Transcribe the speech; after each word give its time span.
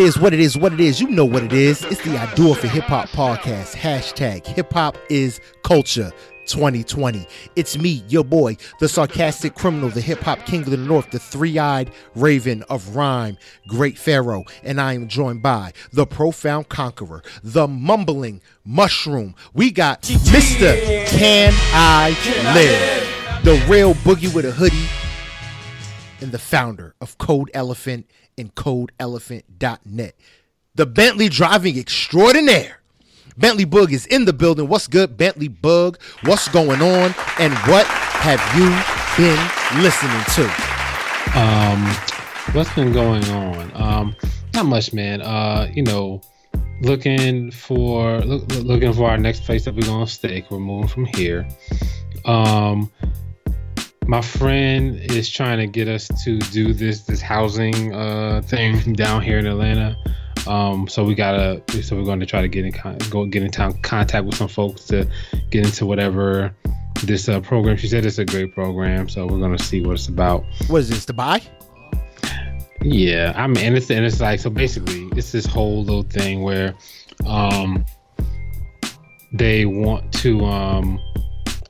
It 0.00 0.04
is, 0.04 0.18
what 0.18 0.32
it 0.32 0.40
is, 0.40 0.56
what 0.56 0.72
it 0.72 0.80
is. 0.80 0.98
You 0.98 1.10
know 1.10 1.26
what 1.26 1.42
it 1.42 1.52
is. 1.52 1.84
It's 1.84 2.02
the 2.02 2.16
I 2.16 2.34
Do 2.34 2.52
It 2.52 2.56
for 2.56 2.68
Hip 2.68 2.84
Hop 2.84 3.10
podcast. 3.10 3.76
Hashtag 3.76 4.46
hip 4.46 4.72
hop 4.72 4.96
is 5.10 5.42
culture. 5.62 6.10
2020. 6.46 7.28
It's 7.54 7.76
me, 7.76 8.02
your 8.08 8.24
boy, 8.24 8.56
the 8.78 8.88
sarcastic 8.88 9.54
criminal, 9.54 9.90
the 9.90 10.00
hip 10.00 10.20
hop 10.20 10.46
king 10.46 10.62
of 10.62 10.70
the 10.70 10.78
north, 10.78 11.10
the 11.10 11.18
three 11.18 11.58
eyed 11.58 11.92
raven 12.14 12.62
of 12.70 12.96
rhyme, 12.96 13.36
Great 13.68 13.98
Pharaoh, 13.98 14.44
and 14.62 14.80
I 14.80 14.94
am 14.94 15.06
joined 15.06 15.42
by 15.42 15.74
the 15.92 16.06
profound 16.06 16.70
conqueror, 16.70 17.22
the 17.42 17.68
mumbling 17.68 18.40
mushroom. 18.64 19.34
We 19.52 19.70
got 19.70 20.02
Mr. 20.02 21.06
Can 21.08 21.52
I 21.72 22.16
Live, 22.54 23.44
the 23.44 23.62
real 23.70 23.92
boogie 23.96 24.34
with 24.34 24.46
a 24.46 24.50
hoodie, 24.50 24.88
and 26.22 26.32
the 26.32 26.38
founder 26.38 26.94
of 27.00 27.18
Code 27.18 27.50
Elephant 27.54 28.06
and 28.38 28.54
CodeElephant.net, 28.54 30.14
the 30.74 30.86
Bentley 30.86 31.28
driving 31.28 31.78
extraordinaire. 31.78 32.80
Bentley 33.36 33.64
Bug 33.64 33.92
is 33.92 34.06
in 34.06 34.24
the 34.24 34.32
building. 34.32 34.68
What's 34.68 34.86
good, 34.86 35.16
Bentley 35.16 35.48
Bug? 35.48 35.98
What's 36.24 36.48
going 36.48 36.82
on? 36.82 37.14
And 37.38 37.54
what 37.68 37.86
have 37.86 38.40
you 38.54 38.68
been 39.16 39.82
listening 39.82 40.22
to? 40.34 40.44
Um, 41.38 41.84
what's 42.52 42.72
been 42.74 42.92
going 42.92 43.24
on? 43.30 43.70
Um, 43.74 44.16
not 44.54 44.66
much, 44.66 44.92
man. 44.92 45.22
Uh, 45.22 45.70
you 45.72 45.82
know, 45.82 46.20
looking 46.82 47.50
for 47.50 48.20
look, 48.20 48.46
looking 48.56 48.92
for 48.92 49.08
our 49.08 49.18
next 49.18 49.44
place 49.44 49.64
that 49.64 49.74
we're 49.74 49.82
gonna 49.82 50.06
stay. 50.06 50.44
We're 50.50 50.58
moving 50.58 50.88
from 50.88 51.06
here. 51.06 51.48
Um, 52.24 52.90
my 54.06 54.20
friend 54.20 54.98
is 55.12 55.30
trying 55.30 55.58
to 55.58 55.66
get 55.66 55.88
us 55.88 56.08
to 56.24 56.38
do 56.38 56.72
this 56.72 57.02
this 57.02 57.20
housing 57.20 57.94
uh 57.94 58.42
thing 58.44 58.92
down 58.94 59.22
here 59.22 59.38
in 59.38 59.46
Atlanta. 59.46 59.96
Um, 60.46 60.88
so 60.88 61.04
we 61.04 61.14
gotta, 61.14 61.62
so 61.82 61.96
we're 61.96 62.04
going 62.04 62.20
to 62.20 62.26
try 62.26 62.40
to 62.40 62.48
get 62.48 62.64
in 62.64 62.72
con- 62.72 62.98
go 63.10 63.26
get 63.26 63.42
in 63.42 63.50
town, 63.50 63.74
contact 63.82 64.24
with 64.24 64.36
some 64.36 64.48
folks 64.48 64.86
to 64.86 65.06
get 65.50 65.66
into 65.66 65.84
whatever 65.84 66.54
this 67.04 67.28
uh, 67.28 67.40
program. 67.40 67.76
She 67.76 67.88
said 67.88 68.04
it's 68.04 68.18
a 68.18 68.24
great 68.24 68.54
program, 68.54 69.08
so 69.08 69.26
we're 69.26 69.38
gonna 69.38 69.58
see 69.58 69.84
what 69.84 69.94
it's 69.94 70.08
about. 70.08 70.44
What 70.68 70.78
is 70.78 70.88
this 70.88 71.04
to 71.06 71.12
buy? 71.12 71.42
Yeah, 72.82 73.34
I 73.36 73.46
mean, 73.46 73.58
and 73.58 73.76
it's 73.76 73.90
and 73.90 74.04
it's 74.04 74.20
like 74.20 74.40
so 74.40 74.50
basically, 74.50 75.08
it's 75.16 75.32
this 75.32 75.46
whole 75.46 75.84
little 75.84 76.02
thing 76.02 76.42
where, 76.42 76.74
um, 77.26 77.84
they 79.32 79.66
want 79.66 80.12
to, 80.14 80.44
um, 80.44 81.00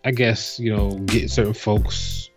I 0.04 0.10
guess 0.12 0.58
you 0.58 0.74
know, 0.74 0.92
get 1.06 1.30
certain 1.30 1.54
folks 1.54 2.30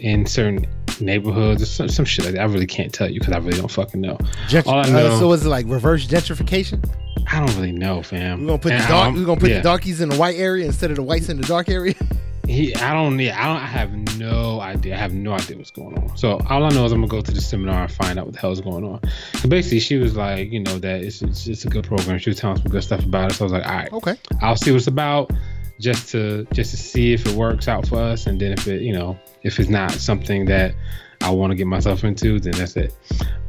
in 0.00 0.26
certain 0.26 0.66
neighborhoods 1.00 1.62
or 1.62 1.66
some, 1.66 1.88
some 1.88 2.04
shit 2.04 2.24
like 2.24 2.34
that. 2.34 2.42
I 2.42 2.44
really 2.44 2.66
can't 2.66 2.92
tell 2.92 3.10
you 3.10 3.20
because 3.20 3.34
I 3.34 3.38
really 3.38 3.58
don't 3.58 3.70
fucking 3.70 4.00
know. 4.00 4.16
Gentr- 4.48 4.66
All 4.66 4.78
I 4.78 4.88
know, 4.88 5.06
uh, 5.08 5.18
so 5.18 5.32
is 5.32 5.44
it 5.44 5.48
like 5.48 5.66
reverse 5.68 6.06
gentrification? 6.06 6.88
I 7.30 7.38
don't 7.44 7.54
really 7.56 7.72
know, 7.72 8.02
fam. 8.02 8.42
We're 8.42 8.46
gonna 8.48 8.58
put 8.58 8.72
And 8.72 8.84
the 8.84 8.88
dark, 8.88 9.08
um, 9.08 9.14
we're 9.14 9.24
gonna 9.24 9.40
put 9.40 9.50
yeah. 9.50 9.56
the 9.58 9.62
darkies 9.62 10.00
in 10.00 10.10
the 10.10 10.16
white 10.16 10.36
area 10.36 10.66
instead 10.66 10.90
of 10.90 10.96
the 10.96 11.02
whites 11.02 11.28
in 11.28 11.40
the 11.40 11.46
dark 11.46 11.68
area. 11.68 11.94
He, 12.46 12.72
I 12.76 12.92
don't 12.92 13.16
need. 13.16 13.30
I 13.32 13.44
don't. 13.46 13.56
I 13.56 13.66
have 13.66 14.18
no 14.18 14.60
idea. 14.60 14.94
I 14.94 14.98
have 14.98 15.12
no 15.12 15.32
idea 15.32 15.56
what's 15.56 15.72
going 15.72 15.98
on. 15.98 16.16
So 16.16 16.38
all 16.48 16.62
I 16.62 16.68
know 16.68 16.84
is 16.84 16.92
I'm 16.92 17.00
gonna 17.00 17.08
go 17.08 17.20
to 17.20 17.32
the 17.32 17.40
seminar 17.40 17.82
and 17.82 17.92
find 17.92 18.20
out 18.20 18.26
what 18.26 18.34
the 18.34 18.40
hell 18.40 18.52
is 18.52 18.60
going 18.60 18.84
on. 18.84 19.00
So 19.40 19.48
basically, 19.48 19.80
she 19.80 19.96
was 19.96 20.14
like, 20.14 20.52
you 20.52 20.60
know, 20.60 20.78
that 20.78 21.02
it's 21.02 21.22
it's, 21.22 21.48
it's 21.48 21.64
a 21.64 21.68
good 21.68 21.84
program. 21.84 22.18
She 22.18 22.30
was 22.30 22.38
telling 22.38 22.58
some 22.58 22.70
good 22.70 22.84
stuff 22.84 23.04
about 23.04 23.32
it. 23.32 23.34
So 23.34 23.42
I 23.42 23.46
was 23.46 23.52
like, 23.52 23.66
all 23.66 23.74
right, 23.74 23.92
Okay. 23.94 24.16
I'll 24.42 24.54
see 24.54 24.70
what 24.70 24.76
it's 24.76 24.86
about, 24.86 25.32
just 25.80 26.10
to 26.12 26.46
just 26.52 26.70
to 26.70 26.76
see 26.76 27.12
if 27.12 27.26
it 27.26 27.34
works 27.34 27.68
out 27.68 27.86
for 27.86 27.98
us, 27.98 28.26
and 28.26 28.40
then 28.40 28.52
if 28.52 28.66
it, 28.66 28.82
you 28.82 28.92
know, 28.92 29.18
if 29.42 29.58
it's 29.58 29.68
not 29.68 29.90
something 29.92 30.44
that 30.46 30.74
I 31.22 31.30
want 31.30 31.50
to 31.50 31.54
get 31.56 31.66
myself 31.66 32.04
into, 32.04 32.40
then 32.40 32.52
that's 32.52 32.76
it. 32.76 32.94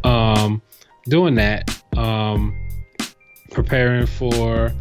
Um, 0.03 0.61
doing 1.07 1.35
that, 1.35 1.81
um, 1.95 2.55
preparing 3.51 4.05
for 4.05 4.71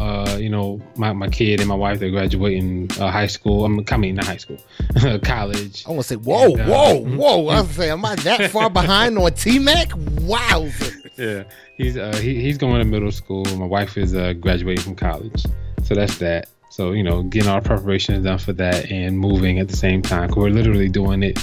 uh, 0.00 0.38
you 0.40 0.48
know, 0.48 0.80
my, 0.96 1.12
my 1.12 1.28
kid 1.28 1.60
and 1.60 1.68
my 1.68 1.74
wife, 1.74 1.98
they're 1.98 2.10
graduating 2.10 2.88
uh, 2.98 3.10
high 3.10 3.26
school. 3.26 3.66
I'm 3.66 3.84
I 3.90 3.96
mean, 3.98 4.14
not 4.14 4.24
high 4.24 4.38
school, 4.38 4.58
college. 5.22 5.84
I 5.86 5.90
want 5.90 6.02
to 6.02 6.08
say, 6.08 6.16
whoa, 6.16 6.52
And, 6.52 6.60
uh, 6.62 6.64
whoa, 6.66 7.00
whoa. 7.16 7.48
I 7.48 7.60
was 7.60 7.70
saying, 7.70 7.92
am 7.92 8.04
I 8.04 8.14
that 8.16 8.50
far 8.50 8.70
behind 8.70 9.18
on 9.18 9.32
T 9.34 9.58
Mac? 9.58 9.90
Wow. 10.22 10.68
Yeah, 11.16 11.42
he's 11.76 11.98
uh, 11.98 12.16
he, 12.16 12.40
he's 12.40 12.56
going 12.56 12.78
to 12.78 12.84
middle 12.86 13.12
school. 13.12 13.44
My 13.56 13.66
wife 13.66 13.98
is 13.98 14.14
uh, 14.14 14.32
graduating 14.34 14.84
from 14.84 14.94
college, 14.94 15.44
so 15.84 15.94
that's 15.94 16.16
that. 16.18 16.48
So 16.70 16.92
you 16.92 17.02
know, 17.02 17.22
getting 17.24 17.50
our 17.50 17.60
preparations 17.60 18.24
done 18.24 18.38
for 18.38 18.52
that 18.54 18.90
and 18.90 19.18
moving 19.18 19.58
at 19.58 19.68
the 19.68 19.76
same 19.76 20.00
time. 20.00 20.30
we're 20.34 20.50
literally 20.50 20.88
doing 20.88 21.22
it. 21.22 21.38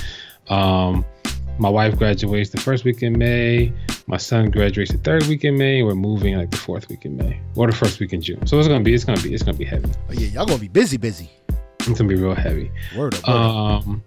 Um, 0.49 1.05
my 1.59 1.69
wife 1.69 1.97
graduates 1.97 2.49
the 2.49 2.59
first 2.59 2.85
week 2.85 3.03
in 3.03 3.17
May. 3.17 3.73
My 4.07 4.17
son 4.17 4.49
graduates 4.49 4.91
the 4.91 4.99
third 4.99 5.23
week 5.27 5.43
in 5.43 5.57
May. 5.57 5.83
We're 5.83 5.95
moving 5.95 6.37
like 6.37 6.49
the 6.49 6.57
fourth 6.57 6.87
week 6.87 7.03
in 7.03 7.17
May 7.17 7.39
or 7.55 7.67
the 7.67 7.75
first 7.75 7.99
week 7.99 8.13
in 8.13 8.21
June. 8.21 8.47
So 8.47 8.57
it's 8.57 8.69
gonna 8.69 8.83
be 8.83 8.93
it's 8.93 9.03
gonna 9.03 9.21
be 9.21 9.33
it's 9.33 9.43
gonna 9.43 9.57
be 9.57 9.65
heavy. 9.65 9.89
Oh, 10.09 10.13
yeah, 10.13 10.27
y'all 10.27 10.45
gonna 10.45 10.59
be 10.59 10.69
busy, 10.69 10.97
busy. 10.97 11.29
It's 11.79 11.89
gonna 11.89 12.07
be 12.07 12.15
real 12.15 12.33
heavy. 12.33 12.71
Word 12.95 13.15
up. 13.15 13.27
Word. 13.27 13.35
Um, 13.35 14.03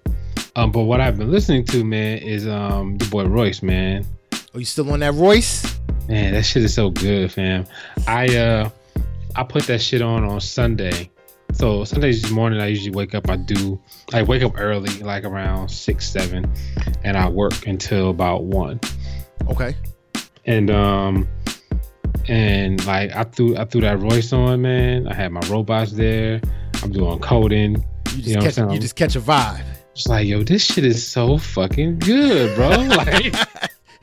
um, 0.57 0.73
but 0.73 0.83
what 0.85 1.01
I've 1.01 1.19
been 1.19 1.31
listening 1.31 1.65
to, 1.67 1.85
man, 1.85 2.19
is 2.19 2.47
um 2.49 2.97
the 2.97 3.07
boy 3.07 3.27
Royce, 3.27 3.63
man. 3.63 4.07
Are 4.55 4.59
you 4.59 4.65
still 4.65 4.91
on 4.91 5.01
that 5.01 5.15
Royce? 5.15 5.79
Man, 6.09 6.33
that 6.33 6.45
shit 6.45 6.65
is 6.65 6.73
so 6.75 6.91
good, 6.91 7.31
fam. 7.31 7.67
I 8.07 8.37
uh 8.37 8.71
I 9.37 9.43
put 9.43 9.65
that 9.65 9.81
shit 9.81 10.03
on 10.03 10.25
on 10.25 10.41
Sunday. 10.41 11.11
So 11.53 11.85
Sundays 11.85 12.31
morning, 12.31 12.61
I 12.61 12.69
usually 12.69 12.91
wake 12.91 13.15
up. 13.15 13.29
I 13.29 13.37
do. 13.37 13.81
I 14.13 14.23
wake 14.23 14.43
up 14.43 14.59
early, 14.59 14.91
like 15.01 15.25
around 15.25 15.69
six, 15.69 16.09
seven, 16.09 16.51
and 17.03 17.17
I 17.17 17.29
work 17.29 17.67
until 17.67 18.11
about 18.11 18.45
one. 18.45 18.81
Okay. 19.49 19.75
And 20.47 20.71
um, 20.71 21.29
and 22.29 22.85
like 22.87 23.15
I 23.15 23.25
threw 23.25 23.57
I 23.57 23.65
threw 23.65 23.81
that 23.83 23.99
Royce 23.99 24.33
on, 24.33 24.63
man. 24.63 25.09
I 25.09 25.15
had 25.15 25.33
my 25.33 25.41
robots 25.49 25.93
there. 25.93 26.41
I'm 26.83 26.93
doing 26.93 27.19
coding. 27.19 27.85
You 28.15 28.23
just 28.23 28.27
You 28.27 28.37
know 28.37 28.43
catch 28.43 28.59
you 28.73 28.79
just 28.79 28.97
catch 28.97 29.17
a 29.17 29.21
vibe. 29.21 29.65
Just 29.95 30.09
like 30.09 30.27
yo, 30.27 30.43
this 30.43 30.65
shit 30.65 30.85
is 30.85 31.07
so 31.07 31.37
fucking 31.37 31.99
good, 31.99 32.55
bro. 32.55 32.69
like. 32.97 33.35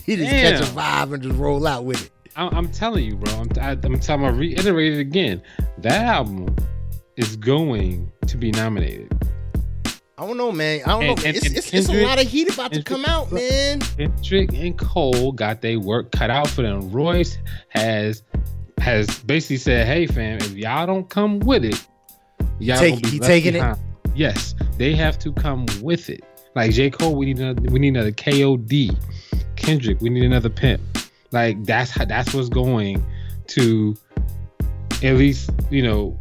He 0.08 0.16
just 0.16 0.32
Damn. 0.32 0.58
catch 0.58 0.70
a 0.70 0.72
vibe 0.72 1.14
and 1.14 1.22
just 1.22 1.36
roll 1.38 1.68
out 1.68 1.84
with 1.84 2.06
it. 2.06 2.12
I'm, 2.38 2.54
I'm 2.56 2.72
telling 2.72 3.04
you, 3.04 3.16
bro. 3.16 3.34
I'm, 3.34 3.50
I, 3.60 3.72
I'm 3.72 4.00
telling. 4.00 4.26
I 4.26 4.30
reiterate 4.30 4.94
it 4.94 5.00
again. 5.00 5.42
That 5.80 6.06
album 6.06 6.56
is 7.18 7.36
going 7.36 8.12
to 8.28 8.38
be 8.38 8.52
nominated. 8.52 9.12
I 10.20 10.26
don't 10.26 10.38
know, 10.38 10.52
man. 10.52 10.82
I 10.86 10.90
don't 10.90 11.04
And- 11.04 11.18
know. 11.20 11.26
and- 11.28 11.36
it's, 11.38 11.46
and 11.48 11.58
it's, 11.58 11.74
it's 11.74 11.90
a 11.90 12.04
lot 12.04 12.22
of 12.22 12.28
heat 12.28 12.52
about 12.54 12.74
to 12.74 12.84
come 12.84 13.06
out, 13.06 13.32
man. 13.32 13.82
Kendrick 13.82 14.54
and 14.54 14.78
Cole 14.78 15.32
got 15.32 15.62
their 15.62 15.80
work 15.80 16.12
cut 16.12 16.30
out 16.30 16.48
for 16.48 16.62
them. 16.62 16.92
Royce 16.92 17.38
has 17.70 18.24
has 18.80 19.08
basically 19.24 19.58
said, 19.58 19.86
"Hey, 19.88 20.06
fam, 20.08 20.38
if 20.38 20.52
y'all 20.54 20.86
don't 20.88 21.10
come 21.10 21.40
with 21.40 21.66
it, 21.66 21.86
y'all 22.60 22.78
Take- 22.80 23.02
be 23.04 23.10
he 23.10 23.20
left 23.20 23.30
taking 23.32 23.56
it? 23.56 23.60
behind." 23.60 23.80
Yes, 24.16 24.56
they 24.78 24.94
have 24.96 25.20
to 25.20 25.32
come 25.34 25.68
with 25.82 26.10
it. 26.10 26.24
Like 26.56 26.72
J 26.72 26.90
Cole, 26.90 27.16
we 27.16 27.28
need 27.28 27.40
another, 27.40 27.62
we 27.72 27.78
need 27.80 27.90
another 27.90 28.12
KOD. 28.12 28.96
Kendrick, 29.56 30.02
we 30.02 30.10
need 30.10 30.24
another 30.24 30.50
pimp. 30.50 30.82
Like 31.38 31.66
that's 31.66 31.92
how 31.92 32.04
that's 32.04 32.34
what's 32.34 32.50
going 32.50 33.06
to 33.50 33.96
at 35.04 35.18
least 35.18 35.52
you 35.70 35.84
know 35.84 36.18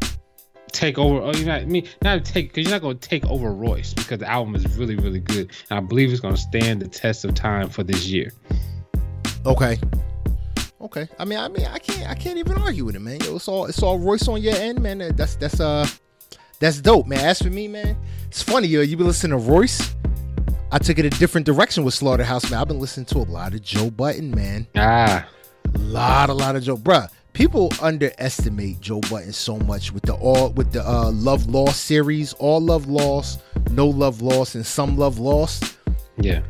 take 0.72 0.98
over. 0.98 1.22
Oh, 1.22 1.32
you 1.32 1.46
know, 1.46 1.54
I 1.54 1.64
mean, 1.64 1.88
not 2.02 2.22
take 2.22 2.52
because 2.52 2.64
you're 2.64 2.72
not 2.74 2.82
going 2.82 2.98
to 2.98 3.08
take 3.08 3.24
over 3.24 3.50
Royce 3.50 3.94
because 3.94 4.18
the 4.18 4.30
album 4.30 4.54
is 4.54 4.76
really 4.76 4.94
really 4.94 5.20
good, 5.20 5.52
and 5.70 5.78
I 5.78 5.80
believe 5.80 6.12
it's 6.12 6.20
going 6.20 6.34
to 6.34 6.40
stand 6.40 6.82
the 6.82 6.88
test 6.88 7.24
of 7.24 7.34
time 7.34 7.70
for 7.70 7.82
this 7.82 8.08
year. 8.08 8.30
Okay. 9.46 9.78
Okay. 10.82 11.08
I 11.18 11.24
mean, 11.24 11.38
I 11.38 11.48
mean, 11.48 11.64
I 11.64 11.78
can't, 11.78 12.10
I 12.10 12.14
can't 12.14 12.36
even 12.36 12.58
argue 12.58 12.84
with 12.84 12.94
it, 12.94 13.00
man. 13.00 13.18
Yo, 13.20 13.36
it's 13.36 13.48
all, 13.48 13.64
it's 13.64 13.82
all 13.82 13.98
Royce 13.98 14.28
on 14.28 14.42
your 14.42 14.54
end, 14.54 14.82
man. 14.82 14.98
That's, 15.16 15.34
that's, 15.36 15.58
uh, 15.58 15.88
that's 16.60 16.80
dope, 16.82 17.06
man. 17.06 17.20
As 17.20 17.40
for 17.40 17.48
me, 17.50 17.66
man, 17.66 17.96
it's 18.26 18.42
funny, 18.42 18.68
yo. 18.68 18.82
You 18.82 18.96
been 18.96 19.06
listening 19.06 19.38
to 19.38 19.50
Royce? 19.50 19.96
I 20.72 20.78
took 20.78 20.98
it 20.98 21.04
a 21.04 21.10
different 21.10 21.46
direction 21.46 21.84
with 21.84 21.94
Slaughterhouse, 21.94 22.50
man. 22.50 22.60
I've 22.60 22.68
been 22.68 22.80
listening 22.80 23.06
to 23.06 23.18
a 23.18 23.20
lot 23.30 23.54
of 23.54 23.62
Joe 23.62 23.90
Budden, 23.90 24.32
man. 24.32 24.66
Ah, 24.76 25.26
A 25.74 25.78
lot, 25.78 26.28
a 26.28 26.34
lot 26.34 26.56
of 26.56 26.64
Joe, 26.64 26.76
bruh. 26.76 27.08
People 27.32 27.70
underestimate 27.82 28.80
Joe 28.80 29.00
Budden 29.10 29.32
so 29.32 29.58
much 29.58 29.92
with 29.92 30.02
the 30.04 30.14
all 30.14 30.50
with 30.50 30.72
the 30.72 30.86
uh, 30.86 31.10
Love 31.12 31.46
Lost 31.46 31.84
series, 31.84 32.32
All 32.34 32.60
Love 32.60 32.88
Lost, 32.88 33.40
No 33.70 33.86
Love 33.86 34.22
Lost, 34.22 34.54
and 34.54 34.64
Some 34.66 34.96
Love 34.96 35.18
Lost 35.18 35.74
yeah, 36.18 36.40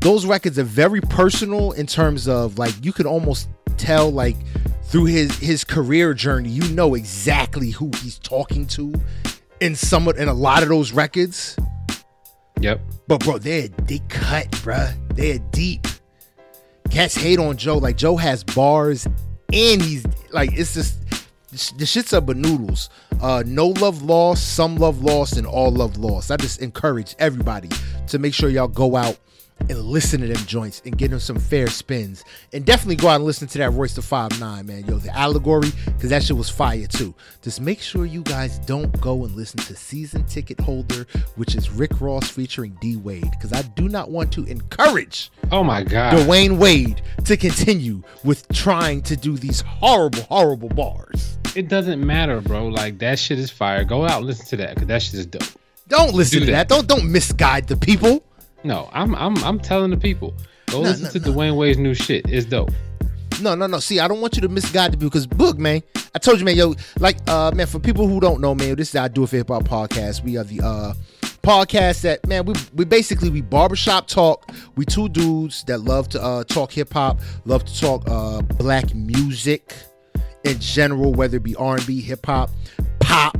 those 0.00 0.26
records 0.26 0.58
are 0.58 0.64
very 0.64 1.00
personal 1.00 1.72
in 1.72 1.86
terms 1.86 2.28
of 2.28 2.58
like 2.58 2.74
you 2.84 2.92
could 2.92 3.06
almost 3.06 3.48
tell 3.78 4.10
like 4.12 4.36
through 4.82 5.06
his 5.06 5.34
his 5.38 5.64
career 5.64 6.12
journey 6.12 6.50
you 6.50 6.68
know 6.74 6.94
exactly 6.94 7.70
who 7.70 7.90
he's 8.02 8.18
talking 8.18 8.66
to 8.66 8.92
in 9.60 9.74
some 9.74 10.06
of 10.06 10.18
in 10.18 10.28
a 10.28 10.34
lot 10.34 10.62
of 10.62 10.68
those 10.68 10.92
records 10.92 11.56
yep, 12.60 12.80
but 13.08 13.22
bro 13.24 13.38
they're 13.38 13.68
they 13.68 13.98
cut 14.08 14.50
bruh. 14.52 14.94
They're 15.14 15.38
deep. 15.50 15.86
Cats 16.90 17.14
hate 17.14 17.38
on 17.38 17.56
joe. 17.56 17.78
Like 17.78 17.96
joe 17.96 18.16
has 18.16 18.44
bars 18.44 19.06
and 19.52 19.82
he's 19.82 20.04
like 20.30 20.50
it's 20.52 20.74
just 20.74 20.98
the 21.78 21.86
shit's 21.86 22.12
up 22.12 22.26
but 22.26 22.36
noodles. 22.36 22.90
Uh 23.20 23.42
no 23.46 23.68
love 23.68 24.02
lost 24.02 24.54
some 24.54 24.76
love 24.76 25.02
lost 25.02 25.36
and 25.36 25.46
all 25.46 25.70
love 25.70 25.96
lost. 25.96 26.30
I 26.30 26.36
just 26.36 26.60
encourage 26.60 27.14
everybody 27.18 27.68
to 28.08 28.18
make 28.18 28.34
sure 28.34 28.48
y'all 28.48 28.68
go 28.68 28.96
out 28.96 29.18
and 29.68 29.78
listen 29.78 30.20
to 30.20 30.26
them 30.26 30.44
joints 30.46 30.82
and 30.84 30.98
get 30.98 31.10
them 31.10 31.18
some 31.20 31.38
fair 31.38 31.68
spins. 31.68 32.22
And 32.52 32.64
definitely 32.66 32.96
go 32.96 33.08
out 33.08 33.16
and 33.16 33.24
listen 33.24 33.48
to 33.48 33.58
that 33.58 33.70
Royce 33.70 33.94
the 33.94 34.02
Five 34.02 34.38
Nine, 34.38 34.66
man. 34.66 34.84
Yo, 34.86 34.98
the 34.98 35.16
allegory, 35.16 35.70
because 35.86 36.10
that 36.10 36.22
shit 36.22 36.36
was 36.36 36.50
fire 36.50 36.86
too. 36.86 37.14
Just 37.42 37.60
make 37.60 37.80
sure 37.80 38.04
you 38.04 38.22
guys 38.22 38.58
don't 38.60 39.00
go 39.00 39.24
and 39.24 39.34
listen 39.34 39.60
to 39.60 39.74
Season 39.76 40.24
Ticket 40.26 40.60
Holder, 40.60 41.06
which 41.36 41.54
is 41.54 41.70
Rick 41.70 42.00
Ross 42.00 42.28
featuring 42.28 42.76
D 42.80 42.96
Wade, 42.96 43.30
because 43.30 43.52
I 43.52 43.62
do 43.62 43.88
not 43.88 44.10
want 44.10 44.32
to 44.32 44.44
encourage 44.44 45.30
Oh 45.50 45.62
my 45.64 45.82
god. 45.82 46.14
Dwyane 46.14 46.58
Wade 46.58 47.00
to 47.24 47.36
continue 47.36 48.02
with 48.22 48.46
trying 48.52 49.02
to 49.02 49.16
do 49.16 49.36
these 49.38 49.60
horrible, 49.62 50.22
horrible 50.22 50.68
bars. 50.68 51.38
It 51.54 51.68
doesn't 51.68 52.04
matter, 52.04 52.40
bro. 52.40 52.66
Like 52.68 52.98
that 52.98 53.18
shit 53.18 53.38
is 53.38 53.50
fire. 53.50 53.84
Go 53.84 54.04
out 54.04 54.18
and 54.18 54.26
listen 54.26 54.46
to 54.46 54.56
that 54.58 54.74
because 54.74 54.88
that 54.88 55.02
shit 55.02 55.14
is 55.14 55.26
dope. 55.26 55.42
Don't 55.88 56.12
listen 56.14 56.40
Do 56.40 56.46
to 56.46 56.52
that. 56.52 56.68
that. 56.68 56.74
Don't 56.74 56.88
don't 56.88 57.10
misguide 57.10 57.68
the 57.68 57.76
people. 57.76 58.22
No, 58.64 58.88
I'm 58.92 59.14
I'm 59.14 59.36
I'm 59.44 59.60
telling 59.60 59.90
the 59.90 59.96
people. 59.96 60.34
Go 60.70 60.82
No, 60.82 60.88
listen 60.88 61.04
no, 61.04 61.10
to 61.10 61.18
no. 61.20 61.32
Dwyane 61.32 61.56
Wade's 61.56 61.78
new 61.78 61.94
shit. 61.94 62.26
It's 62.28 62.46
dope. 62.46 62.70
No, 63.42 63.54
no, 63.54 63.66
no. 63.66 63.78
See, 63.78 64.00
I 64.00 64.08
don't 64.08 64.20
want 64.20 64.36
you 64.36 64.42
to 64.42 64.48
misguide 64.48 64.92
the 64.92 64.96
people 64.96 65.10
because 65.10 65.26
Boog, 65.26 65.58
man, 65.58 65.82
I 66.14 66.18
told 66.18 66.38
you, 66.38 66.44
man, 66.44 66.56
yo, 66.56 66.74
like, 67.00 67.16
uh, 67.26 67.50
man, 67.54 67.66
for 67.66 67.78
people 67.80 68.06
who 68.06 68.20
don't 68.20 68.40
know, 68.40 68.54
man, 68.54 68.76
this 68.76 68.90
is 68.90 68.96
I 68.96 69.08
Do 69.08 69.24
It 69.24 69.30
for 69.30 69.36
Hip 69.36 69.48
Hop 69.48 69.64
podcast. 69.64 70.22
We 70.24 70.38
are 70.38 70.44
the 70.44 70.60
uh 70.64 70.94
podcast 71.42 72.00
that, 72.02 72.26
man, 72.26 72.46
we 72.46 72.54
we 72.74 72.84
basically 72.86 73.28
we 73.28 73.42
barbershop 73.42 74.06
talk. 74.08 74.50
We 74.76 74.86
two 74.86 75.08
dudes 75.10 75.62
that 75.64 75.80
love 75.82 76.08
to 76.10 76.22
uh 76.22 76.44
talk 76.44 76.72
hip 76.72 76.92
hop, 76.92 77.20
love 77.44 77.64
to 77.66 77.80
talk 77.80 78.04
uh 78.06 78.40
black 78.42 78.94
music 78.94 79.74
in 80.44 80.58
general, 80.58 81.12
whether 81.12 81.36
it 81.36 81.42
be 81.42 81.54
R 81.56 81.76
and 81.76 81.86
B, 81.86 82.00
hip 82.00 82.24
hop, 82.24 82.50
pop. 83.00 83.36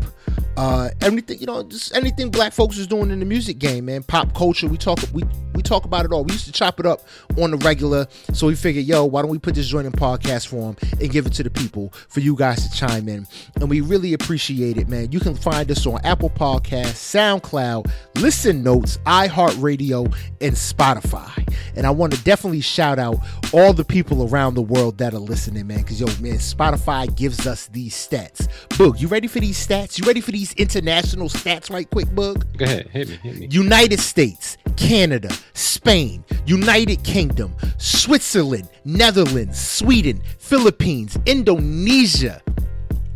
Uh, 0.56 0.90
anything 1.00 1.38
you 1.38 1.46
know, 1.46 1.62
just 1.64 1.94
anything 1.96 2.30
black 2.30 2.52
folks 2.52 2.78
is 2.78 2.86
doing 2.86 3.10
in 3.10 3.18
the 3.18 3.24
music 3.24 3.58
game, 3.58 3.86
man. 3.86 4.02
Pop 4.02 4.34
culture, 4.34 4.68
we 4.68 4.76
talk, 4.76 4.98
we 5.12 5.22
we 5.54 5.62
talk 5.62 5.84
about 5.84 6.04
it 6.04 6.12
all. 6.12 6.24
We 6.24 6.32
used 6.32 6.46
to 6.46 6.52
chop 6.52 6.80
it 6.80 6.86
up 6.86 7.02
on 7.38 7.50
the 7.50 7.56
regular, 7.58 8.06
so 8.32 8.46
we 8.46 8.54
figured, 8.54 8.84
yo, 8.84 9.04
why 9.04 9.22
don't 9.22 9.30
we 9.30 9.38
put 9.38 9.54
this 9.54 9.68
joint 9.68 9.86
in 9.86 9.92
podcast 9.92 10.48
form 10.48 10.76
and 11.00 11.10
give 11.10 11.26
it 11.26 11.32
to 11.34 11.42
the 11.42 11.50
people 11.50 11.92
for 12.08 12.20
you 12.20 12.36
guys 12.36 12.68
to 12.68 12.76
chime 12.76 13.08
in, 13.08 13.26
and 13.56 13.68
we 13.68 13.80
really 13.80 14.14
appreciate 14.14 14.76
it, 14.76 14.88
man. 14.88 15.12
You 15.12 15.20
can 15.20 15.34
find 15.34 15.70
us 15.70 15.86
on 15.86 16.00
Apple 16.04 16.30
Podcasts, 16.30 17.40
SoundCloud, 17.40 17.90
Listen 18.16 18.62
Notes, 18.62 18.98
iHeartRadio, 19.06 20.14
and 20.40 20.54
Spotify. 20.54 21.40
And 21.76 21.86
I 21.86 21.90
want 21.90 22.14
to 22.14 22.22
definitely 22.22 22.60
shout 22.60 22.98
out 22.98 23.16
all 23.52 23.72
the 23.72 23.84
people 23.84 24.28
around 24.28 24.54
the 24.54 24.62
world 24.62 24.98
that 24.98 25.14
are 25.14 25.18
listening, 25.18 25.66
man. 25.66 25.78
Because 25.78 26.00
yo, 26.00 26.06
man, 26.20 26.38
Spotify 26.38 27.14
gives 27.16 27.46
us 27.46 27.66
these 27.68 27.94
stats. 27.94 28.48
Boog, 28.70 29.00
you 29.00 29.08
ready 29.08 29.26
for 29.26 29.40
these 29.40 29.64
stats? 29.64 29.98
You 29.98 30.06
ready 30.06 30.20
for 30.20 30.32
these 30.32 30.43
international 30.52 31.28
stats, 31.28 31.70
right 31.70 31.88
quick, 31.90 32.06
Boog? 32.08 32.44
Go 32.56 32.64
ahead, 32.64 32.88
hit 32.88 33.08
me, 33.08 33.16
hit 33.16 33.38
me. 33.38 33.48
United 33.50 33.98
States, 34.00 34.56
Canada, 34.76 35.30
Spain, 35.54 36.24
United 36.46 37.02
Kingdom, 37.04 37.54
Switzerland, 37.78 38.68
Netherlands, 38.84 39.60
Sweden, 39.60 40.20
Philippines, 40.38 41.18
Indonesia, 41.26 42.42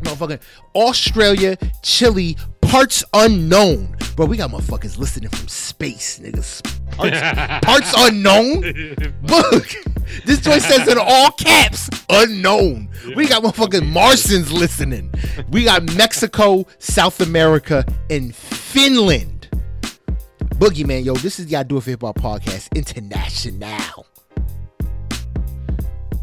motherfucking 0.02 0.40
Australia, 0.74 1.56
Chile, 1.82 2.36
parts 2.60 3.04
unknown. 3.12 3.96
Bro, 4.16 4.26
we 4.26 4.36
got 4.36 4.50
motherfuckers 4.50 4.98
listening 4.98 5.30
from 5.30 5.48
space, 5.48 6.18
niggas. 6.18 6.62
Parts, 6.92 7.64
parts 7.66 7.94
unknown? 7.96 8.60
Look, 9.22 9.68
this 10.24 10.40
joint 10.40 10.62
says 10.62 10.88
in 10.88 10.98
all 10.98 11.30
caps, 11.32 11.88
unknown. 12.08 12.88
We 13.16 13.26
got 13.26 13.42
motherfucking 13.42 13.86
Martians 13.90 14.52
listening. 14.52 15.12
We 15.50 15.64
got 15.64 15.94
Mexico, 15.96 16.66
South 16.78 17.20
America, 17.20 17.84
and 18.10 18.34
Finland. 18.34 19.48
Boogie 20.56 20.84
man, 20.84 21.04
yo, 21.04 21.14
this 21.14 21.38
is 21.38 21.46
the 21.46 21.56
I 21.56 21.62
Do 21.62 21.76
It 21.76 21.84
for 21.84 21.90
Hip 21.90 22.00
Hop 22.02 22.18
podcast, 22.18 22.74
international. 22.74 24.06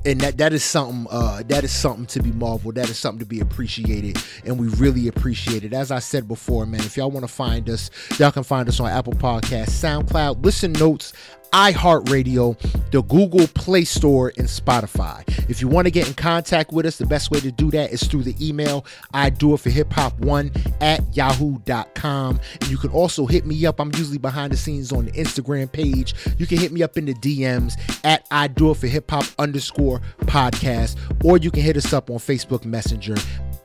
And 0.06 0.22
that 0.22 0.38
that 0.38 0.54
is 0.54 0.64
something 0.64 1.08
uh 1.10 1.42
that 1.48 1.64
is 1.64 1.72
something 1.72 2.06
to 2.08 2.22
be 2.22 2.32
marveled. 2.32 2.76
That 2.76 2.90
is 2.90 2.98
something 2.98 3.20
to 3.20 3.26
be 3.26 3.40
appreciated, 3.40 4.22
and 4.46 4.60
we 4.60 4.68
really 4.68 5.08
appreciate 5.08 5.64
it. 5.64 5.74
As 5.74 5.90
I 5.90 5.98
said 6.00 6.28
before, 6.28 6.68
man, 6.68 6.82
if 6.82 6.96
y'all 6.96 7.10
want 7.10 7.26
to 7.28 7.34
find 7.34 7.68
us, 7.70 7.90
y'all 8.20 8.32
can 8.32 8.44
find 8.44 8.70
us 8.70 8.80
on 8.80 8.88
Apple 8.88 9.14
Podcasts, 9.14 9.70
SoundCloud, 9.70 10.46
Listen 10.46 10.74
Notes, 10.74 11.14
iHeartRadio, 11.56 12.60
the 12.92 13.02
Google 13.04 13.48
Play 13.48 13.86
Store, 13.86 14.34
and 14.38 14.46
Spotify. 14.46 15.24
If 15.50 15.62
you 15.62 15.70
want 15.70 15.86
to 15.86 15.92
get 15.92 16.06
in 16.06 16.14
contact 16.14 16.74
with 16.74 16.86
us, 16.86 16.98
the 16.98 17.06
best 17.06 17.32
way 17.32 17.40
to 17.40 17.50
do 17.50 17.72
that 17.72 17.94
is 17.94 18.04
through 18.04 18.24
the 18.24 18.36
email 18.46 18.86
I 19.14 19.30
do 19.30 19.54
it 19.54 19.62
for 19.62 19.70
hip 19.70 19.94
hop 19.94 20.20
one 20.20 20.52
at 20.82 21.16
yahoo.com. 21.16 22.42
And 22.60 22.70
you 22.70 22.78
can 22.78 22.92
also 22.92 23.26
hit 23.26 23.46
me 23.46 23.66
up. 23.66 23.80
I'm 23.80 23.94
usually 23.96 24.18
behind 24.18 24.52
the 24.52 24.58
scenes 24.58 24.92
on 24.92 25.06
the 25.06 25.12
Instagram 25.14 25.72
page. 25.72 26.14
You 26.38 26.46
can 26.46 26.58
hit 26.58 26.74
me 26.74 26.84
up 26.84 26.98
in 26.98 27.06
the 27.06 27.14
DMs 27.14 27.80
at 28.04 28.28
I 28.32 28.48
do 28.48 28.72
it 28.72 28.78
for 28.78 28.88
hip 28.88 29.10
hop 29.10 29.24
underscore 29.40 30.02
podcast, 30.24 30.98
or 31.24 31.38
you 31.38 31.52
can 31.52 31.64
hit 31.64 31.78
us 31.78 31.94
up 31.94 32.10
on 32.10 32.18
Facebook 32.18 32.66
Messenger. 32.66 33.16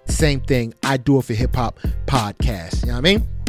Same 0.05 0.41
thing, 0.41 0.75
I 0.85 0.97
do 0.97 1.19
it 1.19 1.25
for 1.25 1.35
hip 1.35 1.57
hop 1.57 1.81
podcast. 2.07 2.83
You 2.83 2.89
know 2.89 2.95
what 2.95 2.99
I 2.99 3.01
mean? 3.01 3.40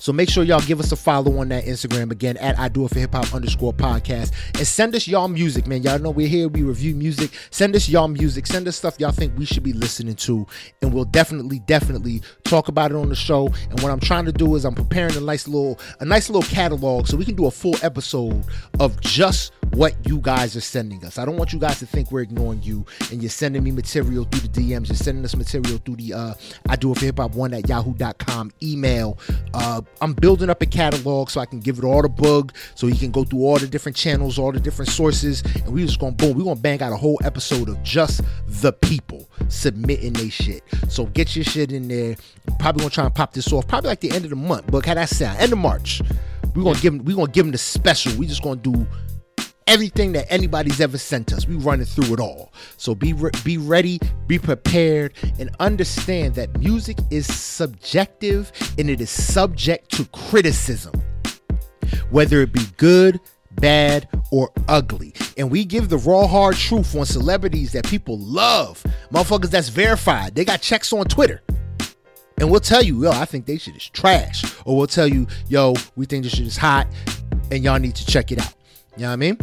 So 0.00 0.14
make 0.14 0.30
sure 0.30 0.44
y'all 0.44 0.62
give 0.62 0.80
us 0.80 0.92
a 0.92 0.96
follow 0.96 1.38
on 1.38 1.50
that 1.50 1.64
Instagram 1.64 2.10
again 2.10 2.38
at 2.38 2.58
I 2.58 2.68
do 2.68 2.86
it 2.86 2.88
for 2.88 2.98
hip 2.98 3.12
hop 3.12 3.34
underscore 3.34 3.74
podcast 3.74 4.32
and 4.54 4.66
send 4.66 4.94
us 4.94 5.06
y'all 5.06 5.28
music, 5.28 5.66
man. 5.66 5.82
Y'all 5.82 5.98
know 5.98 6.10
we're 6.10 6.26
here, 6.26 6.48
we 6.48 6.62
review 6.62 6.94
music. 6.94 7.30
Send 7.50 7.76
us 7.76 7.86
y'all 7.86 8.08
music, 8.08 8.46
send 8.46 8.66
us 8.66 8.76
stuff 8.76 8.98
y'all 8.98 9.12
think 9.12 9.36
we 9.36 9.44
should 9.44 9.62
be 9.62 9.74
listening 9.74 10.14
to, 10.14 10.46
and 10.80 10.94
we'll 10.94 11.04
definitely, 11.04 11.58
definitely 11.60 12.22
talk 12.44 12.68
about 12.68 12.90
it 12.90 12.96
on 12.96 13.10
the 13.10 13.14
show. 13.14 13.48
And 13.68 13.78
what 13.82 13.92
I'm 13.92 14.00
trying 14.00 14.24
to 14.24 14.32
do 14.32 14.54
is 14.54 14.64
I'm 14.64 14.74
preparing 14.74 15.14
a 15.16 15.20
nice 15.20 15.46
little 15.46 15.78
a 16.00 16.04
nice 16.06 16.30
little 16.30 16.48
catalog 16.50 17.06
so 17.06 17.18
we 17.18 17.26
can 17.26 17.36
do 17.36 17.46
a 17.46 17.50
full 17.50 17.76
episode 17.82 18.44
of 18.78 18.98
just 19.02 19.52
what 19.72 19.94
you 20.08 20.18
guys 20.18 20.56
are 20.56 20.62
sending 20.62 21.04
us. 21.04 21.18
I 21.18 21.24
don't 21.24 21.36
want 21.36 21.52
you 21.52 21.58
guys 21.58 21.78
to 21.78 21.86
think 21.86 22.10
we're 22.10 22.22
ignoring 22.22 22.62
you 22.62 22.84
and 23.12 23.22
you're 23.22 23.30
sending 23.30 23.62
me 23.62 23.70
material 23.70 24.24
through 24.24 24.48
the 24.48 24.48
DMs, 24.48 24.88
you're 24.88 24.96
sending 24.96 25.24
us 25.24 25.36
material 25.36 25.78
through 25.84 25.96
the 25.96 26.14
uh 26.14 26.34
I 26.68 26.76
do 26.76 26.90
it 26.92 26.98
for 26.98 27.04
hip 27.04 27.18
hop 27.18 27.34
one 27.34 27.52
at 27.54 27.68
yahoo.com 27.68 28.52
email. 28.62 29.18
Uh 29.54 29.82
I'm 30.00 30.14
building 30.14 30.48
up 30.48 30.62
a 30.62 30.66
catalog 30.66 31.30
so 31.30 31.40
I 31.40 31.46
can 31.46 31.60
give 31.60 31.78
it 31.78 31.84
all 31.84 32.02
the 32.02 32.08
bug 32.08 32.54
so 32.74 32.86
you 32.86 32.96
can 32.96 33.10
go 33.10 33.24
through 33.24 33.40
all 33.40 33.58
the 33.58 33.66
different 33.66 33.96
channels, 33.96 34.38
all 34.38 34.50
the 34.52 34.60
different 34.60 34.90
sources, 34.90 35.42
and 35.42 35.68
we 35.68 35.84
just 35.84 36.00
gonna 36.00 36.12
boom, 36.12 36.36
we 36.36 36.44
gonna 36.44 36.56
bang 36.56 36.80
out 36.82 36.92
a 36.92 36.96
whole 36.96 37.20
episode 37.24 37.68
of 37.68 37.82
just 37.82 38.22
the 38.46 38.72
people 38.72 39.28
submitting 39.48 40.14
they 40.14 40.30
shit. 40.30 40.62
So 40.88 41.06
get 41.06 41.36
your 41.36 41.44
shit 41.44 41.72
in 41.72 41.88
there. 41.88 42.16
Probably 42.58 42.80
gonna 42.80 42.90
try 42.90 43.04
and 43.04 43.14
pop 43.14 43.32
this 43.32 43.52
off 43.52 43.68
probably 43.68 43.88
like 43.88 44.00
the 44.00 44.10
end 44.10 44.24
of 44.24 44.30
the 44.30 44.36
month, 44.36 44.70
but 44.70 44.86
how 44.86 44.94
that 44.94 45.08
sound? 45.08 45.38
End 45.38 45.52
of 45.52 45.58
March. 45.58 46.00
We're 46.54 46.64
gonna 46.64 46.80
give 46.80 46.94
him 46.94 47.04
we're 47.04 47.16
gonna 47.16 47.30
give 47.30 47.46
him 47.46 47.52
the 47.52 47.58
special. 47.58 48.16
We 48.18 48.26
just 48.26 48.42
gonna 48.42 48.56
do 48.56 48.86
everything 49.70 50.10
that 50.10 50.26
anybody's 50.28 50.80
ever 50.80 50.98
sent 50.98 51.32
us. 51.32 51.46
We 51.46 51.54
running 51.54 51.86
through 51.86 52.12
it 52.12 52.20
all. 52.20 52.52
So 52.76 52.92
be 52.92 53.12
re- 53.12 53.30
be 53.44 53.56
ready, 53.56 54.00
be 54.26 54.36
prepared, 54.36 55.14
and 55.38 55.48
understand 55.60 56.34
that 56.34 56.58
music 56.58 56.98
is 57.10 57.32
subjective 57.32 58.50
and 58.78 58.90
it 58.90 59.00
is 59.00 59.10
subject 59.10 59.92
to 59.92 60.04
criticism, 60.06 61.00
whether 62.10 62.40
it 62.40 62.52
be 62.52 62.64
good, 62.78 63.20
bad, 63.52 64.08
or 64.32 64.50
ugly. 64.66 65.14
And 65.38 65.52
we 65.52 65.64
give 65.64 65.88
the 65.88 65.98
raw 65.98 66.26
hard 66.26 66.56
truth 66.56 66.96
on 66.96 67.06
celebrities 67.06 67.70
that 67.72 67.86
people 67.86 68.18
love, 68.18 68.82
motherfuckers 69.12 69.50
that's 69.50 69.68
verified. 69.68 70.34
They 70.34 70.44
got 70.44 70.60
checks 70.60 70.92
on 70.92 71.04
Twitter. 71.04 71.42
And 72.38 72.50
we'll 72.50 72.58
tell 72.58 72.82
you, 72.82 73.04
yo, 73.04 73.12
I 73.12 73.24
think 73.24 73.46
they 73.46 73.56
shit 73.56 73.76
is 73.76 73.88
trash. 73.88 74.42
Or 74.64 74.76
we'll 74.76 74.86
tell 74.88 75.06
you, 75.06 75.28
yo, 75.48 75.74
we 75.94 76.06
think 76.06 76.24
this 76.24 76.32
shit 76.32 76.46
is 76.46 76.56
hot 76.56 76.88
and 77.52 77.62
y'all 77.62 77.78
need 77.78 77.94
to 77.94 78.06
check 78.06 78.32
it 78.32 78.40
out. 78.40 78.54
You 78.96 79.02
know 79.02 79.08
what 79.08 79.12
I 79.12 79.16
mean? 79.16 79.38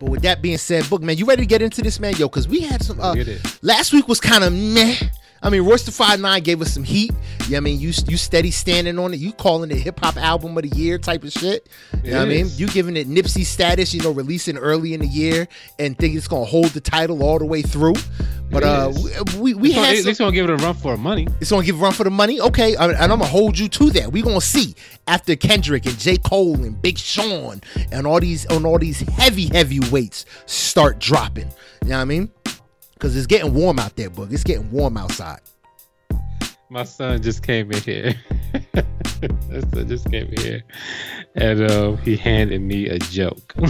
But 0.00 0.10
with 0.10 0.22
that 0.22 0.42
being 0.42 0.58
said, 0.58 0.88
Book, 0.88 1.02
man, 1.02 1.16
you 1.16 1.24
ready 1.24 1.42
to 1.42 1.46
get 1.46 1.62
into 1.62 1.82
this, 1.82 1.98
man? 1.98 2.14
Yo, 2.16 2.28
because 2.28 2.46
we 2.46 2.60
had 2.60 2.82
some. 2.82 3.00
Uh, 3.00 3.16
last 3.62 3.92
week 3.92 4.06
was 4.08 4.20
kind 4.20 4.44
of 4.44 4.52
meh. 4.52 4.94
I 5.42 5.50
mean, 5.50 5.62
Royce 5.62 5.84
the 5.84 5.92
Five 5.92 6.20
Nine 6.20 6.42
gave 6.42 6.60
us 6.60 6.72
some 6.72 6.82
heat. 6.84 7.12
Yeah, 7.48 7.58
I 7.58 7.60
mean, 7.60 7.78
you 7.80 7.92
you 8.08 8.16
steady 8.16 8.50
standing 8.50 8.98
on 8.98 9.14
it. 9.14 9.20
You 9.20 9.32
calling 9.32 9.70
it 9.70 9.76
hip 9.78 10.00
hop 10.00 10.16
album 10.16 10.56
of 10.58 10.68
the 10.68 10.76
year 10.76 10.98
type 10.98 11.22
of 11.24 11.32
shit. 11.32 11.68
You 12.02 12.10
know 12.10 12.16
what 12.18 12.26
I 12.26 12.28
mean? 12.28 12.46
You 12.56 12.66
giving 12.68 12.96
it 12.96 13.08
Nipsey 13.08 13.44
status. 13.44 13.94
You 13.94 14.02
know, 14.02 14.10
releasing 14.10 14.56
early 14.58 14.94
in 14.94 15.00
the 15.00 15.06
year 15.06 15.46
and 15.78 15.96
think 15.96 16.16
it's 16.16 16.28
gonna 16.28 16.44
hold 16.44 16.66
the 16.70 16.80
title 16.80 17.22
all 17.22 17.38
the 17.38 17.46
way 17.46 17.62
through. 17.62 17.94
But 18.50 18.62
uh, 18.64 18.92
we 19.38 19.52
we, 19.52 19.54
we 19.54 19.72
had 19.72 20.02
gonna, 20.02 20.14
some, 20.14 20.24
gonna 20.26 20.34
give 20.34 20.48
it 20.48 20.52
a 20.52 20.56
run 20.64 20.74
for 20.74 20.96
money. 20.96 21.28
it's 21.40 21.50
gonna 21.50 21.64
give 21.66 21.78
a 21.78 21.82
run 21.82 21.92
for 21.92 22.04
the 22.04 22.10
money, 22.10 22.40
okay? 22.40 22.74
I- 22.76 22.86
And 22.86 22.96
I'm 23.12 23.18
gonna 23.18 23.26
hold 23.26 23.58
you 23.58 23.68
to 23.68 23.90
that. 23.90 24.10
We 24.10 24.22
gonna 24.22 24.40
see 24.40 24.74
after 25.06 25.36
Kendrick 25.36 25.84
and 25.86 25.98
J. 25.98 26.16
Cole 26.16 26.54
and 26.56 26.80
Big 26.80 26.98
Sean 26.98 27.60
and 27.92 28.06
all 28.06 28.20
these 28.20 28.46
on 28.46 28.64
all 28.66 28.78
these 28.78 29.00
heavy 29.00 29.46
heavyweights 29.52 30.24
start 30.46 30.98
dropping. 30.98 31.48
You 31.84 31.90
know 31.90 31.96
what 31.96 32.02
I 32.02 32.04
mean? 32.06 32.30
Because 32.98 33.16
it's 33.16 33.26
getting 33.28 33.54
warm 33.54 33.78
out 33.78 33.94
there, 33.94 34.10
Boog. 34.10 34.32
It's 34.32 34.42
getting 34.42 34.68
warm 34.72 34.96
outside. 34.96 35.38
My 36.68 36.82
son 36.82 37.22
just 37.22 37.44
came 37.44 37.70
in 37.70 37.80
here. 37.82 38.14
My 38.74 39.60
son 39.72 39.86
just 39.88 40.10
came 40.10 40.26
in 40.26 40.40
here, 40.40 40.62
and 41.36 41.62
uh, 41.62 41.92
he 41.96 42.16
handed 42.16 42.60
me 42.60 42.88
a 42.88 42.98
joke. 42.98 43.54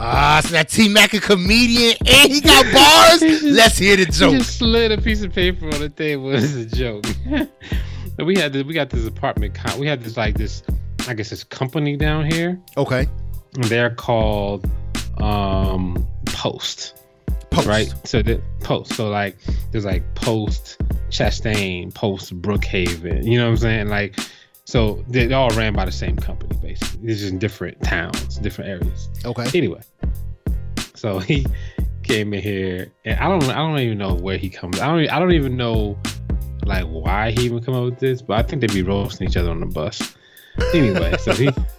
Ah, 0.00 0.40
so 0.44 0.50
that 0.52 0.68
T 0.68 0.88
Mac 0.88 1.12
a 1.12 1.18
comedian 1.20 1.96
and 2.06 2.32
he 2.32 2.40
got 2.40 2.64
bars. 2.72 3.20
He 3.20 3.28
just- 3.30 3.42
Let's 3.44 3.78
hear 3.78 3.96
the 3.96 4.04
He 4.04 4.10
joke. 4.12 4.32
just 4.38 4.56
slid 4.58 4.92
a 4.92 5.00
piece 5.00 5.22
of 5.24 5.32
paper 5.32 5.64
on 5.66 5.80
the 5.80 5.88
table 5.88 6.30
as 6.30 6.54
a 6.54 6.64
joke. 6.66 7.04
And 7.26 7.48
we 8.24 8.36
had 8.36 8.52
this, 8.52 8.62
we 8.64 8.74
got 8.74 8.90
this 8.90 9.04
apartment. 9.08 9.58
We 9.76 9.88
had 9.88 10.02
this 10.04 10.16
like 10.16 10.36
this, 10.38 10.62
I 11.08 11.14
guess 11.14 11.30
this 11.30 11.42
company 11.42 11.96
down 11.96 12.30
here, 12.30 12.60
Okay. 12.76 13.08
they're 13.62 13.90
called 13.90 14.70
um 15.20 16.06
Post. 16.26 16.96
Post. 17.58 17.68
Right? 17.68 17.94
So 18.04 18.22
the 18.22 18.40
Post. 18.60 18.94
So 18.94 19.08
like 19.08 19.36
there's 19.70 19.84
like 19.84 20.14
Post 20.14 20.78
Chastain, 21.10 21.94
Post 21.94 22.40
Brookhaven. 22.40 23.24
You 23.24 23.38
know 23.38 23.44
what 23.44 23.50
I'm 23.50 23.56
saying? 23.56 23.88
Like 23.88 24.18
so 24.64 25.02
they 25.08 25.32
all 25.32 25.50
ran 25.50 25.72
by 25.72 25.84
the 25.84 25.92
same 25.92 26.16
company 26.16 26.56
basically. 26.60 27.08
It's 27.08 27.20
just 27.20 27.32
in 27.32 27.38
different 27.38 27.82
towns, 27.82 28.38
different 28.38 28.70
areas. 28.70 29.08
Okay. 29.24 29.46
Anyway. 29.56 29.80
So 30.94 31.18
he 31.20 31.46
came 32.02 32.32
in 32.34 32.42
here 32.42 32.92
and 33.04 33.18
I 33.20 33.28
don't 33.28 33.44
I 33.50 33.56
don't 33.56 33.78
even 33.78 33.98
know 33.98 34.14
where 34.14 34.38
he 34.38 34.50
comes. 34.50 34.80
I 34.80 34.86
don't 34.86 35.08
I 35.10 35.18
don't 35.18 35.32
even 35.32 35.56
know 35.56 35.98
like 36.64 36.84
why 36.84 37.30
he 37.30 37.46
even 37.46 37.62
come 37.62 37.74
up 37.74 37.84
with 37.84 37.98
this, 37.98 38.20
but 38.20 38.38
I 38.38 38.42
think 38.42 38.60
they'd 38.60 38.72
be 38.72 38.82
roasting 38.82 39.28
each 39.28 39.36
other 39.36 39.50
on 39.50 39.60
the 39.60 39.66
bus. 39.66 40.14
Anyway, 40.74 41.14
so 41.18 41.32
he 41.32 41.48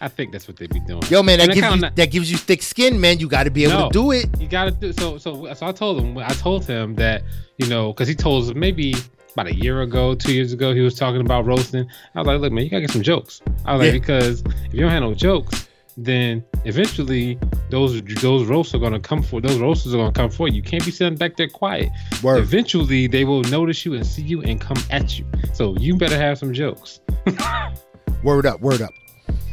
I 0.00 0.08
think 0.08 0.32
that's 0.32 0.46
what 0.46 0.56
they 0.56 0.66
be 0.66 0.80
doing. 0.80 1.02
Yo, 1.08 1.22
man, 1.22 1.38
that 1.38 1.48
gives 1.52 1.68
you 1.74 1.76
not- 1.80 1.96
that 1.96 2.10
gives 2.10 2.30
you 2.30 2.36
thick 2.36 2.62
skin, 2.62 3.00
man. 3.00 3.18
You 3.18 3.28
got 3.28 3.44
to 3.44 3.50
be 3.50 3.64
able 3.64 3.74
No. 3.78 3.88
to 3.88 3.92
do 3.92 4.10
it. 4.12 4.26
you 4.40 4.48
gotta 4.48 4.70
do 4.70 4.92
so 4.92 5.18
so 5.18 5.52
so 5.54 5.66
i 5.66 5.72
told 5.72 6.00
him 6.00 6.16
i 6.18 6.28
told 6.34 6.64
him 6.66 6.94
that 6.96 7.22
you 7.58 7.66
know 7.68 7.92
because 7.92 8.08
he 8.08 8.14
told 8.14 8.44
us 8.48 8.54
maybe 8.54 8.94
about 9.32 9.46
a 9.46 9.54
year 9.54 9.82
ago 9.82 10.14
two 10.14 10.32
years 10.32 10.52
ago 10.52 10.72
he 10.74 10.80
was 10.80 10.94
talking 10.94 11.20
about 11.20 11.44
roasting 11.46 11.86
i 12.14 12.18
was 12.20 12.26
like 12.26 12.40
look 12.40 12.52
man 12.52 12.62
you 12.64 12.70
gotta 12.70 12.82
get 12.82 12.90
some 12.90 13.02
jokes 13.02 13.40
i 13.64 13.72
was 13.74 13.80
like 13.82 13.92
because 13.92 14.42
if 14.66 14.74
you 14.74 14.80
don't 14.80 14.90
have 14.90 15.02
no 15.02 15.14
jokes 15.14 15.68
then 15.96 16.44
eventually 16.64 17.38
those 17.70 18.00
those 18.20 18.46
roasts 18.46 18.74
are 18.74 18.78
gonna 18.78 19.00
come 19.00 19.22
for 19.22 19.40
those 19.40 19.58
roasters 19.58 19.94
are 19.94 19.98
gonna 19.98 20.12
come 20.12 20.28
for 20.30 20.48
you. 20.48 20.54
You 20.56 20.62
can't 20.62 20.84
be 20.84 20.90
sitting 20.90 21.16
back 21.16 21.36
there 21.36 21.46
quiet. 21.48 21.88
Word. 22.22 22.38
Eventually 22.40 23.06
they 23.06 23.24
will 23.24 23.42
notice 23.44 23.84
you 23.86 23.94
and 23.94 24.04
see 24.04 24.22
you 24.22 24.42
and 24.42 24.60
come 24.60 24.76
at 24.90 25.18
you. 25.18 25.24
So 25.52 25.76
you 25.78 25.96
better 25.96 26.16
have 26.16 26.36
some 26.38 26.52
jokes. 26.52 26.98
Word 28.22 28.46
up, 28.46 28.60
word 28.60 28.80
up, 28.80 28.92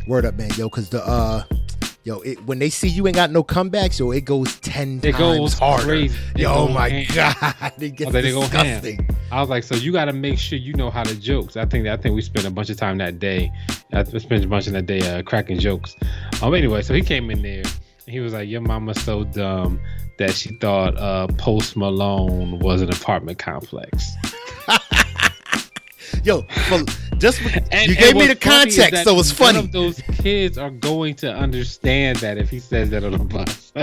word 0.07 0.25
up, 0.25 0.35
man. 0.35 0.49
Yo, 0.57 0.69
cause 0.69 0.89
the 0.89 1.05
uh, 1.05 1.43
yo, 2.05 2.19
it, 2.21 2.41
when 2.45 2.57
they 2.59 2.69
see 2.69 2.87
you 2.87 3.05
ain't 3.07 3.15
got 3.15 3.31
no 3.31 3.43
comebacks, 3.43 3.99
yo, 3.99 4.11
it 4.11 4.23
goes 4.23 4.59
ten 4.61 4.99
It 5.03 5.11
times 5.11 5.17
goes 5.17 5.53
harder. 5.59 5.83
crazy. 5.83 6.17
It 6.35 6.41
Yo, 6.41 6.67
goes 6.67 6.73
my 6.73 6.89
ham. 6.89 7.05
god, 7.59 7.73
it 7.81 7.95
gets 7.97 8.09
Oh, 8.09 8.13
they 8.13 8.31
go 8.31 8.41
ham. 8.41 8.81
disgusting. 8.81 9.09
I 9.29 9.41
was 9.41 9.49
like, 9.49 9.63
so 9.63 9.75
you 9.75 9.91
got 9.91 10.05
to 10.05 10.13
make 10.13 10.39
sure 10.39 10.57
you 10.57 10.73
know 10.73 10.89
how 10.89 11.03
to 11.03 11.15
jokes. 11.19 11.57
I 11.57 11.65
think 11.65 11.85
I 11.87 11.97
think 11.97 12.15
we 12.15 12.21
spent 12.21 12.45
a 12.47 12.51
bunch 12.51 12.69
of 12.69 12.77
time 12.77 12.97
that 12.99 13.19
day. 13.19 13.51
I 13.91 14.03
spent 14.03 14.43
a 14.43 14.47
bunch 14.47 14.67
of 14.67 14.73
that 14.73 14.85
day 14.85 15.01
uh, 15.01 15.21
cracking 15.23 15.59
jokes. 15.59 15.95
Um, 16.41 16.53
anyway, 16.53 16.81
so 16.83 16.93
he 16.93 17.01
came 17.01 17.29
in 17.29 17.41
there 17.41 17.63
he 18.07 18.19
was 18.19 18.33
like, 18.33 18.49
"Your 18.49 18.61
mama's 18.61 19.01
so 19.01 19.23
dumb 19.25 19.79
that 20.17 20.33
she 20.33 20.55
thought 20.55 20.97
uh, 20.97 21.27
Post 21.37 21.75
Malone 21.77 22.59
was 22.59 22.81
an 22.81 22.89
apartment 22.91 23.37
complex." 23.37 24.11
Yo, 26.23 26.45
well, 26.69 26.85
just 27.17 27.41
And, 27.71 27.87
you 27.87 27.95
gave 27.95 28.15
me 28.15 28.27
the 28.27 28.35
what's 28.35 28.43
funny 28.45 28.69
is 28.69 28.77
context, 28.77 29.03
so 29.03 29.19
it's 29.19 29.39
none 29.39 29.53
funny. 29.53 29.59
of 29.59 29.71
those 29.71 29.99
kids 30.21 30.57
are 30.57 30.69
going 30.69 31.15
to 31.15 31.33
understand 31.33 32.17
that 32.19 32.37
if 32.37 32.49
he 32.49 32.59
says 32.59 32.91
that 32.91 33.03
on 33.03 33.13
the 33.13 33.17
bus. 33.17 33.73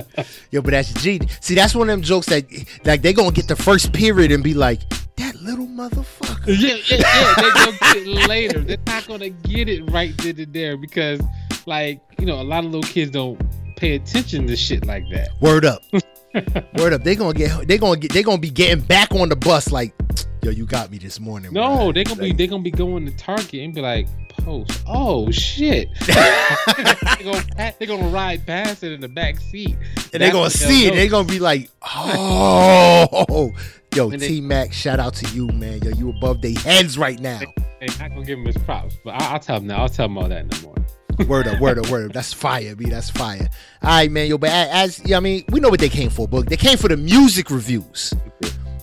Yo, 0.51 0.63
but 0.63 0.71
that's 0.71 0.93
G. 1.03 1.21
See, 1.41 1.55
that's 1.55 1.75
one 1.75 1.89
of 1.89 1.95
them 1.95 2.03
jokes 2.03 2.27
that 2.27 2.45
like 2.85 3.03
they're 3.03 3.13
gonna 3.13 3.33
get 3.33 3.49
the 3.49 3.57
first 3.57 3.93
period 3.93 4.31
and 4.31 4.45
be 4.45 4.55
like, 4.55 4.81
that 5.17 5.35
little 5.43 5.67
motherfucker. 5.67 6.47
Yeah, 6.47 6.77
yeah, 6.87 6.99
yeah. 6.99 7.35
They're 7.37 7.53
gonna 7.53 7.79
get 7.81 7.97
it 7.97 8.29
later. 8.29 8.61
They're 8.61 8.79
not 8.87 9.07
gonna 9.09 9.31
get 9.31 9.69
it 9.69 9.91
right 9.91 10.17
then 10.19 10.39
and 10.39 10.53
there 10.53 10.77
because, 10.77 11.21
like, 11.67 12.01
you 12.21 12.27
know, 12.27 12.41
a 12.41 12.45
lot 12.45 12.65
of 12.65 12.71
little 12.71 12.89
kids 12.89 13.11
don't 13.11 13.41
pay 13.79 13.95
attention 13.95 14.47
to 14.47 14.57
shit 14.57 14.85
like 14.85 15.09
that. 15.11 15.29
Word 15.41 15.65
up. 15.65 15.83
Word 16.77 16.93
up. 16.93 17.05
They 17.05 17.15
gonna 17.15 17.33
get 17.33 17.67
they 17.69 17.79
gonna 17.79 17.99
get 17.99 18.13
they 18.13 18.23
gonna 18.23 18.39
be 18.39 18.51
getting 18.51 18.85
back 18.85 19.13
on 19.13 19.29
the 19.29 19.37
bus 19.37 19.71
like, 19.71 19.95
yo, 20.43 20.51
you 20.51 20.67
got 20.67 20.91
me 20.91 20.99
this 20.99 21.21
morning. 21.21 21.53
No, 21.53 21.63
bruh." 21.63 21.95
they're 21.95 22.05
gonna 22.05 22.21
be 22.21 22.33
they're 22.33 22.47
gonna 22.47 22.63
be 22.63 22.71
going 22.71 23.07
to 23.07 23.17
Target 23.17 23.55
and 23.55 23.75
be 23.75 23.81
like, 23.81 24.07
post. 24.39 24.83
Oh 24.87 25.31
shit. 25.31 25.89
they're, 26.07 26.97
gonna, 27.23 27.75
they're 27.79 27.89
gonna 27.89 28.09
ride 28.09 28.45
past 28.47 28.83
it 28.83 28.93
in 28.93 29.01
the 29.01 29.09
back 29.09 29.39
seat. 29.39 29.77
and 30.13 30.23
they 30.23 30.31
gonna 30.31 30.51
see 30.51 30.87
it. 30.87 30.95
They 30.95 31.09
gonna 31.09 31.29
be 31.29 31.39
like, 31.39 31.71
oh, 31.83 33.53
yo, 33.95 34.11
T 34.11 34.41
Mac, 34.41 34.73
shout 34.73 34.99
out 34.99 35.15
to 35.15 35.35
you, 35.35 35.47
man. 35.49 35.83
Yo, 35.83 35.91
you 35.91 36.11
above 36.11 36.43
their 36.43 36.59
heads 36.59 36.99
right 36.99 37.21
now. 37.21 37.41
They're 37.81 37.89
not 38.01 38.11
gonna 38.11 38.25
give 38.25 38.39
him 38.39 38.45
his 38.45 38.59
props, 38.59 38.97
but 39.05 39.15
I, 39.15 39.33
I'll 39.33 39.41
tell 39.41 39.59
him 39.59 39.67
now. 39.69 39.83
I'll 39.83 39.89
tell 39.89 40.07
him 40.07 40.19
all 40.19 40.29
that 40.29 40.41
in 40.41 40.49
the 40.49 40.63
morning. 40.63 40.85
Word 41.27 41.49
up, 41.49 41.61
word 41.61 41.79
up, 41.79 41.91
word 41.91 42.07
up. 42.07 42.13
That's 42.13 42.33
fire, 42.33 42.77
B. 42.77 42.89
That's 42.89 43.11
fire. 43.11 43.49
All 43.83 43.91
right, 43.91 44.11
man. 44.11 44.29
Yo, 44.29 44.39
but 44.39 44.51
as 44.51 45.01
yeah, 45.05 45.17
I 45.17 45.21
mean, 45.21 45.45
we 45.51 45.61
know 45.61 45.69
what 45.69 45.81
they 45.81 45.89
came 45.89 46.11
for, 46.11 46.29
but 46.29 46.49
they 46.49 46.57
came 46.57 46.79
for 46.79 46.89
the 46.89 46.97
music 46.97 47.51
reviews. 47.51 48.15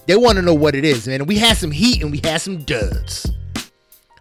They 0.06 0.16
want 0.16 0.36
to 0.36 0.42
know 0.42 0.54
what 0.54 0.76
it 0.76 0.86
is, 0.86 1.08
man. 1.08 1.22
And 1.22 1.28
we 1.28 1.38
had 1.38 1.58
some 1.58 1.72
heat 1.72 2.02
and 2.02 2.12
we 2.12 2.20
had 2.24 2.42
some 2.42 2.64
duds. 2.64 3.32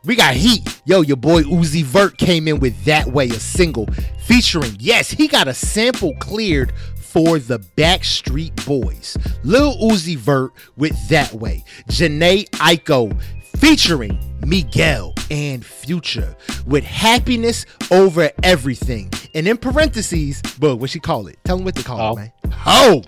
We 0.05 0.17
got 0.17 0.35
heat. 0.35 0.81
Yo, 0.85 1.01
your 1.01 1.17
boy 1.17 1.43
Uzi 1.43 1.83
Vert 1.83 2.17
came 2.19 2.47
in 2.47 2.61
with 2.61 2.85
That 2.85 3.07
Way, 3.07 3.29
a 3.29 3.35
single 3.41 3.87
featuring, 4.25 4.77
yes, 4.79 5.11
he 5.11 5.29
got 5.29 5.49
a 5.49 5.55
sample 5.55 6.15
cleared 6.17 6.73
for 6.97 7.39
the 7.39 7.59
Backstreet 7.77 8.65
Boys. 8.67 9.17
Lil 9.45 9.77
Uzi 9.79 10.17
Vert 10.17 10.53
with 10.77 11.09
That 11.09 11.33
Way. 11.35 11.65
Jhené 11.89 12.49
Aiko 12.51 13.19
featuring 13.59 14.19
Miguel 14.47 15.15
and 15.31 15.65
Future 15.65 16.37
with 16.67 16.85
Happiness 16.85 17.65
Over 17.91 18.31
Everything. 18.43 19.11
And 19.35 19.49
in 19.49 19.57
parentheses, 19.57 20.41
but 20.59 20.77
what 20.77 20.91
she 20.91 21.01
call 21.01 21.27
it? 21.29 21.39
Tell 21.45 21.57
them 21.57 21.65
what 21.65 21.75
they 21.75 21.83
call 21.83 22.01
Oh. 22.01 22.13
it, 22.13 22.17
man. 22.17 22.33
Oh! 22.67 23.03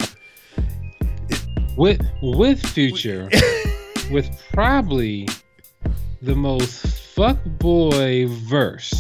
With 1.77 2.01
with 2.23 2.65
Future, 2.67 3.29
with 4.11 4.31
probably 4.53 5.29
the 6.23 6.35
most 6.35 6.87
fuckboy 7.15 8.29
verse 8.49 8.95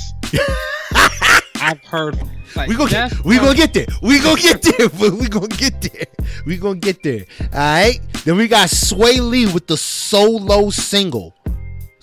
I've 1.58 1.82
heard. 1.84 2.18
Like, 2.54 2.68
We 2.68 2.76
gonna 2.76 2.90
get, 2.90 3.24
we 3.24 3.38
gonna 3.38 3.54
get 3.54 3.72
there. 3.74 3.86
We 4.02 4.20
gonna 4.20 4.40
get 4.40 4.62
there. 4.62 4.88
but 4.90 5.12
we 5.14 5.26
gonna 5.28 5.48
get 5.48 5.80
there. 5.80 6.04
We 6.44 6.56
gonna 6.58 6.78
get 6.78 7.02
there. 7.02 7.24
All 7.52 7.58
right. 7.58 7.98
Then 8.24 8.36
we 8.36 8.46
got 8.48 8.68
Swae 8.68 9.20
Lee 9.20 9.46
with 9.52 9.66
the 9.66 9.76
solo 9.76 10.68
single. 10.70 11.34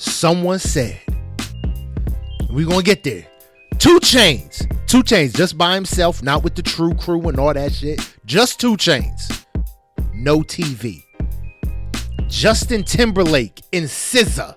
Someone 0.04 0.60
said. 0.60 1.00
We're 2.50 2.68
gonna 2.68 2.84
get 2.84 3.04
there. 3.04 3.26
2 3.80 4.00
Chainz. 4.02 4.68
2 4.88 5.02
Chainz 5.02 5.34
just 5.34 5.58
by 5.58 5.76
himself, 5.76 6.22
not 6.22 6.44
with 6.44 6.56
the 6.56 6.62
True 6.62 6.94
Crew 6.94 7.28
and 7.30 7.40
all 7.40 7.54
that 7.54 7.72
shit. 7.72 8.00
Just 8.26 8.60
2 8.60 8.76
Chainz. 8.76 9.46
No 10.14 10.40
TV. 10.40 11.04
Justin 12.28 12.84
Timberlake 12.84 13.62
and 13.72 13.86
SZA 13.86 14.54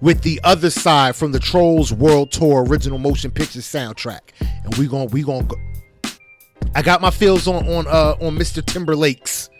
with 0.00 0.22
the 0.22 0.40
other 0.42 0.70
side 0.70 1.14
from 1.14 1.32
the 1.32 1.38
Trolls 1.38 1.92
World 1.92 2.32
Tour 2.32 2.64
original 2.64 2.98
motion 2.98 3.30
picture 3.30 3.60
soundtrack. 3.60 4.20
And 4.64 4.74
we 4.76 4.88
gonna, 4.88 5.06
we 5.06 5.22
going 5.22 5.46
go 5.46 5.56
I 6.74 6.82
got 6.82 7.00
my 7.00 7.10
feels 7.10 7.46
on 7.46 7.66
on 7.68 7.86
uh 7.86 8.16
on 8.20 8.36
Mr. 8.36 8.64
Timberlake's. 8.64 9.50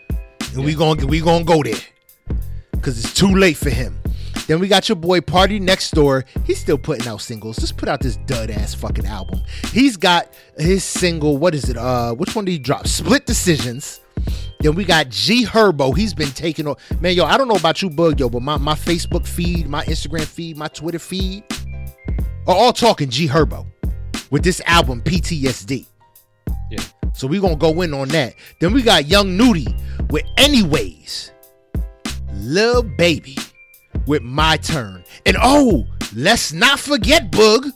And 0.53 0.65
we 0.65 0.75
going 0.75 0.99
to 0.99 1.07
we 1.07 1.21
going 1.21 1.45
to 1.45 1.53
go 1.53 1.63
there. 1.63 1.81
Cuz 2.81 3.03
it's 3.03 3.13
too 3.13 3.33
late 3.33 3.55
for 3.55 3.69
him. 3.69 3.97
Then 4.47 4.59
we 4.59 4.67
got 4.67 4.89
your 4.89 4.95
boy 4.95 5.19
PARTYNEXTDOOR. 5.21 6.25
He's 6.45 6.59
still 6.59 6.77
putting 6.77 7.07
out 7.07 7.21
singles. 7.21 7.57
Just 7.57 7.77
put 7.77 7.87
out 7.87 8.01
this 8.01 8.17
dud 8.17 8.49
ass 8.49 8.73
fucking 8.73 9.05
album. 9.05 9.41
He's 9.71 9.97
got 9.97 10.33
his 10.57 10.83
single, 10.83 11.37
what 11.37 11.55
is 11.55 11.69
it? 11.69 11.77
Uh 11.77 12.13
which 12.13 12.35
one 12.35 12.45
did 12.45 12.51
he 12.51 12.59
drop? 12.59 12.87
Split 12.87 13.25
Decisions. 13.25 14.01
Then 14.59 14.75
we 14.75 14.85
got 14.85 15.09
G 15.09 15.45
Herbo. 15.45 15.95
He's 15.95 16.13
been 16.13 16.29
taking 16.29 16.67
on. 16.67 16.75
Man, 16.99 17.15
yo, 17.15 17.25
I 17.25 17.37
don't 17.37 17.47
know 17.47 17.55
about 17.55 17.81
you, 17.81 17.89
Bug, 17.89 18.19
yo, 18.19 18.29
but 18.29 18.41
my, 18.41 18.57
my 18.57 18.75
Facebook 18.75 19.25
feed, 19.25 19.67
my 19.67 19.83
Instagram 19.85 20.25
feed, 20.25 20.55
my 20.55 20.67
Twitter 20.67 20.99
feed 20.99 21.43
are 22.47 22.55
all 22.55 22.73
talking 22.73 23.09
G 23.09 23.27
Herbo 23.27 23.65
with 24.29 24.43
this 24.43 24.61
album, 24.65 25.01
PTSD. 25.01 25.85
Yeah. 26.69 26.83
So 27.13 27.27
we 27.27 27.39
gonna 27.39 27.55
go 27.55 27.81
in 27.81 27.93
on 27.93 28.07
that. 28.09 28.35
Then 28.59 28.73
we 28.73 28.81
got 28.81 29.07
Young 29.07 29.35
Nudy 29.35 29.67
with 30.09 30.23
Anyways. 30.37 31.31
Lil 32.33 32.81
Baby 32.83 33.37
with 34.07 34.21
My 34.21 34.57
Turn. 34.57 35.03
And 35.25 35.37
oh, 35.41 35.87
let's 36.15 36.53
not 36.53 36.79
forget, 36.79 37.31
Bug. 37.31 37.67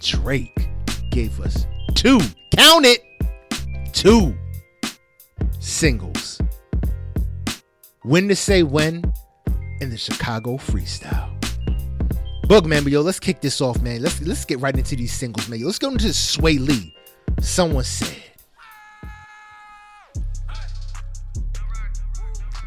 Drake 0.00 0.68
gave 1.10 1.40
us 1.40 1.66
two, 1.94 2.18
count 2.56 2.86
it, 2.86 3.00
two 3.92 4.36
singles. 5.60 6.40
When 8.02 8.28
to 8.28 8.34
Say 8.34 8.62
When 8.64 9.04
and 9.80 9.92
the 9.92 9.96
Chicago 9.96 10.56
Freestyle. 10.56 11.30
Bug 12.48 12.66
man, 12.66 12.82
but 12.82 12.92
yo, 12.92 13.00
let's 13.00 13.20
kick 13.20 13.40
this 13.40 13.60
off, 13.60 13.80
man. 13.80 14.02
Let's 14.02 14.20
let's 14.22 14.44
get 14.44 14.58
right 14.60 14.76
into 14.76 14.96
these 14.96 15.12
singles, 15.12 15.48
man. 15.48 15.62
Let's 15.62 15.78
go 15.78 15.90
into 15.90 16.06
Swae 16.08 16.58
Lee. 16.58 16.94
Someone 17.40 17.84
said. 17.84 18.22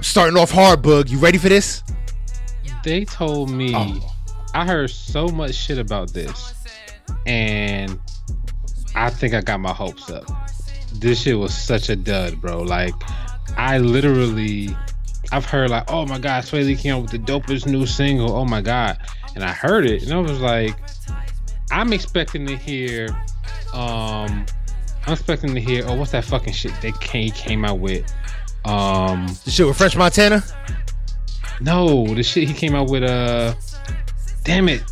Starting 0.02 0.38
off 0.38 0.52
hard, 0.52 0.82
Bug. 0.82 1.10
You 1.10 1.20
ready 1.20 1.38
for 1.38 1.50
this? 1.50 1.84
They 2.86 3.04
told 3.04 3.50
me 3.50 3.74
Oh. 3.76 4.00
I 4.54 4.66
heard 4.66 4.90
so 4.90 5.28
much 5.28 5.54
shit 5.56 5.78
about 5.80 6.14
this, 6.14 6.54
and 7.26 8.00
I 8.96 9.10
think 9.10 9.34
I 9.34 9.42
got 9.42 9.60
my 9.60 9.74
hopes 9.74 10.10
up. 10.10 10.24
This 10.94 11.24
shit 11.24 11.38
was 11.38 11.54
such 11.54 11.90
a 11.90 11.96
dud, 11.98 12.40
bro. 12.40 12.62
Like, 12.62 12.94
I 13.58 13.80
literally, 13.80 14.70
I've 15.34 15.44
heard 15.46 15.72
like, 15.72 15.92
oh 15.92 16.06
my 16.06 16.20
god, 16.20 16.44
Swae 16.46 16.64
Lee 16.64 16.76
came 16.78 16.96
out 16.96 17.02
with 17.02 17.12
the 17.12 17.20
dopest 17.20 17.66
new 17.66 17.86
single. 17.86 18.32
Oh 18.32 18.46
my 18.46 18.62
god, 18.62 18.98
and 19.36 19.44
I 19.44 19.52
heard 19.52 19.86
it, 19.86 20.04
and 20.04 20.14
I 20.14 20.20
was 20.20 20.40
like, 20.40 20.78
I'm 21.72 21.92
expecting 21.92 22.46
to 22.48 22.56
hear 22.56 23.10
Um, 23.74 24.46
I'm 25.06 25.14
expecting 25.14 25.54
to 25.54 25.60
hear. 25.60 25.84
Oh, 25.86 25.96
what's 25.96 26.12
that 26.12 26.24
fucking 26.24 26.54
shit 26.54 26.72
that 26.82 27.02
Kane 27.02 27.32
came 27.32 27.66
out 27.66 27.80
with? 27.80 28.06
Um, 28.64 29.28
The 29.44 29.52
shit 29.52 29.68
with 29.68 29.78
French 29.78 29.98
Montana. 29.98 30.44
No, 31.62 32.06
the 32.14 32.24
shit 32.24 32.48
he 32.48 32.54
came 32.54 32.76
out 32.76 32.90
with. 32.90 33.04
Uh, 33.04 33.54
damn 34.44 34.70
it. 34.70 34.84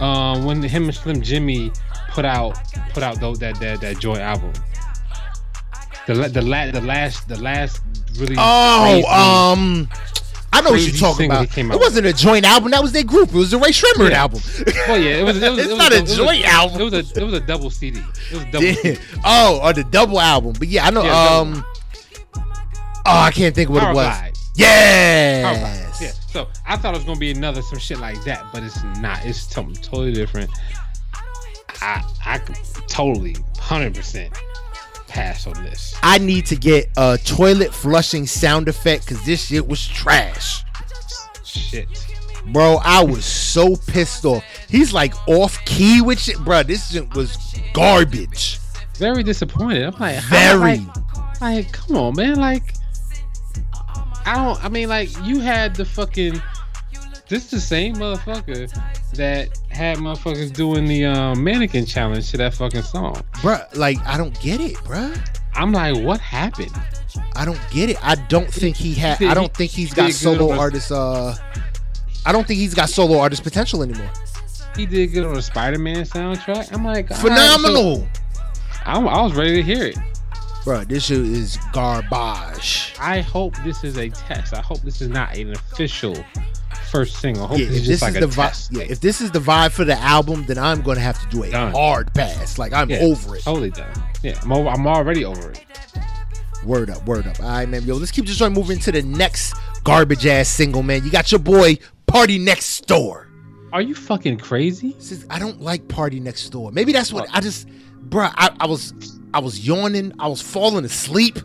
Um, 0.00 0.44
when 0.44 0.62
him 0.62 0.84
and 0.84 0.94
Slim 0.94 1.20
Jxmmi 1.20 1.78
put 2.08 2.24
out 2.24 2.58
put 2.94 3.02
out 3.02 3.20
though 3.20 3.34
that 3.36 3.58
that 3.60 3.80
that 3.82 3.98
joint 4.00 4.20
album. 4.20 4.52
The 6.06 6.14
the 6.28 6.42
la- 6.42 6.70
the 6.70 6.80
last 6.80 7.28
the 7.28 7.40
last 7.40 7.80
really 8.18 8.34
Oh, 8.38 9.02
crazy- 9.02 9.06
um, 9.06 9.88
I 10.54 10.60
know 10.60 10.70
what 10.72 10.80
you're 10.82 10.96
talking 10.96 11.30
about. 11.30 11.56
It 11.56 11.66
wasn't 11.80 12.06
a 12.06 12.12
joint 12.12 12.44
album. 12.44 12.72
That 12.72 12.82
was 12.82 12.92
their 12.92 13.04
group. 13.04 13.28
It 13.30 13.34
was 13.34 13.50
the 13.52 13.58
Rae 13.58 13.70
Sremmurd 13.70 14.10
Yeah. 14.10 14.20
album. 14.22 14.40
Well, 14.88 14.98
yeah, 14.98 15.16
it 15.16 15.24
was. 15.24 15.42
It 15.42 15.48
was 15.50 15.58
It's 15.60 15.68
it 15.68 15.70
was 15.70 15.78
not 15.78 15.92
a 15.92 16.02
joint 16.02 16.44
album. 16.44 16.80
It 16.80 16.84
was 16.84 16.94
a 16.94 17.20
it 17.20 17.24
was 17.24 17.34
a 17.34 17.40
double 17.40 17.70
CD. 17.70 18.00
It 18.30 18.34
was 18.34 18.44
double. 18.46 18.64
Yeah. 18.66 18.74
CD. 18.74 18.98
Oh, 19.24 19.60
or 19.62 19.72
the 19.72 19.84
double 19.84 20.20
album. 20.20 20.54
But 20.58 20.68
yeah, 20.68 20.86
I 20.86 20.90
know. 20.90 21.04
Yeah, 21.04 21.28
double. 21.28 21.52
um, 21.58 21.64
oh, 22.34 23.00
I 23.04 23.30
can't 23.30 23.54
think 23.54 23.70
what 23.70 23.80
Power 23.80 23.92
it 23.92 23.94
was. 23.94 24.41
Yes. 24.54 26.00
Yeah. 26.00 26.10
So 26.28 26.48
I 26.66 26.76
thought 26.76 26.94
it 26.94 26.98
was 26.98 27.04
gonna 27.04 27.18
be 27.18 27.30
another 27.30 27.62
some 27.62 27.78
shit 27.78 27.98
like 27.98 28.22
that, 28.24 28.44
but 28.52 28.62
it's 28.62 28.82
not. 29.00 29.24
It's 29.24 29.40
something 29.40 29.74
totally 29.82 30.12
different. 30.12 30.50
I 31.80 32.02
I 32.24 32.38
totally 32.88 33.36
hundred 33.58 33.94
percent 33.94 34.36
pass 35.08 35.46
on 35.46 35.54
this. 35.62 35.94
I 36.02 36.18
need 36.18 36.46
to 36.46 36.56
get 36.56 36.88
a 36.96 37.18
toilet 37.24 37.72
flushing 37.72 38.26
sound 38.26 38.68
effect 38.68 39.06
because 39.06 39.24
this 39.24 39.46
shit 39.46 39.66
was 39.66 39.86
trash. 39.86 40.62
Shit. 41.44 41.88
Bro, 42.46 42.78
I 42.82 43.04
was 43.04 43.24
so 43.24 43.76
pissed 43.76 44.24
off. 44.24 44.44
He's 44.68 44.92
like 44.92 45.14
off 45.28 45.64
key 45.64 46.00
with 46.02 46.18
shit. 46.18 46.38
Bro, 46.38 46.64
this 46.64 46.90
shit 46.90 47.14
was 47.14 47.36
garbage. 47.72 48.58
Very 48.96 49.22
disappointed. 49.22 49.84
I'm 49.84 49.98
like, 49.98 50.20
Very. 50.24 50.78
Like, 50.78 51.40
like, 51.40 51.72
come 51.72 51.96
on, 51.96 52.14
man. 52.16 52.36
Like, 52.36 52.74
I 54.24 54.34
don't. 54.36 54.64
I 54.64 54.68
mean, 54.68 54.88
like, 54.88 55.10
you 55.24 55.40
had 55.40 55.74
the 55.74 55.84
fucking. 55.84 56.40
This 57.28 57.50
the 57.50 57.60
same 57.60 57.94
motherfucker 57.96 58.70
that 59.14 59.58
had 59.70 59.96
motherfuckers 59.98 60.52
doing 60.52 60.84
the 60.86 61.06
um, 61.06 61.42
mannequin 61.42 61.86
challenge 61.86 62.30
to 62.32 62.36
that 62.36 62.52
fucking 62.52 62.82
song. 62.82 63.14
Bruh, 63.36 63.74
like, 63.74 63.98
I 64.06 64.18
don't 64.18 64.38
get 64.40 64.60
it, 64.60 64.74
bruh. 64.78 65.18
I'm 65.54 65.72
like, 65.72 65.96
what 66.04 66.20
happened? 66.20 66.72
I 67.34 67.44
don't 67.44 67.60
get 67.70 67.88
it. 67.88 67.96
I 68.04 68.16
don't 68.16 68.52
think 68.52 68.76
he 68.76 68.92
had. 68.94 69.22
I 69.22 69.32
don't 69.34 69.54
think 69.54 69.70
he's 69.70 69.94
got 69.94 70.12
solo 70.12 70.52
artist. 70.52 70.92
Uh, 70.92 71.34
I 72.26 72.32
don't 72.32 72.46
think 72.46 72.58
he's 72.58 72.74
got 72.74 72.90
solo 72.90 73.18
artist 73.18 73.42
potential 73.42 73.82
anymore. 73.82 74.10
He 74.76 74.86
did 74.86 75.12
good 75.12 75.24
on 75.24 75.34
the 75.34 75.42
Spider-Man 75.42 76.04
soundtrack. 76.04 76.72
I'm 76.72 76.84
like, 76.84 77.10
all 77.10 77.16
right, 77.16 77.22
so 77.22 77.28
Phenomenal, 77.28 78.08
I'm, 78.84 79.08
I 79.08 79.22
was 79.22 79.34
ready 79.34 79.56
to 79.56 79.62
hear 79.62 79.86
it. 79.86 79.96
Bruh, 80.64 80.86
This 80.88 81.04
shit 81.06 81.18
is 81.18 81.58
garbage. 81.72 82.94
I 83.00 83.20
hope 83.20 83.54
this 83.64 83.82
is 83.82 83.96
a 83.98 84.08
test. 84.10 84.54
I 84.54 84.60
hope 84.60 84.80
this 84.82 85.00
is 85.00 85.08
not 85.08 85.36
an 85.36 85.52
official 85.52 86.16
first 86.90 87.16
single. 87.20 87.44
I 87.44 87.48
hope 87.48 87.58
Yeah, 87.58 87.66
this 87.66 87.76
if 87.76 87.82
is 87.82 87.88
this 87.88 88.02
like 88.02 88.14
the 88.14 88.26
vibe, 88.26 88.68
yeah, 88.76 88.84
if 88.88 89.00
this 89.00 89.20
is 89.20 89.30
the 89.32 89.40
vibe 89.40 89.72
for 89.72 89.84
the 89.84 89.98
album, 89.98 90.44
then 90.46 90.58
I'm 90.58 90.82
gonna 90.82 91.00
have 91.00 91.20
to 91.20 91.26
do 91.36 91.42
a 91.42 91.50
Done. 91.50 91.72
hard 91.72 92.14
pass. 92.14 92.58
Like 92.58 92.72
I'm 92.72 92.90
Yeah. 92.90 92.98
over 93.00 93.36
it. 93.36 93.42
Totally 93.42 93.70
done. 93.70 93.90
Yeah, 94.22 94.38
I'm, 94.42 94.52
over, 94.52 94.68
I'm 94.68 94.86
already 94.86 95.24
over 95.24 95.50
it. 95.50 95.64
Word 96.64 96.90
up, 96.90 97.04
word 97.06 97.26
up. 97.26 97.40
All 97.40 97.46
right, 97.48 97.68
man. 97.68 97.82
Yo, 97.84 97.96
let's 97.96 98.12
keep 98.12 98.26
this 98.26 98.36
joint 98.36 98.54
moving 98.54 98.78
to 98.80 98.92
the 98.92 99.02
next 99.02 99.54
garbage 99.82 100.26
ass 100.26 100.48
single, 100.48 100.84
man. 100.84 101.02
You 101.04 101.10
got 101.10 101.32
your 101.32 101.40
boy 101.40 101.76
PARTYNEXTDOOR. 102.06 103.26
Are 103.72 103.82
you 103.82 103.94
fucking 103.96 104.36
crazy? 104.38 104.94
Says 105.00 105.26
I 105.28 105.38
don't 105.40 105.60
like 105.60 105.88
PARTYNEXTDOOR. 105.88 106.72
Maybe 106.72 106.92
that's 106.92 107.12
what 107.12 107.26
I 107.32 107.40
just, 107.40 107.66
bruh. 108.08 108.32
I, 108.36 108.50
I 108.60 108.66
was, 108.66 108.92
I 109.34 109.38
was 109.40 109.66
yawning. 109.66 110.12
I 110.18 110.28
was 110.28 110.40
falling 110.42 110.84
asleep, 110.84 111.38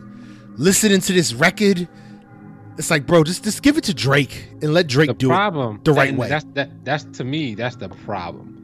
listening 0.56 1.00
to 1.00 1.12
this 1.12 1.32
record. 1.34 1.88
It's 2.76 2.90
like, 2.90 3.06
bro, 3.06 3.24
just 3.24 3.44
just 3.44 3.62
give 3.62 3.76
it 3.76 3.84
to 3.84 3.94
Drake 3.94 4.48
and 4.62 4.72
let 4.72 4.86
Drake 4.86 5.08
The 5.08 5.14
do 5.14 5.28
problem, 5.28 5.80
the 5.84 5.92
right 5.92 6.14
way. 6.16 6.28
That's 6.28 6.44
that. 6.54 6.84
That's 6.84 7.04
to 7.18 7.24
me. 7.24 7.54
That's 7.54 7.76
the 7.76 7.88
problem. 7.88 8.54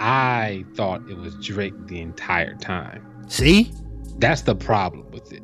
I 0.00 0.64
thought 0.74 1.02
it 1.10 1.16
was 1.16 1.34
Drake 1.44 1.74
the 1.86 2.00
entire 2.00 2.54
time. 2.54 3.04
See, 3.28 3.70
That's 4.18 4.42
the 4.42 4.54
problem 4.54 5.10
with 5.10 5.32
it. 5.32 5.42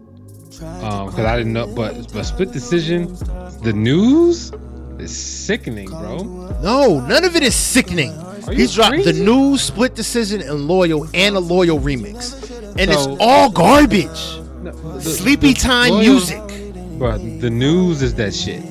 Um, 0.63 1.07
because 1.07 1.25
I 1.27 1.37
didn't 1.37 1.53
know, 1.53 1.67
but 1.67 2.13
but 2.13 2.23
split 2.25 2.53
decision, 2.53 3.15
the 3.63 3.73
news 3.75 4.53
is 4.99 5.15
sickening, 5.17 5.89
bro. 5.89 6.19
no, 6.63 7.01
none 7.01 7.25
of 7.25 7.35
it 7.37 7.43
is 7.43 7.55
sickening. 7.57 8.13
He's 8.53 8.75
dropped 8.75 8.99
the 8.99 9.03
crazy? 9.05 9.25
new 9.25 9.57
split 9.59 9.95
decision 9.97 10.41
and 10.43 10.69
loyal 10.69 11.09
and 11.15 11.35
a 11.35 11.41
loyal 11.41 11.81
remix, 11.81 12.54
and 12.79 12.91
So- 12.93 13.13
it's 13.13 13.17
all 13.21 13.51
garbage. 13.51 14.09
No, 14.63 14.73
the- 14.73 15.01
Sleepy 15.03 15.49
the 15.53 15.61
time 15.61 15.91
loyal- 15.93 16.03
music. 16.03 16.41
But 16.99 17.19
the 17.41 17.51
news 17.51 18.03
is 18.03 18.15
that 18.15 18.35
shit. 18.35 18.63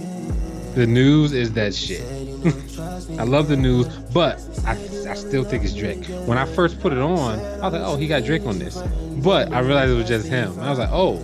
The 0.76 0.88
news 0.88 1.34
is 1.34 1.52
that 1.54 1.76
shit. 1.76 2.02
I 3.20 3.24
love 3.24 3.48
the 3.48 3.56
news, 3.58 3.88
but 4.14 4.40
I, 4.66 4.72
I 5.10 5.14
still 5.14 5.44
think 5.44 5.64
it's 5.64 5.74
Drake. 5.74 6.04
When 6.26 6.38
I 6.38 6.46
first 6.46 6.80
put 6.80 6.94
it 6.94 7.00
on, 7.00 7.40
I 7.40 7.66
was 7.70 7.74
like, 7.74 7.82
oh, 7.82 7.96
he 7.96 8.08
got 8.08 8.24
Drake 8.24 8.46
on 8.46 8.60
this. 8.60 8.82
But 9.24 9.52
I 9.54 9.60
realized 9.60 9.92
it 9.92 9.96
was 9.96 10.08
just 10.08 10.28
him. 10.28 10.58
I 10.60 10.70
was 10.70 10.80
like, 10.80 10.90
oh, 10.92 11.22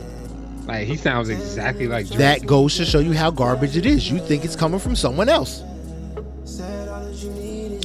like 0.67 0.87
he 0.87 0.95
sounds 0.97 1.29
exactly 1.29 1.87
like 1.87 2.07
Drake. 2.07 2.19
That 2.19 2.45
goes 2.45 2.75
to 2.77 2.85
show 2.85 2.99
you 2.99 3.13
how 3.13 3.31
garbage 3.31 3.75
it 3.75 3.85
is. 3.85 4.09
You 4.11 4.19
think 4.19 4.45
it's 4.45 4.55
coming 4.55 4.79
from 4.79 4.95
someone 4.95 5.29
else. 5.29 5.63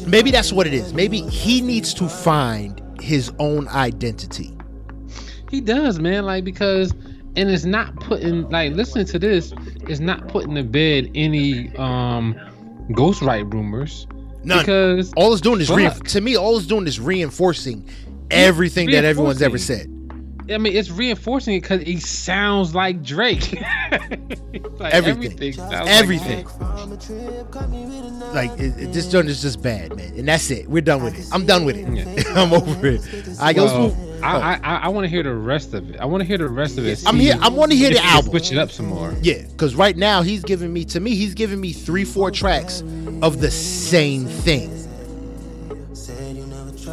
Maybe 0.07 0.31
that's 0.31 0.53
what 0.53 0.67
it 0.67 0.75
is. 0.75 0.93
Maybe 0.93 1.21
he 1.23 1.61
needs 1.61 1.95
to 1.95 2.09
find 2.09 2.81
his 3.01 3.33
own 3.39 3.69
identity. 3.69 4.54
He 5.55 5.61
does, 5.61 6.01
man. 6.01 6.25
Like 6.27 6.43
because, 6.45 6.91
and 7.37 7.49
it's 7.49 7.65
not 7.65 7.95
putting 7.97 8.49
like 8.51 8.73
listening 8.73 9.07
to 9.07 9.19
this. 9.21 9.53
It's 9.89 10.01
not 10.01 10.27
putting 10.29 10.55
to 10.57 10.65
bed 10.65 11.11
any 11.15 11.75
um 11.77 12.35
ghostwrite 12.91 13.53
rumors. 13.53 14.07
None. 14.43 14.59
Because 14.59 15.13
all 15.17 15.33
it's 15.33 15.41
doing 15.41 15.61
is 15.61 15.71
re- 15.71 15.89
to 15.91 16.21
me. 16.21 16.37
All 16.37 16.57
it's 16.57 16.67
doing 16.67 16.87
is 16.87 16.99
reinforcing 16.99 17.89
everything 18.31 18.91
that 18.91 19.05
everyone's 19.05 19.41
ever 19.43 19.59
said. 19.59 19.91
I 20.51 20.59
mean, 20.59 20.77
it's 20.77 20.91
reinforcing 20.91 21.55
it 21.55 21.61
because 21.63 21.81
he 21.83 21.99
sounds 22.01 22.75
like 22.75 23.03
Drake. 23.03 23.55
Like, 24.79 24.93
Everything. 24.93 25.57
like 25.57 25.87
Everything. 25.89 26.45
Drake. 26.45 27.55
Like 28.35 28.51
it, 28.59 28.77
it- 28.79 28.93
this 28.93 29.11
joint 29.11 29.29
is 29.29 29.41
just 29.43 29.63
bad, 29.63 29.97
man. 29.97 30.13
And 30.17 30.29
that's 30.29 30.51
it. 30.51 30.69
We're 30.69 30.83
done 30.83 31.03
with 31.03 31.19
it. 31.19 31.27
I'm 31.33 31.47
done 31.47 31.65
with 31.65 31.77
it. 31.77 31.89
Yeah. 31.89 32.25
I'm 32.43 32.53
over 32.53 32.87
it. 32.87 33.01
I 33.41 33.53
let's 33.53 33.73
Well. 33.73 33.91
I. 34.25 34.61
I, 34.63 34.77
I, 34.85 34.89
want 34.89 35.05
to 35.05 35.09
hear 35.09 35.23
the 35.23 35.35
rest 35.35 35.75
of 35.75 35.91
it. 35.91 36.01
I 36.01 36.05
want 36.07 36.23
to 36.23 36.27
hear 36.27 36.39
the 36.39 36.49
rest 36.49 36.79
of 36.79 36.87
it. 36.87 37.03
I'm 37.07 37.17
here- 37.17 37.39
I 37.41 37.49
wanna 37.49 37.75
hear 37.75 37.91
the 37.91 38.05
album. 38.05 38.31
Switch 38.31 38.53
it 38.53 38.59
up 38.59 38.71
some 38.71 38.87
more. 38.87 39.15
Yeah, 39.23 39.43
because 39.43 39.75
right 39.75 39.97
now 39.97 40.23
he's 40.23 40.43
giving 40.43 40.73
me 40.73 40.85
to 40.87 41.01
me 41.01 41.15
he's 41.15 41.35
giving 41.35 41.61
me 41.61 41.73
three 41.73 42.05
four 42.05 42.31
tracks 42.31 42.81
of 43.23 43.41
the 43.41 43.51
same 43.51 44.27
thing. 44.27 44.71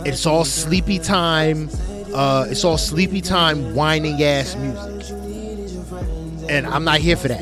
It's 0.05 0.25
all 0.25 0.45
sleepy 0.45 0.99
time. 0.99 1.69
Uh, 2.13 2.47
it's 2.49 2.63
all 2.65 2.77
sleepy 2.77 3.21
time 3.21 3.75
whining 3.75 4.21
ass 4.23 4.55
music, 4.55 5.11
and 6.49 6.65
I'm 6.67 6.83
not 6.83 6.99
here 6.99 7.15
for 7.15 7.29
that. 7.29 7.41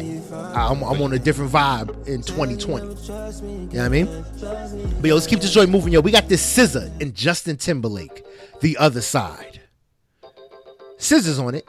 I'm, 0.56 0.84
I'm 0.84 1.02
on 1.02 1.14
a 1.14 1.20
different 1.20 1.52
vibe 1.52 2.08
in 2.08 2.22
2020. 2.22 2.86
You 2.86 2.92
know 2.92 3.68
what 3.68 3.80
I 3.80 3.90
mean? 3.90 4.26
But 5.00 5.08
yo, 5.08 5.14
let's 5.16 5.28
keep 5.28 5.40
this 5.40 5.52
joint 5.54 5.70
moving. 5.70 5.94
Yo, 5.94 6.02
we 6.02 6.12
got 6.12 6.28
this 6.28 6.44
SZA 6.58 7.02
and 7.02 7.14
Justin 7.16 7.58
Timberlake, 7.58 8.26
the 8.62 8.78
other 8.78 9.02
side. 9.02 9.59
SZA's 11.00 11.40
on 11.40 11.56
it. 11.56 11.68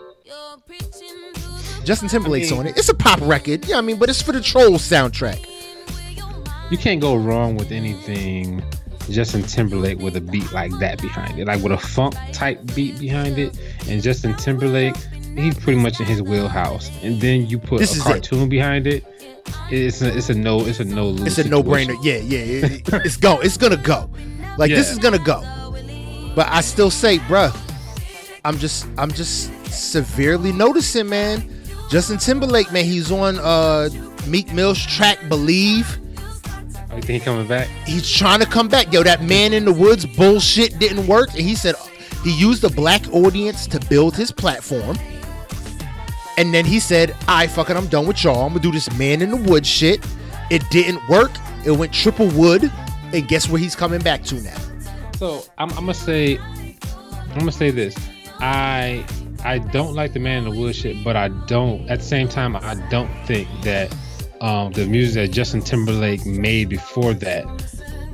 Justin 1.85 2.09
Timberlake's 2.09 2.49
I 2.49 2.51
mean- 2.53 2.61
on 2.61 2.67
it. 2.69 2.77
It's 2.79 2.89
a 2.89 2.95
pop 2.95 3.21
record, 3.23 3.65
Yeah, 3.67 3.79
I 3.79 3.81
mean? 3.81 3.99
But 3.99 4.09
it's 4.11 4.21
for 4.23 4.33
the 4.33 4.41
Troll 4.41 4.73
soundtrack. 4.73 5.47
You 6.71 6.79
can't 6.79 7.01
go 7.01 7.17
wrong 7.17 7.57
with 7.57 7.73
anything 7.73 8.63
Justin 9.09 9.43
Timberlake 9.43 9.99
with 9.99 10.17
a 10.17 10.21
beat 10.21 10.53
like 10.53 10.71
that 10.79 11.01
behind 11.03 11.37
it, 11.39 11.47
like 11.49 11.61
with 11.63 11.73
a 11.73 11.79
funk 11.79 12.15
type 12.33 12.61
beat 12.77 12.97
behind 13.01 13.39
it, 13.39 13.59
and 13.89 14.01
Justin 14.01 14.35
Timberlake, 14.37 14.95
he's 15.35 15.59
pretty 15.59 15.81
much 15.81 15.99
in 15.99 16.07
his 16.07 16.23
wheelhouse. 16.23 16.91
And 17.03 17.21
then 17.21 17.47
you 17.49 17.59
put 17.59 17.81
This 17.81 17.91
a 17.95 17.95
is 17.97 18.01
it. 18.01 18.05
cartoon 18.05 18.49
behind 18.49 18.87
it. 18.87 19.05
It's 19.69 20.01
a, 20.01 20.17
it's 20.17 20.31
a 20.31 20.35
no, 20.35 20.65
it's 20.65 20.79
a 20.79 20.85
no 20.85 21.09
lose. 21.09 21.39
It's 21.39 21.45
a 21.45 21.49
no-brainer. 21.51 21.97
Yeah, 22.05 22.19
yeah. 22.19 22.67
It, 22.67 22.89
it's 23.05 23.17
go. 23.17 23.41
It's 23.41 23.57
gonna 23.57 23.77
go. 23.77 24.09
Like 24.59 24.71
this 24.71 24.93
is 24.93 24.99
gonna 24.99 25.19
go. 25.19 25.41
But 26.37 26.47
I 26.49 26.61
still 26.61 26.91
say, 26.91 27.19
bruh, 27.19 27.53
I'm 28.45 28.59
just 28.59 28.87
I'm 28.99 29.11
just 29.11 29.51
severely 29.67 30.53
noticing, 30.53 31.09
man. 31.09 31.49
Justin 31.91 32.19
Timberlake, 32.19 32.73
man, 32.73 32.85
he's 32.85 33.11
on 33.11 33.39
uh 33.39 33.89
Meek 34.27 34.53
Mill's 34.53 34.85
track 34.85 35.19
Believe. 35.29 35.99
Oh, 36.91 36.97
you 36.97 37.03
think 37.03 37.21
he 37.21 37.21
coming 37.21 37.47
back? 37.47 37.69
He's 37.87 38.11
trying 38.11 38.41
to 38.41 38.47
come 38.47 38.69
back. 38.69 38.93
Yo, 38.93 39.03
that 39.03 39.23
man 39.23 39.53
in 39.53 39.65
the 39.65 39.73
woods 39.73 40.07
bullshit 40.07 40.79
didn't 40.79 41.07
work. 41.07 41.31
And 41.31 41.41
he 41.41 41.55
said 41.55 41.75
he 42.25 42.33
used 42.35 42.63
the 42.63 42.69
black 42.71 43.03
audience 43.13 43.67
to 43.69 43.81
build 43.89 44.17
his 44.17 44.33
platform. 44.33 44.99
And 46.37 46.55
then 46.55 46.65
he 46.65 46.81
said, 46.81 47.15
I 47.29 47.47
fucking 47.47 47.77
I'm 47.77 47.87
done 47.89 48.07
with 48.07 48.25
y'all. 48.25 48.47
I'm 48.47 48.51
gonna 48.51 48.61
do 48.61 48.73
this 48.73 48.91
man 48.97 49.23
in 49.23 49.31
the 49.31 49.37
woods 49.37 49.69
shit. 49.69 50.05
It 50.51 50.63
didn't 50.71 51.07
work. 51.09 51.31
It 51.65 51.73
went 51.73 51.93
triple 51.93 52.29
wood. 52.29 52.73
And 53.13 53.29
guess 53.29 53.49
where 53.49 53.61
he's 53.61 53.77
coming 53.77 54.01
back 54.01 54.23
to 54.25 54.37
now? 54.37 54.57
So 55.17 55.45
I'm, 55.59 55.71
I'm 55.71 55.81
gonna 55.81 55.95
say 55.95 56.39
I'm 56.39 57.39
gonna 57.39 57.53
say 57.53 57.71
this. 57.71 57.95
I 58.41 59.05
I 59.45 59.59
don't 59.59 59.95
like 59.95 60.13
the 60.13 60.21
man 60.21 60.45
in 60.47 60.53
the 60.53 60.59
wood 60.61 60.75
shit, 60.77 61.03
but 61.05 61.17
I 61.17 61.29
don't 61.47 61.89
at 61.89 62.01
the 62.01 62.05
same 62.05 62.29
time 62.29 62.57
I 62.57 62.75
don't 62.91 63.11
think 63.27 63.49
that 63.63 63.95
um, 64.41 64.73
the 64.73 64.87
music 64.87 65.29
that 65.29 65.35
Justin 65.35 65.61
Timberlake 65.61 66.25
made 66.25 66.69
before 66.71 67.13
that 67.15 67.45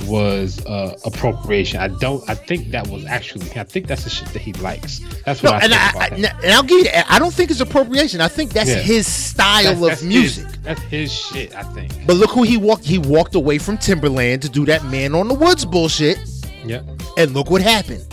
was 0.06 0.64
uh, 0.66 0.96
appropriation. 1.04 1.80
I 1.80 1.88
don't. 1.88 2.28
I 2.28 2.34
think 2.34 2.70
that 2.70 2.86
was 2.88 3.04
actually. 3.06 3.50
I 3.58 3.64
think 3.64 3.86
that's 3.86 4.04
the 4.04 4.10
shit 4.10 4.28
that 4.28 4.42
he 4.42 4.52
likes. 4.54 5.00
That's 5.24 5.42
what 5.42 5.50
No, 5.50 5.56
I 5.56 5.60
and, 5.60 5.72
think 5.72 5.82
I, 5.82 5.90
about 6.06 6.12
I, 6.12 6.16
and 6.44 6.52
I'll 6.52 6.62
give 6.62 6.78
you 6.78 6.84
that. 6.84 7.06
I 7.08 7.18
don't 7.18 7.32
think 7.32 7.50
it's 7.50 7.60
appropriation. 7.60 8.20
I 8.20 8.28
think 8.28 8.52
that's 8.52 8.68
Yeah. 8.68 8.76
his 8.82 9.06
style 9.06 9.62
That's- 9.62 9.82
of 9.82 9.88
that's 9.88 10.02
music. 10.02 10.44
His, 10.46 10.58
that's 10.62 10.80
his 10.82 11.12
shit. 11.12 11.54
I 11.56 11.62
think. 11.62 11.92
But 12.06 12.16
look 12.16 12.30
who 12.30 12.42
he 12.42 12.56
walked. 12.56 12.84
He 12.84 12.98
walked 12.98 13.34
away 13.36 13.58
from 13.58 13.78
Timberland 13.78 14.42
to 14.42 14.48
do 14.48 14.64
that 14.66 14.84
Man 14.84 15.14
on 15.14 15.28
the 15.28 15.34
Woods 15.34 15.64
bullshit, 15.64 16.18
Yeah. 16.64 16.82
and 17.16 17.32
look 17.32 17.50
what 17.50 17.62
happened. 17.62 18.04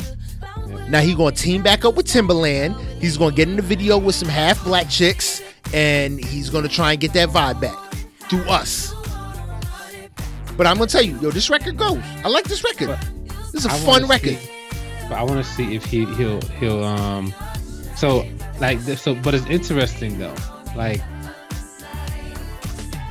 Now 0.90 1.00
he 1.02 1.16
gonna 1.16 1.32
team 1.36 1.64
back 1.64 1.86
up 1.86 1.96
with 1.96 2.08
Timberland. 2.08 2.76
He's 3.00 3.18
gonna 3.18 3.36
get 3.36 3.48
in 3.48 3.56
the 3.56 3.62
video 3.62 3.98
with 3.98 4.16
some 4.16 4.30
half 4.30 4.64
black 4.64 4.90
chicks, 4.90 5.42
and 5.74 6.24
he's 6.24 6.50
gonna 6.50 6.68
try 6.68 6.92
and 6.92 7.02
get 7.02 7.14
that 7.14 7.30
vibe 7.30 7.60
back 7.62 7.78
through 8.30 8.44
us. 8.44 8.94
But 10.56 10.68
I'm 10.68 10.78
gonna 10.78 10.88
tell 10.88 11.02
you, 11.02 11.18
yo, 11.20 11.32
this 11.32 11.50
record 11.50 11.78
goes. 11.78 12.00
I 12.24 12.28
like 12.30 12.46
this 12.46 12.64
record. 12.64 12.98
This 13.52 13.66
is 13.66 13.66
a 13.66 13.72
I 13.72 13.78
fun 13.80 14.08
record. 14.08 14.38
see- 14.38 14.50
but 15.10 15.18
I 15.18 15.24
want 15.24 15.44
to 15.46 15.52
see 15.52 15.76
if 15.76 15.84
he 15.86 16.06
he'll 16.16 16.42
he'll 16.60 16.84
um. 16.84 17.34
So 17.96 18.26
like 18.60 18.80
so, 18.82 19.16
but 19.16 19.34
it's 19.34 19.46
interesting 19.48 20.18
though. 20.20 20.36
Like 20.76 21.02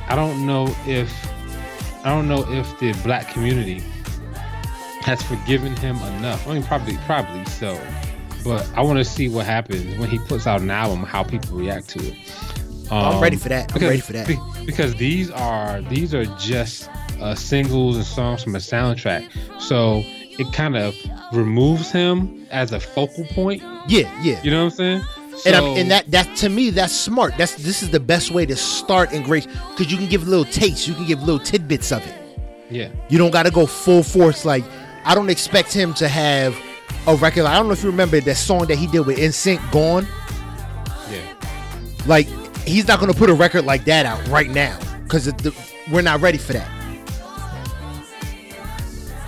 I 0.07 0.15
don't 0.15 0.45
know 0.45 0.67
if 0.85 1.11
I 2.05 2.09
don't 2.09 2.27
know 2.27 2.45
if 2.51 2.79
the 2.79 2.93
black 3.03 3.29
community 3.31 3.81
has 5.03 5.21
forgiven 5.21 5.75
him 5.75 5.97
enough. 6.17 6.47
I 6.47 6.53
mean, 6.53 6.63
probably 6.63 6.97
probably 7.05 7.45
so. 7.45 7.79
But 8.43 8.69
I 8.75 8.81
want 8.81 8.99
to 8.99 9.05
see 9.05 9.29
what 9.29 9.45
happens 9.45 9.97
when 9.97 10.09
he 10.09 10.19
puts 10.19 10.47
out 10.47 10.59
an 10.61 10.69
album, 10.71 11.03
how 11.03 11.23
people 11.23 11.57
react 11.57 11.89
to 11.89 11.99
it. 11.99 12.15
I'm 12.91 13.15
Um, 13.15 13.21
ready 13.23 13.37
for 13.37 13.49
that. 13.49 13.71
I'm 13.71 13.73
because- 13.79 13.89
ready 13.89 14.01
for 14.01 14.13
that. 14.13 14.27
be- 14.27 14.39
because 14.65 14.93
these 14.95 15.29
are 15.31 15.81
these 15.83 16.13
are 16.13 16.25
just 16.37 16.89
uh, 17.21 17.35
singles 17.35 17.95
and 17.95 18.05
songs 18.05 18.43
from 18.43 18.55
a 18.55 18.59
soundtrack, 18.59 19.29
so 19.59 20.03
it 20.05 20.51
kind 20.51 20.75
of 20.75 20.93
removes 21.31 21.91
him 21.91 22.45
as 22.51 22.71
a 22.71 22.79
focal 22.79 23.23
point. 23.27 23.61
Yeah, 23.87 24.09
yeah. 24.21 24.41
You 24.43 24.51
know 24.51 24.65
what 24.65 24.73
I'm 24.73 24.77
saying? 24.77 25.01
and 25.45 25.55
I'm, 25.55 25.63
So- 25.63 25.75
and 25.77 25.91
that 25.91 26.11
that 26.11 26.35
to 26.37 26.49
me 26.49 26.69
that's 26.69 26.93
smart. 26.93 27.35
That's 27.37 27.55
this 27.55 27.81
is 27.81 27.89
the 27.91 27.99
best 27.99 28.31
way 28.31 28.45
to 28.45 28.55
start 28.55 29.13
and 29.13 29.23
grace 29.23 29.47
because 29.71 29.91
you 29.91 29.97
can 29.97 30.07
give 30.07 30.27
little 30.27 30.45
tastes, 30.45 30.87
you 30.87 30.93
can 30.93 31.05
give 31.07 31.19
little 31.23 31.39
tidbits 31.39 31.91
of 31.91 32.05
it. 32.05 32.13
yeah, 32.69 32.89
You 33.09 33.17
don't 33.17 33.31
got 33.31 33.43
to 33.43 33.51
go 33.51 33.65
full 33.65 34.03
force. 34.03 34.45
Like 34.45 34.63
I 35.05 35.15
don't 35.15 35.29
expect 35.29 35.73
him 35.73 35.93
to 35.95 36.07
have 36.07 36.55
a 37.07 37.15
record. 37.15 37.45
I 37.45 37.55
don't 37.57 37.67
know 37.67 37.73
if 37.73 37.83
you 37.83 37.89
remember 37.89 38.19
that 38.19 38.35
song 38.35 38.67
that 38.67 38.77
he 38.77 38.87
did 38.87 39.05
with 39.05 39.17
NSYNC, 39.17 39.71
"Gone." 39.71 40.07
yeah, 41.11 41.33
Like 42.05 42.27
he's 42.65 42.87
not 42.87 42.99
gonna 42.99 43.13
put 43.13 43.29
a 43.29 43.33
record 43.33 43.65
like 43.65 43.85
that 43.85 44.05
out 44.05 44.25
right 44.27 44.49
now 44.49 44.77
because 45.03 45.31
we're 45.91 46.01
not 46.01 46.21
ready 46.21 46.37
for 46.37 46.53
that. 46.53 46.69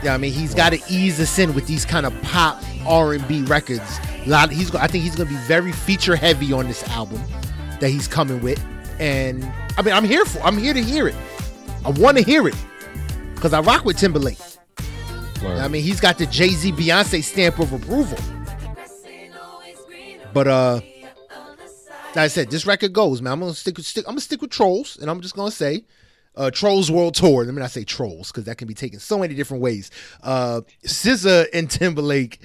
Yeah, 0.03 0.13
I 0.13 0.17
mean 0.17 0.31
he's 0.33 0.53
got 0.53 0.71
to 0.71 0.79
ease 0.88 1.19
us 1.19 1.39
in 1.39 1.53
with 1.53 1.65
these 1.67 1.83
kind 1.83 2.05
of 2.05 2.13
pop 2.21 2.61
R 2.85 3.13
and 3.13 3.27
B 3.27 3.41
records. 3.43 3.99
A 4.25 4.29
lot. 4.29 4.51
He's. 4.51 4.73
I 4.75 4.88
think 4.88 5.03
he's 5.03 5.15
gonna 5.15 5.29
be 5.29 5.35
very 5.47 5.71
feature 5.71 6.15
heavy 6.15 6.53
on 6.53 6.67
this 6.67 6.83
album 6.89 7.21
that 7.79 7.89
he's 7.89 8.07
coming 8.07 8.39
with, 8.41 8.63
and 8.99 9.43
I 9.77 9.81
mean 9.81 9.93
I'm 9.93 10.05
here 10.05 10.23
for. 10.25 10.39
I'm 10.41 10.57
here 10.57 10.73
to 10.73 10.81
hear 10.81 11.07
it. 11.07 11.15
I 11.83 11.89
want 11.89 12.17
to 12.17 12.23
hear 12.23 12.47
it 12.47 12.55
because 13.33 13.53
I 13.53 13.59
rock 13.61 13.83
with 13.83 13.97
Timberlake. 13.97 14.38
I 15.47 15.67
mean 15.67 15.84
he's 15.84 15.99
got 15.99 16.17
the 16.17 16.25
Jay 16.25 16.49
Z 16.49 16.71
Beyonce 16.73 17.23
stamp 17.23 17.60
of 17.60 17.73
approval. 17.73 18.17
But 20.34 20.47
uh, 20.47 20.81
like 22.10 22.17
I 22.17 22.27
said, 22.27 22.49
this 22.49 22.65
record 22.65 22.93
goes, 22.93 23.21
man. 23.21 23.34
I'm 23.34 23.39
gonna 23.39 23.53
stick 23.53 23.77
with 23.77 23.86
stick. 23.86 24.05
I'm 24.05 24.13
gonna 24.13 24.21
stick 24.21 24.41
with 24.41 24.51
Trolls, 24.51 24.97
and 24.97 25.10
I'm 25.10 25.21
just 25.21 25.36
gonna 25.36 25.51
say, 25.51 25.86
uh, 26.36 26.51
Trolls 26.51 26.91
World 26.91 27.15
Tour. 27.15 27.45
Let 27.45 27.53
me 27.53 27.62
not 27.62 27.71
say 27.71 27.84
Trolls 27.84 28.31
because 28.31 28.45
that 28.45 28.58
can 28.58 28.67
be 28.67 28.73
taken 28.73 28.99
so 28.99 29.17
many 29.17 29.34
different 29.34 29.63
ways. 29.63 29.91
Uh, 30.21 30.62
SZA 30.86 31.47
and 31.53 31.69
Timberlake 31.69 32.39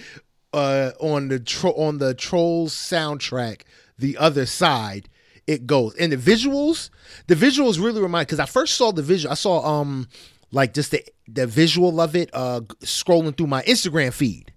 uh, 0.52 0.92
on 1.00 1.28
the 1.28 1.40
tro- 1.40 1.72
on 1.72 1.98
the 1.98 2.14
Trolls 2.14 2.74
soundtrack. 2.74 3.62
The 3.98 4.16
other 4.16 4.46
side, 4.46 5.08
it 5.46 5.66
goes, 5.66 5.94
and 5.96 6.12
the 6.12 6.16
visuals. 6.16 6.90
The 7.26 7.34
visuals 7.34 7.82
really 7.82 8.00
remind 8.00 8.28
because 8.28 8.40
I 8.40 8.46
first 8.46 8.76
saw 8.76 8.92
the 8.92 9.02
visual. 9.02 9.32
I 9.32 9.34
saw 9.34 9.80
um 9.80 10.08
like 10.52 10.74
just 10.74 10.90
the 10.90 11.04
the 11.32 11.46
visual 11.46 12.00
of 12.00 12.16
it 12.16 12.30
uh 12.32 12.60
scrolling 12.80 13.36
through 13.36 13.46
my 13.46 13.62
Instagram 13.62 14.12
feed. 14.12 14.52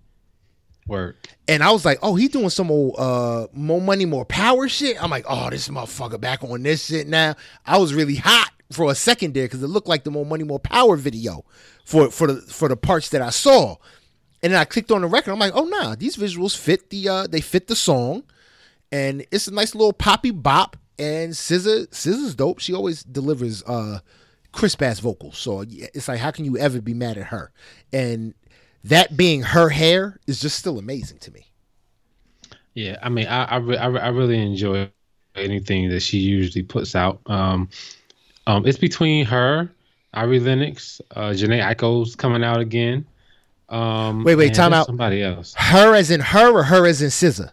Word. 0.88 1.15
And 1.47 1.63
I 1.63 1.71
was 1.71 1.86
like, 1.86 1.99
oh, 2.01 2.15
he 2.15 2.27
doing 2.27 2.49
some 2.49 2.71
old 2.71 2.95
uh 2.97 3.47
more 3.53 3.81
money, 3.81 4.05
more 4.05 4.25
power 4.25 4.67
shit. 4.67 5.01
I'm 5.01 5.09
like, 5.09 5.25
oh, 5.27 5.49
this 5.49 5.67
motherfucker 5.67 6.19
back 6.19 6.43
on 6.43 6.63
this 6.63 6.86
shit 6.86 7.07
now. 7.07 7.36
I 7.65 7.77
was 7.77 7.93
really 7.93 8.15
hot 8.15 8.51
for 8.71 8.91
a 8.91 8.95
second 8.95 9.33
there 9.33 9.45
because 9.45 9.63
it 9.63 9.67
looked 9.67 9.88
like 9.88 10.03
the 10.03 10.12
more 10.12 10.25
money, 10.25 10.43
more 10.43 10.59
power 10.59 10.95
video 10.95 11.45
for 11.86 12.09
for 12.09 12.27
the 12.27 12.41
for 12.41 12.67
the 12.67 12.77
parts 12.77 13.09
that 13.09 13.21
I 13.21 13.29
saw. 13.29 13.77
And 14.41 14.51
then 14.51 14.59
I 14.59 14.65
clicked 14.65 14.91
on 14.91 15.01
the 15.01 15.07
record. 15.07 15.31
I'm 15.31 15.39
like, 15.39 15.53
oh 15.55 15.65
nah, 15.65 15.95
these 15.95 16.17
visuals 16.17 16.57
fit 16.57 16.89
the 16.89 17.07
uh 17.07 17.27
they 17.27 17.41
fit 17.41 17.67
the 17.67 17.75
song. 17.75 18.23
And 18.91 19.25
it's 19.31 19.47
a 19.47 19.53
nice 19.53 19.73
little 19.73 19.93
poppy 19.93 20.31
bop. 20.31 20.77
And 20.99 21.33
SZA, 21.33 21.88
SZA's 21.88 22.36
dope. 22.36 22.59
She 22.59 22.73
always 22.73 23.03
delivers 23.03 23.63
uh 23.63 23.99
crisp 24.54 24.82
ass 24.82 25.00
vocals. 25.00 25.38
So 25.38 25.66
it's 25.68 26.08
like, 26.08 26.20
how 26.20 26.32
can 26.32 26.46
you 26.46 26.58
ever 26.58 26.80
be 26.80 26.94
mad 26.94 27.18
at 27.18 27.26
her? 27.26 27.52
And 27.92 28.34
that 28.86 29.18
being 29.18 29.42
her 29.42 29.68
hair 29.70 30.20
is 30.28 30.39
just 30.39 30.58
still 30.58 30.80
amazing 30.80 31.18
to 31.20 31.32
me. 31.32 31.48
Yeah, 32.76 32.98
I 33.04 33.10
mean, 33.10 33.28
I 33.28 33.44
I, 33.44 33.58
re- 33.58 33.78
I, 33.78 33.86
re- 33.88 34.00
I 34.00 34.08
really 34.10 34.42
enjoy 34.42 34.89
anything 35.36 35.89
that 35.89 36.00
she 36.02 36.18
usually 36.20 36.63
puts 36.63 36.96
out. 36.96 37.20
Um, 37.28 37.70
um, 38.48 38.66
it's 38.66 38.78
between 38.78 39.26
her, 39.26 39.70
Ari 40.13 40.39
Lennox, 40.39 41.02
uh, 41.16 41.30
Jhené 41.30 41.62
Aiko's 41.62 42.16
coming 42.16 42.44
out 42.44 42.60
again. 42.62 43.06
Um, 43.70 44.24
Wait, 44.24 44.36
wait, 44.36 44.54
time 44.54 44.74
out. 44.74 44.86
Somebody 44.86 45.24
else, 45.24 45.54
Her 45.58 45.96
as 45.96 46.12
in 46.12 46.20
her 46.20 46.52
or 46.52 46.63
her 46.63 46.86
as 46.86 47.02
in 47.02 47.10
SZA? 47.10 47.52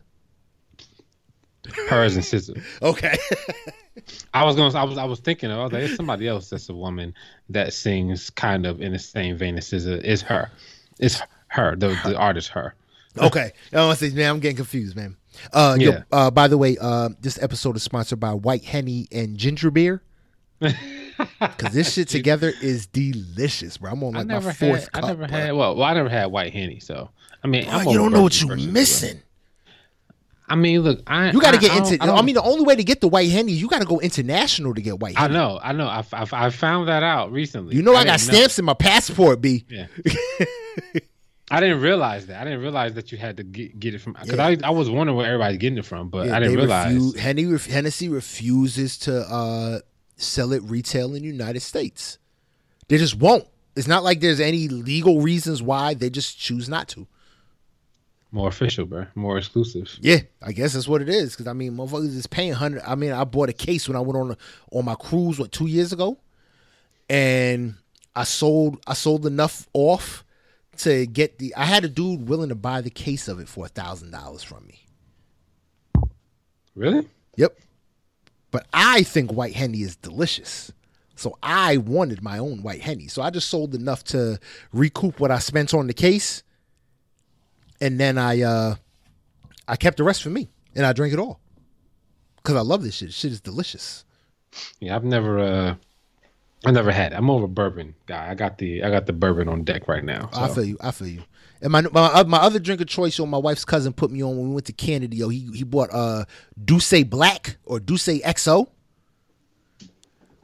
hers 1.88 2.16
and 2.16 2.24
sister. 2.24 2.54
Okay. 2.82 3.16
I 4.34 4.44
was 4.44 4.56
gonna, 4.56 4.76
I 4.78 4.84
was, 4.84 4.98
I 4.98 5.04
was 5.04 5.20
thinking, 5.20 5.50
I 5.50 5.62
was 5.62 5.72
like, 5.72 5.82
it's 5.84 5.96
somebody 5.96 6.28
else 6.28 6.50
that's 6.50 6.68
a 6.68 6.74
woman 6.74 7.14
that 7.48 7.72
sings 7.72 8.30
kind 8.30 8.66
of 8.66 8.80
in 8.80 8.92
the 8.92 8.98
same 8.98 9.36
vein 9.36 9.56
as 9.58 9.70
SZA. 9.70 10.00
It's 10.04 10.22
her, 10.22 10.50
it's 10.98 11.20
her, 11.48 11.76
the 11.76 11.98
the 12.04 12.16
artist, 12.16 12.48
her. 12.50 12.74
okay. 13.18 13.52
I 13.72 13.94
say, 13.94 14.10
man, 14.10 14.30
I'm 14.30 14.40
getting 14.40 14.56
confused, 14.56 14.96
man. 14.96 15.16
Uh, 15.52 15.76
yo, 15.78 15.90
Yeah. 15.90 16.02
uh, 16.12 16.30
by 16.30 16.48
the 16.48 16.58
way, 16.58 16.76
uh, 16.80 17.10
this 17.20 17.40
episode 17.42 17.76
is 17.76 17.82
sponsored 17.82 18.20
by 18.20 18.32
White 18.34 18.64
Henny 18.64 19.08
and 19.12 19.36
Ginger 19.36 19.70
Beer. 19.70 20.02
Cause 21.58 21.72
this 21.72 21.92
shit 21.92 22.08
together 22.08 22.52
is 22.62 22.86
delicious, 22.86 23.76
bro. 23.78 23.92
I'm 23.92 24.02
on 24.04 24.12
like 24.14 24.26
my 24.26 24.40
fourth 24.40 24.84
had, 24.84 24.92
cup. 24.92 25.04
I 25.04 25.08
never 25.08 25.26
bro. 25.26 25.38
had, 25.38 25.52
well, 25.52 25.76
well, 25.76 25.84
I 25.86 25.94
never 25.94 26.08
had 26.08 26.26
white 26.26 26.52
henny, 26.52 26.80
so 26.80 27.10
I 27.44 27.46
mean, 27.46 27.66
I'm 27.68 27.86
you 27.86 27.94
don't 27.94 28.12
know 28.12 28.22
what 28.22 28.32
virgin 28.32 28.48
you 28.48 28.54
person, 28.54 28.64
bro. 28.66 28.72
missing. 28.72 29.22
I 30.50 30.56
mean, 30.56 30.80
look, 30.80 31.00
I 31.06 31.30
You 31.30 31.40
got 31.40 31.52
to 31.54 31.60
get 31.60 31.70
I 31.70 31.76
into. 31.78 31.96
I 32.02 32.16
I, 32.18 32.22
mean, 32.22 32.34
the 32.34 32.42
only 32.42 32.64
way 32.64 32.74
to 32.74 32.82
get 32.84 33.00
the 33.00 33.08
White 33.08 33.30
Henny, 33.30 33.52
you 33.52 33.68
got 33.68 33.80
to 33.80 33.86
go 33.86 34.00
international 34.00 34.74
to 34.74 34.82
get 34.82 34.98
White 34.98 35.14
I 35.18 35.28
know, 35.28 35.60
I 35.62 35.72
know. 35.72 35.86
I, 35.86 36.04
I, 36.12 36.26
I 36.32 36.50
found 36.50 36.88
that 36.88 37.02
out 37.04 37.30
recently. 37.32 37.76
You 37.76 37.82
know, 37.82 37.92
I, 37.94 38.04
got 38.04 38.18
didn't 38.18 38.28
know. 38.32 38.34
stamps 38.38 38.58
in 38.58 38.64
my 38.64 38.74
passport, 38.74 39.40
B. 39.40 39.64
Yeah. 39.68 39.86
I 41.52 41.58
didn't 41.58 41.80
realize 41.80 42.26
that. 42.26 42.40
I 42.40 42.44
didn't 42.44 42.60
realize 42.60 42.94
that 42.94 43.10
you 43.10 43.18
had 43.18 43.36
to 43.38 43.42
get, 43.42 43.78
get 43.80 43.94
it 43.94 44.00
from 44.00 44.12
because 44.12 44.30
Yeah. 44.36 44.46
I, 44.46 44.56
I 44.62 44.70
was 44.70 44.88
wondering 44.88 45.16
where 45.16 45.26
everybody's 45.26 45.58
getting 45.58 45.78
it 45.78 45.84
from, 45.84 46.08
but 46.08 46.26
Yeah, 46.28 46.36
I 46.36 46.40
didn't 46.40 46.56
realize. 46.56 46.94
refu- 46.94 47.18
Henny, 47.18 47.46
ref- 47.46 47.66
Hennessy 47.66 48.08
refuses 48.08 48.96
to 48.98 49.20
uh, 49.22 49.80
sell 50.16 50.52
it 50.52 50.62
retail 50.64 51.06
in 51.14 51.22
the 51.22 51.28
United 51.28 51.60
States. 51.60 52.18
They 52.88 52.98
just 52.98 53.16
won't. 53.16 53.46
It's 53.74 53.88
not 53.88 54.04
like 54.04 54.20
there's 54.20 54.38
any 54.40 54.68
legal 54.68 55.20
reasons 55.22 55.60
why. 55.60 55.94
They 55.94 56.08
just 56.10 56.38
choose 56.38 56.68
not 56.68 56.86
to. 56.88 57.06
More 58.32 58.48
official, 58.48 58.86
bro. 58.86 59.06
More 59.14 59.38
exclusive. 59.38 59.98
Yeah, 60.00 60.18
I 60.40 60.52
guess 60.52 60.74
that's 60.74 60.86
what 60.86 61.02
it 61.02 61.08
is. 61.08 61.32
Because 61.32 61.48
I 61.48 61.52
mean, 61.52 61.76
motherfuckers 61.76 62.16
is 62.16 62.26
paying 62.26 62.52
hundred. 62.52 62.82
I 62.86 62.94
mean, 62.94 63.12
I 63.12 63.24
bought 63.24 63.48
a 63.48 63.54
case 63.54 63.88
when 63.88 63.96
I 63.96 64.00
went 64.00 64.16
on 64.16 64.36
on 64.70 64.84
my 64.84 64.94
cruise 64.94 65.38
what 65.38 65.50
two 65.50 65.66
years 65.66 65.92
ago, 65.92 66.18
and 67.08 67.74
I 68.14 68.24
sold 68.24 68.80
I 68.86 68.94
sold 68.94 69.26
enough 69.26 69.66
off 69.72 70.24
to 70.78 71.06
get 71.06 71.38
the. 71.38 71.54
I 71.56 71.64
had 71.64 71.84
a 71.84 71.88
dude 71.88 72.28
willing 72.28 72.50
to 72.50 72.54
buy 72.54 72.80
the 72.82 72.90
case 72.90 73.26
of 73.26 73.40
it 73.40 73.48
for 73.48 73.66
a 73.66 73.68
thousand 73.68 74.12
dollars 74.12 74.44
from 74.44 74.66
me. 74.66 74.86
Really? 76.76 77.08
Yep. 77.36 77.58
But 78.52 78.66
I 78.72 79.02
think 79.02 79.32
white 79.32 79.54
henny 79.54 79.82
is 79.82 79.96
delicious. 79.96 80.72
So 81.16 81.36
I 81.42 81.76
wanted 81.76 82.22
my 82.22 82.38
own 82.38 82.62
white 82.62 82.80
henny. 82.80 83.08
So 83.08 83.22
I 83.22 83.30
just 83.30 83.48
sold 83.48 83.74
enough 83.74 84.02
to 84.04 84.38
recoup 84.72 85.20
what 85.20 85.30
I 85.30 85.38
spent 85.38 85.74
on 85.74 85.86
the 85.86 85.92
case. 85.92 86.42
And 87.80 87.98
then 87.98 88.18
I 88.18 88.42
uh 88.42 88.74
I 89.66 89.76
kept 89.76 89.96
the 89.96 90.04
rest 90.04 90.22
for 90.22 90.30
me. 90.30 90.48
And 90.74 90.86
I 90.86 90.92
drank 90.92 91.12
it 91.12 91.18
all. 91.18 91.40
Cause 92.42 92.56
I 92.56 92.60
love 92.60 92.82
this 92.82 92.94
shit. 92.96 93.12
Shit 93.12 93.32
is 93.32 93.40
delicious. 93.40 94.04
Yeah, 94.80 94.96
I've 94.96 95.04
never. 95.04 95.38
uh 95.38 95.74
I 96.64 96.70
never 96.72 96.92
had. 96.92 97.14
I'm 97.14 97.24
more 97.24 97.38
of 97.38 97.42
a 97.44 97.48
bourbon 97.48 97.94
guy. 98.06 98.30
I 98.30 98.34
got 98.34 98.58
the 98.58 98.82
I 98.82 98.90
got 98.90 99.06
the 99.06 99.12
bourbon 99.14 99.48
on 99.48 99.64
deck 99.64 99.88
right 99.88 100.04
now. 100.04 100.28
I 100.32 100.48
feel 100.48 100.64
you. 100.64 100.76
I 100.80 100.90
feel 100.90 101.08
you. 101.08 101.22
And 101.62 101.72
my 101.72 101.82
my, 101.82 102.06
uh, 102.06 102.24
my 102.24 102.38
other 102.38 102.58
drink 102.58 102.80
of 102.80 102.86
choice, 102.86 103.18
yo, 103.18 103.26
my 103.26 103.38
wife's 103.38 103.64
cousin 103.64 103.92
put 103.92 104.10
me 104.10 104.22
on 104.22 104.36
when 104.36 104.48
we 104.48 104.54
went 104.54 104.66
to 104.66 104.72
Canada. 104.72 105.16
Yo, 105.16 105.28
he 105.28 105.50
he 105.54 105.64
bought 105.64 105.88
uh 105.92 106.24
D'ussé 106.62 107.08
Black 107.08 107.56
or 107.64 107.80
D'ussé 107.80 108.22
XO. 108.22 108.68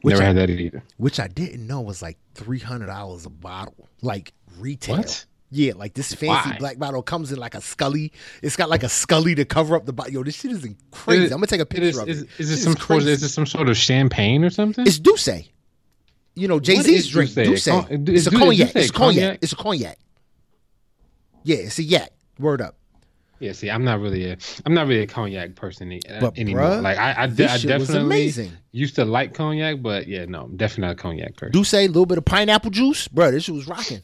Which 0.02 0.12
Never 0.12 0.22
I, 0.22 0.26
had 0.26 0.36
that 0.36 0.50
either. 0.50 0.82
which 0.98 1.18
I 1.18 1.26
didn't 1.28 1.66
know 1.66 1.80
was 1.80 2.00
like 2.00 2.18
three 2.34 2.60
hundred 2.60 2.86
dollars 2.86 3.26
a 3.26 3.30
bottle, 3.30 3.88
like 4.02 4.32
retail. 4.58 4.98
What? 4.98 5.24
Yeah, 5.50 5.74
like 5.76 5.94
this 5.94 6.12
fancy 6.12 6.50
Why? 6.50 6.56
black 6.58 6.78
bottle 6.78 7.02
comes 7.02 7.30
in 7.30 7.38
like 7.38 7.54
a 7.54 7.60
scully. 7.60 8.12
It's 8.42 8.56
got 8.56 8.68
like 8.68 8.82
a 8.82 8.88
scully 8.88 9.34
to 9.36 9.44
cover 9.44 9.76
up 9.76 9.86
the 9.86 9.92
bottle. 9.92 10.12
Yo, 10.12 10.22
this 10.24 10.34
shit 10.34 10.50
is 10.50 10.66
crazy. 10.90 11.24
Is 11.24 11.30
it- 11.30 11.34
I'm 11.34 11.38
gonna 11.38 11.46
take 11.46 11.60
a 11.60 11.66
picture 11.66 11.86
is, 11.88 11.98
of 11.98 12.08
is, 12.08 12.22
it. 12.22 12.28
is 12.38 12.48
Shit 12.50 12.58
it 12.58 12.62
some 12.62 12.76
sort? 12.76 13.02
Is 13.04 13.22
it 13.22 13.28
some 13.28 13.46
sort 13.46 13.68
of 13.68 13.76
champagne 13.76 14.44
or 14.44 14.50
something? 14.50 14.86
It's 14.86 14.98
D'ussé. 14.98 15.48
You 16.34 16.48
know, 16.48 16.58
Jay 16.60 16.76
Z's 16.76 17.06
is 17.06 17.08
drink. 17.08 17.30
D'ussé? 17.30 17.70
Con- 17.70 17.86
It's 18.08 18.10
is 18.10 18.26
a 18.26 18.30
cognac. 18.32 18.74
It's 18.76 18.90
a 18.90 18.92
cognac. 18.92 19.38
It's 19.40 19.52
a 19.52 19.56
cognac. 19.56 19.98
Yeah, 21.44 21.56
it's 21.58 21.78
a 21.78 21.82
yak. 21.84 22.10
Word 22.38 22.60
up. 22.60 22.76
Yeah, 23.38 23.52
see, 23.52 23.70
I'm 23.70 23.84
not 23.84 24.00
really 24.00 24.30
a 24.30 24.36
I'm 24.64 24.74
not 24.74 24.86
really 24.88 25.02
a 25.02 25.06
cognac 25.06 25.54
person 25.54 25.92
uh, 26.08 26.20
But, 26.20 26.38
anymore. 26.38 26.62
bruh, 26.62 26.82
like 26.82 26.98
I, 26.98 27.22
I, 27.22 27.26
this 27.26 27.50
I 27.52 27.58
definitely 27.68 27.98
amazing. 28.00 28.52
used 28.72 28.96
to 28.96 29.04
like 29.04 29.34
cognac, 29.34 29.82
but 29.82 30.08
yeah, 30.08 30.24
no, 30.24 30.42
I'm 30.44 30.56
definitely 30.56 30.82
not 30.88 30.92
a 30.92 30.94
cognac 30.96 31.36
person. 31.36 31.52
D'ussé, 31.52 31.84
a 31.84 31.86
little 31.86 32.06
bit 32.06 32.18
of 32.18 32.24
pineapple 32.24 32.70
juice, 32.70 33.06
bro. 33.08 33.30
This 33.30 33.44
shit 33.44 33.54
was 33.54 33.68
rocking. 33.68 34.02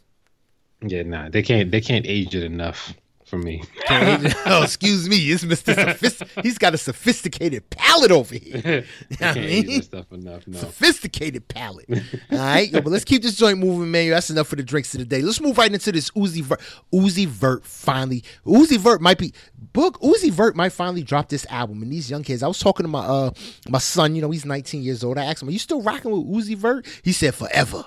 Yeah, 0.85 1.03
nah, 1.03 1.29
they 1.29 1.43
can't 1.43 1.71
they 1.71 1.81
can't 1.81 2.07
age 2.07 2.35
it 2.35 2.43
enough 2.45 2.95
for 3.25 3.39
me. 3.39 3.63
oh, 3.91 4.63
excuse 4.63 5.09
me, 5.09 5.17
it's 5.31 5.43
Mister. 5.45 5.73
Sophist- 5.75 6.23
He's 6.43 6.59
got 6.59 6.75
a 6.75 6.79
sophisticated 6.79 7.71
palate 7.71 8.11
over 8.11 8.35
here. 8.35 8.61
they 9.09 9.15
I 9.15 9.33
can't 9.33 9.37
age 9.39 9.67
mean- 9.67 9.77
that 9.79 9.85
stuff 9.85 10.13
enough. 10.13 10.47
No. 10.47 10.59
Sophisticated 10.59 11.49
palate. 11.49 11.87
All 12.31 12.39
right, 12.39 12.69
yo, 12.71 12.81
but 12.83 12.91
let's 12.91 13.05
keep 13.05 13.23
this 13.23 13.37
joint 13.37 13.59
moving, 13.59 13.91
man. 13.91 14.11
That's 14.11 14.29
enough 14.29 14.49
for 14.49 14.57
the 14.57 14.63
drinks 14.63 14.93
of 14.95 14.99
the 15.01 15.07
day. 15.07 15.23
Let's 15.23 15.41
move 15.41 15.57
right 15.57 15.73
into 15.73 15.93
this 15.93 16.11
Uzi 16.11 16.43
Vert. 16.43 16.61
Uzi 16.93 17.27
Vert 17.27 17.65
finally. 17.65 18.23
Uzi 18.45 18.77
Vert 18.77 19.01
might 19.01 19.17
be 19.19 19.33
book. 19.73 19.99
Uzi 20.03 20.31
Vert 20.31 20.55
might 20.55 20.73
finally 20.73 21.03
drop 21.03 21.29
this 21.31 21.47
album. 21.49 21.81
And 21.83 21.91
these 21.91 22.11
young 22.11 22.23
kids, 22.25 22.43
I 22.43 22.49
was 22.49 22.59
talking 22.59 22.85
to 22.85 22.89
my 22.89 23.01
uh 23.01 23.31
my 23.69 23.79
son. 23.79 24.15
You 24.15 24.21
know, 24.21 24.31
he's 24.31 24.45
19 24.45 24.83
years 24.83 25.03
old. 25.03 25.17
I 25.17 25.25
asked 25.25 25.41
him, 25.43 25.49
"Are 25.49 25.53
you 25.53 25.59
still 25.59 25.81
rocking 25.81 26.11
with 26.11 26.47
Uzi 26.47 26.57
Vert?" 26.57 26.87
He 27.03 27.13
said, 27.13 27.35
"Forever." 27.35 27.85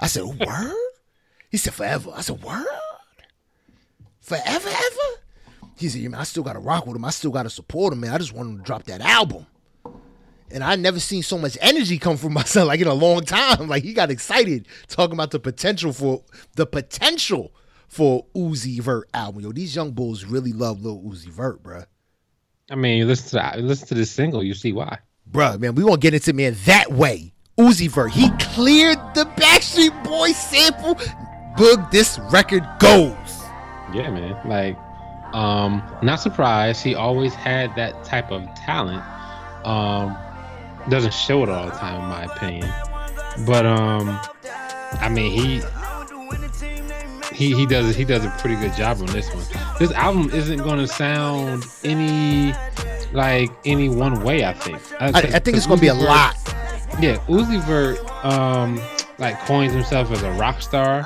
I 0.00 0.06
said, 0.06 0.22
"Word." 0.24 0.74
He 1.50 1.56
said, 1.56 1.74
"Forever." 1.74 2.12
I 2.14 2.20
said, 2.20 2.42
"Word." 2.42 2.66
Forever, 4.20 4.68
ever. 4.68 5.22
He 5.76 5.88
said, 5.88 6.02
"Yeah, 6.02 6.08
man, 6.08 6.20
I 6.20 6.24
still 6.24 6.42
gotta 6.42 6.58
rock 6.58 6.86
with 6.86 6.96
him. 6.96 7.04
I 7.04 7.10
still 7.10 7.30
gotta 7.30 7.50
support 7.50 7.92
him, 7.92 8.00
man. 8.00 8.12
I 8.12 8.18
just 8.18 8.32
want 8.32 8.50
him 8.50 8.58
to 8.58 8.62
drop 8.64 8.84
that 8.84 9.00
album." 9.00 9.46
And 10.50 10.64
I 10.64 10.76
never 10.76 10.98
seen 10.98 11.22
so 11.22 11.36
much 11.38 11.58
energy 11.60 11.98
come 11.98 12.16
from 12.16 12.32
my 12.34 12.44
son 12.44 12.66
like 12.66 12.80
in 12.80 12.86
a 12.86 12.94
long 12.94 13.22
time. 13.22 13.68
Like 13.68 13.84
he 13.84 13.92
got 13.92 14.10
excited 14.10 14.66
talking 14.86 15.14
about 15.14 15.30
the 15.30 15.38
potential 15.38 15.92
for 15.92 16.22
the 16.56 16.66
potential 16.66 17.52
for 17.88 18.26
Uzi 18.34 18.80
Vert 18.80 19.08
album. 19.14 19.42
Yo, 19.42 19.52
these 19.52 19.74
young 19.74 19.92
bulls 19.92 20.24
really 20.24 20.52
love 20.52 20.82
Lil 20.82 21.00
Uzi 21.00 21.28
Vert, 21.28 21.62
bruh. 21.62 21.86
I 22.70 22.74
mean, 22.74 22.98
you 22.98 23.06
listen 23.06 23.40
to 23.40 23.58
listen 23.58 23.88
to 23.88 23.94
this 23.94 24.10
single, 24.10 24.42
you 24.42 24.54
see 24.54 24.72
why. 24.72 24.98
Bruh, 25.30 25.58
man, 25.58 25.74
we 25.74 25.84
won't 25.84 26.00
get 26.00 26.14
into 26.14 26.32
man 26.32 26.56
that 26.66 26.92
way. 26.92 27.32
Uzi 27.58 27.90
Vert, 27.90 28.12
he 28.12 28.30
cleared 28.38 28.98
the 29.14 29.24
Backstreet 29.36 30.04
Boys 30.04 30.36
sample. 30.36 30.96
Boog, 31.58 31.90
this 31.90 32.18
record 32.30 32.66
goes. 32.78 33.14
Yeah, 33.92 34.10
man. 34.10 34.38
Like, 34.46 34.76
um, 35.34 35.82
not 36.02 36.16
surprised. 36.20 36.82
He 36.82 36.94
always 36.94 37.34
had 37.34 37.74
that 37.76 38.04
type 38.04 38.30
of 38.30 38.42
talent. 38.54 39.02
Um, 39.66 40.16
doesn't 40.88 41.12
show 41.12 41.42
it 41.42 41.48
all 41.48 41.66
the 41.66 41.72
time, 41.72 42.00
in 42.02 42.08
my 42.08 42.24
opinion. 42.24 42.70
But 43.46 43.66
um, 43.66 44.18
I 45.00 45.08
mean, 45.08 45.30
he 45.32 45.62
he 47.34 47.54
he 47.54 47.66
does 47.66 47.94
he 47.94 48.04
does 48.04 48.24
a 48.24 48.30
pretty 48.38 48.56
good 48.56 48.74
job 48.74 48.98
on 49.00 49.06
this 49.06 49.28
one. 49.34 49.44
This 49.78 49.92
album 49.92 50.30
isn't 50.32 50.58
going 50.58 50.78
to 50.78 50.88
sound 50.88 51.64
any 51.84 52.52
like 53.12 53.50
any 53.64 53.88
one 53.88 54.22
way. 54.22 54.44
I 54.44 54.52
think. 54.54 54.80
I, 55.00 55.08
I 55.08 55.38
think 55.38 55.56
it's 55.56 55.66
gonna 55.66 55.80
be 55.80 55.88
a 55.88 55.94
Vert- 55.94 56.04
lot. 56.04 56.36
yeah, 57.00 57.16
Uzi 57.26 57.62
Vert 57.64 57.98
um 58.24 58.80
like 59.18 59.38
coins 59.40 59.72
himself 59.72 60.10
as 60.10 60.22
a 60.22 60.30
rock 60.32 60.62
star. 60.62 61.04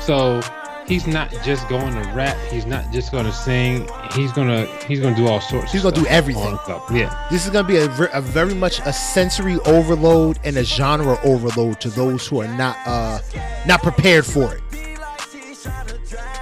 So 0.00 0.40
he's 0.86 1.06
not 1.06 1.30
just 1.44 1.68
going 1.68 1.94
to 1.94 2.08
rap, 2.10 2.36
he's 2.50 2.66
not 2.66 2.90
just 2.92 3.12
going 3.12 3.24
to 3.24 3.32
sing, 3.32 3.88
he's 4.12 4.32
going 4.32 4.48
to 4.48 4.66
he's 4.86 5.00
going 5.00 5.14
to 5.14 5.20
do 5.20 5.28
all 5.28 5.40
sorts 5.40 5.72
He's 5.72 5.82
gonna 5.82 5.94
do 5.94 6.06
everything. 6.06 6.58
Yeah. 6.92 7.26
This 7.30 7.44
is 7.44 7.50
gonna 7.50 7.68
be 7.68 7.76
a, 7.76 7.90
a 8.12 8.20
very 8.20 8.54
much 8.54 8.80
a 8.80 8.92
sensory 8.92 9.58
overload 9.66 10.38
and 10.44 10.56
a 10.56 10.64
genre 10.64 11.18
overload 11.22 11.80
to 11.82 11.90
those 11.90 12.26
who 12.26 12.40
are 12.40 12.48
not 12.48 12.76
uh 12.86 13.20
not 13.66 13.82
prepared 13.82 14.26
for 14.26 14.54
it. 14.54 14.62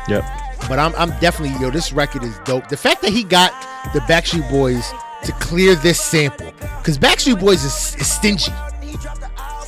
Yep. 0.09 0.25
But 0.69 0.79
I'm 0.79 0.95
I'm 0.97 1.11
definitely 1.21 1.61
yo. 1.61 1.71
This 1.71 1.93
record 1.93 2.25
is 2.25 2.39
dope. 2.45 2.69
The 2.69 2.77
fact 2.77 3.03
that 3.03 3.13
he 3.13 3.25
got 3.25 3.53
the 3.93 4.01
Backstreet 4.01 4.49
Boys 4.51 4.89
to 5.25 5.33
clear 5.33 5.75
this 5.75 6.01
sample, 6.01 6.53
because 6.79 6.99
Backstreet 6.99 7.41
Boys 7.41 7.65
is, 7.65 7.97
is 8.01 8.11
stingy. 8.11 8.53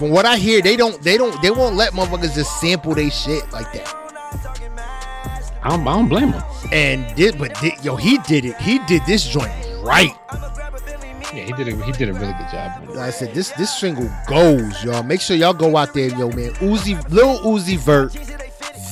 From 0.01 0.09
what 0.13 0.25
I 0.25 0.39
hear, 0.39 0.63
they 0.63 0.77
don't 0.77 0.99
they 1.03 1.19
don't 1.19 1.43
they 1.43 1.51
won't 1.51 1.77
let 1.77 1.93
motherfuckers 1.93 2.35
just 2.35 2.59
sample 2.59 2.95
they 2.95 3.11
shit 3.11 3.53
like 3.53 3.71
that. 3.75 3.87
I 5.63 5.69
don't, 5.69 5.87
I 5.87 5.93
don't 5.93 6.09
blame 6.09 6.33
him. 6.33 6.43
And 6.73 7.15
did 7.17 7.39
but 7.39 7.55
did, 7.61 7.85
yo 7.85 7.97
he 7.97 8.17
did 8.27 8.47
it. 8.47 8.57
He 8.57 8.79
did 8.87 9.03
this 9.05 9.29
joint 9.29 9.53
right. 9.83 10.09
Yeah, 11.35 11.45
he 11.45 11.53
did 11.53 11.69
a 11.69 11.85
he 11.85 11.93
did 11.93 12.09
a 12.09 12.15
really 12.15 12.33
good 12.33 12.51
job. 12.51 12.89
Like 12.89 12.99
I 12.99 13.11
said, 13.11 13.35
this 13.35 13.51
this 13.51 13.79
single 13.79 14.11
goes, 14.27 14.83
y'all. 14.83 15.03
Make 15.03 15.21
sure 15.21 15.37
y'all 15.37 15.53
go 15.53 15.77
out 15.77 15.93
there, 15.93 16.09
yo, 16.09 16.31
man. 16.31 16.53
Uzi, 16.61 16.97
Lil 17.11 17.39
Uzi 17.41 17.77
Vert, 17.77 18.15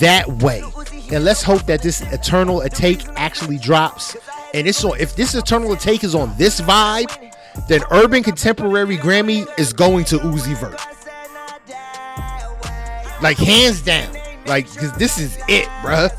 that 0.01 0.29
way. 0.43 0.63
And 1.11 1.25
let's 1.25 1.43
hope 1.43 1.65
that 1.69 1.81
this 1.81 2.03
Eternal 2.13 2.61
Atake 2.61 3.11
actually 3.17 3.57
drops. 3.57 4.15
And 4.53 4.69
it's 4.69 4.85
on. 4.85 5.01
If 5.01 5.17
this 5.17 5.35
Eternal 5.35 5.75
Atake 5.75 6.05
is 6.05 6.15
on 6.15 6.37
this 6.37 6.61
vibe, 6.61 7.33
then 7.67 7.81
Urban 7.91 8.23
Contemporary 8.23 8.99
Grammy 8.99 9.49
is 9.59 9.73
going 9.73 10.05
to 10.05 10.19
Uzi 10.19 10.55
Vert. 10.55 10.79
Like 13.21 13.37
hands 13.37 13.83
down. 13.83 14.15
Like, 14.47 14.67
cause 14.67 14.93
this 14.95 15.19
is 15.19 15.37
it, 15.49 15.67
bruh. 15.83 16.11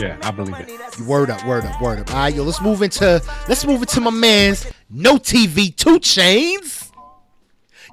Yeah, 0.00 0.16
I 0.22 0.30
believe 0.30 0.56
it. 0.58 1.00
Word 1.00 1.30
up, 1.30 1.44
word 1.46 1.64
up, 1.64 1.80
word 1.80 2.00
up. 2.00 2.10
All 2.10 2.16
right, 2.16 2.34
yo, 2.34 2.42
let's 2.42 2.60
move 2.60 2.82
into 2.82 3.22
let's 3.48 3.64
move 3.64 3.80
into 3.80 4.00
my 4.00 4.10
man's 4.10 4.70
no 4.90 5.16
TV 5.16 5.74
2 5.74 5.98
Chainz. 6.00 6.90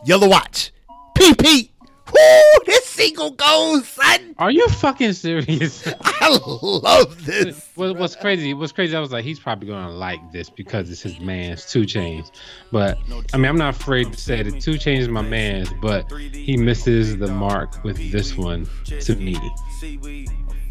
Yellow 0.06 0.28
Watch. 0.28 0.72
PP. 1.18 1.71
Woo, 2.14 2.64
this 2.66 2.86
single 2.86 3.32
goes, 3.32 3.88
son. 3.88 4.36
Are 4.38 4.52
you 4.52 4.68
fucking 4.70 5.14
serious? 5.14 5.88
I 6.04 6.38
love 6.84 7.26
this. 7.26 7.70
what, 7.76 7.98
what's 7.98 8.16
crazy? 8.16 8.54
What's 8.54 8.72
crazy? 8.72 8.96
I 8.96 9.00
was 9.00 9.12
like, 9.12 9.24
he's 9.24 9.40
probably 9.40 9.68
gonna 9.68 9.92
like 9.92 10.32
this 10.32 10.50
because 10.50 10.90
it's 10.90 11.02
his 11.02 11.20
man's 11.20 11.66
2 11.72 11.82
Chainz. 11.84 12.32
But 12.72 12.98
I 13.34 13.38
mean, 13.38 13.46
I'm 13.46 13.58
not 13.58 13.76
afraid 13.76 14.12
to 14.12 14.20
say 14.20 14.44
that 14.44 14.62
2 14.62 14.72
Chainz 14.74 15.00
is 15.00 15.08
my 15.08 15.22
man's, 15.22 15.72
but 15.82 16.12
he 16.12 16.58
misses 16.58 17.18
the 17.18 17.28
mark 17.28 17.84
with 17.84 18.12
this 18.12 18.36
one 18.38 18.68
to 19.02 19.16
me. 19.16 19.38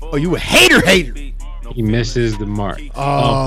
Oh, 0.02 0.16
you 0.16 0.34
a 0.34 0.38
hater 0.38 0.84
hater. 0.84 1.14
He 1.72 1.82
misses 1.82 2.36
the 2.38 2.46
mark. 2.46 2.80
Oh, 2.96 3.00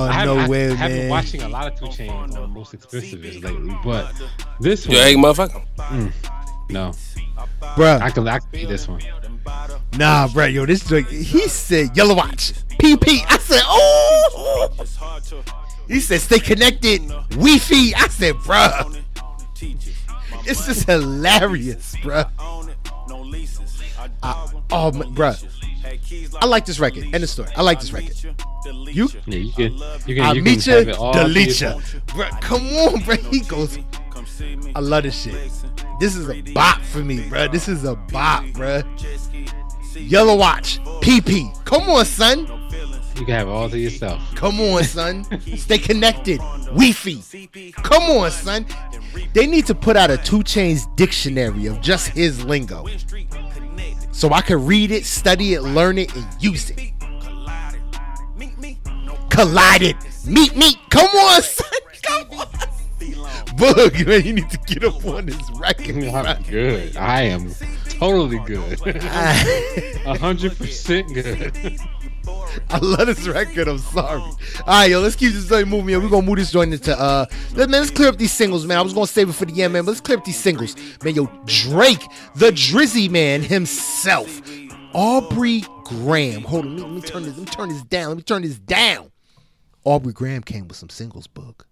um, 0.04 0.10
I 0.10 0.14
have- 0.14 0.26
no 0.28 0.38
I, 0.38 0.48
way, 0.48 0.72
I 0.72 0.76
have 0.76 0.92
been 0.92 1.10
watching 1.10 1.42
a 1.42 1.50
lot 1.50 1.72
of 1.72 1.78
2 1.80 1.86
Chainz 1.88 2.36
on 2.38 2.52
most 2.52 2.74
expensive 2.74 3.22
lately, 3.22 3.76
but 3.84 4.14
this 4.62 4.86
You 4.88 4.96
one, 4.98 5.08
egg 5.08 5.18
motherfucker. 5.18 5.66
Mm, 5.78 6.12
no, 6.70 6.92
Bruh, 7.76 8.02
I 8.02 8.10
can 8.10 8.28
I 8.28 8.40
can 8.40 8.50
beat 8.52 8.68
this 8.70 8.88
one. 8.88 9.02
nah, 9.98 10.28
bruh, 10.28 10.52
yo, 10.52 10.66
this 10.66 10.86
joint, 10.86 11.08
he 11.08 11.48
said 11.48 11.96
Yellow 11.96 12.16
Watch. 12.16 12.54
PP. 12.80 13.26
I 13.28 13.38
said, 13.38 13.62
oh. 13.66 14.70
He 15.88 16.00
said, 16.00 16.22
stay 16.22 16.40
connected. 16.40 17.08
Wi-Fi. 17.32 17.94
I 17.96 18.08
said, 18.10 18.36
bruh. 18.36 19.02
This 20.46 20.68
is 20.68 20.84
hilarious, 20.84 21.96
bruh. 21.98 22.30
I, 24.22 24.52
oh, 24.72 24.92
my, 24.92 25.06
bruh. 25.06 26.38
I 26.42 26.46
like 26.46 26.66
this 26.66 26.80
record. 26.80 27.06
End 27.14 27.24
of 27.24 27.30
story. 27.30 27.50
I 27.56 27.62
like 27.62 27.80
this 27.80 27.92
record. 27.94 28.16
You? 28.88 29.10
Yeah, 29.26 29.38
you 29.38 29.52
can 29.52 29.74
you 30.06 30.16
can 30.16 30.20
I 30.24 30.34
you 30.34 30.42
can 30.42 30.44
meet 30.44 30.68
you, 30.68 30.74
it 30.74 30.98
all 30.98 31.14
to 31.14 31.20
delete 31.20 31.60
you. 31.62 31.68
Bruh, 31.68 32.42
come 32.42 32.62
on, 32.68 33.02
bruh. 33.02 33.18
He 33.32 33.42
goes, 33.42 33.78
I 34.76 34.80
love 34.80 35.04
this 35.04 35.22
shit. 35.22 35.52
This 36.00 36.16
is 36.16 36.30
a 36.30 36.42
bop 36.54 36.82
for 36.82 37.00
me, 37.00 37.20
bruh. 37.20 37.52
This 37.52 37.68
is 37.68 37.84
a 37.84 37.96
bop, 37.96 38.44
bruh. 38.46 38.84
Yellow 39.96 40.36
Watch. 40.36 40.80
PP. 41.02 41.64
Come 41.66 41.90
on, 41.90 42.06
son. 42.06 42.48
You 43.16 43.26
can 43.26 43.36
have 43.36 43.48
it 43.48 43.52
all 43.52 43.70
to 43.70 43.78
yourself. 43.78 44.22
Come 44.36 44.60
on, 44.60 44.84
son. 44.84 45.24
Stay 45.56 45.78
connected. 45.78 46.40
Wi-Fi. 46.72 47.72
Come 47.74 48.04
on, 48.04 48.32
son. 48.32 48.66
They 49.34 49.46
need 49.46 49.68
to 49.68 49.76
put 49.76 49.96
out 49.96 50.10
a 50.10 50.18
2 50.18 50.40
Chainz 50.40 50.94
dictionary 50.96 51.68
of 51.68 51.80
just 51.82 52.08
his 52.10 52.44
lingo. 52.44 52.88
So 54.12 54.32
I 54.34 54.42
can 54.42 54.66
read 54.66 54.92
it, 54.92 55.06
study 55.06 55.54
it, 55.54 55.62
learn 55.62 55.98
it, 55.98 56.14
and 56.16 56.26
use 56.40 56.72
it. 56.72 56.94
Collided. 59.30 59.96
Meet 60.26 60.56
me. 60.56 60.76
Come 60.90 61.08
on, 61.08 61.42
son. 61.42 61.68
Come 62.04 62.40
on. 62.40 62.73
Boog, 63.12 64.08
man, 64.08 64.24
you 64.24 64.34
need 64.34 64.50
to 64.50 64.58
get 64.60 64.84
up 64.84 65.04
on 65.06 65.26
this 65.26 65.52
record. 65.52 66.04
I'm 66.04 66.44
good. 66.44 66.98
I 66.98 67.24
am 67.24 67.52
totally 67.90 68.40
good. 68.40 68.80
Hundred 70.20 70.58
percent 70.58 71.14
good. 71.14 71.80
I 72.70 72.78
love 72.80 73.08
this 73.08 73.28
record. 73.28 73.68
I'm 73.68 73.80
sorry. 73.80 74.22
All 74.22 74.38
right, 74.68 74.90
yo, 74.90 75.00
let's 75.02 75.16
keep 75.16 75.34
this 75.34 75.48
joint 75.48 75.68
moving. 75.68 76.00
We're 76.02 76.10
gonna 76.10 76.26
move 76.26 76.38
this 76.38 76.52
joint 76.52 76.74
into 76.74 76.98
uh, 76.98 77.26
let, 77.54 77.70
man, 77.70 77.82
let's 77.82 77.92
clear 77.92 78.10
up 78.10 78.18
these 78.18 78.32
singles, 78.32 78.66
man. 78.66 78.78
I 78.78 78.82
was 78.82 78.94
gonna 78.94 79.08
save 79.08 79.30
it 79.30 79.34
for 79.34 79.46
the 79.46 79.62
end, 79.62 79.74
man, 79.74 79.86
but 79.86 79.92
let's 79.92 80.02
clear 80.02 80.18
up 80.18 80.26
these 80.26 80.40
singles, 80.40 80.76
man. 81.04 81.16
Yo, 81.16 81.26
Drake, 81.46 82.04
the 82.36 82.52
Drizzy 82.52 83.10
man 83.10 83.42
himself, 83.42 84.42
Aubrey 84.94 85.64
Graham. 85.84 86.44
Hold 86.44 86.66
on, 86.66 86.78
let 86.78 86.90
me, 86.90 86.94
let 86.96 87.04
me 87.04 87.10
turn 87.10 87.24
this. 87.24 87.38
Let 87.38 87.48
me 87.48 87.54
turn 87.54 87.70
this 87.70 87.84
down. 87.84 88.08
Let 88.10 88.18
me 88.18 88.24
turn 88.24 88.42
this 88.44 88.60
down. 88.60 89.12
Aubrey 89.84 90.14
Graham 90.14 90.44
came 90.44 90.68
with 90.68 90.78
some 90.78 90.90
singles, 90.90 91.28
book. 91.28 91.68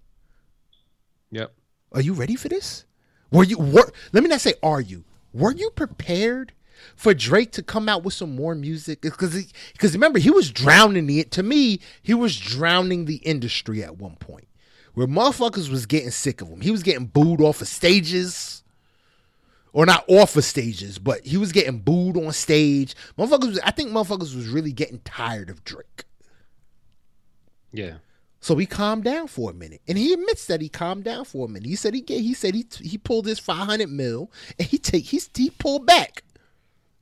Yep. 1.31 1.53
Are 1.93 2.01
you 2.01 2.13
ready 2.13 2.35
for 2.35 2.49
this? 2.49 2.85
Were 3.31 3.43
you? 3.43 3.57
Were, 3.57 3.91
let 4.11 4.23
me 4.23 4.29
not 4.29 4.41
say 4.41 4.53
are 4.61 4.81
you. 4.81 5.03
Were 5.33 5.51
you 5.51 5.69
prepared 5.71 6.53
for 6.95 7.13
Drake 7.13 7.51
to 7.53 7.63
come 7.63 7.87
out 7.87 8.03
with 8.03 8.13
some 8.13 8.35
more 8.35 8.55
music 8.55 9.01
because 9.01 9.45
because 9.73 9.93
remember 9.93 10.19
he 10.19 10.29
was 10.29 10.51
drowning 10.51 11.09
it. 11.09 11.31
To 11.31 11.43
me, 11.43 11.79
he 12.01 12.13
was 12.13 12.37
drowning 12.37 13.05
the 13.05 13.17
industry 13.17 13.83
at 13.83 13.97
one 13.97 14.15
point, 14.17 14.47
where 14.93 15.07
motherfuckers 15.07 15.69
was 15.69 15.85
getting 15.85 16.11
sick 16.11 16.41
of 16.41 16.49
him. 16.49 16.61
He 16.61 16.71
was 16.71 16.83
getting 16.83 17.05
booed 17.05 17.41
off 17.41 17.61
of 17.61 17.67
stages, 17.67 18.63
or 19.73 19.85
not 19.85 20.03
off 20.07 20.35
of 20.35 20.43
stages, 20.43 20.99
but 20.99 21.25
he 21.25 21.37
was 21.37 21.51
getting 21.51 21.79
booed 21.79 22.17
on 22.17 22.31
stage. 22.33 22.95
Motherfuckers, 23.17 23.59
I 23.63 23.71
think 23.71 23.91
motherfuckers 23.91 24.35
was 24.35 24.47
really 24.47 24.73
getting 24.73 24.99
tired 24.99 25.49
of 25.49 25.63
Drake. 25.63 26.05
Yeah. 27.71 27.95
So 28.41 28.55
he 28.55 28.65
calmed 28.65 29.03
down 29.03 29.27
for 29.27 29.51
a 29.51 29.53
minute, 29.53 29.81
and 29.87 29.97
he 29.97 30.13
admits 30.13 30.47
that 30.47 30.61
he 30.61 30.67
calmed 30.67 31.03
down 31.05 31.25
for 31.25 31.45
a 31.45 31.49
minute. 31.49 31.69
He 31.69 31.75
said 31.75 31.93
he 31.93 32.03
he 32.07 32.33
said 32.33 32.55
he 32.55 32.65
he 32.81 32.97
pulled 32.97 33.27
his 33.27 33.39
five 33.39 33.67
hundred 33.67 33.89
mil, 33.89 34.31
and 34.59 34.67
he 34.67 34.77
take 34.77 35.05
he 35.05 35.21
he 35.35 35.49
pulled 35.51 35.85
back 35.85 36.23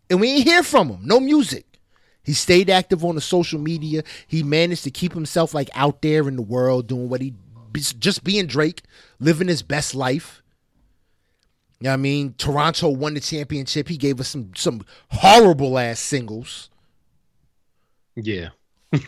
and 0.10 0.20
we 0.20 0.30
ain't 0.30 0.44
hear 0.44 0.64
from 0.64 0.90
him. 0.90 1.00
No 1.04 1.20
music. 1.20 1.66
He 2.24 2.34
stayed 2.34 2.70
active 2.70 3.06
on 3.06 3.16
the 3.16 3.22
social 3.22 3.60
media. 3.60 4.04
He 4.28 4.44
managed 4.44 4.84
to 4.84 4.92
keep 4.92 5.14
himself 5.14 5.54
like 5.54 5.70
out 5.74 6.02
there 6.02 6.28
in 6.28 6.36
the 6.36 6.42
world 6.42 6.88
doing 6.88 7.10
what 7.10 7.22
he 7.22 7.34
just 7.74 8.24
being 8.24 8.48
Drake, 8.48 8.84
living 9.20 9.48
his 9.48 9.62
best 9.62 9.96
life. 9.96 10.42
You 11.80 11.86
know 11.86 11.92
what 11.92 11.94
I 11.94 11.98
mean? 11.98 12.34
Toronto 12.38 12.90
won 12.90 13.14
the 13.14 13.20
championship. 13.20 13.88
He 13.88 13.98
gave 13.98 14.20
us 14.20 14.28
some 14.28 14.52
some 14.56 14.82
horrible 15.12 15.78
ass 15.80 16.00
singles. 16.00 16.70
Yeah. 18.16 18.50
But 18.92 19.06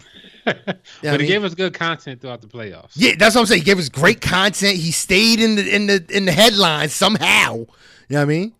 he 1.04 1.18
mean? 1.18 1.28
gave 1.28 1.44
us 1.44 1.54
good 1.56 1.74
content 1.74 2.22
throughout 2.22 2.42
the 2.42 2.48
playoffs. 2.48 2.92
Yeah, 2.96 3.14
that's 3.18 3.36
what 3.36 3.42
I'm 3.42 3.48
saying. 3.48 3.62
He 3.62 3.66
gave 3.66 3.80
us 3.80 3.90
great 3.90 4.22
content. 4.22 4.78
He 4.78 4.92
stayed 4.92 5.40
in 5.40 5.56
the 5.56 5.76
in 5.76 5.88
the 5.88 6.06
in 6.10 6.26
the 6.26 6.32
headlines 6.32 6.94
somehow. 6.94 7.56
You 7.56 7.66
know 8.10 8.18
what 8.18 8.22
I 8.22 8.26
mean? 8.26 8.54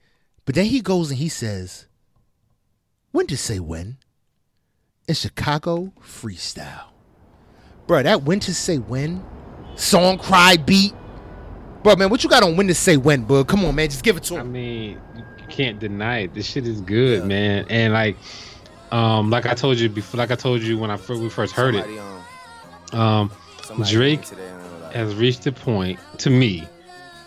But 0.46 0.56
then 0.56 0.66
he 0.66 0.82
goes 0.82 1.10
and 1.10 1.20
he 1.20 1.30
says, 1.30 1.88
when 3.12 3.28
to 3.28 3.38
say 3.38 3.60
when? 3.60 3.98
In 5.08 5.16
Chicago 5.16 5.94
freestyle. 6.02 6.86
Bro, 7.88 8.04
that 8.04 8.24
when 8.24 8.40
to 8.42 8.54
say 8.54 8.78
when 8.78 9.24
song 9.76 10.18
cry 10.18 10.58
beat. 10.58 10.94
Bro, 11.84 11.96
man, 11.96 12.10
what 12.10 12.24
you 12.24 12.30
got 12.30 12.44
on 12.44 12.56
when 12.56 12.68
to 12.68 12.76
say 12.76 12.98
when, 12.98 13.24
bro? 13.24 13.44
Come 13.44 13.66
on, 13.66 13.76
man, 13.76 13.90
just 13.90 14.04
give 14.04 14.16
it 14.16 14.24
to 14.24 14.36
him. 14.36 14.42
I 14.42 14.44
mean, 14.44 15.02
you 15.16 15.46
can't 15.50 15.80
deny 15.80 16.20
it. 16.20 16.34
This 16.34 16.46
shit 16.46 16.68
is 16.68 16.80
good, 16.82 17.22
yeah. 17.22 17.26
man. 17.26 17.66
And 17.70 17.94
like, 17.94 18.18
um, 18.92 19.30
like 19.30 19.46
I 19.46 19.54
told 19.54 19.80
you 19.80 19.90
before, 19.90 20.18
like 20.18 20.32
I 20.32 20.36
told 20.36 20.62
you 20.62 20.78
when 20.78 20.92
I 20.92 20.98
first, 20.98 21.22
we 21.22 21.30
first 21.30 21.54
heard 21.54 21.76
Somebody 21.76 21.98
it, 21.98 22.94
um, 22.94 23.32
Drake 23.88 24.28
has 24.94 25.16
reached 25.16 25.46
a 25.48 25.52
point 25.52 26.00
to 26.20 26.30
me 26.30 26.68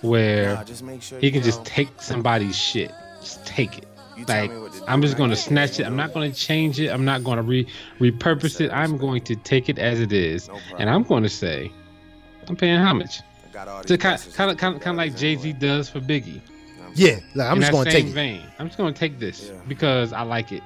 where 0.03 0.55
nah, 0.55 0.99
sure 0.99 1.19
he 1.19 1.31
can 1.31 1.41
know. 1.41 1.47
just 1.47 1.65
take 1.65 1.89
somebody's 2.01 2.57
shit, 2.57 2.93
just 3.21 3.45
take 3.47 3.79
it 3.79 3.87
like 4.29 4.51
I'm 4.87 5.03
just 5.03 5.17
going 5.17 5.31
to 5.31 5.37
snatch 5.37 5.81
it. 5.81 5.87
I'm 5.87 5.97
not 5.97 6.13
going 6.13 6.31
to 6.31 6.39
change 6.39 6.79
it. 6.81 6.89
I'm 6.89 7.05
not 7.05 7.25
going 7.25 7.37
to 7.37 7.43
re 7.43 7.67
repurpose 7.99 8.61
it. 8.61 8.71
I'm 8.71 8.97
going 8.97 9.23
to 9.23 9.37
take 9.37 9.69
it 9.69 9.79
as 9.79 10.01
it 10.01 10.13
is, 10.13 10.49
and 10.79 10.89
I'm 10.89 11.03
going 11.03 11.23
to 11.23 11.29
say, 11.29 11.73
I'm 12.49 12.57
paying 12.57 12.79
homage. 12.79 13.21
To 13.87 13.97
kind, 13.99 14.21
kind 14.35 14.51
of, 14.51 14.57
kind 14.57 14.75
of, 14.75 14.81
kind 14.81 14.95
of 14.95 14.97
like 14.97 15.17
Jay 15.17 15.37
Z 15.37 15.53
does 15.55 15.89
for 15.89 16.01
Biggie. 16.01 16.41
Yeah, 16.95 17.19
like, 17.35 17.49
I'm 17.49 17.57
In 17.57 17.63
just 17.63 17.73
going 17.73 17.85
to 17.87 17.91
take 17.91 18.07
vein. 18.07 18.41
it. 18.41 18.51
I'm 18.59 18.67
just 18.67 18.79
going 18.79 18.93
to 18.93 18.99
take 18.99 19.19
this 19.19 19.53
because 19.69 20.13
I 20.13 20.23
like 20.23 20.53
it. 20.53 20.63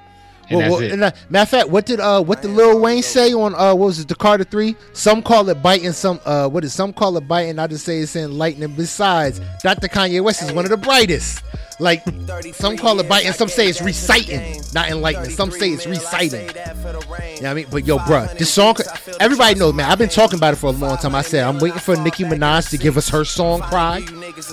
And 0.51 0.59
well, 0.61 0.71
well, 0.73 0.93
and, 0.93 1.01
matter 1.01 1.43
of 1.43 1.49
fact, 1.49 1.69
what 1.69 1.85
did 1.87 2.01
uh 2.01 2.23
what 2.23 2.43
did 2.43 2.53
Lil 2.53 2.81
Wayne 2.81 3.03
say 3.03 3.33
on 3.33 3.55
uh 3.55 3.75
what 3.75 3.87
was 3.87 4.01
it 4.01 4.09
the 4.09 4.15
Carter 4.15 4.45
Three? 4.45 4.77
Some 4.93 5.23
call 5.23 5.49
it 5.49 5.63
biting, 5.63 5.93
some 5.93 6.21
uh 6.25 6.49
what 6.49 6.65
is 6.65 6.73
some 6.73 6.93
call 6.93 7.17
it 7.17 7.29
biting? 7.29 7.59
I 7.59 7.67
just 7.67 7.85
say 7.85 7.99
it's 7.99 8.17
in 8.17 8.39
lightning. 8.39 8.73
Besides, 8.75 9.41
Dr. 9.63 9.89
Kanye 9.89 10.23
West 10.23 10.43
is 10.43 10.53
one 10.53 10.65
of 10.65 10.71
the 10.71 10.77
brightest. 10.77 11.43
Like 11.81 12.05
some 12.55 12.77
call 12.77 12.99
it 12.99 13.09
biting, 13.09 13.33
some 13.33 13.49
say 13.49 13.69
it's 13.69 13.81
reciting, 13.81 14.63
not 14.75 14.91
enlightening. 14.91 15.31
Some 15.31 15.51
say 15.53 15.71
it's 15.71 15.87
reciting. 15.87 16.49
You 16.49 16.55
know 16.55 16.55
what 16.55 17.45
I 17.45 17.55
mean? 17.55 17.67
But 17.71 17.87
yo, 17.87 17.99
bruh, 17.99 18.37
this 18.37 18.53
song, 18.53 18.75
everybody 19.21 19.55
knows, 19.55 19.75
man. 19.75 19.89
I've 19.89 19.99
been 19.99 20.09
talking 20.09 20.39
about 20.39 20.55
it 20.55 20.57
for 20.57 20.67
a 20.67 20.71
long 20.71 20.97
time. 20.97 21.15
I 21.15 21.23
said 21.23 21.45
I'm 21.45 21.59
waiting 21.61 21.79
for 21.79 21.95
Nicki 21.97 22.25
Minaj 22.25 22.71
to 22.71 22.79
give 22.79 22.97
us 22.97 23.09
her 23.11 23.25
song 23.25 23.61
"Cry." 23.61 24.05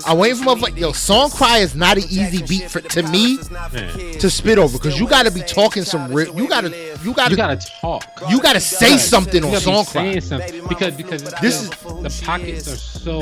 I'm 0.05 0.17
waiting 0.19 0.43
for 0.43 0.55
my 0.55 0.67
yo. 0.69 0.91
Song 0.91 1.31
"Cry" 1.31 1.59
is 1.59 1.73
not 1.75 1.97
an 1.97 2.03
easy 2.09 2.43
beat 2.43 2.69
for 2.69 2.81
to 2.81 3.03
me 3.03 3.37
to 3.37 4.29
spit 4.29 4.59
over 4.59 4.77
because 4.77 4.99
you 4.99 5.07
got 5.07 5.25
to 5.25 5.31
be 5.31 5.41
talking 5.41 5.83
some 5.83 6.13
real. 6.13 6.35
You 6.35 6.47
got 6.47 6.61
to 6.61 6.69
you 7.03 7.13
got 7.13 7.25
to 7.25 7.31
you 7.31 7.37
got 7.37 7.59
to 7.59 7.67
talk. 7.81 8.03
You 8.29 8.39
got 8.39 8.53
to 8.53 8.59
say 8.59 8.97
something 8.97 9.43
on 9.43 9.55
song 9.61 9.85
"Cry." 9.85 10.19
Something. 10.19 10.67
Because 10.67 10.95
because 10.95 11.23
this 11.41 11.63
is 11.63 11.69
the 11.71 12.23
pockets 12.23 12.71
are 12.71 12.77
so 12.77 13.19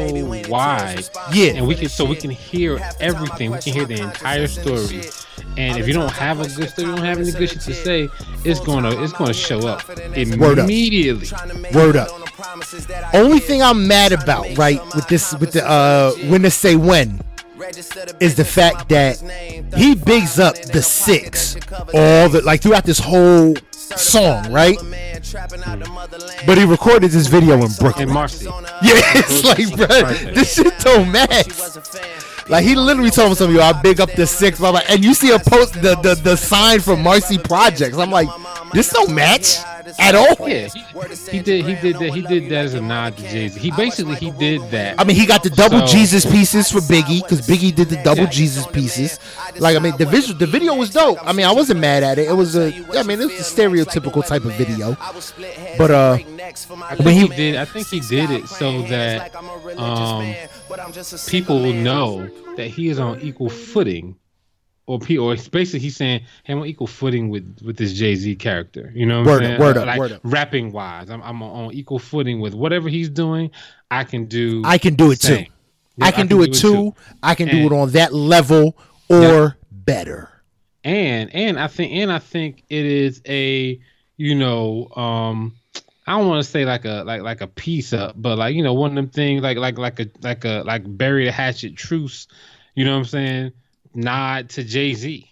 wide. 0.50 1.08
Yeah, 1.34 1.54
and 1.54 1.68
we 1.68 1.76
can 1.76 1.88
so 1.88 2.04
we 2.04 2.18
can 2.18 2.32
hear 2.32 2.80
everything. 3.00 3.52
We 3.52 3.60
can 3.60 3.74
hear 3.74 3.86
the 3.86 3.93
the 3.96 4.04
entire 4.04 4.48
story. 4.48 5.04
And 5.58 5.78
if 5.78 5.88
you 5.88 5.94
don't 5.94 6.12
have 6.12 6.40
a 6.40 6.48
good 6.48 6.70
story, 6.70 6.88
you 6.88 6.96
don't 6.96 7.06
have 7.06 7.20
any 7.20 7.32
good 7.32 7.50
shit 7.50 7.62
to 7.62 7.74
say, 7.74 8.10
it's 8.44 8.60
gonna 8.60 9.04
it's 9.04 9.14
gonna 9.14 9.34
show 9.34 9.68
up 9.68 9.88
immediately. 10.16 11.28
Word 11.74 11.96
up. 11.96 12.10
Only 13.14 13.40
thing 13.40 13.62
I'm 13.62 13.88
mad 13.88 14.12
about, 14.12 14.58
right, 14.58 14.82
with 14.96 15.08
this 15.08 15.34
with 15.36 15.54
the 15.54 15.68
uh 15.68 16.12
when 16.30 16.42
to 16.44 16.52
say 16.52 16.76
when 16.76 17.22
is 18.20 18.36
the 18.36 18.46
fact 18.46 18.90
that 18.90 19.20
he 19.76 19.96
bigs 19.96 20.40
up 20.40 20.56
the 20.56 20.82
six 20.82 21.56
all 21.94 22.30
the 22.30 22.42
like 22.44 22.62
throughout 22.62 22.84
this 22.84 23.00
whole 23.00 23.56
song, 23.72 24.52
right? 24.52 24.78
But 26.46 26.58
he 26.58 26.66
recorded 26.66 27.12
this 27.12 27.28
video 27.28 27.62
in 27.64 27.72
Brooklyn. 27.80 28.10
In 28.10 28.14
Marcy. 28.14 28.48
Yeah, 28.84 29.00
it's 29.16 29.44
like, 29.46 29.78
bro, 29.78 30.14
this 30.34 30.56
shit 30.56 30.78
don't 30.80 31.10
match. 31.12 31.48
Like 32.50 32.64
he 32.64 32.76
literally 32.76 33.10
told 33.10 33.30
me 33.30 33.36
something. 33.36 33.60
I 33.60 33.72
big 33.82 34.02
up 34.02 34.12
the 34.14 34.28
six, 34.28 34.60
blah, 34.60 34.72
blah. 34.72 34.82
and 34.90 35.04
you 35.04 35.14
see 35.14 35.32
a 35.32 35.40
post 35.40 35.74
the, 35.76 35.96
the 35.96 36.16
the 36.16 36.36
sign 36.36 36.80
from 36.80 37.02
Marcy 37.02 37.38
Projects. 37.38 37.98
I'm 37.98 38.12
like, 38.12 38.28
this 38.74 38.90
don't 38.90 39.14
match 39.14 39.60
at 40.00 40.16
all. 40.16 40.50
Yeah, 40.50 40.68
he, 40.68 41.38
he, 41.38 41.40
did. 41.40 41.66
He 41.66 41.76
did 41.76 41.96
that. 41.98 42.14
He 42.14 42.22
did 42.22 42.50
that 42.50 42.66
as 42.66 42.74
a 42.74 42.82
nod 42.82 43.18
to 43.18 43.24
Jay 43.24 43.48
Z. 43.48 43.60
He 43.60 43.72
basically 43.72 44.16
he 44.16 44.32
did 44.32 44.62
that. 44.72 45.00
I 45.00 45.04
mean, 45.04 45.16
he 45.16 45.26
got 45.26 45.44
the 45.44 45.50
double 45.50 45.86
so, 45.86 45.94
Jesus 45.94 46.26
pieces 46.26 46.72
for 46.72 46.80
Biggie 46.80 47.22
because 47.22 47.48
Biggie 47.48 47.74
did 47.74 47.90
the 47.90 48.02
double 48.04 48.24
yeah. 48.24 48.30
Jesus 48.30 48.66
pieces. 48.68 49.20
Like, 49.60 49.76
I 49.76 49.80
mean, 49.80 49.96
the 49.98 50.06
visual, 50.06 50.38
the 50.38 50.48
video 50.48 50.76
was 50.76 50.90
dope. 50.92 51.20
I 51.22 51.34
mean, 51.34 51.46
I 51.46 51.52
wasn't 51.52 51.80
mad 51.80 52.04
at 52.04 52.18
it. 52.18 52.28
It 52.28 52.34
was 52.34 52.56
a, 52.56 52.68
I 52.98 53.04
mean, 53.04 53.22
it 53.22 53.26
was 53.26 53.40
a 53.40 53.62
stereotypical 53.62 54.26
type 54.26 54.46
of 54.46 54.54
video. 54.54 54.98
But 55.78 55.92
uh, 55.92 56.14
I 56.14 56.96
think 56.96 57.10
he, 57.10 57.20
he 57.20 57.28
did. 57.28 57.56
I 57.56 57.66
think 57.66 57.88
he 57.88 58.00
did 58.00 58.32
it 58.32 58.48
so 58.48 58.82
that 58.84 59.36
um, 59.78 60.34
people 61.28 61.62
will 61.62 61.74
know 61.74 62.28
that 62.56 62.68
he 62.68 62.90
is 62.90 63.00
on 63.00 63.20
equal 63.22 63.50
footing 63.50 64.16
or 64.86 65.00
P 65.00 65.18
or 65.18 65.36
basically 65.36 65.80
he's 65.80 65.96
saying 65.96 66.22
hey, 66.44 66.54
I'm 66.54 66.60
on 66.60 66.68
equal 66.68 66.88
footing 66.88 67.30
with 67.30 67.60
with 67.64 67.78
this 67.78 67.94
Jay 67.94 68.16
Z 68.16 68.36
character. 68.36 68.92
You 68.94 69.06
know, 69.06 69.24
word 69.24 69.44
up, 69.44 69.60
word 69.60 69.78
up, 69.78 69.88
like 69.88 70.00
word 70.00 70.12
up. 70.14 70.22
Rapping 70.24 70.72
wise, 70.72 71.10
I'm 71.10 71.22
I'm 71.22 71.42
on 71.42 71.74
equal 71.74 72.00
footing 72.00 72.40
with 72.40 72.54
whatever 72.54 72.90
he's 72.90 73.10
doing. 73.10 73.52
I 73.90 74.04
can 74.04 74.26
do. 74.26 74.62
I 74.66 74.78
can 74.78 74.96
do 74.96 75.12
it 75.12 75.22
too. 75.22 75.34
Yeah, 75.34 76.06
I, 76.06 76.12
can 76.12 76.22
I, 76.22 76.22
can 76.24 76.28
do, 76.28 76.38
do 76.38 76.44
it, 76.44 76.54
too. 76.54 76.74
too. 76.74 76.96
I 77.22 77.36
can 77.36 77.50
and, 77.50 77.58
do 77.60 77.66
it 77.68 77.80
on 77.80 77.92
that 77.92 78.14
level 78.14 78.78
or 79.10 79.22
yeah. 79.22 79.50
better. 79.72 80.30
And 80.84 81.34
and 81.34 81.60
I 81.60 81.68
think 81.68 81.94
and 81.94 82.12
I 82.12 82.20
think 82.20 82.64
it 82.70 82.86
is 82.86 83.22
a 83.28 83.80
you 84.18 84.36
know 84.36 84.90
um 84.96 85.56
I 86.06 86.18
don't 86.18 86.28
want 86.28 86.44
to 86.44 86.50
say 86.50 86.66
like 86.66 86.86
a 86.86 87.04
like 87.06 87.22
like 87.22 87.42
a 87.42 87.48
piece 87.48 87.94
up, 87.94 88.16
but 88.18 88.38
like 88.38 88.56
you 88.56 88.64
know 88.64 88.74
one 88.74 88.92
of 88.92 88.96
them 88.96 89.10
things 89.10 89.42
like 89.42 89.58
like 89.58 89.78
like 89.78 90.00
a 90.00 90.08
like 90.22 90.46
a 90.46 90.64
like 90.66 90.84
bury 90.86 91.26
the 91.26 91.32
hatchet 91.32 91.76
truce. 91.76 92.28
You 92.76 92.86
know 92.86 92.92
what 92.92 93.00
I'm 93.00 93.06
saying? 93.06 93.54
nod 93.96 94.50
to 94.52 94.64
Jay 94.64 94.94
Z. 94.94 95.30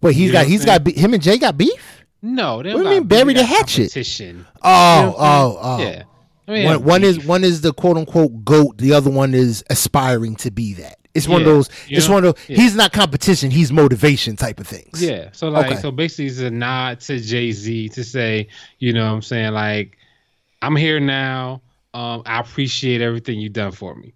But 0.00 0.14
he's 0.14 0.26
you 0.26 0.32
got 0.32 0.46
he's 0.46 0.64
got 0.64 0.86
him 0.86 1.14
and 1.14 1.22
Jay 1.22 1.38
got 1.38 1.56
beef. 1.56 2.04
No, 2.22 2.62
they 2.62 2.74
what 2.74 2.82
do 2.82 2.88
you 2.88 2.94
mean 3.00 3.04
bury 3.04 3.34
the 3.34 3.44
hatchet? 3.44 3.96
Oh, 3.96 4.24
you 4.24 4.32
know 4.32 4.44
oh, 4.62 5.58
oh. 5.60 5.78
Yeah. 5.80 6.04
I 6.48 6.52
mean, 6.52 6.66
one, 6.66 6.84
one 6.84 7.04
is 7.04 7.24
one 7.24 7.44
is 7.44 7.60
the 7.60 7.72
quote 7.72 7.96
unquote 7.96 8.44
goat. 8.44 8.78
The 8.78 8.92
other 8.92 9.10
one 9.10 9.34
is 9.34 9.64
aspiring 9.70 10.36
to 10.36 10.50
be 10.50 10.74
that. 10.74 10.98
It's 11.14 11.26
one 11.26 11.40
yeah, 11.40 11.48
of 11.48 11.54
those. 11.54 11.70
It's 11.88 12.08
know? 12.08 12.14
one 12.14 12.24
of 12.24 12.34
those. 12.34 12.48
Yeah. 12.48 12.56
He's 12.56 12.76
not 12.76 12.92
competition. 12.92 13.50
He's 13.50 13.72
motivation 13.72 14.36
type 14.36 14.60
of 14.60 14.66
things. 14.66 15.02
Yeah. 15.02 15.30
So 15.32 15.48
like, 15.48 15.72
okay. 15.72 15.80
so 15.80 15.90
basically, 15.90 16.26
it's 16.26 16.38
a 16.38 16.50
nod 16.50 17.00
to 17.00 17.18
Jay 17.18 17.52
Z 17.52 17.88
to 17.90 18.04
say, 18.04 18.48
you 18.78 18.92
know, 18.92 19.06
what 19.06 19.14
I'm 19.14 19.22
saying 19.22 19.52
like, 19.52 19.96
I'm 20.62 20.76
here 20.76 21.00
now. 21.00 21.62
Um, 21.94 22.22
I 22.26 22.40
appreciate 22.40 23.00
everything 23.00 23.40
you've 23.40 23.52
done 23.52 23.72
for 23.72 23.94
me. 23.94 24.14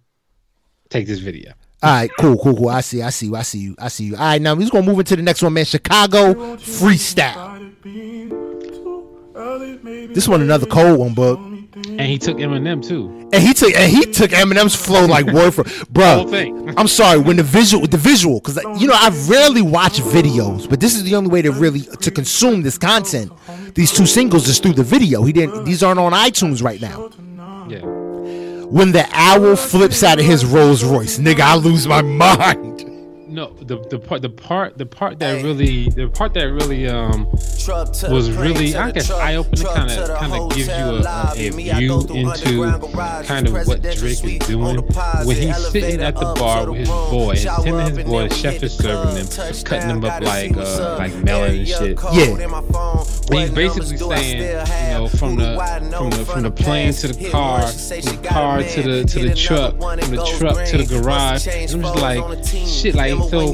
take 0.89 1.07
this 1.07 1.19
video. 1.19 1.53
All 1.83 1.89
right, 1.89 2.11
cool, 2.19 2.37
cool, 2.37 2.55
cool. 2.55 2.69
I 2.69 2.81
see, 2.81 3.01
I 3.01 3.09
see 3.09 3.25
you, 3.27 3.35
I 3.35 3.41
see 3.41 3.57
you, 3.59 3.75
I 3.79 3.87
see 3.87 4.03
you. 4.05 4.15
All 4.15 4.21
right, 4.21 4.41
now 4.41 4.53
we're 4.53 4.61
just 4.61 4.71
gonna 4.71 4.85
move 4.85 4.99
into 4.99 5.15
the 5.15 5.23
next 5.23 5.41
one, 5.41 5.53
man. 5.53 5.65
Chicago 5.65 6.33
freestyle. 6.57 7.73
This 10.13 10.27
one 10.27 10.41
another 10.41 10.67
cold 10.67 10.99
one, 10.99 11.13
but 11.15 11.39
And 11.73 12.01
he 12.01 12.17
took 12.17 12.37
Eminem 12.37 12.85
too. 12.85 13.29
and 13.31 13.41
he 13.41 13.53
took 13.53 13.73
and 13.75 13.89
he 13.89 14.05
took 14.11 14.31
Eminem's 14.31 14.75
flow 14.75 15.05
like 15.05 15.25
word 15.33 15.51
for 15.53 15.63
bro. 15.89 16.25
I'm 16.75 16.87
sorry 16.89 17.19
when 17.19 17.37
the 17.37 17.43
visual 17.43 17.81
with 17.81 17.91
the 17.91 17.97
visual 17.97 18.39
because 18.41 18.57
you 18.79 18.87
know 18.87 18.93
I 18.95 19.09
rarely 19.29 19.61
watch 19.61 19.99
videos, 20.01 20.69
but 20.69 20.81
this 20.81 20.95
is 20.95 21.03
the 21.03 21.15
only 21.15 21.29
way 21.29 21.41
to 21.41 21.51
really 21.51 21.81
to 21.81 22.11
consume 22.11 22.61
this 22.61 22.77
content. 22.77 23.31
These 23.73 23.93
two 23.93 24.05
singles 24.05 24.49
is 24.49 24.59
through 24.59 24.73
the 24.73 24.83
video. 24.83 25.23
He 25.23 25.31
didn't. 25.31 25.63
These 25.63 25.81
aren't 25.81 25.99
on 25.99 26.11
iTunes 26.11 26.61
right 26.61 26.81
now. 26.81 27.09
Yeah. 27.69 27.85
When 28.65 28.91
the 28.91 29.07
owl 29.13 29.55
flips 29.55 30.03
out 30.03 30.19
of 30.19 30.25
his 30.25 30.43
Rolls 30.45 30.83
Royce, 30.83 31.19
nigga, 31.19 31.39
I 31.41 31.55
lose 31.55 31.87
my 31.87 32.01
mind. 32.25 32.85
No, 33.31 33.53
the 33.53 33.77
the 33.87 33.97
part 33.97 34.21
the 34.21 34.29
part 34.29 34.77
the 34.77 34.85
part 34.85 35.19
that 35.19 35.41
really 35.41 35.87
the 35.87 36.09
part 36.09 36.33
that 36.33 36.51
really 36.51 36.89
um 36.89 37.27
was 38.11 38.29
really 38.29 38.75
I 38.75 38.91
guess 38.91 39.09
eye 39.09 39.35
opening 39.35 39.65
kind 39.67 39.89
of 39.89 40.19
kind 40.19 40.33
of 40.33 40.53
gives 40.53 40.67
you 40.67 40.73
a, 40.73 41.31
a, 41.35 41.49
view 41.51 42.01
into 42.09 43.23
kind 43.25 43.47
of 43.47 43.53
what 43.67 43.81
Drake 43.81 44.21
is 44.21 44.39
doing. 44.39 44.75
when 45.23 45.37
he's 45.37 45.67
sitting 45.69 46.01
at 46.01 46.15
the 46.15 46.33
bar 46.37 46.69
with 46.69 46.79
his 46.79 46.89
boy, 46.89 47.31
his, 47.35 47.43
him 47.43 47.75
and 47.75 47.97
his 47.97 48.05
boy, 48.05 48.27
the 48.27 48.35
chef 48.35 48.61
is 48.63 48.75
serving 48.77 49.15
them, 49.15 49.63
cutting 49.63 49.87
them 49.87 50.03
up 50.03 50.21
like 50.23 50.57
uh, 50.57 50.97
like 50.97 51.15
melon 51.23 51.59
and 51.59 51.67
shit. 51.67 51.99
Yeah. 52.11 52.35
He's 53.31 53.51
basically 53.51 53.97
saying, 53.97 54.39
you 54.41 54.99
know, 54.99 55.07
from 55.07 55.37
the 55.37 55.55
from 55.97 56.09
the 56.09 56.25
from 56.25 56.41
the 56.41 56.51
plane 56.51 56.91
to 56.91 57.07
the 57.07 57.29
car, 57.29 57.65
from 57.65 58.01
the 58.01 58.27
car 58.27 58.61
to 58.61 58.81
the 58.81 59.03
to 59.05 59.29
the 59.29 59.35
truck, 59.35 59.79
from 59.79 60.15
the 60.15 60.35
truck 60.37 60.67
to 60.67 60.77
the 60.77 60.85
garage. 60.85 61.47
And 61.47 61.71
I'm 61.71 61.81
just 61.81 61.95
like, 61.95 62.45
shit, 62.67 62.93
like 62.95 63.20
so. 63.29 63.51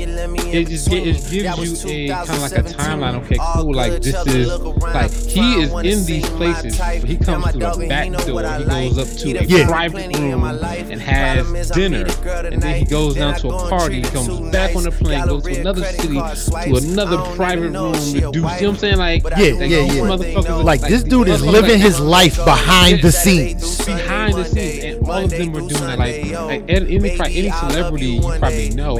It 0.49 0.67
just 0.69 0.89
get, 0.89 1.05
it 1.07 1.15
gives 1.29 1.83
you 1.85 2.11
a 2.11 2.25
kind 2.25 2.29
of 2.29 2.39
like 2.41 2.51
a 2.53 2.63
timeline. 2.63 3.15
Okay, 3.25 3.37
cool. 3.53 3.73
Like 3.73 4.01
this 4.01 4.25
is 4.27 4.47
like 4.59 5.11
he 5.11 5.61
is 5.61 5.71
in 5.73 6.05
these 6.05 6.29
places. 6.31 6.77
But 6.77 7.03
he 7.09 7.17
comes 7.17 7.51
through 7.51 7.59
the 7.61 7.85
back 7.89 8.11
door. 8.25 8.41
He 8.41 8.65
goes 8.65 8.97
up 8.97 9.07
to 9.19 9.37
a 9.39 9.43
Yeah. 9.43 9.67
private 9.67 10.17
room 10.17 10.43
and 10.43 11.01
has 11.01 11.69
dinner, 11.71 12.05
and 12.45 12.61
then 12.61 12.79
he 12.79 12.85
goes 12.85 13.15
down 13.15 13.35
to 13.39 13.49
a 13.49 13.69
party. 13.69 13.95
He 13.97 14.01
comes 14.03 14.39
back 14.51 14.75
on 14.75 14.83
the 14.83 14.91
plane, 14.91 15.25
goes 15.25 15.43
to 15.43 15.59
another 15.59 15.83
city, 15.83 16.15
to 16.15 16.75
another 16.77 17.17
private 17.35 17.69
room 17.71 17.93
to 17.93 18.11
do. 18.11 18.17
You 18.17 18.31
know 18.31 18.41
what 18.41 18.61
I'm 18.63 18.77
saying? 18.77 18.97
Like 18.97 19.23
Yeah, 19.23 19.29
like, 19.37 19.43
yeah, 19.43 19.79
yeah. 19.79 20.01
motherfuckers 20.01 20.49
are- 20.49 20.63
Like 20.63 20.81
this 20.81 21.03
dude 21.03 21.27
is 21.27 21.43
living 21.43 21.71
like- 21.71 21.81
his 21.81 21.99
life 21.99 22.35
behind 22.45 23.01
the 23.01 23.11
scenes. 23.11 23.85
behind 23.85 24.33
the 24.35 24.45
scenes, 24.45 24.83
and 24.83 25.07
all 25.07 25.23
of 25.25 25.29
them 25.29 25.51
were 25.51 25.59
doing 25.61 25.69
that. 25.73 25.99
Like, 25.99 26.25
like 26.31 26.63
any 26.69 26.95
any, 26.95 27.19
any 27.19 27.51
celebrity 27.51 28.05
you 28.07 28.21
probably 28.21 28.69
know 28.71 28.97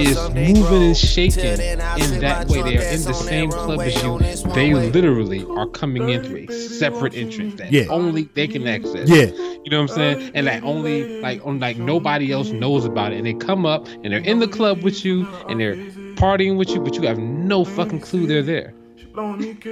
is 0.00 0.16
moving 0.30 0.82
and 0.82 0.96
shaking 0.96 1.44
in 1.60 1.78
that 2.20 2.48
way. 2.48 2.62
They 2.62 2.78
are 2.78 2.82
in 2.94 3.02
the 3.02 3.12
same 3.14 3.50
club 3.50 3.80
as 3.80 4.02
you. 4.02 4.18
They 4.52 4.74
literally 4.74 5.44
are 5.50 5.66
coming 5.66 6.08
in 6.08 6.24
through 6.24 6.46
a 6.48 6.52
separate 6.52 7.14
entrance 7.14 7.54
that 7.56 7.72
Yeah. 7.72 7.84
only 7.90 8.24
they 8.34 8.46
can 8.46 8.66
access. 8.66 9.08
Yeah. 9.08 9.26
You 9.64 9.70
know 9.70 9.82
what 9.82 9.90
I'm 9.90 9.96
saying? 9.96 10.30
And 10.34 10.46
like 10.46 10.62
only 10.62 11.20
like 11.20 11.44
on 11.46 11.58
like 11.60 11.78
nobody 11.78 12.32
else 12.32 12.50
knows 12.50 12.84
about 12.84 13.12
it. 13.12 13.16
And 13.16 13.26
they 13.26 13.34
come 13.34 13.66
up 13.66 13.86
and 13.88 14.12
they're 14.12 14.20
in 14.20 14.38
the 14.38 14.48
club 14.48 14.82
with 14.82 15.04
you 15.04 15.26
and 15.48 15.60
they're 15.60 15.76
partying 16.16 16.56
with 16.56 16.70
you, 16.70 16.80
but 16.80 16.94
you 16.96 17.02
have 17.02 17.18
no 17.18 17.64
fucking 17.64 18.00
clue 18.00 18.26
they're 18.26 18.42
there. 18.42 18.74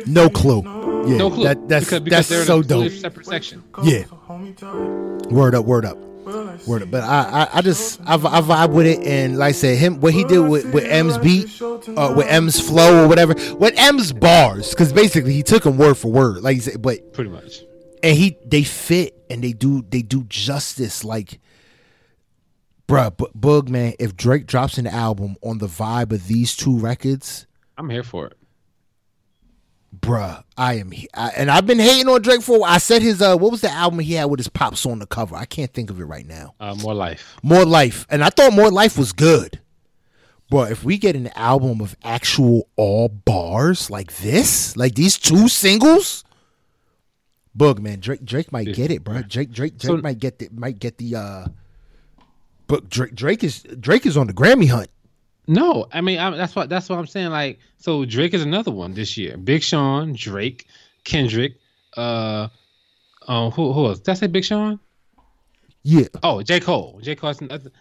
No 0.07 0.29
clue. 0.29 0.63
Yeah, 1.07 1.19
No 1.19 1.31
clue. 1.31 1.45
that, 1.45 1.69
that's 1.69 1.85
because, 1.85 2.01
because 2.01 2.29
that's 2.29 2.47
so 2.47 2.57
in 2.57 2.61
a 2.61 2.65
totally 2.65 2.89
dope. 2.89 2.99
separate 2.99 3.27
section. 3.27 3.63
Yeah. 3.85 4.05
Word 5.31 5.55
up, 5.55 5.65
word 5.67 5.85
up, 5.85 5.97
word. 6.67 6.91
But 6.91 7.03
I, 7.05 7.43
I, 7.45 7.49
I 7.59 7.63
just 7.63 8.01
I, 8.07 8.17
vi- 8.17 8.39
I 8.39 8.41
vibe 8.41 8.73
with 8.73 8.87
it, 8.87 9.01
and 9.07 9.39
like 9.39 9.51
I 9.51 9.53
said, 9.53 9.79
him 9.79 10.01
what 10.01 10.13
he 10.15 10.25
did 10.25 10.41
with 10.41 10.73
with 10.73 10.85
M's 10.85 11.19
beat, 11.19 11.61
uh, 11.63 12.15
with 12.17 12.27
M's 12.29 12.61
flow 12.61 13.05
or 13.05 13.09
whatever, 13.09 13.35
with 13.57 13.75
M's 13.77 14.13
bars, 14.13 14.71
because 14.71 14.93
basically 14.93 15.33
he 15.33 15.43
took 15.43 15.63
them 15.63 15.79
word 15.79 15.97
for 15.97 16.11
word, 16.11 16.43
like 16.43 16.55
he 16.55 16.61
said, 16.61 16.83
but 16.83 17.13
Pretty 17.13 17.31
much. 17.31 17.61
and 18.03 18.17
he 18.17 18.37
they 18.45 18.63
fit 18.65 19.15
and 19.31 19.43
they 19.43 19.53
do 19.53 19.83
they 19.89 20.03
do 20.03 20.25
justice 20.25 21.03
like 21.05 21.41
bruh 22.89 23.17
B- 23.17 23.27
boog 23.37 23.69
man 23.69 23.95
if 23.99 24.17
drake 24.17 24.47
drops 24.47 24.79
an 24.79 24.87
album 24.87 25.37
on 25.43 25.59
the 25.59 25.67
vibe 25.67 26.13
of 26.13 26.27
these 26.29 26.55
two 26.55 26.79
records 26.79 27.47
I'm 27.79 27.91
here 27.91 28.05
for 28.05 28.27
it. 28.29 28.39
Bruh 30.01 30.43
i 30.57 30.75
am 30.75 30.91
he- 30.91 31.09
I, 31.15 31.29
and 31.37 31.51
i've 31.51 31.67
been 31.67 31.79
hating 31.79 32.09
on 32.09 32.23
drake 32.23 32.43
for 32.43 32.61
i 32.67 32.79
said 32.79 33.03
his 33.03 33.23
uh 33.23 33.37
what 33.37 33.51
was 33.53 33.61
the 33.61 33.71
album 33.71 33.99
he 34.01 34.15
had 34.15 34.25
with 34.27 34.39
his 34.41 34.49
pops 34.49 34.85
on 34.87 34.99
the 34.99 35.07
cover 35.07 35.37
i 35.37 35.45
can't 35.45 35.73
think 35.73 35.91
of 35.91 36.01
it 36.01 36.05
right 36.05 36.27
now 36.27 36.55
Uh, 36.61 36.75
more 36.75 36.95
life. 36.95 37.37
more 37.43 37.65
life 37.65 38.07
and 38.11 38.23
i 38.25 38.29
thought 38.31 38.53
more 38.53 38.71
life 38.71 38.99
was 38.99 39.13
good 39.13 39.61
but 40.51 40.71
if 40.71 40.85
we 40.85 40.99
get 40.99 41.17
an 41.17 41.29
album 41.35 41.81
of 41.81 41.97
actual 42.05 42.69
all 42.77 43.09
bars 43.09 43.91
like 43.91 44.17
this 44.19 44.77
like 44.77 44.95
these 44.95 45.17
two 45.19 45.49
singles 45.49 46.23
Boog 47.57 47.79
man, 47.79 48.01
Drake 48.01 48.23
Drake 48.23 48.53
might 48.53 48.75
get 48.75 48.91
it, 48.91 49.03
bro. 49.03 49.23
Drake 49.23 49.51
Drake 49.51 49.79
Drake 49.79 49.97
So- 49.97 49.97
might 49.97 50.19
get 50.19 50.39
the 50.39 50.51
might 50.53 50.79
get 50.79 50.99
the 50.99 51.17
uh 51.17 51.47
but 52.67 52.91
Drake 52.91 53.15
Drake 53.15 53.43
is 53.43 53.63
Drake 53.81 54.05
is 54.05 54.15
on 54.15 54.27
the 54.27 54.35
Grammy 54.35 54.69
hunt. 54.69 54.89
No, 55.47 55.87
I 55.93 56.01
mean 56.01 56.19
I, 56.19 56.31
that's 56.37 56.57
what 56.57 56.69
that's 56.69 56.89
what 56.89 56.99
I'm 56.99 57.07
saying. 57.07 57.31
Like, 57.31 57.59
so 57.79 58.05
Drake 58.05 58.35
is 58.35 58.43
another 58.43 58.71
one 58.71 58.95
this 58.95 59.17
year. 59.17 59.37
Big 59.37 59.63
Sean, 59.63 60.13
Drake, 60.15 60.67
Kendrick, 61.05 61.55
uh, 61.97 62.49
um, 63.29 63.51
who 63.53 63.73
who 63.73 63.87
else? 63.87 64.01
Did 64.01 64.11
I 64.11 64.15
say 64.15 64.27
Big 64.27 64.45
Sean? 64.45 64.81
Yeah. 65.83 66.07
Oh, 66.23 66.43
J 66.43 66.59
Cole. 66.59 66.99
J 67.03 67.15
Cole. 67.15 67.33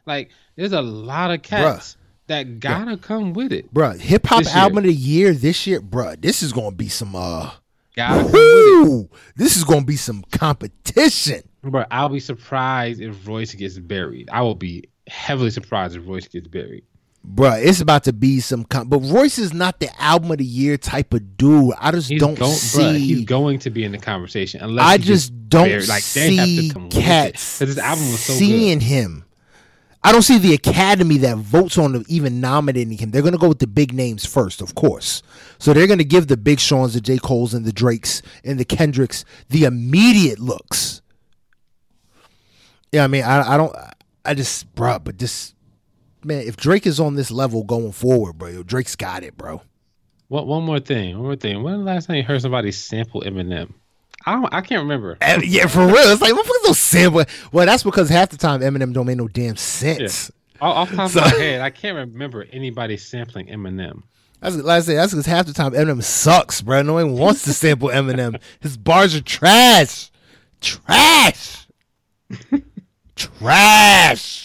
Like, 0.05 0.29
there's 0.55 0.73
a 0.73 0.81
lot 0.81 1.31
of 1.31 1.41
cats 1.41 1.97
that 2.27 2.59
gotta 2.59 2.97
come 2.97 3.33
with 3.33 3.51
it. 3.51 3.73
Bruh, 3.73 3.99
hip 3.99 4.27
hop 4.27 4.39
This 4.43 4.53
year. 4.53 4.61
album 4.63 4.77
of 4.79 4.83
the 4.83 4.93
year 4.93 5.33
this 5.33 5.65
year, 5.65 5.81
bruh. 5.81 6.21
This 6.21 6.43
is 6.43 6.53
gonna 6.53 6.75
be 6.75 6.87
some 6.89 7.15
uh 7.15 7.51
Gotta 7.95 8.23
come 8.23 8.31
with 8.31 9.01
it. 9.03 9.09
this 9.35 9.57
is 9.57 9.63
gonna 9.63 9.85
be 9.85 9.95
some 9.95 10.23
competition. 10.31 11.41
But 11.63 11.87
I'll 11.89 12.09
be 12.09 12.19
surprised 12.19 13.01
if 13.01 13.27
Royce 13.27 13.55
gets 13.55 13.79
buried. 13.79 14.29
I 14.31 14.41
will 14.41 14.53
be 14.55 14.83
heavily 15.07 15.49
surprised 15.49 15.95
if 15.95 16.07
Royce 16.07 16.27
gets 16.27 16.47
buried. 16.47 16.83
Bruh, 17.27 17.61
it's 17.63 17.81
about 17.81 18.03
to 18.05 18.13
be 18.13 18.39
some 18.39 18.63
com- 18.65 18.87
but 18.87 18.99
Royce 18.99 19.39
is 19.39 19.53
not 19.53 19.79
the 19.79 19.89
album 20.01 20.31
of 20.31 20.37
the 20.37 20.45
year 20.45 20.77
type 20.77 21.13
of 21.13 21.37
dude. 21.37 21.73
I 21.79 21.91
just 21.91 22.09
He's 22.09 22.19
don't 22.19 22.37
going, 22.37 22.51
see 22.51 22.99
he's 22.99 23.25
going 23.25 23.59
to 23.59 23.69
be 23.69 23.83
in 23.83 23.91
the 23.91 23.97
conversation 23.97 24.61
unless 24.61 24.85
I 24.85 24.97
just 24.97 25.49
don't 25.49 25.67
buried. 25.67 25.87
Like 25.87 26.03
they 26.03 26.35
have 26.35 26.45
see 26.47 26.67
to 26.67 26.73
come 26.73 26.83
with 26.85 26.97
it. 26.97 27.01
cats 27.01 27.59
this 27.59 27.77
album 27.77 28.11
was 28.11 28.19
so 28.19 28.33
seeing 28.33 28.79
good. 28.79 28.85
him. 28.85 29.25
I 30.03 30.11
don't 30.11 30.21
see 30.21 30.37
the 30.37 30.53
Academy 30.53 31.17
that 31.17 31.37
votes 31.37 31.79
on 31.79 31.95
him 31.95 32.05
even 32.07 32.39
nominating 32.39 32.95
him. 32.95 33.09
They're 33.09 33.23
gonna 33.23 33.39
go 33.39 33.49
with 33.49 33.57
the 33.59 33.65
big 33.65 33.91
names 33.91 34.23
first, 34.23 34.61
of 34.61 34.75
course. 34.75 35.23
So 35.57 35.73
they're 35.73 35.87
gonna 35.87 36.03
give 36.03 36.27
the 36.27 36.37
Big 36.37 36.59
Sean's, 36.59 36.93
the 36.93 37.01
J. 37.01 37.17
Cole's, 37.17 37.55
and 37.55 37.65
the 37.65 37.73
Drakes 37.73 38.21
and 38.43 38.59
the 38.59 38.65
Kendricks 38.65 39.25
the 39.49 39.63
immediate 39.63 40.37
looks. 40.37 41.01
Yeah, 42.91 43.03
I 43.03 43.07
mean, 43.07 43.23
I, 43.23 43.55
I 43.55 43.57
don't, 43.57 43.75
I 44.23 44.35
just, 44.35 44.73
bruh, 44.75 45.03
but 45.03 45.17
this, 45.17 45.54
man, 46.25 46.41
if 46.47 46.57
Drake 46.57 46.85
is 46.87 46.99
on 46.99 47.15
this 47.15 47.31
level 47.31 47.63
going 47.63 47.91
forward, 47.91 48.33
bro, 48.37 48.63
Drake's 48.63 48.95
got 48.95 49.23
it, 49.23 49.37
bro. 49.37 49.61
One, 50.27 50.47
one 50.47 50.63
more 50.63 50.79
thing. 50.79 51.15
One 51.15 51.25
more 51.27 51.35
thing. 51.35 51.61
When 51.63 51.73
the 51.77 51.83
last 51.83 52.07
time 52.07 52.15
you 52.17 52.23
heard 52.23 52.41
somebody 52.41 52.71
sample 52.71 53.21
Eminem? 53.21 53.71
I 54.25 54.33
don't. 54.33 54.51
I 54.53 54.61
can't 54.61 54.81
remember. 54.81 55.17
And, 55.21 55.45
yeah, 55.45 55.67
for 55.67 55.85
real. 55.85 55.97
It's 55.97 56.19
like, 56.21 56.33
motherfuckers 56.33 56.63
don't 56.63 56.75
sample. 56.75 57.23
Well, 57.51 57.65
that's 57.67 57.83
because 57.83 58.09
half 58.09 58.29
the 58.29 58.37
time 58.37 58.61
Eminem 58.61 58.91
don't 58.91 59.05
make 59.05 59.17
no 59.17 59.27
damn 59.27 59.55
sense. 59.55 60.31
Off 60.59 60.75
off 60.77 60.89
the 60.89 60.95
top 60.95 61.09
So- 61.11 61.19
of 61.19 61.25
my 61.31 61.37
head, 61.37 61.61
I 61.61 61.69
can't 61.69 61.95
remember 61.95 62.45
anybody 62.51 62.97
sampling 62.97 63.47
Eminem. 63.47 64.01
That's 64.41 64.55
like 64.57 64.77
I 64.77 64.79
say. 64.81 64.95
That's 64.95 65.13
because 65.13 65.25
half 65.27 65.45
the 65.45 65.53
time 65.53 65.73
Eminem 65.73 66.01
sucks, 66.03 66.61
bro. 66.61 66.81
No 66.81 66.93
one 66.95 67.13
wants 67.13 67.43
to 67.43 67.53
sample 67.53 67.89
Eminem. 67.89 68.41
His 68.61 68.77
bars 68.77 69.15
are 69.15 69.21
trash, 69.21 70.11
trash, 70.59 71.67
trash. 73.15 74.44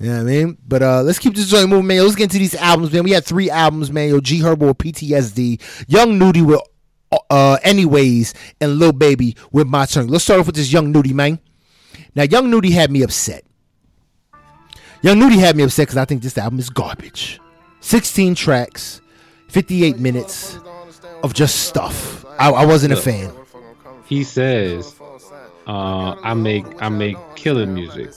You 0.00 0.06
know 0.06 0.14
what 0.14 0.20
I 0.20 0.24
mean? 0.24 0.58
But 0.66 0.82
uh, 0.82 1.02
let's 1.02 1.18
keep 1.18 1.34
this 1.34 1.48
joint 1.48 1.68
moving, 1.68 1.86
man. 1.86 1.98
Yo, 1.98 2.04
Let's 2.04 2.16
get 2.16 2.24
into 2.24 2.38
these 2.38 2.54
albums, 2.54 2.90
man. 2.90 3.04
We 3.04 3.10
had 3.10 3.24
three 3.24 3.50
albums, 3.50 3.92
man. 3.92 4.08
Yo, 4.08 4.20
G 4.20 4.40
Herbo 4.40 4.68
with 4.68 4.78
PTSD, 4.78 5.60
Young 5.88 6.18
Nudy 6.18 6.40
with 6.40 6.62
uh, 7.28 7.58
Anyways, 7.62 8.32
and 8.62 8.78
Lil 8.78 8.92
Baby 8.92 9.36
with 9.52 9.66
My 9.66 9.84
Turn. 9.84 10.08
Let's 10.08 10.24
start 10.24 10.40
off 10.40 10.46
with 10.46 10.56
this 10.56 10.72
Young 10.72 10.90
Nudy, 10.90 11.12
man. 11.12 11.38
Now, 12.14 12.22
Young 12.22 12.50
Nudy 12.50 12.70
had 12.70 12.90
me 12.90 13.02
upset. 13.02 13.44
Young 15.02 15.18
Nudy 15.18 15.36
had 15.36 15.54
me 15.54 15.64
upset 15.64 15.88
because 15.88 15.98
I 15.98 16.06
think 16.06 16.22
this 16.22 16.38
album 16.38 16.58
is 16.58 16.70
garbage. 16.70 17.38
16 17.80 18.34
tracks, 18.34 19.02
58 19.48 19.98
minutes 19.98 20.58
of 21.22 21.34
just 21.34 21.66
stuff. 21.66 22.24
I, 22.38 22.50
I 22.50 22.64
wasn't 22.64 22.94
a 22.94 22.96
fan. 22.96 23.32
He 24.06 24.24
says, 24.24 24.94
uh, 25.66 26.16
"I 26.22 26.34
make 26.34 26.64
I 26.82 26.88
make 26.88 27.16
killing 27.36 27.74
music." 27.74 28.12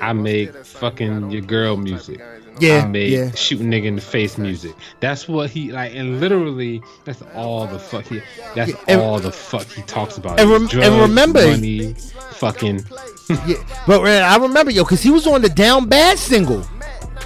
I 0.00 0.12
make 0.12 0.54
fucking 0.64 1.30
your 1.30 1.42
girl 1.42 1.76
music. 1.76 2.20
Yeah, 2.60 2.84
I 2.84 2.86
make 2.86 3.10
yeah. 3.10 3.30
shoot 3.32 3.60
nigga 3.60 3.86
in 3.86 3.96
the 3.96 4.00
face 4.00 4.38
music. 4.38 4.74
That's 5.00 5.26
what 5.26 5.50
he 5.50 5.72
like, 5.72 5.94
and 5.94 6.20
literally, 6.20 6.82
that's 7.04 7.22
all 7.34 7.66
the 7.66 7.78
fuck 7.78 8.04
he. 8.06 8.20
That's 8.54 8.70
Yeah, 8.70 8.76
and- 8.88 9.00
all 9.00 9.18
the 9.18 9.32
fuck 9.32 9.66
he 9.66 9.82
talks 9.82 10.16
about. 10.18 10.38
and 10.38 10.50
is 10.50 10.74
rem- 10.74 10.82
and 10.84 11.00
remember- 11.00 11.46
money, 11.48 11.94
fucking. 12.32 12.84
Yeah, 13.46 13.56
but 13.86 14.00
I 14.06 14.36
remember 14.36 14.70
yo, 14.70 14.84
cause 14.84 15.02
he 15.02 15.10
was 15.10 15.26
on 15.26 15.42
the 15.42 15.48
Down 15.48 15.88
Bad 15.88 16.18
single. 16.18 16.64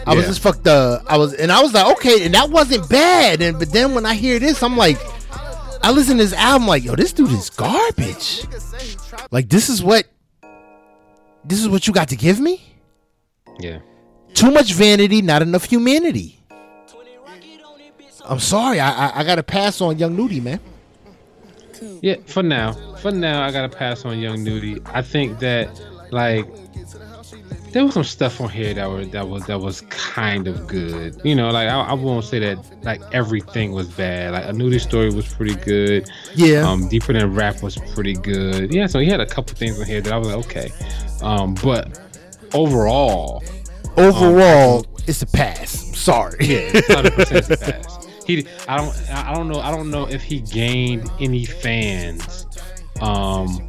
I 0.07 0.15
was 0.15 0.25
Yeah. 0.25 0.29
just 0.31 0.41
fucked. 0.41 0.67
Uh, 0.67 1.01
I 1.07 1.19
was, 1.19 1.35
and 1.35 1.53
I 1.53 1.61
was 1.63 1.75
like, 1.75 1.87
okay, 1.99 2.25
and 2.25 2.35
that 2.35 2.49
wasn't 2.51 2.89
bad. 2.89 3.43
And 3.43 3.59
but 3.59 3.71
then 3.73 3.95
when 3.95 4.07
I 4.07 4.15
hear 4.15 4.39
this, 4.39 4.63
I'm 4.63 4.77
like, 4.77 4.99
I 5.83 5.91
listen 5.91 6.17
to 6.17 6.23
this 6.25 6.33
album, 6.33 6.67
like, 6.67 6.85
yo, 6.85 6.95
this 6.97 7.13
dude 7.13 7.31
is 7.33 7.51
garbage. 7.51 8.45
Like, 9.31 9.49
this 9.51 9.69
is 9.69 9.83
what, 9.83 10.07
this 11.49 11.61
is 11.61 11.69
what 11.69 11.87
you 11.87 11.93
got 11.93 12.09
to 12.09 12.17
give 12.17 12.39
me. 12.41 12.63
Yeah. 13.59 13.81
Too 14.35 14.51
much 14.51 14.73
vanity, 14.75 15.23
not 15.23 15.43
enough 15.43 15.65
humanity. 15.65 16.39
I'm 18.25 18.41
sorry, 18.41 18.79
I 18.79 18.91
I, 19.09 19.21
I 19.21 19.25
got 19.25 19.37
to 19.37 19.43
pass 19.43 19.81
on 19.81 19.99
Young 19.99 20.15
Nudy, 20.15 20.41
man. 20.41 20.61
Yeah, 22.03 22.17
for 22.27 22.43
now. 22.43 22.73
For 22.97 23.11
now, 23.13 23.43
I 23.45 23.53
gotta 23.53 23.69
pass 23.69 24.05
on 24.05 24.19
Young 24.19 24.43
Nudy. 24.43 24.81
I 24.87 25.01
think 25.03 25.39
that 25.39 25.69
like 26.11 26.45
there 27.73 27.85
was 27.85 27.95
some 27.95 28.03
stuff 28.05 28.41
on 28.41 28.49
here 28.49 28.75
that 28.75 28.89
were 28.91 29.05
that 29.07 29.29
was 29.29 29.47
that 29.47 29.61
was 29.61 29.83
kind 29.83 30.49
of 30.49 30.67
good. 30.67 31.21
You 31.25 31.35
know, 31.37 31.51
like 31.51 31.69
I, 31.69 31.79
I 31.81 31.93
won't 31.93 32.25
say 32.25 32.41
that 32.41 32.59
like 32.83 33.01
everything 33.13 33.73
was 33.73 33.89
bad. 33.89 34.33
Like 34.33 34.45
a 34.47 34.53
Nudie 34.53 34.81
story 34.81 35.11
was 35.11 35.33
pretty 35.33 35.55
good. 35.55 36.11
Yeah, 36.35 36.69
Um, 36.69 36.89
deeper 36.89 37.13
than 37.13 37.33
rap 37.35 37.63
was 37.63 37.77
pretty 37.95 38.15
good. 38.15 38.75
Yeah, 38.75 38.87
so 38.89 38.99
he 38.99 39.07
had 39.07 39.21
a 39.21 39.27
couple 39.27 39.55
things 39.55 39.79
on 39.79 39.87
here 39.87 40.01
that 40.01 40.13
I 40.13 40.19
was 40.19 40.29
like, 40.29 40.47
okay. 40.47 40.73
Um, 41.23 41.55
but 41.63 42.01
overall, 42.55 43.43
overall, 43.97 44.87
it's 45.07 45.23
a 45.23 45.27
pass. 45.27 45.89
I'm 45.89 45.95
sorry. 45.95 46.37
yeah, 46.45 46.81
hundred 46.89 47.15
percent 47.15 47.61
pass. 47.61 48.07
He, 48.27 48.47
I 48.69 48.77
don't, 48.77 48.95
I 49.11 49.33
don't 49.35 49.49
know, 49.49 49.61
I 49.61 49.71
don't 49.71 49.91
know 49.91 50.07
if 50.07 50.23
he 50.23 50.41
gained 50.41 51.11
any 51.19 51.47
fans, 51.47 52.47
um, 53.01 53.69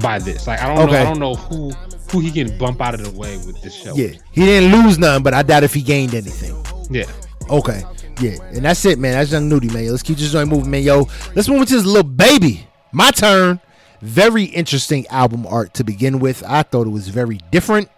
by 0.00 0.18
this. 0.18 0.46
Like, 0.46 0.60
I 0.60 0.74
don't 0.74 0.90
know, 0.90 0.98
I 0.98 1.04
don't 1.04 1.18
know 1.20 1.34
who 1.34 1.70
who 2.10 2.20
he 2.20 2.30
can 2.30 2.56
bump 2.58 2.80
out 2.82 2.94
of 2.94 3.02
the 3.04 3.18
way 3.18 3.36
with 3.38 3.62
this 3.62 3.74
show. 3.74 3.94
Yeah, 3.94 4.08
he 4.32 4.44
didn't 4.44 4.72
lose 4.72 4.98
none, 4.98 5.22
but 5.22 5.32
I 5.32 5.42
doubt 5.42 5.62
if 5.62 5.72
he 5.74 5.82
gained 5.82 6.14
anything. 6.14 6.56
yeah. 6.90 7.06
Okay, 7.50 7.82
yeah, 8.20 8.36
and 8.52 8.64
that's 8.64 8.84
it, 8.84 8.98
man. 8.98 9.12
That's 9.14 9.32
Young 9.32 9.48
Nudy, 9.48 9.68
man. 9.68 9.90
Let's 9.90 10.02
keep 10.02 10.16
this 10.18 10.30
joint 10.32 10.48
moving, 10.48 10.70
man. 10.70 10.82
Yo, 10.82 11.06
let's 11.34 11.48
move 11.48 11.60
into 11.60 11.74
this 11.74 11.84
little 11.84 12.02
baby. 12.02 12.66
My 12.92 13.10
turn. 13.10 13.60
Very 14.02 14.44
interesting 14.44 15.06
album 15.08 15.46
art 15.46 15.72
to 15.74 15.84
begin 15.84 16.18
with. 16.18 16.42
I 16.46 16.62
thought 16.64 16.86
it 16.86 16.90
was 16.90 17.08
very 17.08 17.38
different 17.52 17.88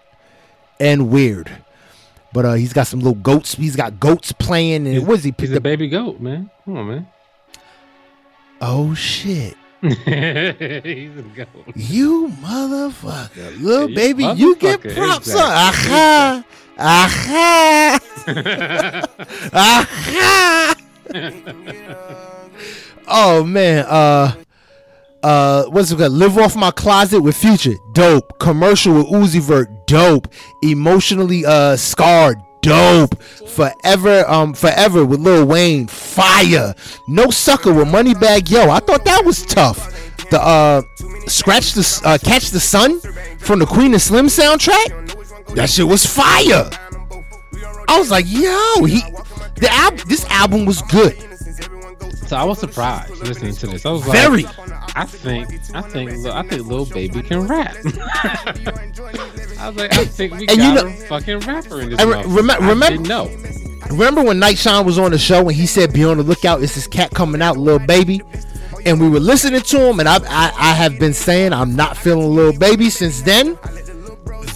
and 0.78 1.10
weird. 1.10 1.50
But 2.32 2.44
uh, 2.44 2.52
he's 2.54 2.72
got 2.72 2.86
some 2.86 3.00
little 3.00 3.14
goats. 3.14 3.54
He's 3.54 3.76
got 3.76 3.98
goats 4.00 4.32
playing, 4.32 4.86
and 4.86 4.94
He's- 4.96 5.02
what 5.06 5.18
is 5.18 5.24
he? 5.24 5.34
He's 5.38 5.50
the- 5.50 5.56
a 5.56 5.60
baby 5.60 5.88
goat, 5.88 6.20
man. 6.20 6.50
Come 6.64 6.76
on, 6.76 6.88
man. 6.88 7.06
oh 8.60 8.94
shit! 8.94 9.56
he's 9.82 9.96
a 9.96 11.24
goat. 11.34 11.48
You 11.76 12.28
motherfucker, 12.40 13.60
little 13.62 13.88
You 13.90 13.94
baby, 13.96 14.24
you 14.24 14.56
get 14.56 14.80
props, 14.82 15.28
exactly. 15.28 15.92
Aha, 15.92 16.44
aha, 16.78 17.98
aha. 19.52 20.74
oh 23.08 23.44
man, 23.44 23.84
uh, 23.86 24.34
uh, 25.24 25.64
what's 25.70 25.90
it 25.90 25.98
called? 25.98 26.12
Live 26.12 26.36
off 26.36 26.54
my 26.54 26.70
closet 26.70 27.20
with 27.20 27.36
Future, 27.36 27.74
dope. 27.92 28.38
Commercial 28.38 28.94
with 28.94 29.06
Uzi 29.06 29.40
Vert, 29.40 29.86
dope. 29.86 30.28
Emotionally, 30.62 31.46
uh, 31.46 31.76
scarred, 31.76 32.36
dope. 32.60 33.20
Forever, 33.22 34.28
um, 34.28 34.52
forever 34.52 35.04
with 35.04 35.20
Lil 35.20 35.46
Wayne, 35.46 35.86
fire. 35.86 36.74
No 37.08 37.30
sucker 37.30 37.72
with 37.72 37.88
Moneybagg 37.88 38.50
Yo. 38.50 38.68
I 38.68 38.80
thought 38.80 39.04
that 39.06 39.24
was 39.24 39.46
tough. 39.46 39.90
The 40.30 40.40
uh, 40.40 40.82
scratch 41.26 41.72
the 41.72 42.02
uh, 42.04 42.18
catch 42.22 42.50
the 42.50 42.60
sun 42.60 43.00
from 43.38 43.60
the 43.60 43.66
Queen 43.66 43.94
of 43.94 44.02
Slim 44.02 44.26
soundtrack. 44.26 45.54
That 45.54 45.70
shit 45.70 45.86
was 45.86 46.04
fire. 46.04 46.68
I 47.88 47.98
was 47.98 48.10
like, 48.10 48.24
yo, 48.28 48.84
he, 48.84 49.00
the 49.56 49.68
al- 49.70 49.92
this 50.06 50.24
album 50.26 50.64
was 50.66 50.82
good. 50.82 51.16
So 52.34 52.40
I 52.40 52.42
was 52.42 52.58
surprised 52.58 53.16
listening 53.18 53.54
to 53.54 53.66
this. 53.68 53.86
I 53.86 53.92
was 53.92 54.04
like, 54.08 54.18
Very. 54.18 54.44
I 54.96 55.04
think, 55.06 55.48
I 55.72 55.82
think, 55.82 56.26
I 56.26 56.42
think 56.42 56.66
Lil 56.66 56.84
Baby 56.86 57.22
can 57.22 57.46
rap. 57.46 57.76
I 57.84 59.68
was 59.68 59.76
like, 59.76 59.94
I 59.96 60.04
think 60.04 60.32
we 60.32 60.48
And 60.48 60.58
got 60.58 60.58
you 60.58 60.74
know- 60.74 60.86
a 60.88 60.92
fucking 61.06 61.38
rapper 61.40 61.80
in 61.82 61.90
this. 61.90 62.00
I 62.00 62.02
re- 62.02 62.24
remem- 62.24 62.50
I 62.50 62.74
remem- 62.74 63.06
didn't. 63.06 63.90
Remember 63.96 64.24
when 64.24 64.40
Night 64.40 64.58
Shine 64.58 64.84
was 64.84 64.98
on 64.98 65.12
the 65.12 65.18
show 65.18 65.42
and 65.46 65.52
he 65.52 65.64
said, 65.66 65.92
"Be 65.92 66.04
on 66.04 66.16
the 66.16 66.24
lookout, 66.24 66.60
it's 66.60 66.74
this 66.74 66.88
cat 66.88 67.12
coming 67.12 67.40
out, 67.40 67.56
little 67.56 67.78
baby," 67.86 68.20
and 68.84 69.00
we 69.00 69.08
were 69.08 69.20
listening 69.20 69.60
to 69.60 69.80
him, 69.90 70.00
and 70.00 70.08
I, 70.08 70.16
I, 70.28 70.52
I 70.56 70.72
have 70.74 70.98
been 70.98 71.14
saying 71.14 71.52
I'm 71.52 71.76
not 71.76 71.96
feeling 71.96 72.34
little 72.34 72.58
baby 72.58 72.90
since 72.90 73.22
then. 73.22 73.56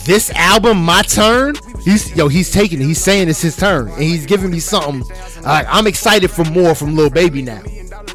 This 0.04 0.30
album, 0.30 0.84
my 0.84 1.02
turn. 1.02 1.54
He's 1.82 2.14
yo, 2.16 2.28
he's 2.28 2.50
taking 2.50 2.80
it. 2.80 2.84
He's 2.84 3.02
saying 3.02 3.28
it's 3.28 3.42
his 3.42 3.56
turn, 3.56 3.88
and 3.88 4.02
he's 4.02 4.26
giving 4.26 4.50
me 4.50 4.60
something. 4.60 5.02
Like 5.42 5.66
I'm 5.68 5.86
excited 5.86 6.30
for 6.30 6.44
more 6.44 6.74
from 6.74 6.94
Lil 6.94 7.10
Baby 7.10 7.42
now. 7.42 7.62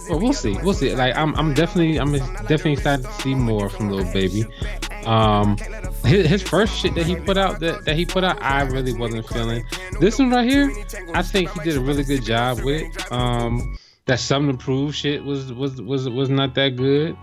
Well, 0.09 0.19
we'll 0.19 0.33
see. 0.33 0.57
We'll 0.63 0.73
see. 0.73 0.93
Like, 0.93 1.15
I'm, 1.15 1.33
I'm 1.35 1.53
definitely, 1.53 1.97
I'm 1.97 2.11
definitely 2.11 2.73
excited 2.73 3.05
to 3.05 3.11
see 3.21 3.35
more 3.35 3.69
from 3.69 3.89
Lil 3.89 4.11
Baby. 4.11 4.45
Um, 5.05 5.57
his, 6.03 6.27
his 6.27 6.41
first 6.41 6.77
shit 6.77 6.93
that 6.95 7.05
he 7.05 7.15
put 7.15 7.37
out, 7.37 7.59
that, 7.61 7.85
that 7.85 7.95
he 7.95 8.05
put 8.05 8.23
out, 8.23 8.41
I 8.41 8.63
really 8.63 8.93
wasn't 8.93 9.27
feeling. 9.27 9.63
This 9.99 10.19
one 10.19 10.29
right 10.31 10.49
here, 10.49 10.71
I 11.13 11.21
think 11.21 11.51
he 11.51 11.59
did 11.61 11.77
a 11.77 11.81
really 11.81 12.03
good 12.03 12.23
job 12.23 12.61
with 12.63 12.81
it. 12.81 13.11
Um, 13.11 13.77
that 14.05 14.19
something 14.19 14.57
to 14.57 14.63
prove 14.63 14.93
shit 14.93 15.23
was 15.23 15.53
was 15.53 15.81
was 15.81 16.09
was 16.09 16.29
not 16.29 16.55
that 16.55 16.75
good, 16.75 17.15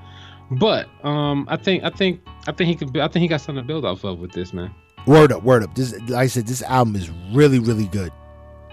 but 0.53 0.89
um, 1.05 1.47
I 1.49 1.59
think 1.59 1.85
I 1.85 1.91
think 1.91 2.23
I 2.47 2.53
think 2.53 2.69
he 2.69 2.75
could. 2.75 2.97
I 2.97 3.09
think 3.09 3.21
he 3.21 3.29
got 3.29 3.43
something 3.43 3.63
to 3.63 3.67
build 3.67 3.85
off 3.85 4.05
of 4.05 4.19
with 4.19 4.33
this 4.33 4.55
man. 4.55 4.75
Word 5.07 5.33
up, 5.33 5.43
word 5.43 5.63
up. 5.63 5.75
This, 5.75 5.93
like 6.09 6.13
I 6.13 6.27
said, 6.27 6.47
this 6.47 6.63
album 6.63 6.97
is 6.97 7.11
really, 7.33 7.59
really 7.59 7.87
good. 7.87 8.13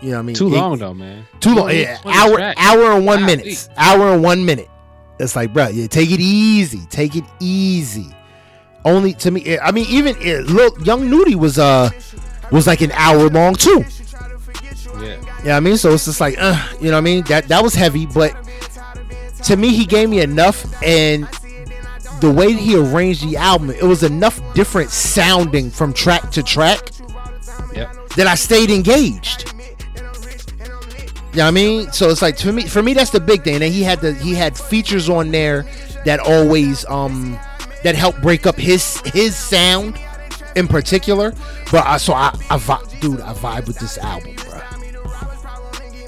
You 0.02 0.10
know 0.12 0.16
what 0.18 0.20
I 0.20 0.24
mean? 0.24 0.36
Too 0.36 0.48
It- 0.48 0.58
long 0.58 0.78
though, 0.78 0.94
man. 0.94 1.26
Too 1.40 1.56
long. 1.56 1.72
Yeah, 1.72 1.98
hour, 2.06 2.54
hour 2.58 2.92
and 2.98 3.06
one 3.06 3.20
Golly. 3.22 3.38
minute. 3.38 3.70
Hour 3.78 4.14
and 4.14 4.24
one 4.24 4.46
minute. 4.46 4.70
It's 5.20 5.36
like, 5.36 5.52
bro, 5.54 5.68
yeah, 5.70 5.88
take 5.88 6.12
it 6.12 6.20
easy. 6.20 6.82
Take 6.90 7.16
it 7.16 7.24
easy. 7.40 8.14
Only 8.86 9.14
to 9.16 9.32
me, 9.32 9.58
I 9.58 9.72
mean, 9.72 9.86
even 9.90 10.16
eh, 10.22 10.42
look, 10.46 10.86
Young 10.86 11.10
Nudy 11.10 11.34
was 11.36 11.58
uh 11.58 11.90
was 12.52 12.68
like 12.68 12.82
an 12.82 12.92
hour 12.92 13.28
long 13.30 13.56
too. 13.56 13.84
Yeah. 15.02 15.18
Yeah, 15.44 15.58
I 15.58 15.60
mean, 15.60 15.78
so 15.78 15.92
it's 15.94 16.06
just 16.06 16.20
like, 16.22 16.36
uh, 16.40 16.56
you 16.80 16.86
know 16.86 16.92
what 16.94 16.98
I 16.98 17.02
mean? 17.02 17.24
That 17.26 17.48
that 17.48 17.64
was 17.64 17.74
heavy, 17.74 18.06
but 18.06 18.36
to 19.44 19.56
me, 19.58 19.70
he 19.74 19.86
gave 19.86 20.10
me 20.10 20.22
enough, 20.22 20.66
and 20.84 21.28
the 22.22 22.32
way 22.32 22.54
he 22.54 22.76
arranged 22.78 23.28
the 23.28 23.38
album, 23.38 23.70
it 23.70 23.84
was 23.84 24.04
enough 24.04 24.42
different 24.54 24.90
sounding 24.92 25.70
from 25.70 25.94
track 25.94 26.32
to 26.32 26.44
track 26.44 26.90
Yep. 27.74 28.10
that 28.16 28.28
I 28.28 28.36
stayed 28.36 28.70
engaged. 28.72 29.54
You 31.34 31.44
know 31.44 31.44
what 31.44 31.48
I 31.50 31.52
mean? 31.52 31.92
So 31.92 32.10
it's 32.10 32.22
like 32.22 32.36
to 32.38 32.52
me 32.52 32.64
for 32.64 32.82
me 32.82 32.94
that's 32.94 33.12
the 33.12 33.20
big 33.20 33.44
thing. 33.44 33.56
And 33.62 33.72
he 33.72 33.84
had 33.84 34.00
the 34.02 34.14
he 34.14 34.34
had 34.34 34.58
features 34.58 35.08
on 35.10 35.30
there 35.32 35.66
that 36.06 36.20
always 36.20 36.84
um 36.86 37.38
that 37.84 37.96
helped 37.96 38.22
break 38.22 38.48
up 38.48 38.56
his 38.56 39.00
his 39.14 39.36
sound 39.36 40.00
in 40.56 40.68
particular. 40.68 41.34
But 41.72 41.86
I 41.86 41.98
so 41.98 42.14
I, 42.14 42.36
I 42.50 42.58
vi- 42.58 42.82
dude, 43.02 43.22
I 43.22 43.34
vibe 43.34 43.68
with 43.68 43.78
this 43.78 44.00
album, 44.00 44.34
bro. 44.36 44.60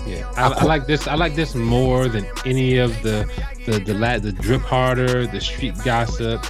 Yeah, 0.07 0.32
I, 0.36 0.47
I 0.47 0.64
like 0.64 0.88
this. 0.88 1.07
I 1.07 1.14
like 1.14 1.36
this 1.36 1.53
more 1.53 2.07
than 2.07 2.26
any 2.45 2.78
of 2.78 2.99
the 3.03 3.30
the 3.72 3.80
the 3.80 3.94
la- 3.94 4.18
the 4.20 4.32
drip 4.32 4.62
harder, 4.62 5.28
the 5.28 5.40
street 5.42 5.76
gossip. 5.84 6.44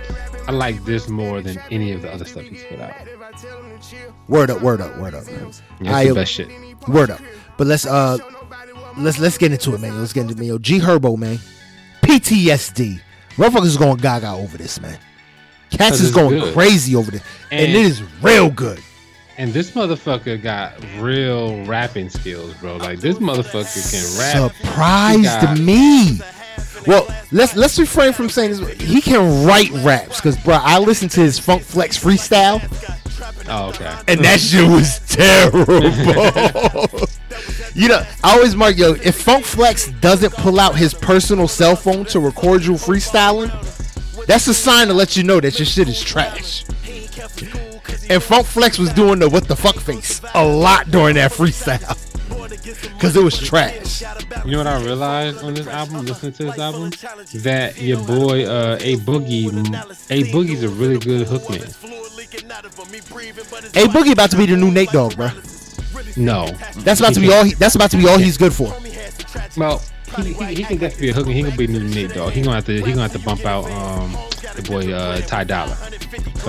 I 0.47 0.51
like 0.51 0.83
this 0.85 1.07
more 1.07 1.41
than 1.41 1.59
any 1.69 1.91
of 1.91 2.01
the 2.01 2.11
other 2.11 2.25
stuff 2.25 2.43
he's 2.43 2.63
put 2.63 2.79
out. 2.79 2.93
Word 4.27 4.49
up, 4.49 4.61
word 4.61 4.81
up, 4.81 4.97
word 4.97 5.13
up. 5.13 5.23
Yeah, 5.79 5.95
I- 5.95 6.07
the 6.07 6.13
best 6.15 6.31
shit. 6.31 6.47
Word 6.87 7.09
up. 7.11 7.19
But 7.57 7.67
let's 7.67 7.85
uh 7.85 8.17
let's 8.97 9.19
let's 9.19 9.37
get 9.37 9.51
into 9.51 9.73
it, 9.75 9.81
man. 9.81 9.99
Let's 9.99 10.13
get 10.13 10.21
into 10.21 10.33
it, 10.33 10.37
man. 10.39 10.47
Yo, 10.47 10.57
G 10.57 10.79
Herbo, 10.79 11.17
man. 11.17 11.39
PTSD. 12.01 12.99
Motherfuckers 13.35 13.65
is 13.65 13.77
going 13.77 13.97
gaga 13.97 14.31
over 14.31 14.57
this, 14.57 14.79
man. 14.81 14.97
Cats 15.69 15.99
is 15.99 16.11
going 16.11 16.39
good. 16.39 16.53
crazy 16.53 16.95
over 16.95 17.11
this. 17.11 17.21
And, 17.51 17.61
And- 17.67 17.69
it 17.71 17.75
is 17.75 18.01
real 18.21 18.49
good. 18.49 18.79
And 19.37 19.53
this 19.53 19.71
motherfucker 19.71 20.41
got 20.41 20.73
real 20.97 21.63
rapping 21.65 22.09
skills, 22.09 22.53
bro. 22.55 22.75
Like 22.77 22.99
this 22.99 23.19
motherfucker 23.19 23.91
can 23.91 24.19
rap. 24.19 24.53
Surprised 24.57 25.23
got- 25.23 25.59
me. 25.59 26.19
Well, 26.87 27.07
let's 27.31 27.55
let's 27.55 27.77
refrain 27.77 28.13
from 28.13 28.29
saying 28.29 28.51
this. 28.51 28.81
He 28.81 29.01
can 29.01 29.45
write 29.45 29.69
raps 29.83 30.17
because, 30.17 30.37
bro, 30.37 30.55
I 30.55 30.79
listened 30.79 31.11
to 31.11 31.21
his 31.21 31.37
Funk 31.39 31.61
Flex 31.63 31.97
freestyle, 32.01 32.61
Oh, 33.49 33.69
okay. 33.69 33.93
and 34.07 34.19
that 34.23 34.39
shit 34.39 34.67
was 34.67 34.99
terrible. 35.07 35.83
you 37.75 37.87
know, 37.89 38.03
I 38.23 38.35
always 38.35 38.55
mark 38.55 38.77
yo. 38.77 38.93
If 38.93 39.15
Funk 39.21 39.45
Flex 39.45 39.87
doesn't 40.01 40.33
pull 40.33 40.59
out 40.59 40.75
his 40.75 40.93
personal 40.93 41.47
cell 41.47 41.75
phone 41.75 42.05
to 42.05 42.19
record 42.19 42.63
you 42.63 42.73
freestyling, 42.73 43.49
that's 44.25 44.47
a 44.47 44.53
sign 44.53 44.87
to 44.87 44.93
let 44.93 45.15
you 45.17 45.23
know 45.23 45.39
that 45.39 45.59
your 45.59 45.65
shit 45.65 45.87
is 45.89 46.01
trash. 46.01 46.65
And 48.09 48.23
Funk 48.23 48.45
Flex 48.47 48.79
was 48.79 48.91
doing 48.93 49.19
the 49.19 49.29
what 49.29 49.47
the 49.47 49.55
fuck 49.55 49.75
face 49.75 50.21
a 50.33 50.43
lot 50.45 50.89
during 50.89 51.15
that 51.15 51.31
freestyle. 51.31 51.97
Cause 52.99 53.15
it 53.15 53.23
was 53.23 53.37
trash. 53.37 54.01
You 54.45 54.51
know 54.51 54.57
what 54.59 54.67
I 54.67 54.83
realized 54.83 55.43
on 55.43 55.53
this 55.53 55.67
album, 55.67 56.05
listening 56.05 56.33
to 56.33 56.43
this 56.45 56.59
album, 56.59 56.91
that 57.41 57.81
your 57.81 58.03
boy 58.05 58.45
uh, 58.45 58.77
A 58.81 58.95
Boogie, 58.97 59.47
A 60.09 60.23
Boogie's 60.31 60.63
a 60.63 60.69
really 60.69 60.99
good 60.99 61.27
hook 61.27 61.49
man. 61.49 61.61
A 61.61 61.65
Boogie 63.87 64.13
about 64.13 64.31
to 64.31 64.37
be 64.37 64.45
the 64.45 64.55
new 64.55 64.71
Nate 64.71 64.89
Dogg, 64.89 65.15
bro. 65.15 65.29
No, 66.15 66.47
That's 66.77 66.99
about 66.99 67.13
to 67.13 67.19
be 67.19 67.33
all. 67.33 67.43
He, 67.43 67.53
that's 67.53 67.75
about 67.75 67.91
to 67.91 67.97
be 67.97 68.07
all 68.07 68.17
he's 68.17 68.37
good 68.37 68.53
for. 68.53 68.73
well, 69.57 69.81
he, 70.17 70.33
he, 70.33 70.55
he 70.55 70.63
can 70.63 70.77
definitely 70.77 71.01
be 71.01 71.09
a 71.09 71.13
hook. 71.13 71.27
He 71.27 71.43
can 71.43 71.57
be 71.57 71.67
new 71.67 71.83
Nate 71.83 72.13
Dogg. 72.13 72.33
He 72.33 72.41
gonna 72.41 72.55
have 72.55 72.65
to 72.65 72.73
he 72.73 72.81
gonna 72.81 73.01
have 73.01 73.13
to 73.13 73.19
bump 73.19 73.45
out 73.45 73.65
um 73.71 74.11
the 74.55 74.63
boy 74.67 74.91
uh, 74.93 75.21
Ty 75.21 75.43
Dolla. 75.45 75.77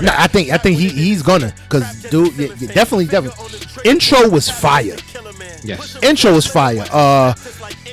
No, 0.00 0.12
I 0.16 0.26
think 0.26 0.50
I 0.50 0.58
think 0.58 0.78
he 0.78 0.88
he's 0.88 1.22
gonna 1.22 1.54
cause 1.68 2.02
dude 2.10 2.34
yeah, 2.36 2.48
yeah, 2.58 2.72
definitely 2.72 3.06
definitely. 3.06 3.58
Intro 3.84 4.28
was 4.28 4.48
fire. 4.48 4.96
Yes. 5.62 6.02
Intro 6.02 6.32
was 6.32 6.46
fire. 6.46 6.84
Uh, 6.90 7.34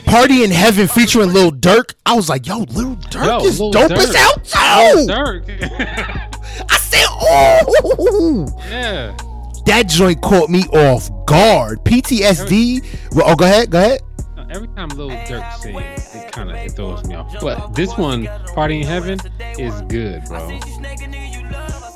Party 0.06 0.44
in 0.44 0.52
Heaven 0.52 0.88
featuring 0.88 1.34
Lil 1.34 1.52
Durk. 1.52 1.94
I 2.06 2.16
was 2.16 2.30
like, 2.30 2.48
yo, 2.48 2.60
Lil 2.60 2.96
Durk 2.96 3.26
Yo, 3.26 3.46
is 3.46 3.60
Lil 3.60 3.72
dope 3.72 3.92
Durk. 3.92 3.98
as 3.98 4.16
hell 4.16 4.34
too. 4.36 5.12
I 6.70 6.78
said, 6.78 7.06
oh, 7.10 8.48
yeah. 8.70 9.18
that 9.66 9.88
joint 9.90 10.22
caught 10.22 10.50
me 10.50 10.64
off 10.68 11.10
guard. 11.26 11.80
PTSD. 11.84 12.86
Oh, 13.16 13.36
go 13.36 13.46
ahead, 13.46 13.70
go 13.70 13.80
ahead. 13.80 14.02
Every 14.50 14.68
time 14.70 14.90
Lil 14.90 15.10
Durk 15.10 15.58
sings, 15.58 16.16
it 16.16 16.32
kind 16.32 16.50
of 16.50 16.56
it 16.56 16.72
throws 16.72 17.06
me 17.06 17.16
off. 17.16 17.36
But 17.42 17.76
this 17.76 17.98
one, 17.98 18.28
Party 18.54 18.82
in 18.82 18.88
Heaven, 18.88 19.20
is 19.58 19.82
good, 19.84 20.24
bro. 20.26 20.60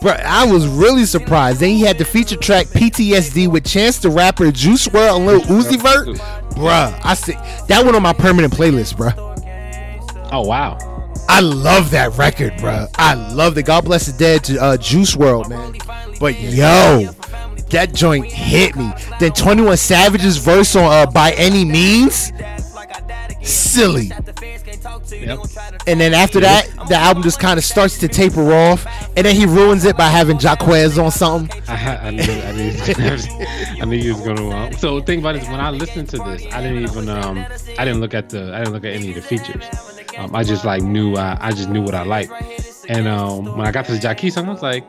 Bro, 0.01 0.11
I 0.13 0.45
was 0.51 0.67
really 0.67 1.05
surprised. 1.05 1.59
Then 1.61 1.69
he 1.69 1.81
had 1.81 1.97
the 1.97 2.05
feature 2.05 2.35
track 2.35 2.67
PTSD 2.67 3.47
with 3.47 3.65
Chance 3.65 3.99
the 3.99 4.09
Rapper, 4.09 4.51
Juice 4.51 4.87
WRLD, 4.87 5.15
and 5.15 5.25
Lil 5.27 5.41
Uzi 5.41 5.81
Vert. 5.81 6.07
Bruh, 6.55 6.99
I 7.03 7.13
see 7.13 7.33
that 7.67 7.85
one 7.85 7.95
on 7.95 8.01
my 8.01 8.13
permanent 8.13 8.53
playlist, 8.53 8.95
bruh. 8.95 9.15
Oh 10.31 10.41
wow. 10.41 10.77
I 11.29 11.39
love 11.39 11.91
that 11.91 12.17
record, 12.17 12.53
bro. 12.57 12.87
I 12.95 13.13
love 13.13 13.57
it. 13.57 13.65
God 13.65 13.85
bless 13.85 14.05
the 14.05 14.17
dead 14.17 14.43
to 14.45 14.61
uh, 14.61 14.77
Juice 14.77 15.15
WRLD, 15.15 15.49
man. 15.49 15.73
But 16.19 16.39
yo, 16.39 17.11
that 17.69 17.93
joint 17.93 18.25
hit 18.25 18.75
me. 18.75 18.91
Then 19.19 19.31
21 19.31 19.77
Savage's 19.77 20.37
verse 20.37 20.75
on 20.75 20.91
uh, 20.91 21.09
By 21.09 21.31
Any 21.31 21.65
Means, 21.65 22.31
silly. 23.43 24.11
Yep. 25.09 25.39
And 25.87 25.99
then 25.99 26.13
after 26.13 26.39
that, 26.41 26.67
the 26.87 26.95
album 26.95 27.23
just 27.23 27.39
kind 27.39 27.57
of 27.57 27.63
starts 27.63 27.97
to 27.99 28.07
taper 28.07 28.53
off, 28.53 28.85
and 29.17 29.25
then 29.25 29.35
he 29.35 29.45
ruins 29.45 29.85
it 29.85 29.97
by 29.97 30.07
having 30.07 30.37
Jacquees 30.37 31.01
on 31.01 31.11
something. 31.11 31.61
I, 31.67 31.97
I 31.97 32.09
knew 32.11 32.21
I 32.21 32.51
knew 32.51 32.71
I 33.81 33.85
knew 33.85 33.97
you 33.97 34.15
was 34.15 34.25
gonna. 34.25 34.49
Uh, 34.49 34.71
so 34.71 34.99
the 34.99 35.05
thing 35.05 35.19
about 35.19 35.35
it 35.35 35.43
is 35.43 35.49
when 35.49 35.59
I 35.59 35.69
listened 35.71 36.09
to 36.09 36.17
this, 36.17 36.45
I 36.53 36.61
didn't 36.61 36.83
even 36.83 37.09
um 37.09 37.39
I 37.77 37.85
didn't 37.85 38.01
look 38.01 38.13
at 38.13 38.29
the 38.29 38.53
I 38.53 38.59
didn't 38.59 38.73
look 38.73 38.85
at 38.85 38.93
any 38.93 39.09
of 39.09 39.15
the 39.15 39.21
features. 39.21 39.65
Um, 40.17 40.35
I 40.35 40.43
just 40.43 40.65
like 40.65 40.81
knew 40.81 41.15
I, 41.15 41.37
I 41.39 41.51
just 41.51 41.69
knew 41.69 41.81
what 41.81 41.95
I 41.95 42.03
liked. 42.03 42.31
And 42.89 43.07
um 43.07 43.45
when 43.57 43.67
I 43.67 43.71
got 43.71 43.85
to 43.85 43.93
the 43.93 43.99
Jacquees 43.99 44.33
song, 44.33 44.47
I 44.47 44.51
was 44.51 44.61
like, 44.61 44.83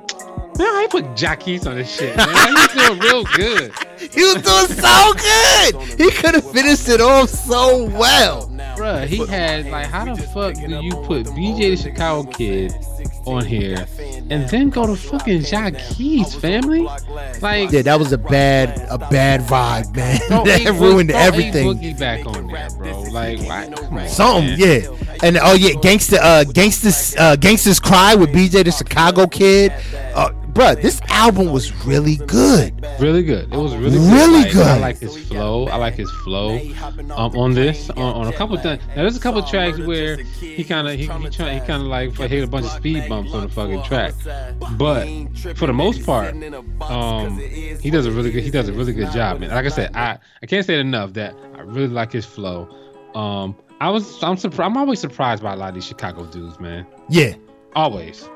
man, 0.59 0.67
I 0.67 0.87
put 0.91 1.05
Jacquees 1.15 1.67
on 1.67 1.77
this 1.77 1.95
shit. 1.95 2.17
Man, 2.17 2.57
he's 2.57 2.69
doing 2.73 2.99
real 3.01 3.25
good. 3.37 3.73
He 4.03 4.25
was 4.25 4.43
doing 4.43 4.67
so 4.67 5.13
good. 5.15 6.01
He 6.01 6.11
could 6.11 6.35
have 6.35 6.51
finished 6.51 6.89
it 6.89 7.01
off 7.01 7.29
so 7.31 7.85
well. 7.85 8.49
Bruh, 8.77 9.07
he 9.07 9.25
had 9.27 9.67
like, 9.67 9.87
how 9.87 10.13
the 10.13 10.21
fuck 10.21 10.55
do 10.55 10.81
you 10.83 10.91
put 11.07 11.27
BJ 11.27 11.71
the 11.71 11.77
Chicago 11.77 12.29
Kid 12.29 12.73
on 13.27 13.45
here 13.45 13.87
and 14.31 14.49
then 14.49 14.71
go 14.71 14.87
to 14.87 14.97
fucking 14.97 15.41
Jacquees 15.41 16.35
family? 16.41 16.83
Like, 17.41 17.71
Yeah, 17.73 17.83
that 17.83 17.99
was 17.99 18.13
a 18.13 18.19
bad, 18.19 18.87
a 18.91 18.99
bad 18.99 19.41
vibe, 19.43 19.95
man. 19.95 20.21
that 20.45 20.67
A- 20.67 20.73
ruined 20.73 21.11
A 21.11 21.17
everything. 21.17 21.69
Boogie 21.75 21.99
back 21.99 22.27
on 22.27 22.47
there, 22.49 22.69
bro. 22.71 23.03
Like, 23.03 23.41
why? 23.41 24.07
Something, 24.07 24.55
yeah. 24.59 24.89
And 25.23 25.39
oh 25.41 25.55
yeah, 25.55 25.71
gangsta, 25.75 26.19
uh, 26.21 26.45
gangsters, 26.45 27.15
uh, 27.17 27.37
gangsters 27.37 27.79
cry 27.79 28.15
with 28.15 28.31
BJ 28.31 28.65
the 28.65 28.73
Chicago 28.73 29.27
Kid. 29.27 29.73
Uh, 30.15 30.31
bruh, 30.53 30.81
this 30.81 31.01
album 31.09 31.53
was 31.53 31.73
really 31.85 32.17
good. 32.17 32.85
Really 33.01 33.23
good. 33.23 33.53
It 33.53 33.57
was 33.57 33.75
really 33.77 33.99
Really 33.99 34.51
good. 34.51 34.67
I 34.67 34.79
like 34.79 34.99
his 34.99 35.17
flow. 35.17 35.67
I 35.69 35.77
like 35.77 35.95
his 35.95 36.11
flow. 36.11 36.59
Um, 37.17 37.37
on 37.37 37.55
this, 37.55 37.91
on, 37.91 37.99
on 37.99 38.27
a 38.29 38.33
couple 38.33 38.57
times. 38.59 38.83
Now 38.89 39.03
there's 39.03 39.17
a 39.17 39.21
couple 39.21 39.43
tracks 39.43 39.79
where 39.79 40.17
he 40.17 40.65
kind 40.65 40.89
of 40.89 40.95
he, 40.95 41.07
he 41.07 41.31
try 41.31 41.55
he 41.55 41.61
kind 41.61 41.83
of 41.83 41.89
like 41.89 42.15
hit 42.17 42.45
a 42.45 42.47
bunch 42.47 42.67
of 42.67 42.73
speed 42.73 43.09
bumps 43.09 43.33
on 43.33 43.43
the 43.43 43.49
fucking 43.49 43.83
track, 43.83 44.15
but 44.79 45.07
for 45.57 45.67
the 45.67 45.73
most 45.73 46.05
part, 46.05 46.35
um, 46.83 47.39
he 47.39 47.91
does 47.91 48.07
a 48.07 48.11
really 48.11 48.31
good 48.31 48.43
he 48.43 48.51
does 48.51 48.69
a 48.69 48.73
really 48.73 48.93
good 48.93 49.11
job, 49.13 49.41
man. 49.41 49.51
Like 49.51 49.67
I 49.67 49.69
said, 49.69 49.95
I 49.95 50.19
I 50.43 50.47
can't 50.47 50.65
say 50.65 50.75
it 50.75 50.81
enough 50.81 51.13
that 51.15 51.35
I 51.55 51.61
really 51.61 51.89
like 51.89 52.13
his 52.13 52.25
flow. 52.25 52.69
Um, 53.15 53.57
I 53.81 53.91
was 53.91 54.23
I'm 54.23 54.37
surprised. 54.37 54.71
I'm 54.71 54.77
always 54.77 55.01
surprised 55.01 55.43
by 55.43 55.53
a 55.53 55.57
lot 55.57 55.71
of 55.71 55.75
these 55.75 55.87
Chicago 55.87 56.25
dudes, 56.27 56.59
man. 56.61 56.87
Yeah. 57.09 57.35
Always. 57.75 58.29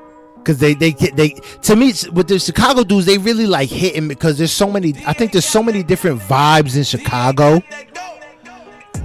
Cause 0.47 0.59
they 0.59 0.74
they 0.74 0.92
get 0.92 1.16
they 1.16 1.30
to 1.62 1.74
me 1.74 1.92
with 2.12 2.28
the 2.28 2.38
Chicago 2.38 2.84
dudes 2.84 3.05
they 3.05 3.18
really 3.18 3.49
like 3.49 3.68
hitting 3.68 4.07
because 4.07 4.38
there's 4.38 4.53
so 4.53 4.70
many 4.70 4.94
I 5.05 5.12
think 5.12 5.32
there's 5.32 5.44
so 5.44 5.61
many 5.61 5.82
different 5.82 6.20
vibes 6.20 6.76
in 6.76 6.84
Chicago 6.84 7.61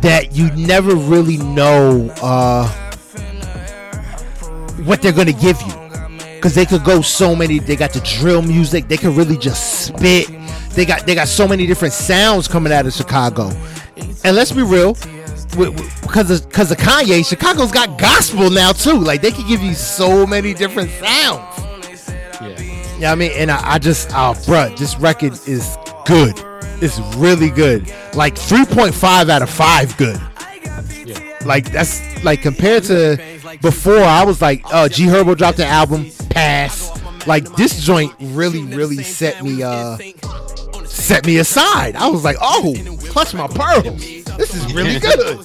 that 0.01 0.33
you 0.33 0.51
never 0.51 0.93
really 0.93 1.37
know 1.37 2.13
uh 2.21 2.67
what 4.83 5.01
they're 5.01 5.11
gonna 5.11 5.33
give 5.33 5.59
you. 5.63 5.73
Because 6.35 6.53
they 6.53 6.67
could 6.67 6.83
go 6.83 7.01
so 7.01 7.35
many 7.35 7.57
they 7.57 7.75
got 7.75 7.91
the 7.91 8.01
drill 8.01 8.43
music 8.43 8.87
they 8.87 8.97
could 8.97 9.17
really 9.17 9.35
just 9.35 9.87
spit. 9.87 10.27
They 10.75 10.85
got 10.85 11.07
they 11.07 11.15
got 11.15 11.27
so 11.27 11.47
many 11.47 11.65
different 11.65 11.95
sounds 11.95 12.47
coming 12.47 12.71
out 12.71 12.85
of 12.85 12.93
Chicago. 12.93 13.49
And 14.23 14.35
let's 14.35 14.51
be 14.51 14.61
real 14.61 14.95
with- 15.56 16.02
because 16.02 16.30
of 16.32 16.47
because 16.49 16.72
of 16.72 16.78
Kanye 16.78 17.26
Chicago's 17.28 17.72
got 17.72 17.97
gospel 17.99 18.49
now 18.49 18.72
too 18.72 18.97
like 18.99 19.22
they 19.22 19.32
can 19.32 19.47
give 19.47 19.62
you 19.62 19.74
so 19.74 20.26
many 20.26 20.54
different 20.54 20.89
sounds 20.91 22.10
Yeah. 22.41 22.97
yeah, 22.99 23.12
I 23.12 23.16
mean, 23.16 23.32
and 23.36 23.52
I, 23.52 23.74
I 23.74 23.78
just, 23.80 24.10
oh, 24.12 24.34
bruh, 24.47 24.76
this 24.78 24.97
record 24.97 25.34
is 25.47 25.78
good. 26.06 26.34
It's 26.82 26.99
really 27.18 27.49
good. 27.52 27.88
Like 28.16 28.34
3.5 28.36 29.30
out 29.30 29.41
of 29.43 29.49
5 29.49 29.97
good. 29.97 30.20
Yeah. 31.06 31.20
Like, 31.45 31.72
that's 31.72 32.02
like 32.24 32.41
compared 32.41 32.84
to 32.86 33.18
before, 33.62 34.02
I 34.04 34.24
was 34.24 34.41
like, 34.41 34.64
oh, 34.74 34.88
G 34.88 35.06
Herbo 35.06 35.38
dropped 35.38 35.60
an 35.60 35.68
album, 35.68 36.10
pass. 36.32 36.89
Like, 37.28 37.45
this 37.56 37.84
joint 37.84 38.14
really, 38.20 38.64
really 38.64 39.04
set 39.04 39.43
me, 39.43 39.62
uh, 39.62 39.97
set 40.91 41.25
me 41.25 41.37
aside. 41.37 41.95
I 41.95 42.07
was 42.07 42.23
like, 42.23 42.37
oh, 42.41 42.75
clutch 43.09 43.33
my 43.33 43.47
pearls. 43.47 43.99
This 44.37 44.53
is 44.53 44.73
really 44.73 44.99
good. 45.07 45.39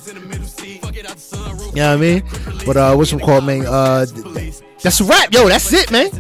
You 1.75 1.83
know 1.83 1.91
what 1.91 1.95
I 1.95 1.97
mean? 1.97 2.23
But, 2.65 2.77
uh, 2.77 2.95
what's 2.95 3.13
called, 3.13 3.45
man? 3.45 3.67
Uh, 3.67 4.07
th- 4.07 4.35
th- 4.35 4.61
that's 4.83 5.01
a 5.01 5.05
wrap. 5.05 5.33
Yo, 5.33 5.49
that's 5.49 5.73
it, 5.73 5.91
man. 5.91 6.11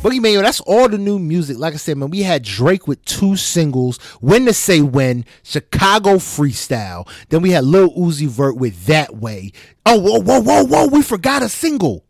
Boogie 0.00 0.20
Man, 0.20 0.32
yo, 0.32 0.42
that's 0.42 0.60
all 0.60 0.88
the 0.88 0.98
new 0.98 1.18
music. 1.18 1.58
Like 1.58 1.74
I 1.74 1.76
said, 1.76 1.96
man, 1.98 2.10
we 2.10 2.22
had 2.22 2.42
Drake 2.42 2.88
with 2.88 3.04
two 3.04 3.36
singles, 3.36 3.98
When 4.20 4.46
to 4.46 4.52
Say 4.54 4.80
When, 4.80 5.24
Chicago 5.42 6.14
Freestyle. 6.16 7.06
Then 7.28 7.42
we 7.42 7.50
had 7.50 7.64
Lil 7.64 7.90
Uzi 7.94 8.26
Vert 8.26 8.56
with 8.56 8.86
That 8.86 9.16
Way. 9.16 9.52
Oh, 9.84 9.98
whoa, 9.98 10.20
whoa, 10.20 10.40
whoa, 10.40 10.64
whoa, 10.64 10.86
we 10.86 11.02
forgot 11.02 11.42
a 11.42 11.48
single. 11.48 12.04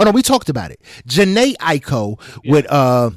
Oh 0.00 0.04
no, 0.04 0.10
we 0.12 0.22
talked 0.22 0.48
about 0.48 0.70
it. 0.70 0.80
Jhené 1.06 1.56
Aiko 1.56 2.20
with 2.44 2.70
uh 2.70 3.10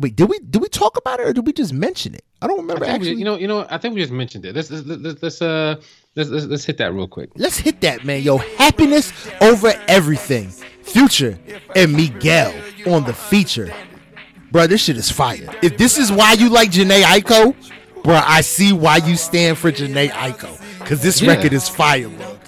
wait, 0.00 0.16
did 0.16 0.28
we 0.28 0.38
did 0.38 0.60
we 0.62 0.68
talk 0.68 0.96
about 0.96 1.20
it 1.20 1.26
or 1.28 1.32
did 1.32 1.46
we 1.46 1.52
just 1.52 1.72
mention 1.72 2.14
it? 2.14 2.24
I 2.42 2.46
don't 2.46 2.58
I 2.58 2.62
remember 2.62 2.84
we- 2.84 2.90
actually. 2.90 3.14
you 3.14 3.24
know, 3.24 3.36
you 3.36 3.48
know, 3.48 3.66
I 3.70 3.78
think 3.78 3.94
we 3.94 4.00
just 4.00 4.12
mentioned 4.12 4.44
it. 4.44 4.54
Let's 4.54 4.70
let's 4.70 4.86
let's, 4.86 5.22
let's 5.22 5.42
uh 5.42 5.76
let's, 6.14 6.30
let's 6.30 6.46
let's 6.46 6.64
hit 6.64 6.78
that 6.78 6.92
real 6.92 7.08
quick. 7.08 7.30
Let's 7.36 7.56
hit 7.58 7.80
that, 7.82 8.04
man. 8.04 8.22
Yo, 8.22 8.38
happiness 8.38 9.12
over 9.40 9.72
everything. 9.88 10.50
Future 10.82 11.38
and 11.74 11.92
Miguel 11.94 12.54
on 12.86 13.04
the 13.04 13.12
feature. 13.12 13.72
Bro, 14.52 14.68
this 14.68 14.82
shit 14.84 14.96
is 14.96 15.10
fire. 15.10 15.48
If 15.62 15.76
this 15.76 15.98
is 15.98 16.12
why 16.12 16.34
you 16.34 16.48
like 16.48 16.70
Jhené 16.70 17.02
Aiko, 17.02 17.54
bro, 18.04 18.14
I 18.22 18.40
see 18.42 18.72
why 18.72 18.98
you 18.98 19.16
stand 19.16 19.58
for 19.58 19.72
Jhené 19.72 20.10
Aiko. 20.10 20.56
Cause 20.86 21.02
this 21.02 21.20
Yeah. 21.20 21.30
record 21.30 21.52
is 21.52 21.68
fire, 21.68 22.08
bro. 22.08 22.38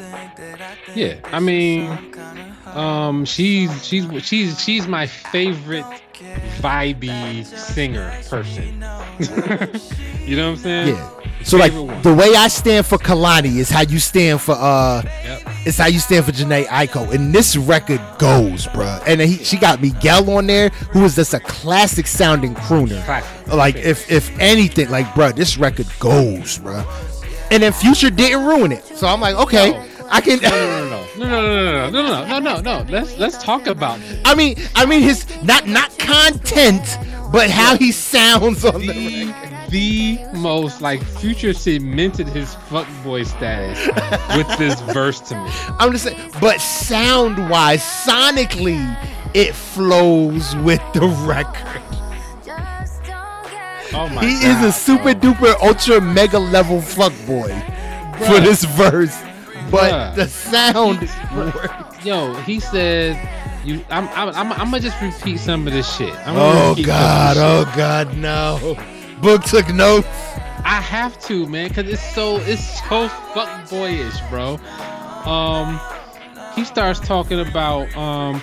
Yeah, 0.94 1.16
I 1.24 1.40
mean, 1.40 1.90
um, 2.66 3.24
she's 3.24 3.84
she's 3.84 4.07
she's 4.24 4.61
she's 4.61 4.86
my 4.86 5.07
favorite 5.07 5.84
vibey 6.60 7.44
singer 7.44 8.10
person. 8.28 8.64
you 10.26 10.36
know 10.36 10.50
what 10.50 10.52
I'm 10.52 10.56
saying? 10.56 10.96
Yeah. 10.96 11.10
So 11.44 11.56
like 11.56 11.72
one. 11.72 12.02
the 12.02 12.14
way 12.14 12.34
I 12.34 12.48
stand 12.48 12.84
for 12.86 12.98
Kehlani 12.98 13.56
is 13.56 13.70
how 13.70 13.82
you 13.82 13.98
stand 13.98 14.40
for 14.40 14.52
uh 14.52 15.02
Yep. 15.04 15.42
it's 15.66 15.78
how 15.78 15.86
you 15.86 15.98
stand 16.00 16.24
for 16.24 16.32
Jhené 16.32 16.66
Aiko. 16.66 17.12
And 17.12 17.32
this 17.32 17.56
record 17.56 18.00
goes, 18.18 18.66
bruh. 18.66 19.02
And 19.06 19.20
he, 19.20 19.42
she 19.44 19.56
got 19.56 19.80
Miguel 19.80 20.28
on 20.30 20.46
there, 20.46 20.70
who 20.90 21.04
is 21.04 21.14
just 21.16 21.34
a 21.34 21.40
classic 21.40 22.06
sounding 22.06 22.54
crooner. 22.54 23.04
Classic. 23.04 23.52
Like 23.52 23.76
if 23.76 24.10
if 24.10 24.36
anything, 24.40 24.90
like 24.90 25.06
bruh, 25.08 25.34
this 25.34 25.56
record 25.56 25.86
goes, 26.00 26.58
bruh. 26.58 26.84
And 27.50 27.62
then 27.62 27.72
Future 27.72 28.10
didn't 28.10 28.44
ruin 28.44 28.72
it. 28.72 28.84
So 28.84 29.06
I'm 29.06 29.20
like, 29.20 29.36
okay. 29.36 29.72
I 30.11 30.20
can 30.20 30.40
No, 30.40 30.50
no, 30.50 30.88
no, 30.88 31.06
no, 31.16 31.26
no, 31.26 31.90
no, 31.90 31.90
no, 31.90 31.90
no, 31.90 32.24
no, 32.24 32.38
no, 32.38 32.38
no, 32.38 32.61
no. 32.61 32.86
Let's 32.90 33.16
let's 33.18 33.38
talk 33.42 33.66
about 33.66 34.00
it. 34.00 34.20
I 34.24 34.34
mean, 34.34 34.56
I 34.74 34.86
mean 34.86 35.02
his 35.02 35.26
not 35.42 35.66
not 35.66 35.96
content, 35.98 36.98
but 37.32 37.50
how 37.50 37.76
he 37.76 37.92
sounds 37.92 38.64
on 38.64 38.80
the, 38.80 38.86
the, 38.86 39.24
record. 39.26 39.70
the 39.70 40.18
most 40.32 40.80
like 40.80 41.02
Future 41.02 41.52
cemented 41.52 42.28
his 42.28 42.54
fuckboy 42.54 43.26
status 43.26 43.78
with 44.36 44.48
this 44.59 44.80
verse 44.80 45.20
to 45.28 45.34
me. 45.34 45.50
I'm 45.78 45.92
just 45.92 46.04
saying, 46.04 46.32
but 46.40 46.61
sound 46.61 47.50
wise, 47.50 47.82
sonically, 47.82 48.80
it 49.34 49.54
flows 49.54 50.56
with 50.56 50.82
the 50.94 51.06
record. 51.26 51.82
Oh 53.92 54.09
my 54.09 54.24
He 54.24 54.40
god, 54.40 54.44
is 54.44 54.62
a 54.62 54.72
super 54.72 55.14
bro. 55.14 55.32
duper 55.34 55.54
ultra 55.62 56.00
mega 56.00 56.38
level 56.38 56.78
fuckboy 56.80 57.50
for 58.26 58.40
this 58.40 58.64
verse, 58.64 59.16
but 59.70 59.92
Bruh. 59.92 60.14
the 60.14 60.28
sound 60.28 61.00
works. 61.34 62.04
Yo, 62.04 62.34
he 62.42 62.60
said, 62.60 63.16
"You, 63.64 63.84
I'm, 63.90 64.08
I'm, 64.08 64.28
I'm, 64.34 64.52
I'm 64.52 64.70
gonna 64.70 64.80
just 64.80 65.00
repeat 65.00 65.38
some 65.38 65.66
of 65.66 65.72
this 65.72 65.96
shit." 65.96 66.14
Oh 66.26 66.70
repeat 66.70 66.86
some 66.86 66.94
of 66.94 66.98
God! 66.98 67.36
Oh. 67.38 67.72
God! 67.76 68.16
No. 68.16 68.76
Book 69.20 69.44
took 69.44 69.68
notes. 69.74 70.06
I 70.64 70.80
have 70.80 71.18
to, 71.22 71.46
man, 71.46 71.68
because 71.68 71.88
it's 71.88 72.14
so, 72.14 72.36
it's 72.38 72.80
so 72.88 73.08
fuck 73.08 73.70
boyish, 73.70 74.20
bro. 74.30 74.58
Um, 75.24 75.80
he 76.54 76.64
starts 76.64 77.00
talking 77.00 77.40
about, 77.40 77.94
um, 77.96 78.42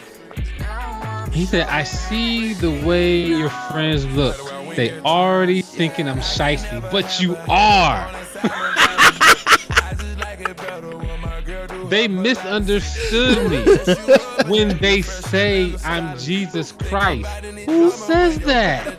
he 1.32 1.46
said, 1.46 1.68
"I 1.68 1.84
see 1.84 2.54
the 2.54 2.72
way 2.86 3.22
your 3.22 3.50
friends 3.50 4.06
look. 4.08 4.38
They 4.76 5.00
already 5.02 5.62
thinking 5.62 6.10
I'm 6.10 6.20
shiesty, 6.20 6.82
but 6.92 7.22
you 7.22 7.38
are." 7.48 8.12
They 11.96 12.10
misunderstood 12.10 13.50
me 13.50 14.50
when 14.50 14.78
they 14.80 15.02
say 15.02 15.74
I'm 15.86 16.20
Jesus 16.20 16.74
Christ. 16.74 17.26
Who 17.68 17.90
says 17.90 18.38
that? 18.40 18.98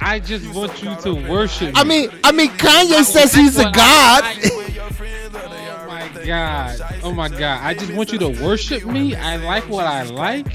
I 0.00 0.18
just 0.18 0.52
want 0.52 0.82
you 0.82 0.96
to 0.96 1.14
worship 1.30 1.74
me. 1.74 1.80
I 1.80 1.84
mean, 1.84 2.10
I 2.24 2.32
mean, 2.32 2.50
Kanye 2.50 3.04
says 3.04 3.32
he's 3.32 3.56
a 3.56 3.70
god. 3.70 4.24
Oh 4.34 5.86
my 5.86 6.08
god. 6.26 6.80
Oh 7.04 7.12
my 7.12 7.28
god. 7.28 7.60
I 7.62 7.72
just 7.72 7.92
want 7.92 8.10
you 8.10 8.18
to 8.18 8.30
worship 8.42 8.84
me. 8.84 9.14
I 9.14 9.36
like 9.36 9.68
what 9.68 9.86
I 9.86 10.02
like. 10.02 10.48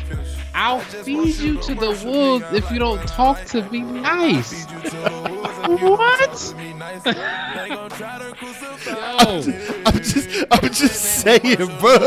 I'll 0.54 0.80
feed 0.80 1.36
you 1.38 1.62
to 1.62 1.76
the 1.76 2.02
wolves 2.06 2.46
if 2.54 2.70
you 2.72 2.80
don't 2.80 3.06
talk 3.08 3.44
to 3.46 3.64
me 3.70 3.82
nice. 3.82 4.66
what? 5.68 6.56
Yo. 8.86 9.42
I'm 9.86 9.98
just, 10.04 10.46
I'm 10.52 10.70
just 10.72 11.02
saying, 11.22 11.58
bro. 11.80 11.98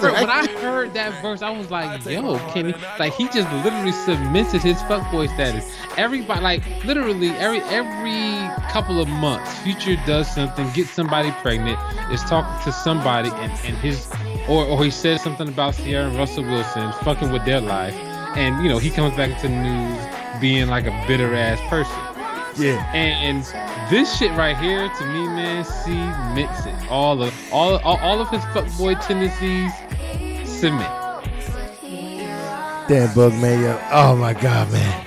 When 0.00 0.30
I 0.30 0.46
heard 0.60 0.94
that 0.94 1.20
verse, 1.22 1.42
I 1.42 1.50
was 1.50 1.70
like, 1.70 2.04
yo, 2.04 2.38
Kenny, 2.50 2.74
like 2.98 3.14
he 3.14 3.28
just 3.28 3.50
literally 3.64 3.92
cemented 3.92 4.62
his 4.62 4.78
fuckboy 4.82 5.32
status. 5.34 5.70
Everybody, 5.96 6.40
like 6.40 6.84
literally 6.84 7.30
every 7.30 7.60
every 7.62 8.48
couple 8.70 9.00
of 9.00 9.08
months, 9.08 9.58
Future 9.60 9.96
does 10.06 10.32
something, 10.34 10.70
gets 10.72 10.90
somebody 10.90 11.30
pregnant, 11.42 11.78
is 12.12 12.22
talking 12.24 12.64
to 12.64 12.72
somebody, 12.72 13.28
and, 13.30 13.52
and 13.64 13.76
his 13.78 14.06
or 14.48 14.64
or 14.64 14.84
he 14.84 14.90
says 14.90 15.22
something 15.22 15.48
about 15.48 15.74
Ciara 15.74 16.08
and 16.08 16.16
Russell 16.16 16.44
Wilson 16.44 16.92
fucking 17.04 17.32
with 17.32 17.44
their 17.44 17.60
life, 17.60 17.94
and 18.36 18.62
you 18.62 18.68
know 18.68 18.78
he 18.78 18.90
comes 18.90 19.16
back 19.16 19.30
into 19.30 19.48
the 19.48 19.62
news 19.62 20.40
being 20.40 20.68
like 20.68 20.86
a 20.86 21.04
bitter 21.06 21.34
ass 21.34 21.60
person. 21.68 21.94
yeah. 22.62 22.90
And, 22.92 23.44
and 23.44 23.90
this 23.90 24.18
shit 24.18 24.30
right 24.32 24.56
here, 24.56 24.88
to 24.88 25.06
me, 25.06 25.26
man, 25.26 25.64
cements 25.64 26.66
it. 26.66 26.90
All 26.90 27.22
of 27.22 27.34
all, 27.52 27.76
all, 27.78 27.98
all 27.98 28.20
of 28.20 28.28
his 28.30 28.42
fuckboy 28.46 29.04
tendencies 29.06 29.72
cement. 30.48 30.92
Damn, 32.88 33.08
Bugman, 33.08 33.62
yo. 33.62 33.80
Oh 33.90 34.14
my 34.16 34.32
God, 34.32 34.70
man. 34.70 35.06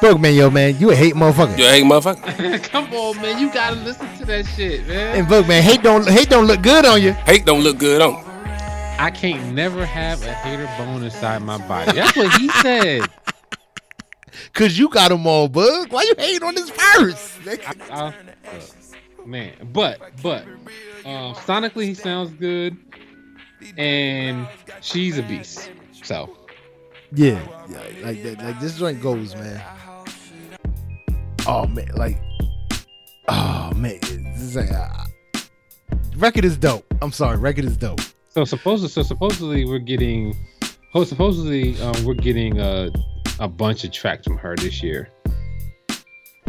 Bugman, 0.00 0.36
yo, 0.36 0.50
man, 0.50 0.78
you 0.78 0.92
a 0.92 0.94
hate 0.94 1.14
motherfucker. 1.14 1.58
You 1.58 1.64
a 1.66 1.70
hate 1.70 1.84
motherfucker? 1.84 2.62
Come 2.70 2.92
on, 2.92 3.16
man, 3.20 3.40
you 3.40 3.52
gotta 3.52 3.74
listen 3.76 4.06
to 4.18 4.24
that 4.26 4.46
shit, 4.46 4.86
man. 4.86 5.18
And 5.18 5.26
Bugman, 5.26 5.60
hate 5.60 5.82
don't 5.82 6.08
hate 6.08 6.28
don't 6.28 6.46
look 6.46 6.62
good 6.62 6.84
on 6.84 7.02
you. 7.02 7.12
Hate 7.12 7.44
don't 7.44 7.62
look 7.62 7.78
good 7.78 8.00
on. 8.00 8.27
I 8.98 9.10
can't 9.10 9.54
never 9.54 9.84
have 9.86 10.22
a 10.24 10.32
hater 10.32 10.68
bone 10.76 11.02
inside 11.04 11.42
my 11.42 11.58
body. 11.68 11.92
That's 11.92 12.16
what 12.16 12.32
he 12.40 12.48
said. 12.62 13.02
Cause 14.52 14.78
you 14.78 14.88
got 14.88 15.08
them 15.08 15.26
all, 15.26 15.48
Bug. 15.48 15.92
Why 15.92 16.02
you 16.02 16.14
hating 16.18 16.42
on 16.46 16.54
this 16.54 16.70
verse? 16.70 17.38
nigga? 17.42 17.90
I- 17.90 18.06
look, 18.06 19.26
man, 19.26 19.52
but 19.72 20.00
but 20.22 20.44
um, 21.04 21.34
sonically 21.34 21.84
he 21.84 21.94
sounds 21.94 22.30
good, 22.34 22.76
and 23.76 24.46
she's 24.80 25.16
a 25.18 25.22
beast. 25.22 25.70
So 26.02 26.36
Yeah, 27.12 27.40
yeah, 27.68 27.78
like 28.02 28.22
that, 28.22 28.38
like 28.42 28.60
this 28.60 28.78
joint 28.78 29.00
goes, 29.02 29.34
man. 29.34 29.62
Oh 31.46 31.66
man, 31.66 31.88
like, 31.94 32.20
oh 33.28 33.72
man, 33.76 33.98
this 34.00 34.42
is 34.42 34.56
like, 34.56 34.70
uh, 34.72 35.04
record 36.16 36.44
is 36.44 36.56
dope. 36.56 36.84
I'm 37.00 37.12
sorry, 37.12 37.38
record 37.38 37.64
is 37.64 37.76
dope. 37.76 38.00
So 38.38 38.44
supposedly, 38.44 38.88
so 38.88 39.02
supposedly 39.02 39.64
we're 39.64 39.80
getting, 39.80 40.36
oh, 40.94 41.02
supposedly 41.02 41.76
um, 41.82 42.04
we're 42.04 42.14
getting 42.14 42.60
a 42.60 42.88
a 43.40 43.48
bunch 43.48 43.82
of 43.82 43.90
tracks 43.90 44.28
from 44.28 44.38
her 44.38 44.54
this 44.54 44.80
year. 44.80 45.08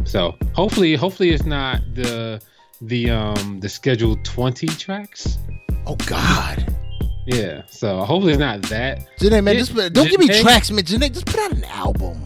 So 0.03 0.35
hopefully, 0.53 0.93
hopefully 0.93 1.31
it's 1.31 1.45
not 1.45 1.81
the 1.95 2.39
the 2.81 3.09
um 3.09 3.59
the 3.59 3.67
scheduled 3.67 4.23
twenty 4.23 4.67
tracks. 4.67 5.39
Oh 5.87 5.95
God. 6.05 6.63
Yeah. 7.25 7.63
So 7.65 8.03
hopefully 8.03 8.33
it's 8.33 8.39
not 8.39 8.61
that. 8.69 9.07
Jhené, 9.17 9.43
man, 9.43 9.55
it, 9.55 9.59
just, 9.65 9.73
don't 9.73 9.91
Jhené, 9.91 10.09
give 10.11 10.19
me 10.19 10.41
tracks, 10.41 10.69
man. 10.69 10.83
Jhené, 10.83 11.11
just 11.11 11.25
put 11.25 11.39
out 11.39 11.53
an 11.53 11.63
album. 11.63 12.23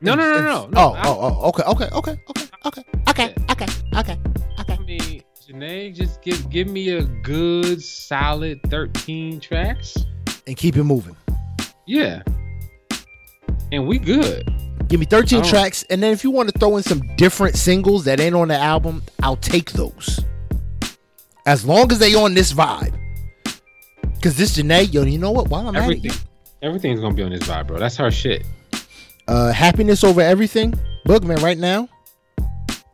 No, 0.00 0.14
no, 0.14 0.32
no, 0.32 0.36
oh, 0.36 0.42
no. 0.42 0.44
no, 0.44 0.66
no 0.66 0.80
oh, 0.80 0.92
I, 0.92 1.08
oh, 1.08 1.40
oh. 1.42 1.48
Okay, 1.48 1.64
okay, 1.64 1.88
okay, 1.92 2.20
okay, 2.28 2.48
okay, 2.66 2.84
okay, 3.08 3.34
okay, 3.50 3.66
okay 3.96 4.31
okay. 5.62 5.66
I 5.66 5.84
mean, 5.84 5.92
Jhené, 5.92 5.96
just 5.96 6.22
give 6.22 6.50
give 6.50 6.68
me 6.68 6.90
a 6.90 7.02
good 7.02 7.82
solid 7.82 8.60
thirteen 8.66 9.40
tracks. 9.40 9.96
And 10.46 10.56
keep 10.56 10.76
it 10.76 10.84
moving. 10.84 11.16
Yeah. 11.86 12.22
And 13.70 13.86
we 13.86 13.98
good. 13.98 14.48
Give 14.88 15.00
me 15.00 15.06
13 15.06 15.38
Oh. 15.40 15.42
tracks, 15.44 15.84
and 15.88 16.02
then 16.02 16.12
if 16.12 16.22
you 16.24 16.30
want 16.30 16.52
to 16.52 16.58
throw 16.58 16.76
in 16.76 16.82
some 16.82 17.00
different 17.16 17.56
singles 17.56 18.04
that 18.04 18.20
ain't 18.20 18.34
on 18.34 18.48
the 18.48 18.56
album, 18.58 19.02
I'll 19.22 19.36
take 19.36 19.72
those. 19.72 20.20
As 21.46 21.64
long 21.64 21.90
as 21.90 21.98
they 21.98 22.14
on 22.14 22.34
this 22.34 22.52
vibe. 22.52 22.92
Cause 24.20 24.36
this 24.36 24.58
Jhené, 24.58 24.92
yo, 24.92 25.02
you 25.04 25.18
know 25.18 25.30
what? 25.30 25.48
While 25.48 25.68
I'm 25.68 25.76
at 25.76 25.84
Everything, 25.84 26.10
it, 26.10 26.24
everything's 26.60 27.00
gonna 27.00 27.14
be 27.14 27.22
on 27.22 27.30
this 27.30 27.42
vibe, 27.44 27.68
bro. 27.68 27.78
That's 27.78 27.96
her 27.96 28.10
shit. 28.10 28.44
uh, 29.28 29.50
happiness 29.52 30.04
over 30.04 30.20
everything, 30.20 30.74
Boogman. 31.06 31.40
Right 31.40 31.58
now, 31.58 31.88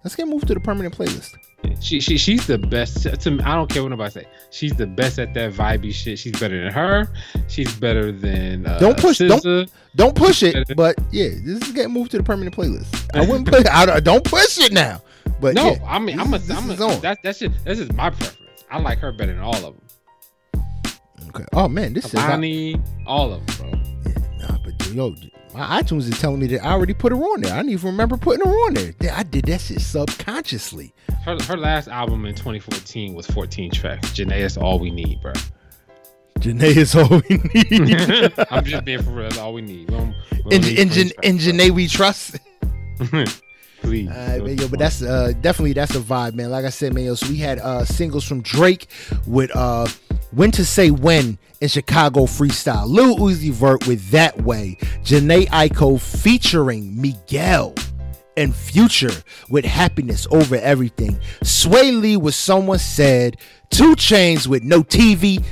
let's 0.04 0.14
get 0.14 0.28
moved 0.28 0.46
to 0.48 0.54
the 0.54 0.60
permanent 0.60 0.96
playlist. 0.96 1.34
She 1.80 2.00
she 2.00 2.16
she's 2.18 2.46
the 2.46 2.56
best. 2.58 3.02
To 3.20 3.30
me, 3.30 3.42
I 3.42 3.54
don't 3.54 3.68
care 3.68 3.82
what 3.82 3.88
nobody 3.90 4.10
say. 4.10 4.28
She's 4.50 4.72
the 4.74 4.86
best 4.86 5.18
at 5.18 5.34
that 5.34 5.52
vibey 5.52 5.92
shit. 5.92 6.18
She's 6.18 6.38
better 6.38 6.62
than 6.64 6.72
her. 6.72 7.08
She's 7.48 7.74
better 7.76 8.12
than 8.12 8.66
uh, 8.66 8.78
Don't 8.78 8.96
push- 8.98 9.18
don't- 9.18 9.70
Don't 9.96 10.14
push 10.14 10.42
it, 10.44 10.68
but 10.76 10.96
yeah, 11.10 11.28
this 11.28 11.60
is 11.62 11.72
getting 11.72 11.92
moved 11.92 12.12
to 12.12 12.16
the 12.18 12.22
permanent 12.22 12.54
playlist. 12.56 13.10
I 13.14 13.20
wouldn't 13.20 13.48
put. 13.52 13.68
I 13.68 13.98
don't, 14.00 14.24
push 14.24 14.58
it 14.58 14.72
now. 14.72 15.02
But 15.40 15.54
No, 15.54 15.70
yeah, 15.72 15.78
I 15.86 15.98
mean 15.98 16.18
I'm 16.20 16.32
a 16.34 16.38
this 16.38 16.50
I'm 16.56 16.70
is 16.70 16.80
a 16.80 16.84
on. 16.84 17.00
that's 17.00 17.20
that's 17.22 17.38
just 17.40 17.64
that's 17.64 17.78
just 17.80 17.92
my 17.92 18.10
preference. 18.10 18.38
I 18.70 18.78
like 18.80 18.98
her 18.98 19.12
better 19.12 19.32
than 19.34 19.42
all 19.42 19.54
of 19.64 19.74
them. 20.54 20.62
okay. 21.28 21.44
Oh 21.52 21.68
man, 21.68 21.92
this 21.92 22.06
is 22.06 22.14
not, 22.14 22.40
all 23.06 23.32
of 23.32 23.46
them, 23.46 23.56
bro. 23.70 23.80
Nah, 24.38 24.58
but 24.64 24.86
yo, 24.94 25.14
my 25.58 25.82
iTunes 25.82 26.08
is 26.10 26.18
telling 26.20 26.38
me 26.40 26.46
that 26.48 26.64
I 26.64 26.70
already 26.70 26.94
put 26.94 27.10
her 27.12 27.18
on 27.18 27.40
there. 27.40 27.52
I 27.52 27.56
don't 27.56 27.68
even 27.70 27.90
remember 27.90 28.16
putting 28.16 28.46
her 28.46 28.52
on 28.52 28.74
there. 28.74 28.94
I 29.12 29.22
did 29.24 29.46
that 29.46 29.60
shit 29.60 29.80
subconsciously. 29.80 30.94
Her 31.24 31.36
her 31.42 31.56
last 31.56 31.88
album 31.88 32.24
in 32.26 32.34
2014 32.34 33.14
was 33.14 33.26
14 33.26 33.70
tracks. 33.72 34.10
Jhené, 34.10 34.38
is 34.38 34.56
all 34.56 34.78
we 34.78 34.90
need, 34.90 35.20
bro. 35.20 35.32
Jhené 36.38 36.76
is 36.76 36.94
all 36.94 37.08
we 37.08 37.36
need. 37.52 38.32
I'm 38.50 38.64
just 38.64 38.84
being 38.84 39.02
for 39.02 39.10
real. 39.10 39.28
That's 39.28 39.38
all 39.38 39.52
we 39.52 39.62
need. 39.62 39.90
We 39.90 39.96
don't- 39.96 40.14
we 40.30 40.42
don't 40.42 40.52
in 40.52 40.60
need 40.62 40.78
in, 40.78 40.88
20 40.88 41.04
Jan- 41.04 41.12
in 41.24 41.38
Jhené 41.38 41.70
we 41.70 41.88
trust. 41.88 42.36
Please. 43.82 44.08
All 44.08 44.14
right, 44.14 44.44
man, 44.44 44.58
yo, 44.58 44.68
but 44.68 44.78
that's 44.78 45.02
uh, 45.02 45.32
definitely 45.40 45.72
that's 45.72 45.94
a 45.94 46.00
vibe, 46.00 46.34
man. 46.34 46.50
Like 46.50 46.64
I 46.64 46.70
said, 46.70 46.94
man, 46.94 47.04
yo, 47.04 47.14
so 47.14 47.28
we 47.28 47.36
had 47.36 47.58
uh, 47.58 47.84
singles 47.84 48.24
from 48.24 48.42
Drake 48.42 48.88
with 49.26 49.54
uh, 49.54 49.86
"When 50.32 50.50
to 50.52 50.64
Say 50.64 50.90
When" 50.90 51.38
in 51.60 51.68
Chicago 51.68 52.22
freestyle, 52.22 52.86
Lil 52.86 53.16
Uzi 53.16 53.50
Vert 53.52 53.86
with 53.86 54.10
"That 54.10 54.42
Way," 54.42 54.78
Jhené 55.04 55.48
Aiko 55.48 56.00
featuring 56.00 57.00
Miguel, 57.00 57.74
and 58.36 58.54
Future 58.54 59.12
with 59.48 59.64
"Happiness 59.64 60.26
Over 60.30 60.56
Everything," 60.56 61.18
Swae 61.42 62.00
Lee 62.00 62.16
with 62.16 62.34
"Someone 62.34 62.78
Said," 62.78 63.36
2 63.70 63.94
Chainz 63.94 64.46
with 64.48 64.64
"No 64.64 64.82
TV," 64.82 65.42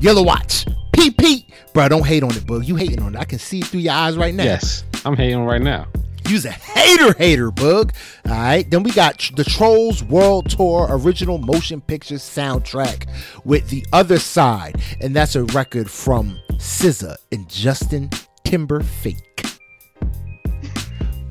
Yellow 0.00 0.22
Watch, 0.22 0.64
PP. 0.92 1.44
Bro, 1.74 1.88
don't 1.90 2.06
hate 2.06 2.22
on 2.22 2.34
it, 2.34 2.46
bro. 2.46 2.60
You 2.60 2.76
hating 2.76 3.02
on 3.02 3.14
it? 3.14 3.18
I 3.18 3.24
can 3.24 3.38
see 3.38 3.58
it 3.58 3.66
through 3.66 3.80
your 3.80 3.92
eyes 3.92 4.16
right 4.16 4.34
now. 4.34 4.44
Yes, 4.44 4.82
I'm 5.04 5.14
hating 5.14 5.44
right 5.44 5.60
now. 5.60 5.86
You's 6.28 6.44
a 6.44 6.50
hater, 6.50 7.12
hater, 7.16 7.50
bug. 7.52 7.92
All 8.26 8.32
right. 8.32 8.68
Then 8.68 8.82
we 8.82 8.90
got 8.90 9.30
the 9.36 9.44
Trolls 9.44 10.02
World 10.02 10.50
Tour 10.50 10.88
original 10.90 11.38
motion 11.38 11.80
picture 11.80 12.16
soundtrack 12.16 13.08
with 13.44 13.68
The 13.68 13.86
Other 13.92 14.18
Side. 14.18 14.82
And 15.00 15.14
that's 15.14 15.36
a 15.36 15.44
record 15.44 15.88
from 15.88 16.38
SZA 16.54 17.16
and 17.30 17.48
Justin 17.48 18.10
Timberfake. 18.44 19.22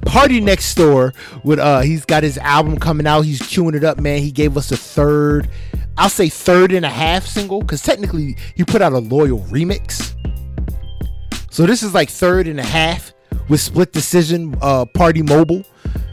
PARTYNEXTDOOR 0.05 1.13
with 1.43 1.59
uh 1.59 1.81
he's 1.81 2.05
got 2.05 2.23
his 2.23 2.37
album 2.37 2.77
coming 2.77 3.05
out. 3.05 3.23
He's 3.23 3.41
queuing 3.41 3.75
it 3.75 3.83
up, 3.83 3.99
man. 3.99 4.19
He 4.21 4.31
gave 4.31 4.55
us 4.55 4.71
a 4.71 4.77
third, 4.77 5.49
I'll 5.97 6.09
say 6.09 6.29
third 6.29 6.71
and 6.71 6.85
a 6.85 6.89
half 6.89 7.25
single, 7.25 7.59
because 7.59 7.81
technically 7.81 8.37
he 8.55 8.63
put 8.63 8.81
out 8.81 8.93
a 8.93 8.99
loyal 8.99 9.39
remix. 9.45 10.13
So 11.51 11.65
this 11.65 11.83
is 11.83 11.93
like 11.93 12.09
third 12.09 12.47
and 12.47 12.59
a 12.59 12.63
half 12.63 13.14
with 13.49 13.59
split 13.61 13.91
decision, 13.93 14.55
uh 14.61 14.85
Party 14.85 15.21
Mobile. 15.21 15.63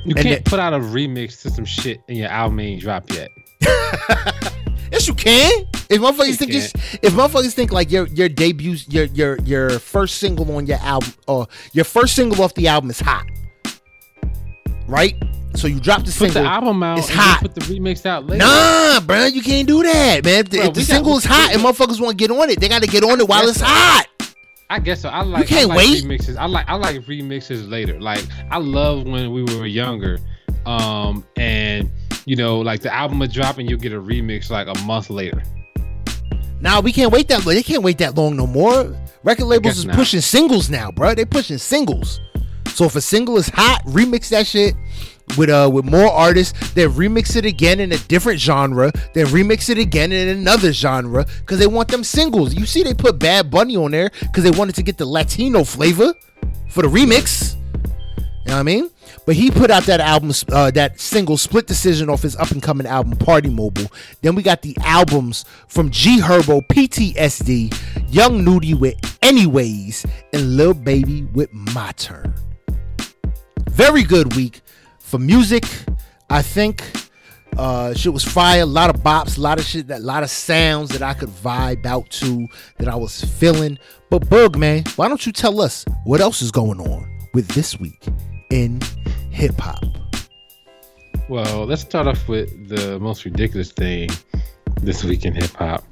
You 0.05 0.15
can't 0.15 0.45
the- 0.45 0.51
put 0.51 0.59
out 0.61 0.73
a 0.75 0.79
remix 0.79 1.41
to 1.43 1.51
some 1.51 1.65
shit 1.65 2.01
and 2.09 2.17
your 2.19 2.29
album 2.29 2.61
ain't 2.61 2.81
dropped 2.81 3.13
yet. 3.15 3.31
Yes, 4.93 5.09
you 5.09 5.15
can. 5.15 5.65
If 5.89 6.03
motherfuckers 6.03 6.27
You 6.27 6.35
think 6.35 6.53
if 6.53 7.13
motherfuckers 7.15 7.55
think 7.55 7.73
like 7.73 7.91
your 7.91 8.07
your 8.09 8.29
debut, 8.29 8.77
your 8.91 9.05
your 9.05 9.39
your 9.41 9.79
first 9.79 10.19
single 10.19 10.55
on 10.55 10.67
your 10.67 10.77
album, 10.83 11.15
or 11.27 11.49
your 11.73 11.87
first 11.87 12.15
single 12.15 12.45
off 12.45 12.53
the 12.53 12.69
album 12.69 12.91
is 12.91 13.01
hot, 13.01 13.25
right? 14.87 15.15
So 15.55 15.67
you 15.67 15.81
drop 15.81 16.01
the 16.01 16.05
Put 16.07 16.13
single. 16.13 16.43
the 16.43 16.49
album 16.49 16.83
out 16.83 16.99
it's 16.99 17.09
hot. 17.09 17.39
put 17.41 17.55
the 17.55 17.63
remix 17.63 18.05
out 18.05 18.27
later. 18.27 18.45
Nah, 18.45 19.01
bro, 19.01 19.27
you 19.27 19.41
can't 19.43 19.67
do 19.67 19.83
that, 19.83 20.25
man. 20.25 20.41
If 20.41 20.51
the, 20.51 20.57
Bro, 20.59 20.67
if 20.69 20.75
the 20.75 20.81
got- 20.81 20.87
single 20.87 21.17
is 21.17 21.25
hot 21.25 21.51
and 21.55 21.63
motherfuckers 21.63 21.99
want 22.01 22.19
to 22.19 22.29
get 22.29 22.31
on 22.31 22.51
it, 22.51 22.61
they 22.61 22.69
got 22.69 22.83
to 22.83 22.89
get 22.89 23.03
on 23.03 23.19
it 23.21 23.27
while 23.29 23.49
it's 23.49 23.61
hot. 23.63 24.07
I 24.73 24.79
guess 24.79 25.03
so. 25.03 25.11
I 25.11 25.23
like. 25.23 25.49
can't 25.49 25.71
I 25.71 25.75
like 25.75 25.77
wait. 25.77 26.05
remixes. 26.05 26.39
I 26.39 26.47
like. 26.47 26.67
I 26.67 26.77
like 26.77 26.97
remixes 27.03 27.71
later. 27.71 28.01
Like 28.01 28.27
I 28.51 28.57
love 28.57 29.05
when 29.05 29.31
we 29.31 29.43
were 29.43 29.67
younger, 29.67 30.19
um, 30.65 31.27
and 31.37 31.91
you 32.25 32.37
know, 32.37 32.59
like 32.61 32.81
the 32.81 32.93
album 32.93 33.19
would 33.19 33.33
drop 33.33 33.59
and 33.59 33.69
you'll 33.69 33.79
get 33.79 33.93
a 33.93 34.01
remix 34.01 34.49
like 34.49 34.69
a 34.69 34.79
month 34.85 35.11
later. 35.11 35.43
Now 36.63 36.81
we 36.81 36.91
can't 36.91 37.13
wait 37.13 37.29
that 37.29 37.45
long. 37.45 37.55
They 37.55 37.63
can't 37.63 37.83
wait 37.83 37.99
that 37.99 38.15
long 38.15 38.35
no 38.35 38.47
more. 38.47 38.97
Record 39.25 39.45
labels 39.45 39.77
is 39.77 39.85
not. 39.85 39.95
pushing 39.95 40.23
singles 40.23 40.71
now, 40.71 40.91
bro. 40.91 41.15
They 41.15 41.27
pushing 41.27 41.59
singles. 41.59 42.19
So 42.69 42.87
if 42.87 42.97
a 42.97 43.03
single 43.03 43.37
is 43.37 43.51
hot, 43.51 43.83
remix 43.85 44.31
that 44.31 44.47
shit 44.47 44.75
with 45.37 45.51
uh 45.51 45.71
with 45.73 45.85
more 45.85 46.11
artists. 46.11 46.73
Then 46.73 46.91
remix 46.91 47.37
it 47.37 47.45
again 47.45 47.81
in 47.81 47.93
a 47.93 47.99
different 47.99 48.41
genre. 48.41 48.93
Then 49.15 49.27
remix 49.27 49.69
it 49.69 49.79
again 49.79 50.13
in 50.13 50.29
another 50.29 50.73
genre 50.73 51.27
because 51.41 51.59
they 51.59 51.67
want 51.67 51.89
them 51.89 52.05
singles. 52.05 52.55
You 52.55 52.67
see, 52.67 52.83
they 52.83 52.95
put 52.95 53.19
Bad 53.19 53.51
Bunny 53.51 53.77
on 53.77 53.91
there 53.91 54.11
because 54.21 54.45
they 54.45 54.51
wanted 54.51 54.75
to 54.77 54.83
get 54.83 54.99
the 54.99 55.07
Latino 55.07 55.65
flavor 55.65 56.15
for 56.69 56.83
the 56.83 56.89
remix. 56.89 57.57
You 58.45 58.49
know 58.49 58.55
what 58.55 58.61
I 58.61 58.63
mean? 58.65 58.91
But 59.25 59.37
he 59.37 59.53
put 59.53 59.71
out 59.71 59.85
that 59.85 60.01
album, 60.01 60.33
uh, 60.51 60.73
that 60.73 61.01
single 61.01 61.37
split 61.37 61.69
decision 61.69 62.11
off 62.11 62.23
his 62.23 62.35
up 62.37 62.51
and 62.51 62.61
coming 62.61 62.89
album 62.89 63.17
Party 63.17 63.49
Mobile. 63.49 63.87
Then 64.21 64.35
we 64.35 64.43
got 64.43 64.63
the 64.63 64.77
albums 64.83 65.45
from 65.69 65.91
G 65.91 66.19
Herbo, 66.21 66.67
PTSD, 66.67 67.73
Young 68.13 68.45
Nudy 68.45 68.75
with 68.75 68.97
Anyways, 69.23 70.05
and 70.33 70.57
Lil 70.57 70.75
Baby 70.75 71.23
with 71.33 71.53
My 71.53 71.93
Turn. 71.93 72.35
Very 73.71 74.03
good 74.03 74.35
week 74.35 74.61
for 75.13 75.19
music. 75.19 75.67
I 76.31 76.41
think 76.41 76.83
uh, 77.59 77.93
shit 77.93 78.15
was 78.15 78.25
fire. 78.25 78.63
A 78.63 78.67
lot 78.67 78.89
of 78.89 79.03
bops, 79.03 79.37
a 79.37 79.43
lot 79.43 79.59
of 79.59 79.67
shit, 79.67 79.89
that, 79.89 80.01
a 80.01 80.03
lot 80.03 80.23
of 80.23 80.31
sounds 80.31 80.89
that 80.89 81.03
I 81.03 81.13
could 81.13 81.29
vibe 81.29 81.85
out 81.85 82.09
to, 82.13 82.49
that 82.79 82.89
I 82.89 82.97
was 82.97 83.23
feeling. 83.23 83.79
But 84.09 84.31
Bug, 84.31 84.57
man, 84.57 84.85
why 84.97 85.09
don't 85.09 85.27
you 85.27 85.33
tell 85.33 85.61
us 85.61 85.85
what 86.05 86.23
else 86.23 86.41
is 86.41 86.51
going 86.51 86.81
on 86.81 87.07
with 87.35 87.47
this 87.49 87.79
week 87.79 88.09
in 88.51 88.81
hip 89.31 89.61
hop? 89.61 89.85
Well, 91.29 91.67
let's 91.67 91.83
start 91.83 92.07
off 92.07 92.27
with 92.27 92.71
the 92.71 92.99
most 92.99 93.27
ridiculous 93.27 93.71
thing 93.71 94.09
this 94.81 95.05
week 95.05 95.27
in 95.27 95.35
hip 95.35 95.53
hop. 95.53 95.85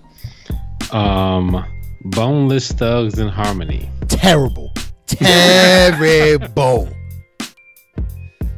Um, 0.95 1.63
Boneless 2.07 2.73
Thugs 2.73 3.19
in 3.19 3.29
Harmony. 3.29 3.91
Terrible, 4.09 4.73
terrible. 5.07 6.89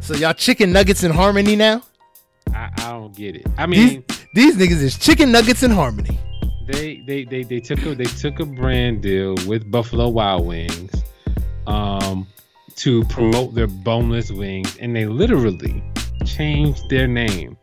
So 0.03 0.14
y'all 0.14 0.32
chicken 0.34 0.72
nuggets 0.72 1.05
in 1.05 1.12
harmony 1.12 1.55
now? 1.57 1.82
I, 2.53 2.70
I 2.76 2.90
don't 2.90 3.14
get 3.14 3.36
it. 3.36 3.46
I 3.57 3.66
mean, 3.66 4.05
These 4.34 4.57
these 4.57 4.57
niggas 4.57 4.82
is 4.82 4.98
chicken 4.98 5.30
nuggets 5.30 5.62
in 5.62 5.70
harmony. 5.70 6.18
they 6.66 7.03
they 7.07 7.24
they 7.24 7.44
they 7.44 7.61
took 7.61 7.84
a 7.86 7.94
they 7.94 8.05
took 8.05 8.40
a 8.40 8.44
brand 8.46 9.03
deal 9.03 9.34
with 9.46 9.70
Buffalo 9.70 10.09
Wild 10.09 10.46
Wings, 10.46 10.90
um, 11.66 12.26
to 12.76 13.05
promote 13.05 13.55
their 13.55 13.68
boneless 13.68 14.30
wings, 14.32 14.76
and 14.80 14.94
they 14.94 15.07
literally 15.07 15.82
changed 16.26 16.88
their 16.88 17.07
name, 17.07 17.57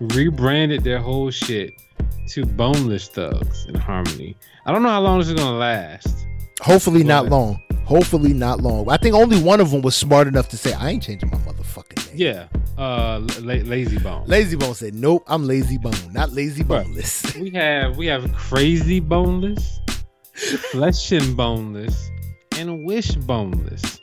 rebranded 0.00 0.82
their 0.84 0.98
whole 0.98 1.30
shit 1.30 1.70
to 2.28 2.46
Boneless 2.46 3.08
Thugs 3.08 3.66
in 3.66 3.74
Harmony. 3.74 4.36
I 4.64 4.72
don't 4.72 4.82
know 4.82 4.88
how 4.88 5.00
long 5.00 5.18
this 5.18 5.28
is 5.28 5.34
gonna 5.34 5.58
last. 5.58 6.26
Hopefully 6.62 7.02
not 7.02 7.28
long. 7.28 7.60
Hopefully 7.84 8.32
not 8.32 8.60
long. 8.60 8.88
I 8.88 8.96
think 8.96 9.14
only 9.14 9.40
one 9.40 9.60
of 9.60 9.70
them 9.70 9.82
was 9.82 9.96
smart 9.96 10.28
enough 10.28 10.48
to 10.50 10.56
say, 10.56 10.72
"I 10.72 10.90
ain't 10.90 11.02
changing 11.02 11.30
my 11.30 11.38
motherfucking 11.38 12.06
name." 12.06 12.16
Yeah, 12.16 12.46
uh, 12.78 13.20
La- 13.40 13.54
Layzie 13.54 14.02
Bone. 14.02 14.26
Layzie 14.26 14.58
Bone 14.58 14.74
said, 14.74 14.94
"Nope, 14.94 15.24
I'm 15.26 15.44
Layzie 15.46 15.80
Bone, 15.80 16.12
not 16.12 16.32
Lazy. 16.32 16.62
Boneless." 16.62 17.34
we 17.40 17.50
have 17.50 17.96
we 17.96 18.06
have 18.06 18.22
Krayzie 18.30 19.06
Boneless, 19.06 19.80
Flesh 20.70 21.10
and 21.12 21.36
Boneless, 21.36 22.10
and 22.56 22.84
Wish 22.84 23.10
Boneless. 23.16 24.00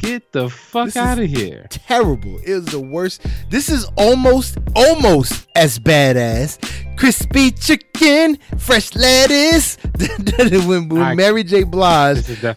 Get 0.00 0.32
the 0.32 0.48
fuck 0.48 0.96
out 0.96 1.18
of 1.18 1.28
here. 1.28 1.66
Terrible. 1.68 2.38
It 2.38 2.54
was 2.54 2.64
the 2.66 2.80
worst. 2.80 3.20
This 3.50 3.68
is 3.68 3.86
almost, 3.96 4.56
almost 4.74 5.46
as 5.54 5.78
bad 5.78 6.16
as 6.16 6.58
crispy 6.96 7.50
chicken, 7.50 8.38
fresh 8.56 8.94
lettuce. 8.94 9.76
when 10.66 10.88
when 10.88 11.02
I- 11.02 11.14
Mary 11.14 11.44
J. 11.44 11.64
Blige 11.64 12.24
def- 12.40 12.56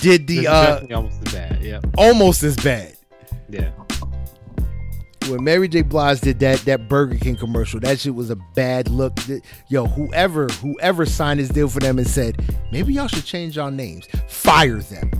did 0.00 0.26
the 0.26 0.46
uh, 0.46 0.80
almost 0.94 1.26
as 1.26 1.34
bad. 1.34 1.62
Yep. 1.62 1.86
almost 1.98 2.42
as 2.42 2.56
bad. 2.56 2.96
Yeah. 3.50 3.70
when 5.28 5.44
Mary 5.44 5.68
J. 5.68 5.82
Blige 5.82 6.22
did 6.22 6.38
that 6.40 6.60
that 6.60 6.88
Burger 6.88 7.18
King 7.18 7.36
commercial, 7.36 7.80
that 7.80 8.00
shit 8.00 8.14
was 8.14 8.30
a 8.30 8.36
bad 8.54 8.88
look. 8.88 9.18
Yo, 9.68 9.84
whoever 9.86 10.46
whoever 10.46 11.04
signed 11.04 11.38
this 11.38 11.50
deal 11.50 11.68
for 11.68 11.80
them 11.80 11.98
and 11.98 12.08
said 12.08 12.42
maybe 12.70 12.94
y'all 12.94 13.08
should 13.08 13.26
change 13.26 13.56
y'all 13.56 13.70
names, 13.70 14.08
fire 14.26 14.78
them 14.78 15.10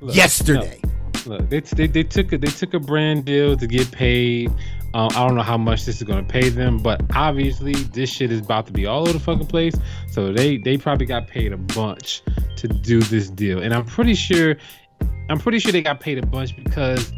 Look, 0.00 0.14
yesterday. 0.14 0.80
no, 1.26 1.36
look, 1.36 1.50
they, 1.50 1.60
they, 1.60 1.86
they 1.86 2.02
took 2.04 2.32
a 2.32 2.38
they 2.38 2.48
took 2.48 2.74
a 2.74 2.80
brand 2.80 3.24
deal 3.24 3.56
to 3.56 3.66
get 3.66 3.90
paid. 3.90 4.50
Um, 4.94 5.10
I 5.10 5.26
don't 5.26 5.34
know 5.34 5.42
how 5.42 5.58
much 5.58 5.84
this 5.84 5.96
is 5.96 6.02
going 6.04 6.24
to 6.24 6.32
pay 6.32 6.48
them, 6.48 6.78
but 6.78 7.02
obviously 7.14 7.74
this 7.74 8.08
shit 8.08 8.32
is 8.32 8.40
about 8.40 8.66
to 8.66 8.72
be 8.72 8.86
all 8.86 9.02
over 9.02 9.12
the 9.12 9.20
fucking 9.20 9.46
place. 9.46 9.74
So 10.10 10.32
they 10.32 10.58
they 10.58 10.78
probably 10.78 11.06
got 11.06 11.26
paid 11.26 11.52
a 11.52 11.58
bunch 11.58 12.22
to 12.56 12.68
do 12.68 13.00
this 13.00 13.28
deal, 13.28 13.60
and 13.60 13.74
I'm 13.74 13.84
pretty 13.84 14.14
sure 14.14 14.56
I'm 15.28 15.38
pretty 15.38 15.58
sure 15.58 15.72
they 15.72 15.82
got 15.82 16.00
paid 16.00 16.18
a 16.18 16.26
bunch 16.26 16.56
because 16.56 17.12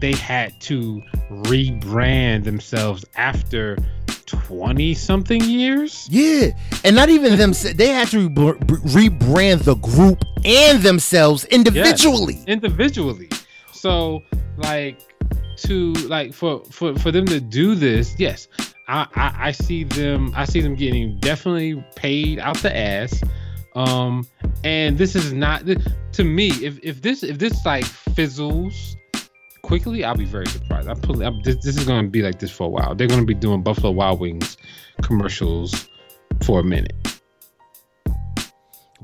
they 0.00 0.12
had 0.12 0.60
to 0.60 1.02
rebrand 1.30 2.44
themselves 2.44 3.04
after 3.16 3.76
20 4.46 4.94
something 4.94 5.42
years. 5.42 6.08
Yeah, 6.10 6.50
and 6.84 6.96
not 6.96 7.08
even 7.08 7.36
them. 7.36 7.52
They 7.74 7.88
had 7.88 8.08
to 8.08 8.28
re- 8.28 9.08
rebrand 9.08 9.64
the 9.64 9.76
group 9.76 10.22
and 10.44 10.82
themselves 10.82 11.44
individually. 11.46 12.42
individually. 12.46 13.28
So 13.72 14.22
like 14.56 15.00
to 15.58 15.92
like 16.08 16.32
for 16.32 16.64
for 16.70 16.94
for 16.96 17.10
them 17.10 17.26
to 17.26 17.40
do 17.40 17.74
this, 17.74 18.14
yes, 18.18 18.48
I, 18.88 19.06
I 19.14 19.48
I 19.48 19.52
see 19.52 19.84
them 19.84 20.32
I 20.34 20.44
see 20.44 20.60
them 20.60 20.74
getting 20.74 21.18
definitely 21.20 21.82
paid 21.94 22.38
out 22.38 22.56
the 22.58 22.76
ass. 22.76 23.22
Um, 23.74 24.26
and 24.64 24.98
this 24.98 25.16
is 25.16 25.32
not 25.32 25.64
to 26.12 26.24
me. 26.24 26.48
If 26.48 26.78
if 26.82 27.02
this 27.02 27.22
if 27.22 27.38
this 27.38 27.64
like 27.64 27.84
fizzles 27.84 28.96
quickly, 29.62 30.04
I'll 30.04 30.16
be 30.16 30.24
very 30.24 30.46
surprised. 30.46 30.88
I'm, 30.88 31.00
pulling- 31.00 31.26
I'm 31.26 31.42
this, 31.42 31.56
this 31.64 31.76
is 31.76 31.84
going 31.84 32.04
to 32.04 32.10
be 32.10 32.22
like 32.22 32.38
this 32.38 32.50
for 32.50 32.64
a 32.64 32.70
while. 32.70 32.94
They're 32.94 33.06
going 33.08 33.20
to 33.20 33.26
be 33.26 33.34
doing 33.34 33.62
Buffalo 33.62 33.90
Wild 33.90 34.20
Wings 34.20 34.56
commercials 35.02 35.88
for 36.42 36.60
a 36.60 36.64
minute. 36.64 36.94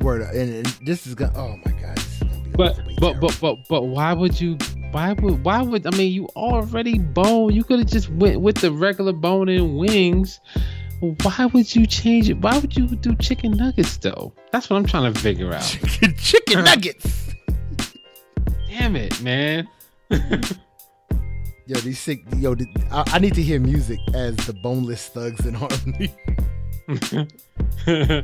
Word, 0.00 0.22
and, 0.22 0.54
and 0.54 0.66
this 0.86 1.06
is 1.06 1.14
gonna. 1.16 1.32
Oh 1.36 1.56
my 1.64 1.72
god. 1.72 1.96
This 1.96 2.12
is 2.12 2.18
gonna 2.22 2.40
be 2.44 2.50
But 2.50 2.80
but 3.00 3.20
but 3.20 3.38
but 3.40 3.56
but 3.68 3.82
why 3.82 4.12
would 4.12 4.40
you? 4.40 4.56
Why 4.92 5.12
would 5.14 5.44
why 5.44 5.61
would 5.61 5.86
I 5.86 5.90
mean 5.96 6.12
you 6.12 6.26
already 6.36 6.98
bone? 6.98 7.52
You 7.52 7.64
could 7.64 7.80
have 7.80 7.88
just 7.88 8.09
went 8.11 8.40
with 8.40 8.59
the 8.59 8.70
regular 8.70 9.12
bone 9.12 9.48
and 9.48 9.76
wings. 9.76 10.38
Why 11.00 11.46
would 11.52 11.74
you 11.74 11.84
change 11.86 12.30
it? 12.30 12.38
Why 12.38 12.59
would 12.59 12.76
you 12.76 12.86
do 12.86 13.14
chicken 13.16 13.52
nuggets 13.52 13.96
though? 13.96 14.32
That's 14.52 14.70
what 14.70 14.76
I'm 14.76 14.86
trying 14.86 15.12
to 15.12 15.18
figure 15.18 15.52
out. 15.52 15.62
chicken 16.16 16.62
nuggets. 16.64 17.34
Damn 18.68 18.94
it, 18.94 19.20
man. 19.20 19.68
Yo, 20.11 21.78
these 21.80 21.98
sick. 21.98 22.22
Yo, 22.36 22.56
I, 22.90 23.04
I 23.06 23.18
need 23.18 23.34
to 23.34 23.42
hear 23.42 23.61
music 23.61 23.98
as 24.14 24.34
the 24.36 24.54
boneless 24.54 25.09
thugs 25.09 25.44
in 25.44 25.54
harmony. 25.54 26.14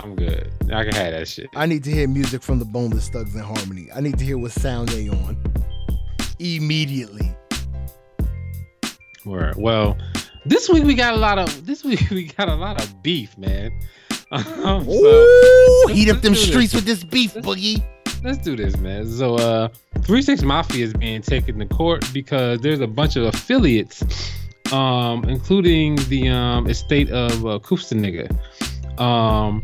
I'm 0.00 0.14
good. 0.14 0.52
I 0.72 0.84
can 0.84 0.92
have 0.94 1.12
that 1.12 1.26
shit. 1.26 1.48
I 1.56 1.66
need 1.66 1.82
to 1.84 1.90
hear 1.90 2.06
music 2.06 2.42
from 2.42 2.60
the 2.60 2.64
boneless 2.64 3.08
thugs 3.08 3.34
in 3.34 3.40
harmony. 3.40 3.88
I 3.94 4.00
need 4.00 4.18
to 4.18 4.24
hear 4.24 4.38
what 4.38 4.52
sound 4.52 4.90
they 4.90 5.08
on 5.08 5.36
immediately. 6.38 7.34
Word. 9.24 9.54
Well, 9.56 9.96
this 10.44 10.68
week 10.68 10.84
we 10.84 10.94
got 10.94 11.14
a 11.14 11.16
lot 11.16 11.38
of 11.38 11.66
this 11.66 11.82
week 11.82 12.06
we 12.10 12.26
got 12.26 12.48
a 12.48 12.54
lot 12.54 12.82
of 12.82 13.02
beef, 13.02 13.36
man. 13.36 13.72
Um, 14.32 14.84
so 14.84 14.90
Ooh, 14.90 15.86
heat 15.92 16.08
up 16.10 16.20
them 16.22 16.34
streets 16.34 16.74
with 16.74 16.84
this 16.84 17.04
beef, 17.04 17.34
boogie. 17.34 17.84
Let's 18.24 18.38
do 18.38 18.56
this, 18.56 18.74
man. 18.78 19.06
So, 19.06 19.34
uh, 19.34 19.68
Three 20.00 20.22
Six 20.22 20.40
Mafia 20.40 20.86
is 20.86 20.94
being 20.94 21.20
taken 21.20 21.58
to 21.58 21.66
court 21.66 22.08
because 22.14 22.58
there's 22.60 22.80
a 22.80 22.86
bunch 22.86 23.16
of 23.16 23.24
affiliates, 23.24 24.02
um, 24.72 25.24
including 25.24 25.96
the 26.08 26.30
um 26.30 26.66
estate 26.66 27.10
of 27.10 27.44
uh, 27.44 27.58
Koopsta 27.58 27.94
Knicca. 27.94 28.98
Um, 28.98 29.62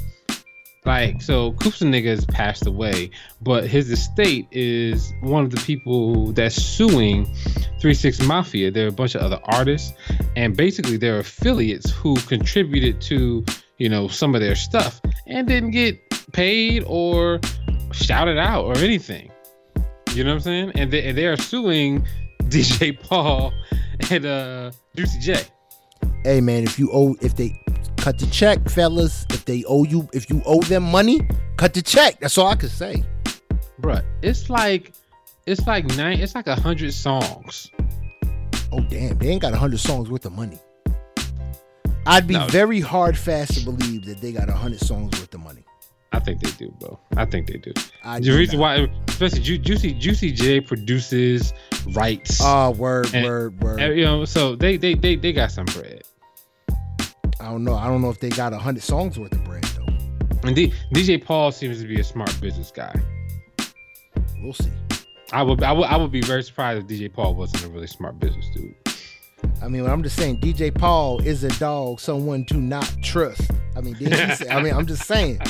like 0.85 1.23
so, 1.23 1.53
Koopsta 1.53 1.89
Knicca 1.89 2.09
has 2.09 2.27
passed 2.27 2.67
away, 2.67 3.11
but 3.41 3.67
his 3.67 3.91
estate 3.91 4.47
is 4.51 5.11
one 5.23 5.43
of 5.43 5.51
the 5.53 5.61
people 5.63 6.31
that's 6.33 6.55
suing 6.55 7.27
Three 7.81 7.95
Six 7.95 8.21
Mafia. 8.21 8.71
There 8.71 8.85
are 8.85 8.91
a 8.91 8.93
bunch 8.93 9.15
of 9.15 9.23
other 9.23 9.41
artists, 9.45 9.95
and 10.37 10.55
basically 10.55 10.99
they're 10.99 11.21
affiliates 11.21 11.91
who 11.91 12.15
contributed 12.17 13.01
to 13.03 13.43
you 13.79 13.89
know 13.89 14.07
some 14.07 14.35
of 14.35 14.43
their 14.43 14.55
stuff 14.55 15.01
and 15.27 15.49
didn't 15.49 15.71
get 15.71 15.99
paid 16.33 16.85
or 16.87 17.41
shouted 17.93 18.39
out 18.39 18.65
or 18.65 18.77
anything. 18.79 19.31
You 20.15 20.25
know 20.25 20.31
what 20.31 20.37
I'm 20.37 20.41
saying? 20.41 20.73
And 20.75 20.91
they, 20.93 21.09
and 21.09 21.17
they 21.17 21.27
are 21.27 21.37
suing 21.37 22.05
DJ 22.45 22.99
Paul 23.01 23.53
and 24.11 24.27
uh 24.27 24.71
Juicy 24.97 25.19
J. 25.21 25.41
Hey 26.25 26.41
man, 26.41 26.65
if 26.65 26.79
you 26.79 26.91
owe 26.93 27.15
if 27.21 27.37
they 27.37 27.59
cut 27.97 28.19
the 28.19 28.27
check, 28.27 28.69
fellas, 28.69 29.25
if 29.31 29.45
they 29.45 29.63
owe 29.65 29.85
you 29.85 30.09
if 30.13 30.29
you 30.31 30.43
owe 30.47 30.61
them 30.63 30.83
money, 30.83 31.21
cut 31.57 31.75
the 31.75 31.83
check. 31.83 32.19
That's 32.21 32.37
all 32.39 32.49
I 32.49 32.57
could 32.57 32.71
say. 32.71 33.05
Bruh, 33.81 34.05
it's 34.23 34.51
like 34.51 34.93
it's 35.47 35.67
like 35.67 35.85
nine 35.97 36.19
it's 36.21 36.35
like 36.35 36.47
a 36.49 36.57
hundred 36.57 36.93
songs. 36.93 37.71
Oh 38.73 38.81
damn, 38.81 39.17
they 39.19 39.29
ain't 39.29 39.43
got 39.43 39.53
a 39.53 39.57
hundred 39.59 39.79
songs 39.81 40.11
worth 40.11 40.27
of 40.27 40.33
money. 40.33 40.59
I'd 42.07 42.27
be 42.27 42.35
No. 42.35 42.47
very 42.47 42.81
hard 42.81 43.17
fast 43.17 43.55
to 43.55 43.65
believe 43.65 44.05
that 44.07 44.21
they 44.21 44.33
got 44.33 44.49
a 44.49 44.55
hundred 44.55 44.81
songs 44.81 45.19
worth 45.21 45.33
of 45.35 45.41
money. 45.41 45.65
I 46.13 46.19
think 46.19 46.41
they 46.41 46.51
do, 46.53 46.75
bro. 46.81 46.99
I 47.17 47.25
think 47.25 47.47
they 47.47 47.59
do. 47.59 47.73
I 48.03 48.19
The 48.19 48.25
do 48.27 48.37
reason 48.37 48.59
not. 48.59 48.79
why, 48.81 48.93
especially 49.09 49.41
Ju- 49.41 49.59
Juicy 49.59 49.93
Juicy 49.95 50.33
J 50.33 50.61
produces, 50.61 51.53
writes, 51.95 52.41
Oh, 52.43 52.71
word, 52.73 53.09
And- 53.15 53.25
word, 53.25 53.63
word. 53.63 53.81
and, 53.81 53.97
you 53.97 54.05
know, 54.05 54.25
so 54.25 54.57
they 54.57 54.77
they 54.77 54.95
they 54.95 55.15
they 55.17 55.33
got 55.33 55.53
some 55.53 55.67
bread. 55.67 56.03
I 57.41 57.45
don't 57.45 57.65
know. 57.65 57.75
I 57.77 57.87
don't 57.87 58.03
know 58.03 58.11
if 58.11 58.19
they 58.21 58.29
got 58.29 58.53
a 58.53 58.59
hundred 58.59 58.83
songs 58.83 59.19
worth 59.19 59.33
of 59.33 59.45
bread 59.45 59.63
though. 59.65 59.87
And 60.49 60.57
D- 60.57 60.73
DJ 60.93 61.23
Paul 61.25 61.53
seems 61.53 61.81
to 61.81 61.87
be 61.87 62.01
a 62.01 62.05
smart 62.05 62.39
business 62.41 62.71
guy. 62.71 62.95
We'll 64.43 64.53
see. 64.53 64.71
I 65.33 65.43
would 65.45 65.63
I 65.63 65.71
would 65.73 65.85
I 65.87 65.97
would 65.97 66.11
be 66.11 66.23
very 66.23 66.43
surprised 66.43 66.83
if 66.83 66.89
DJ 66.99 67.13
Paul 67.13 67.35
wasn't 67.37 67.65
a 67.65 67.69
really 67.69 67.87
smart 67.87 68.19
business 68.19 68.47
dude. 68.55 68.75
I 69.63 69.69
mean, 69.69 69.87
I'm 69.87 70.03
just 70.03 70.17
saying, 70.17 70.41
DJ 70.41 70.75
Paul 70.75 71.21
is 71.21 71.45
a 71.45 71.51
dog, 71.59 72.01
someone 72.01 72.45
to 72.47 72.57
not 72.57 72.91
trust. 73.03 73.51
I 73.77 73.81
mean, 73.81 73.95
say, 73.97 74.49
I 74.49 74.63
mean, 74.63 74.75
I'm 74.75 74.87
just 74.87 75.05
saying. 75.05 75.41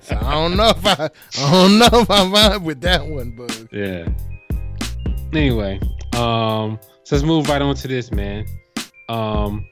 So 0.00 0.16
I 0.20 0.32
don't 0.32 0.56
know 0.56 0.68
if 0.68 0.84
I, 0.84 1.10
I 1.38 1.50
don't 1.50 1.78
know 1.78 2.00
if 2.00 2.10
I'm 2.10 2.30
vibe 2.32 2.62
with 2.62 2.80
that 2.82 3.06
one, 3.06 3.30
but 3.30 3.68
Yeah. 3.72 4.08
Anyway, 5.32 5.80
um, 6.14 6.78
so 7.04 7.16
let's 7.16 7.24
move 7.24 7.48
right 7.48 7.62
on 7.62 7.74
to 7.74 7.88
this, 7.88 8.10
man. 8.10 8.46
Um, 9.08 9.66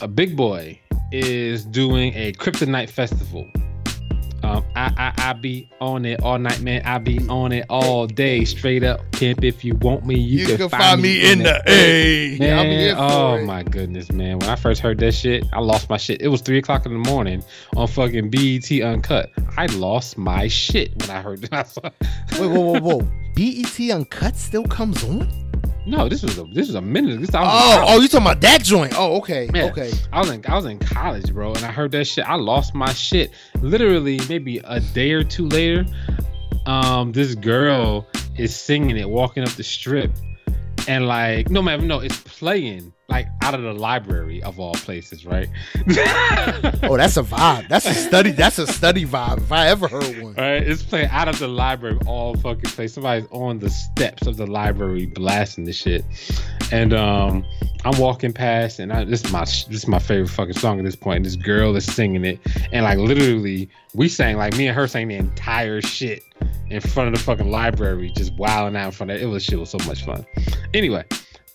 a 0.00 0.08
Big 0.08 0.36
Boi 0.36 0.78
is 1.12 1.64
doing 1.64 2.12
a 2.14 2.32
Kryptonite 2.32 2.90
festival. 2.90 3.50
Um, 4.48 4.64
I, 4.74 4.92
I 4.96 5.30
I 5.30 5.32
be 5.34 5.68
on 5.78 6.06
it 6.06 6.22
all 6.22 6.38
night, 6.38 6.60
man. 6.60 6.80
I 6.86 6.96
be 6.96 7.20
on 7.28 7.52
it 7.52 7.66
all 7.68 8.06
day, 8.06 8.46
straight 8.46 8.82
up 8.82 9.00
pimp. 9.12 9.44
If 9.44 9.62
you 9.62 9.74
want 9.74 10.06
me, 10.06 10.18
you, 10.18 10.56
can, 10.56 10.70
find, 10.70 11.02
me 11.02 11.30
in 11.30 11.40
the 11.40 11.62
A. 11.66 12.38
Man, 12.38 12.58
I'll 12.58 12.64
be 12.64 12.90
oh 12.98 13.34
it. 13.34 13.44
my 13.44 13.62
goodness, 13.62 14.10
man! 14.10 14.38
When 14.38 14.48
I 14.48 14.56
first 14.56 14.80
heard 14.80 14.98
that 15.00 15.12
shit, 15.12 15.44
I 15.52 15.60
lost 15.60 15.90
my 15.90 15.98
shit. 15.98 16.22
It 16.22 16.28
was 16.28 16.40
three 16.40 16.58
o'clock 16.58 16.86
in 16.86 16.92
the 16.94 17.10
morning 17.10 17.44
on 17.76 17.88
fucking 17.88 18.30
BET 18.30 18.70
Uncut. 18.70 19.30
I 19.58 19.66
lost 19.66 20.16
my 20.16 20.48
shit 20.48 20.98
when 21.00 21.10
I 21.10 21.20
heard 21.20 21.42
that. 21.42 21.76
Wait, 21.82 22.40
whoa, 22.40 22.80
whoa, 22.80 22.80
whoa. 22.80 23.08
BET 23.34 23.78
Uncut 23.90 24.34
still 24.34 24.64
comes 24.64 25.04
on? 25.04 25.47
No, 25.88 26.08
this 26.08 26.22
was 26.22 26.38
a 26.38 26.44
this 26.44 26.66
was 26.68 26.74
a 26.74 26.80
minute. 26.82 27.20
This 27.20 27.34
I 27.34 27.40
was, 27.42 27.50
Oh, 27.52 27.84
oh, 27.88 28.00
you 28.00 28.08
talking 28.08 28.26
about 28.26 28.40
that 28.42 28.62
joint? 28.62 28.94
Oh, 28.96 29.16
okay, 29.18 29.48
Yeah. 29.54 29.64
okay. 29.64 29.90
I 30.12 30.20
was 30.20 30.30
in 30.30 30.44
I 30.46 30.54
was 30.54 30.64
in 30.66 30.78
college, 30.78 31.32
bro, 31.32 31.52
and 31.54 31.64
I 31.64 31.72
heard 31.72 31.90
that 31.92 32.04
shit. 32.06 32.24
I 32.28 32.34
lost 32.36 32.74
my 32.74 32.92
shit. 32.92 33.30
Literally, 33.60 34.20
maybe 34.28 34.58
a 34.64 34.80
day 34.80 35.12
or 35.12 35.24
two 35.24 35.48
later, 35.48 35.84
um, 36.66 37.12
this 37.12 37.34
girl 37.34 38.06
is 38.36 38.54
singing 38.54 38.96
it, 38.96 39.08
walking 39.08 39.42
up 39.42 39.50
the 39.50 39.64
strip, 39.64 40.12
and 40.86 41.06
like, 41.06 41.50
no 41.50 41.62
man, 41.62 41.86
no, 41.88 42.00
it's 42.00 42.18
playing 42.18 42.92
like 43.08 43.26
out 43.40 43.54
of 43.54 43.62
the 43.62 43.72
library 43.72 44.42
of 44.42 44.60
all 44.60 44.74
places, 44.74 45.24
right? 45.24 45.48
Oh, 46.82 46.96
that's 46.96 47.16
a 47.16 47.22
vibe. 47.22 47.66
That's 47.68 47.86
a 47.86 47.94
study. 47.94 48.32
That's 48.32 48.58
a 48.58 48.66
study 48.66 49.06
vibe. 49.06 49.38
If 49.38 49.50
I 49.50 49.68
ever 49.68 49.88
heard 49.88 50.22
one. 50.22 50.34
Right, 50.34 50.62
it's 50.62 50.82
playing 50.82 51.08
out 51.08 51.26
of 51.26 51.38
the 51.38 51.48
library 51.48 51.96
of 51.96 52.06
all 52.06 52.36
fucking 52.36 52.70
place. 52.70 52.92
Somebody's 52.94 53.26
on 53.30 53.58
the 53.60 53.70
steps 53.70 54.26
of 54.26 54.36
the 54.36 54.46
library 54.46 55.06
blasting 55.06 55.64
the 55.64 55.72
shit, 55.72 56.04
and 56.70 56.92
um, 56.92 57.46
I'm 57.84 57.98
walking 57.98 58.32
past, 58.32 58.78
and 58.78 58.92
I, 58.92 59.04
this 59.04 59.24
is 59.24 59.32
my 59.32 59.40
this 59.40 59.68
is 59.70 59.88
my 59.88 59.98
favorite 59.98 60.28
fucking 60.28 60.54
song 60.54 60.78
at 60.78 60.84
this 60.84 60.96
point. 60.96 61.16
And 61.18 61.24
this 61.24 61.36
girl 61.36 61.74
is 61.76 61.86
singing 61.86 62.26
it, 62.26 62.38
and 62.72 62.84
like 62.84 62.98
literally, 62.98 63.70
we 63.94 64.10
sang 64.10 64.36
like 64.36 64.54
me 64.58 64.66
and 64.66 64.76
her 64.76 64.86
sang 64.86 65.08
the 65.08 65.16
entire 65.16 65.80
shit 65.80 66.24
in 66.68 66.82
front 66.82 67.08
of 67.08 67.14
the 67.14 67.20
fucking 67.24 67.50
library, 67.50 68.12
just 68.14 68.34
wilding 68.34 68.76
out 68.76 68.86
in 68.86 68.92
front 68.92 69.10
of 69.12 69.16
it. 69.16 69.22
It 69.22 69.26
was 69.26 69.42
shit 69.42 69.58
was 69.58 69.70
so 69.70 69.78
much 69.86 70.04
fun. 70.04 70.26
Anyway, 70.74 71.04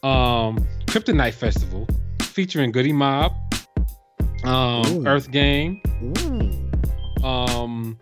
um, 0.03 0.57
Kryptonite 0.85 1.33
Festival 1.33 1.87
featuring 2.21 2.71
Goodie 2.71 2.93
Mob, 2.93 3.33
um, 4.43 5.07
Earth 5.07 5.31
Gang 5.31 5.81
Ooh. 6.17 7.25
um 7.25 7.97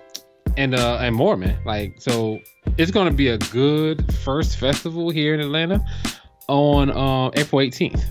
and 0.58 0.76
uh 0.76 0.98
and 1.00 1.16
more 1.16 1.38
man 1.38 1.58
like 1.66 1.96
so 2.00 2.40
it's 2.78 2.92
gonna 2.92 3.12
be 3.12 3.28
a 3.28 3.38
good 3.38 4.14
first 4.16 4.58
festival 4.58 5.10
here 5.10 5.34
in 5.34 5.40
atlanta 5.40 5.80
on 6.48 6.90
uh 6.90 7.30
april 7.36 7.62
18th 7.62 8.04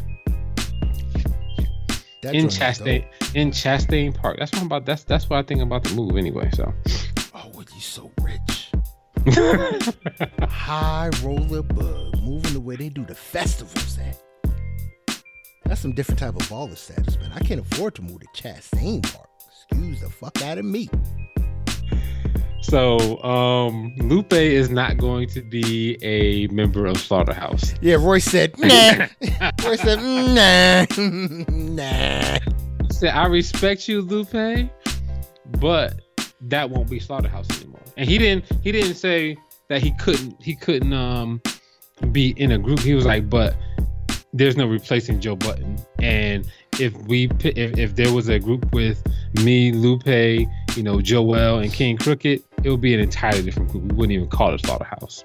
That 2.23 2.35
in 2.35 2.47
chastain 2.47 3.05
in 3.35 3.51
chastain 3.51 4.15
park 4.15 4.39
that's 4.39 4.53
what 4.53 4.61
i'm 4.61 4.67
about 4.67 4.87
that's 4.87 5.05
that's 5.05 5.29
what 5.29 5.39
i 5.39 5.43
think 5.43 5.61
I'm 5.61 5.67
about 5.67 5.85
to 5.85 5.95
move 5.95 6.17
anyway 6.17 6.51
so. 6.55 6.73
Oh, 7.35 7.51
what 7.53 7.69
you 7.75 7.81
so 7.81 8.11
rich? 8.23 8.71
High 10.49 11.11
roller 11.23 11.63
bug, 11.63 12.10
moving 12.23 12.53
the 12.53 12.61
way 12.61 12.77
they 12.77 12.89
do 12.89 13.05
the 13.05 13.15
festivals 13.15 13.99
at. 13.99 14.23
That's 15.65 15.81
some 15.81 15.93
different 15.93 16.19
type 16.19 16.35
of 16.35 16.43
baller 16.49 16.77
status, 16.77 17.19
man. 17.19 17.31
I 17.35 17.41
can't 17.41 17.61
afford 17.61 17.95
to 17.97 18.03
move 18.03 18.21
to 18.21 18.27
Chastain 18.43 19.03
Park. 19.13 19.29
Excuse 19.47 20.01
the 20.01 20.11
fuck 20.11 20.43
out 20.43 20.59
of 20.59 20.65
me. 20.65 20.89
so 22.63 23.23
um 23.23 23.95
lupe 23.99 24.33
is 24.35 24.69
not 24.71 24.99
going 24.99 25.27
to 25.29 25.41
be 25.43 25.97
a 26.03 26.47
member 26.49 26.87
of 26.87 26.97
slaughterhouse 26.99 27.73
Yeah, 27.81 27.95
Royce 27.95 28.25
said, 28.27 28.53
nah. 28.59 29.07
Royce 29.65 29.81
said, 29.81 29.99
nah, 29.99 30.85
nah. 31.49 32.39
Said, 32.91 33.15
i 33.15 33.27
respect 33.27 33.89
you 33.89 34.03
lupe 34.03 34.69
but 35.59 36.01
that 36.43 36.69
won't 36.69 36.91
be 36.91 36.99
slaughterhouse 37.01 37.49
anymore 37.61 37.81
and 37.97 38.09
he 38.09 38.19
didn't 38.19 38.45
he 38.63 38.73
didn't 38.73 38.95
say 38.97 39.37
that 39.69 39.83
he 39.83 39.93
couldn't 39.93 40.37
he 40.43 40.55
couldn't 40.55 40.93
um 40.93 41.41
be 42.13 42.31
in 42.37 42.53
a 42.53 42.59
group 42.59 42.81
he 42.81 42.95
was 42.95 43.05
like 43.05 43.29
but 43.29 43.57
there's 44.33 44.57
no 44.57 44.67
replacing 44.67 45.21
Joe 45.21 45.37
Budden 45.37 45.79
and 45.99 46.47
if 46.79 46.97
we 47.03 47.29
if, 47.41 47.77
if 47.79 47.97
there 47.97 48.13
was 48.13 48.29
a 48.29 48.39
group 48.39 48.73
with 48.73 49.03
me 49.43 49.73
lupe 49.73 50.07
you 50.07 50.83
know 50.83 50.99
Joell 50.99 51.63
and 51.63 51.73
king 51.73 51.97
crooked 51.97 52.43
it 52.63 52.71
would 52.71 52.81
be 52.81 52.95
an 52.95 53.01
entirely 53.01 53.43
different 53.43 53.71
group 53.71 53.85
we 53.85 53.97
wouldn't 53.97 54.13
even 54.13 54.29
call 54.29 54.55
it 54.55 54.61
slaughterhouse 54.61 55.25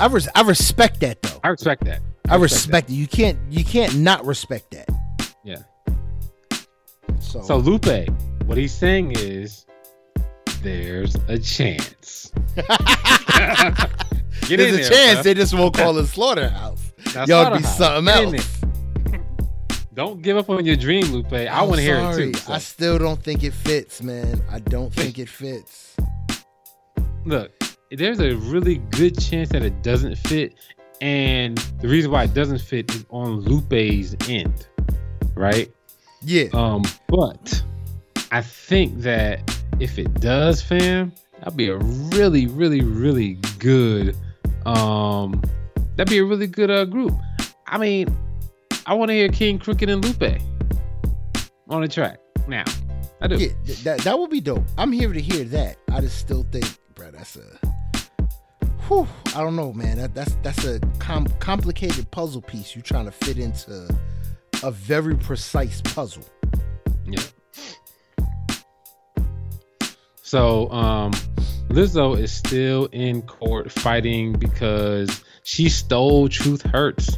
I, 0.00 0.06
res- 0.06 0.28
I 0.34 0.42
respect 0.42 1.00
that 1.00 1.22
though. 1.22 1.40
i 1.42 1.48
respect 1.48 1.84
that 1.84 2.00
I 2.28 2.36
respect 2.36 2.90
it. 2.90 2.94
You 2.94 3.06
can't 3.06 3.38
you 3.50 3.64
can't 3.64 3.96
not 3.96 4.24
respect 4.26 4.72
that. 4.72 4.88
Yeah. 5.44 5.62
So, 7.20 7.42
so 7.42 7.56
lupe 7.56 8.08
what 8.44 8.58
he's 8.58 8.74
saying 8.74 9.12
is 9.12 9.66
there's 10.62 11.14
a 11.28 11.38
chance 11.38 12.32
Get 14.48 14.58
there's 14.58 14.74
a 14.74 14.76
there, 14.76 14.88
chance 14.90 15.18
bruh. 15.20 15.22
they 15.24 15.34
just 15.34 15.54
won't 15.54 15.74
call 15.74 15.96
it 15.98 16.06
slaughterhouse. 16.06 16.92
That's 17.12 17.28
Y'all 17.28 17.56
be 17.56 17.62
something 17.62 18.34
else. 18.34 18.60
Don't 19.94 20.20
give 20.20 20.36
up 20.36 20.50
on 20.50 20.64
your 20.66 20.76
dream, 20.76 21.06
Lupe. 21.06 21.32
I 21.32 21.46
I'm 21.46 21.68
want 21.68 21.76
to 21.76 21.82
hear 21.82 21.96
it 21.96 22.14
too. 22.16 22.34
so. 22.34 22.52
I 22.52 22.58
still 22.58 22.98
don't 22.98 23.22
think 23.22 23.42
it 23.42 23.54
fits, 23.54 24.02
man. 24.02 24.42
I 24.50 24.58
don't 24.58 24.92
think 24.92 25.18
it 25.18 25.28
fits. 25.28 25.96
Look, 27.24 27.50
there's 27.90 28.20
a 28.20 28.34
really 28.36 28.76
good 28.90 29.18
chance 29.18 29.48
that 29.50 29.62
it 29.62 29.82
doesn't 29.82 30.16
fit, 30.16 30.54
and 31.00 31.56
the 31.80 31.88
reason 31.88 32.10
why 32.10 32.24
it 32.24 32.34
doesn't 32.34 32.60
fit 32.60 32.94
is 32.94 33.06
on 33.08 33.40
Lupe's 33.40 34.14
end, 34.28 34.68
right? 35.34 35.72
Yeah. 36.22 36.48
Um, 36.52 36.82
but 37.08 37.62
I 38.30 38.42
think 38.42 38.98
that 39.00 39.40
if 39.80 39.98
it 39.98 40.12
does, 40.20 40.60
fam, 40.60 41.12
that'd 41.38 41.56
be 41.56 41.68
a 41.68 41.78
really, 41.78 42.46
really, 42.46 42.82
really 42.82 43.38
good. 43.58 44.14
Um, 44.66 45.40
that'd 45.96 46.10
be 46.10 46.18
a 46.18 46.24
really 46.24 46.46
good 46.46 46.70
uh 46.70 46.84
group. 46.84 47.14
I 47.66 47.78
mean, 47.78 48.14
I 48.86 48.94
want 48.94 49.10
to 49.10 49.14
hear 49.14 49.28
King 49.28 49.58
Crooked 49.58 49.88
and 49.88 50.04
Lupe 50.04 50.40
on 51.68 51.82
the 51.82 51.88
track 51.88 52.18
now. 52.48 52.64
I 53.20 53.28
do. 53.28 53.36
Yeah, 53.36 53.48
th- 53.64 53.82
that 53.84 54.00
that 54.00 54.18
would 54.18 54.30
be 54.30 54.40
dope. 54.40 54.64
I'm 54.76 54.92
here 54.92 55.12
to 55.12 55.20
hear 55.20 55.44
that. 55.44 55.76
I 55.90 56.00
just 56.00 56.18
still 56.18 56.44
think 56.50 56.66
bro, 56.94 57.10
that's 57.10 57.36
a. 57.36 57.58
Whew, 58.88 59.06
I 59.34 59.40
don't 59.40 59.56
know, 59.56 59.72
man. 59.72 59.98
That, 59.98 60.14
that's 60.14 60.36
that's 60.42 60.64
a 60.64 60.80
com- 60.98 61.26
complicated 61.40 62.10
puzzle 62.10 62.42
piece. 62.42 62.74
you're 62.74 62.82
trying 62.82 63.06
to 63.06 63.10
fit 63.10 63.38
into 63.38 63.88
a 64.62 64.70
very 64.70 65.16
precise 65.16 65.80
puzzle. 65.80 66.24
Yeah. 67.04 67.20
So, 70.26 70.68
um, 70.72 71.12
Lizzo 71.68 72.18
is 72.18 72.32
still 72.32 72.86
in 72.86 73.22
court 73.22 73.70
fighting 73.70 74.32
because 74.32 75.22
she 75.44 75.68
stole 75.68 76.28
Truth 76.28 76.62
Hurts. 76.62 77.16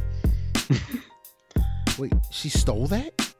Wait, 1.97 2.13
she 2.29 2.49
stole 2.49 2.85
that? 2.85 3.33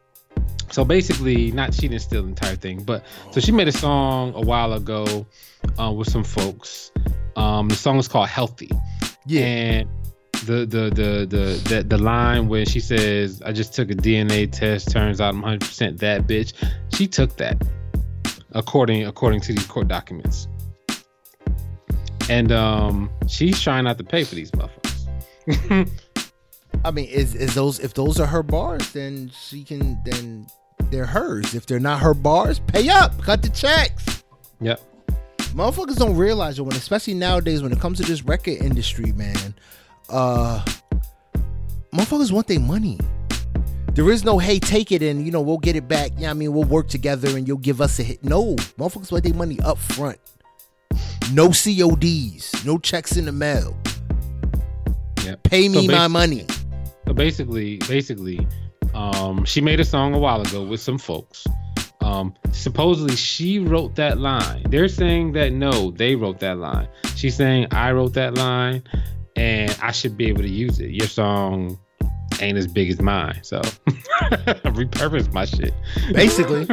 So 0.71 0.83
basically, 0.83 1.51
not 1.51 1.75
she 1.75 1.81
didn't 1.81 2.01
steal 2.01 2.23
the 2.23 2.29
entire 2.29 2.55
thing, 2.55 2.81
but 2.81 3.05
so 3.29 3.39
she 3.39 3.51
made 3.51 3.67
a 3.67 3.71
song 3.71 4.33
a 4.33 4.41
while 4.41 4.73
ago 4.73 5.27
uh, 5.79 5.91
with 5.91 6.09
some 6.09 6.23
folks. 6.23 6.91
Um, 7.35 7.67
the 7.67 7.75
song 7.75 7.99
is 7.99 8.07
called 8.07 8.27
"Healthy." 8.27 8.71
Yeah. 9.27 9.45
And 9.45 9.89
the 10.45 10.65
the 10.65 10.89
the 10.89 11.27
the 11.29 11.69
the, 11.69 11.83
the 11.83 11.97
line 11.99 12.47
where 12.47 12.65
she 12.65 12.79
says, 12.79 13.43
"I 13.45 13.51
just 13.51 13.75
took 13.75 13.91
a 13.91 13.95
DNA 13.95 14.51
test. 14.51 14.89
Turns 14.89 15.21
out 15.21 15.35
I'm 15.35 15.41
100 15.41 15.59
percent 15.59 15.99
that 15.99 16.25
bitch." 16.25 16.53
She 16.95 17.05
took 17.05 17.37
that, 17.37 17.61
according 18.51 19.05
according 19.05 19.41
to 19.41 19.53
these 19.53 19.65
court 19.67 19.87
documents. 19.87 20.47
And 22.29 22.51
um, 22.51 23.09
she's 23.27 23.59
trying 23.59 23.85
not 23.85 23.97
to 23.97 24.03
pay 24.03 24.23
for 24.23 24.35
these 24.35 24.51
motherfuckers. 24.51 25.89
I 26.85 26.91
mean, 26.91 27.05
is 27.05 27.35
is 27.35 27.55
those 27.55 27.79
if 27.79 27.93
those 27.93 28.19
are 28.19 28.27
her 28.27 28.43
bars, 28.43 28.91
then 28.93 29.31
she 29.33 29.63
can 29.63 29.99
then 30.05 30.47
they're 30.91 31.05
hers. 31.05 31.55
If 31.55 31.65
they're 31.65 31.79
not 31.79 31.99
her 32.01 32.13
bars, 32.13 32.59
pay 32.59 32.89
up, 32.89 33.21
cut 33.21 33.41
the 33.41 33.49
checks. 33.49 34.23
yep. 34.61 34.81
Motherfuckers 35.53 35.95
don't 35.95 36.15
realize 36.15 36.59
it 36.59 36.61
when, 36.61 36.75
especially 36.75 37.15
nowadays, 37.15 37.63
when 37.63 37.71
it 37.71 37.79
comes 37.79 37.97
to 37.99 38.03
this 38.05 38.23
record 38.23 38.61
industry, 38.61 39.11
man. 39.13 39.55
Uh, 40.07 40.63
motherfuckers 41.91 42.31
want 42.31 42.47
their 42.47 42.59
money. 42.59 42.99
There 43.99 44.11
is 44.11 44.23
no 44.23 44.39
hey, 44.39 44.59
take 44.59 44.93
it 44.93 45.01
and 45.01 45.25
you 45.25 45.29
know 45.29 45.41
we'll 45.41 45.57
get 45.57 45.75
it 45.75 45.89
back. 45.89 46.11
Yeah, 46.17 46.29
I 46.29 46.33
mean 46.33 46.53
we'll 46.53 46.63
work 46.63 46.87
together 46.87 47.35
and 47.35 47.45
you'll 47.45 47.57
give 47.57 47.81
us 47.81 47.99
a 47.99 48.03
hit. 48.03 48.23
No, 48.23 48.55
motherfuckers 48.77 49.11
want 49.11 49.25
their 49.25 49.33
money 49.33 49.59
up 49.59 49.77
front. 49.77 50.17
No 51.33 51.49
CODs, 51.49 52.65
no 52.65 52.77
checks 52.77 53.17
in 53.17 53.25
the 53.25 53.33
mail. 53.33 53.75
Yep. 55.25 55.43
Pay 55.43 55.67
me 55.67 55.85
So 55.85 55.91
my 55.91 56.07
money. 56.07 56.45
So 57.07 57.13
basically, 57.13 57.79
basically, 57.89 58.47
um, 58.93 59.43
she 59.43 59.59
made 59.59 59.81
a 59.81 59.85
song 59.85 60.15
a 60.15 60.17
while 60.17 60.39
ago 60.43 60.63
with 60.63 60.79
some 60.79 60.97
folks. 60.97 61.45
Um, 61.99 62.33
supposedly 62.53 63.17
she 63.17 63.59
wrote 63.59 63.95
that 63.95 64.17
line. 64.17 64.63
They're 64.69 64.87
saying 64.87 65.33
that 65.33 65.51
no, 65.51 65.91
they 65.91 66.15
wrote 66.15 66.39
that 66.39 66.57
line. 66.57 66.87
She's 67.17 67.35
saying 67.35 67.67
I 67.71 67.91
wrote 67.91 68.13
that 68.13 68.35
line, 68.35 68.81
and 69.35 69.77
I 69.81 69.91
should 69.91 70.15
be 70.15 70.27
able 70.27 70.43
to 70.43 70.49
use 70.49 70.79
it. 70.79 70.91
Your 70.91 71.07
song 71.07 71.77
ain't 72.41 72.57
as 72.57 72.67
big 72.67 72.89
as 72.89 73.01
mine, 73.01 73.39
so 73.41 73.59
repurpose 74.21 75.31
my 75.33 75.45
shit. 75.45 75.73
Basically, 76.13 76.65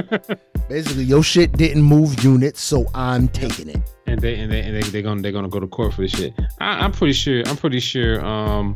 basically, 0.69 1.05
your 1.05 1.23
shit 1.23 1.53
didn't 1.53 1.83
move 1.83 2.23
units, 2.23 2.61
so 2.61 2.87
I'm 2.95 3.29
taking 3.29 3.69
it. 3.69 3.81
and 4.07 4.21
they 4.21 4.37
and 4.37 4.51
they 4.53 4.61
and 4.61 4.75
they 4.77 4.83
they're 4.91 5.03
gonna 5.03 5.23
they're 5.23 5.33
gonna 5.33 5.49
go 5.49 5.61
to 5.61 5.67
court 5.67 5.95
for 5.95 6.03
this 6.03 6.13
shit. 6.13 6.35
I, 6.61 6.81
I'm 6.85 6.93
pretty 6.93 7.13
sure. 7.15 7.43
I'm 7.47 7.57
pretty 7.57 7.81
sure. 7.81 8.25
Um, 8.25 8.75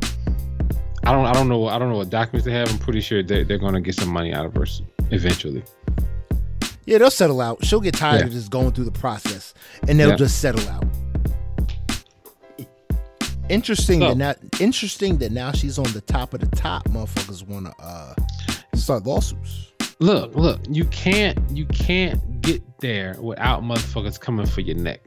I 1.03 1.11
don't 1.11 1.25
I 1.25 1.33
don't 1.33 1.47
know 1.49 1.67
I 1.67 1.79
don't 1.79 1.89
know 1.89 1.97
what 1.97 2.09
documents 2.09 2.45
they 2.45 2.51
have. 2.53 2.69
I'm 2.71 2.77
pretty 2.79 3.01
sure 3.01 3.23
they're 3.23 3.43
they're 3.43 3.57
gonna 3.57 3.81
get 3.81 3.95
some 3.95 4.09
money 4.09 4.33
out 4.33 4.45
of 4.45 4.53
her 4.55 4.65
eventually. 5.11 5.63
Yeah, 6.85 6.97
they'll 6.97 7.11
settle 7.11 7.41
out. 7.41 7.63
She'll 7.63 7.79
get 7.79 7.93
tired 7.95 8.21
Yeah. 8.21 8.25
of 8.27 8.31
just 8.31 8.49
going 8.51 8.71
through 8.71 8.85
the 8.85 8.91
process, 8.91 9.53
and 9.87 9.99
they'll 9.99 10.09
Yeah. 10.09 10.15
just 10.15 10.39
settle 10.39 10.67
out. 10.69 10.83
Interesting 13.51 13.99
So- 13.99 14.13
that 14.13 14.17
now, 14.17 14.33
interesting 14.59 15.17
that 15.17 15.31
now 15.31 15.51
she's 15.51 15.77
on 15.77 15.91
the 15.93 16.01
top 16.01 16.33
of 16.33 16.39
the 16.39 16.55
top. 16.55 16.87
Motherfuckers 16.89 17.45
want 17.47 17.65
to 17.67 17.73
uh, 17.83 18.15
start 18.75 19.05
lawsuits. 19.05 19.67
Look, 19.99 20.33
look, 20.35 20.59
you 20.69 20.85
can't 20.85 21.37
you 21.51 21.65
can't 21.67 22.41
get 22.41 22.63
there 22.79 23.15
without 23.21 23.61
motherfuckers 23.61 24.19
coming 24.19 24.45
for 24.47 24.61
your 24.61 24.77
neck. 24.77 25.01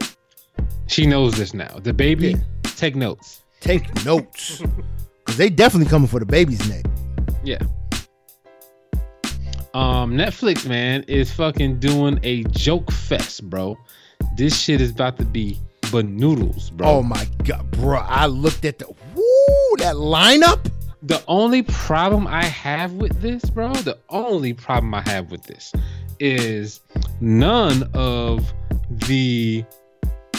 She 0.87 1.07
knows 1.07 1.37
this 1.37 1.53
now. 1.55 1.79
The 1.83 1.93
baby, 1.93 2.29
Yeah. 2.33 2.37
take 2.77 2.95
notes. 2.95 3.41
Take 3.61 4.05
notes, 4.05 4.61
because 5.25 5.39
they 5.39 5.49
definitely 5.49 5.89
coming 5.91 6.07
for 6.07 6.21
the 6.21 6.27
baby's 6.27 6.69
neck. 6.69 6.85
Yeah. 7.43 7.59
Um, 9.73 10.13
Netflix 10.13 10.69
man 10.69 11.03
is 11.09 11.33
fucking 11.33 11.81
doing 11.81 12.21
a 12.23 12.45
joke 12.45 12.93
fest, 12.93 13.49
bro. 13.51 13.77
This 14.37 14.57
shit 14.61 14.81
is 14.81 14.91
about 14.91 15.17
to 15.17 15.25
be 15.25 15.59
banoodles, 15.95 16.73
bro. 16.73 16.89
Oh 16.89 17.03
my 17.03 17.27
god, 17.45 17.71
bro! 17.71 17.99
I 17.99 18.27
looked 18.27 18.65
at 18.65 18.79
the 18.79 18.87
woo 18.87 19.77
that 19.79 19.95
lineup. 19.95 20.71
The 21.03 21.23
only 21.29 21.63
problem 21.63 22.27
I 22.27 22.45
have 22.45 22.95
with 22.95 23.21
this, 23.21 23.45
bro, 23.45 23.73
the 23.75 23.99
only 24.09 24.55
problem 24.55 24.95
I 24.95 25.03
have 25.03 25.31
with 25.31 25.45
this 25.45 25.73
is 26.19 26.81
none 27.21 27.89
of 27.93 28.53
the 28.89 29.65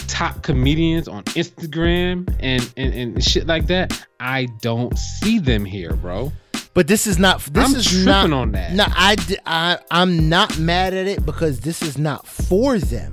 top 0.08 0.42
comedians 0.44 1.08
on 1.08 1.24
Instagram 1.26 2.36
and, 2.40 2.74
and, 2.78 2.94
and 2.94 3.24
shit 3.24 3.46
like 3.46 3.68
that. 3.68 4.08
I 4.20 4.48
don't 4.62 4.98
see 4.98 5.40
them 5.40 5.66
here, 5.66 5.94
bro. 5.94 6.32
But 6.74 6.88
this 6.88 7.08
is 7.08 7.18
not. 7.18 7.40
This 7.42 7.70
I'm 7.70 7.76
is 7.76 7.86
tripping 7.86 8.06
not. 8.06 8.34
on 8.34 8.52
that. 8.52 8.74
No, 8.74 8.86
I, 8.88 9.16
I 9.46 9.78
I'm 9.92 10.28
not 10.28 10.60
mad 10.60 10.94
at 10.94 11.08
it 11.08 11.26
because 11.26 11.62
this 11.62 11.82
is 11.82 11.98
not 11.98 12.28
for 12.28 12.80
them. 12.80 13.12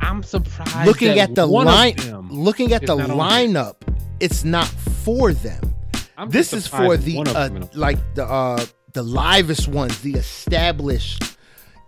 I'm 0.00 0.22
surprised. 0.22 0.86
looking 0.86 1.16
that 1.16 1.30
at 1.30 1.34
the 1.34 1.46
line, 1.46 1.96
looking 2.30 2.72
at 2.72 2.86
the 2.86 2.96
lineup, 2.96 3.76
it's 4.20 4.44
not 4.44 4.66
for 4.66 5.32
them. 5.32 5.74
I'm 6.16 6.30
this 6.30 6.52
is 6.52 6.66
for 6.66 6.96
the 6.96 7.18
uh, 7.18 7.66
like 7.74 7.98
the 8.14 8.24
uh 8.24 8.64
the 8.92 9.02
livest 9.02 9.68
ones, 9.68 10.00
the 10.00 10.14
established. 10.14 11.36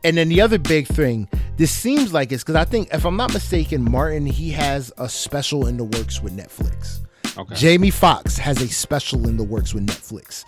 And 0.04 0.16
then 0.16 0.28
the 0.28 0.40
other 0.40 0.58
big 0.58 0.86
thing, 0.86 1.28
this 1.56 1.72
seems 1.72 2.12
like 2.12 2.30
it's 2.30 2.44
because 2.44 2.54
I 2.54 2.64
think, 2.64 2.88
if 2.92 3.04
I'm 3.04 3.16
not 3.16 3.32
mistaken, 3.32 3.90
Martin 3.90 4.26
he 4.26 4.50
has 4.50 4.92
a 4.96 5.08
special 5.08 5.66
in 5.66 5.76
the 5.76 5.84
works 5.84 6.22
with 6.22 6.36
Netflix. 6.36 7.00
okay. 7.36 7.54
Jamie 7.54 7.90
Foxx 7.90 8.38
has 8.38 8.62
a 8.62 8.68
special 8.68 9.28
in 9.28 9.36
the 9.36 9.42
works 9.42 9.74
with 9.74 9.86
Netflix. 9.86 10.44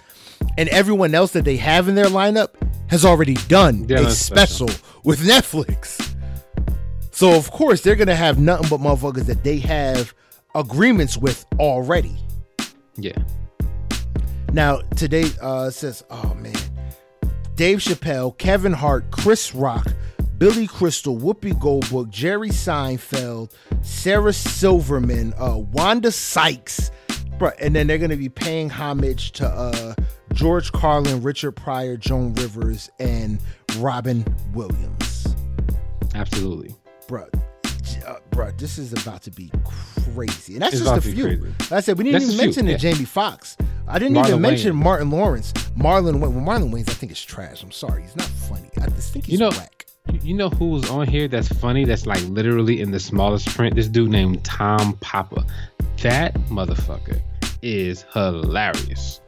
And 0.57 0.69
everyone 0.69 1.15
else 1.15 1.33
that 1.33 1.45
they 1.45 1.57
have 1.57 1.89
in 1.89 1.95
their 1.95 2.07
lineup 2.07 2.51
has 2.89 3.05
already 3.05 3.35
done 3.49 3.87
a 3.91 3.95
a 3.95 4.11
special. 4.11 4.69
special. 4.69 5.01
with 5.05 5.21
Netflix. 5.21 6.10
So 7.21 7.37
of 7.37 7.51
course 7.51 7.83
they're 7.83 7.97
gonna 7.97 8.17
have 8.17 8.39
nothing 8.39 8.71
but 8.71 8.81
motherfuckers 8.81 9.27
that 9.27 9.45
they 9.45 9.59
have 9.59 10.15
agreements 10.55 11.19
with 11.19 11.45
already. 11.59 12.17
yeah. 12.97 13.13
Now 14.55 14.79
today 14.97 15.27
uh 15.43 15.69
says, 15.69 16.03
oh 16.09 16.33
man, 16.33 16.57
Dave 17.57 17.81
Chappelle, 17.81 18.39
Kevin 18.39 18.73
Hart, 18.73 19.11
Chris 19.11 19.55
Rock, 19.55 19.87
Billy 20.39 20.67
Crystal, 20.67 21.15
Whoopi 21.15 21.61
Goldberg, 21.61 22.11
Jerry 22.11 22.49
Seinfeld, 22.49 23.53
Sarah 23.83 24.33
Silverman, 24.33 25.35
uh, 25.37 25.59
Wanda 25.59 26.11
Sykes, 26.11 26.91
Bruh, 27.37 27.53
and 27.61 27.77
then 27.77 27.87
they're 27.87 27.99
gonna 27.99 28.17
be 28.17 28.31
paying 28.31 28.71
homage 28.71 29.33
to 29.33 29.47
uh, 29.47 29.95
George 30.33 30.73
Carlin, 30.73 31.23
Richard 31.23 31.53
Pryor, 31.53 31.99
Joan 31.99 32.33
Rivers, 32.33 32.89
and 32.99 33.39
Robin 33.77 34.25
Williams. 34.55 35.27
Absolutely. 36.15 36.75
J- 37.83 38.03
uh, 38.07 38.17
bruh, 38.31 38.57
this 38.59 38.79
is 38.79 38.93
about 38.93 39.23
to 39.23 39.31
be 39.31 39.51
crazy, 40.15 40.55
and 40.55 40.63
that's 40.63 40.75
It's 40.75 40.85
just 40.85 41.07
a 41.07 41.11
to 41.11 41.15
few. 41.15 41.29
Like 41.61 41.73
I 41.73 41.81
said 41.81 41.99
we 41.99 42.05
didn't 42.05 42.21
That's 42.21 42.33
even 42.33 42.45
mention 42.47 42.67
the 42.67 42.73
yeah. 42.73 42.79
Jamie 42.79 43.05
Foxx. 43.05 43.57
I 43.89 43.99
didn't 43.99 44.17
Marlon 44.17 44.29
even 44.29 44.41
mention 44.43 44.73
Wayans. 44.75 44.83
Martin 44.83 45.11
Lawrence. 45.11 45.53
Marlon 45.77 46.21
Wayne. 46.21 46.35
Well, 46.45 46.59
Marlon 46.59 46.73
Wayans, 46.73 46.89
I 46.91 46.93
think 46.95 47.11
is 47.13 47.23
trash. 47.25 47.63
I'm 47.63 47.73
sorry, 47.73 48.03
he's 48.03 48.17
not 48.17 48.27
funny. 48.27 48.69
I 48.81 48.87
just 48.91 49.13
think 49.13 49.27
he's 49.27 49.33
You 49.35 49.39
know- 49.39 49.51
whack. 49.51 49.87
You- 50.23 50.35
know 50.35 50.49
who's 50.51 50.89
on 50.91 51.07
here 51.07 51.29
that's 51.29 51.49
funny? 51.49 51.85
That's 51.85 52.07
like 52.07 52.23
literally 52.29 52.81
in 52.81 52.91
the 52.91 52.99
smallest 52.99 53.49
print. 53.55 53.77
This 53.77 53.87
dude 53.89 54.11
named 54.11 54.43
Tom 54.45 54.95
Papa. 55.01 55.45
That 56.03 56.35
motherfucker 56.49 57.21
is 57.63 58.05
hilarious. 58.13 59.21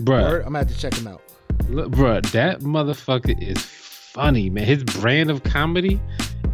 Bruh, 0.00 0.22
Word, 0.22 0.36
I'm 0.40 0.52
gonna 0.52 0.58
have 0.58 0.68
to 0.68 0.78
check 0.78 0.94
him 0.94 1.06
out. 1.06 1.22
look, 1.68 1.90
bruh, 1.92 2.20
that 2.32 2.60
motherfucker 2.60 3.40
is 3.40 3.58
funny, 4.14 4.48
man. 4.48 4.64
His 4.64 4.82
brand 4.84 5.30
of 5.30 5.42
comedy 5.42 6.00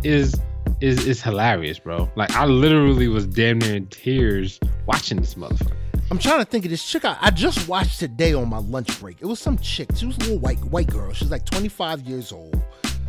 is 0.02 0.34
is 0.80 1.06
is 1.06 1.22
hilarious, 1.22 1.78
bro. 1.78 2.10
Like 2.16 2.32
I 2.34 2.46
literally 2.46 3.06
was 3.06 3.26
damn 3.26 3.58
near 3.60 3.76
in 3.76 3.86
tears 3.88 4.58
watching 4.86 5.18
this 5.20 5.34
motherfucker. 5.34 5.76
I'm 6.10 6.18
trying 6.18 6.40
to 6.40 6.44
think 6.44 6.64
of 6.64 6.72
this 6.72 6.84
chick 6.84 7.04
I, 7.04 7.16
I 7.20 7.30
just 7.30 7.68
watched 7.68 8.00
today 8.00 8.32
on 8.32 8.48
my 8.48 8.58
lunch 8.58 8.98
break. 9.00 9.18
It 9.20 9.26
was 9.26 9.38
some 9.38 9.58
chick. 9.58 9.90
She 9.94 10.06
was 10.06 10.16
a 10.16 10.20
little 10.20 10.38
white 10.38 10.58
white 10.64 10.88
girl. 10.88 11.12
She's 11.12 11.30
like 11.30 11.44
25 11.44 12.02
years 12.02 12.32
old. 12.32 12.60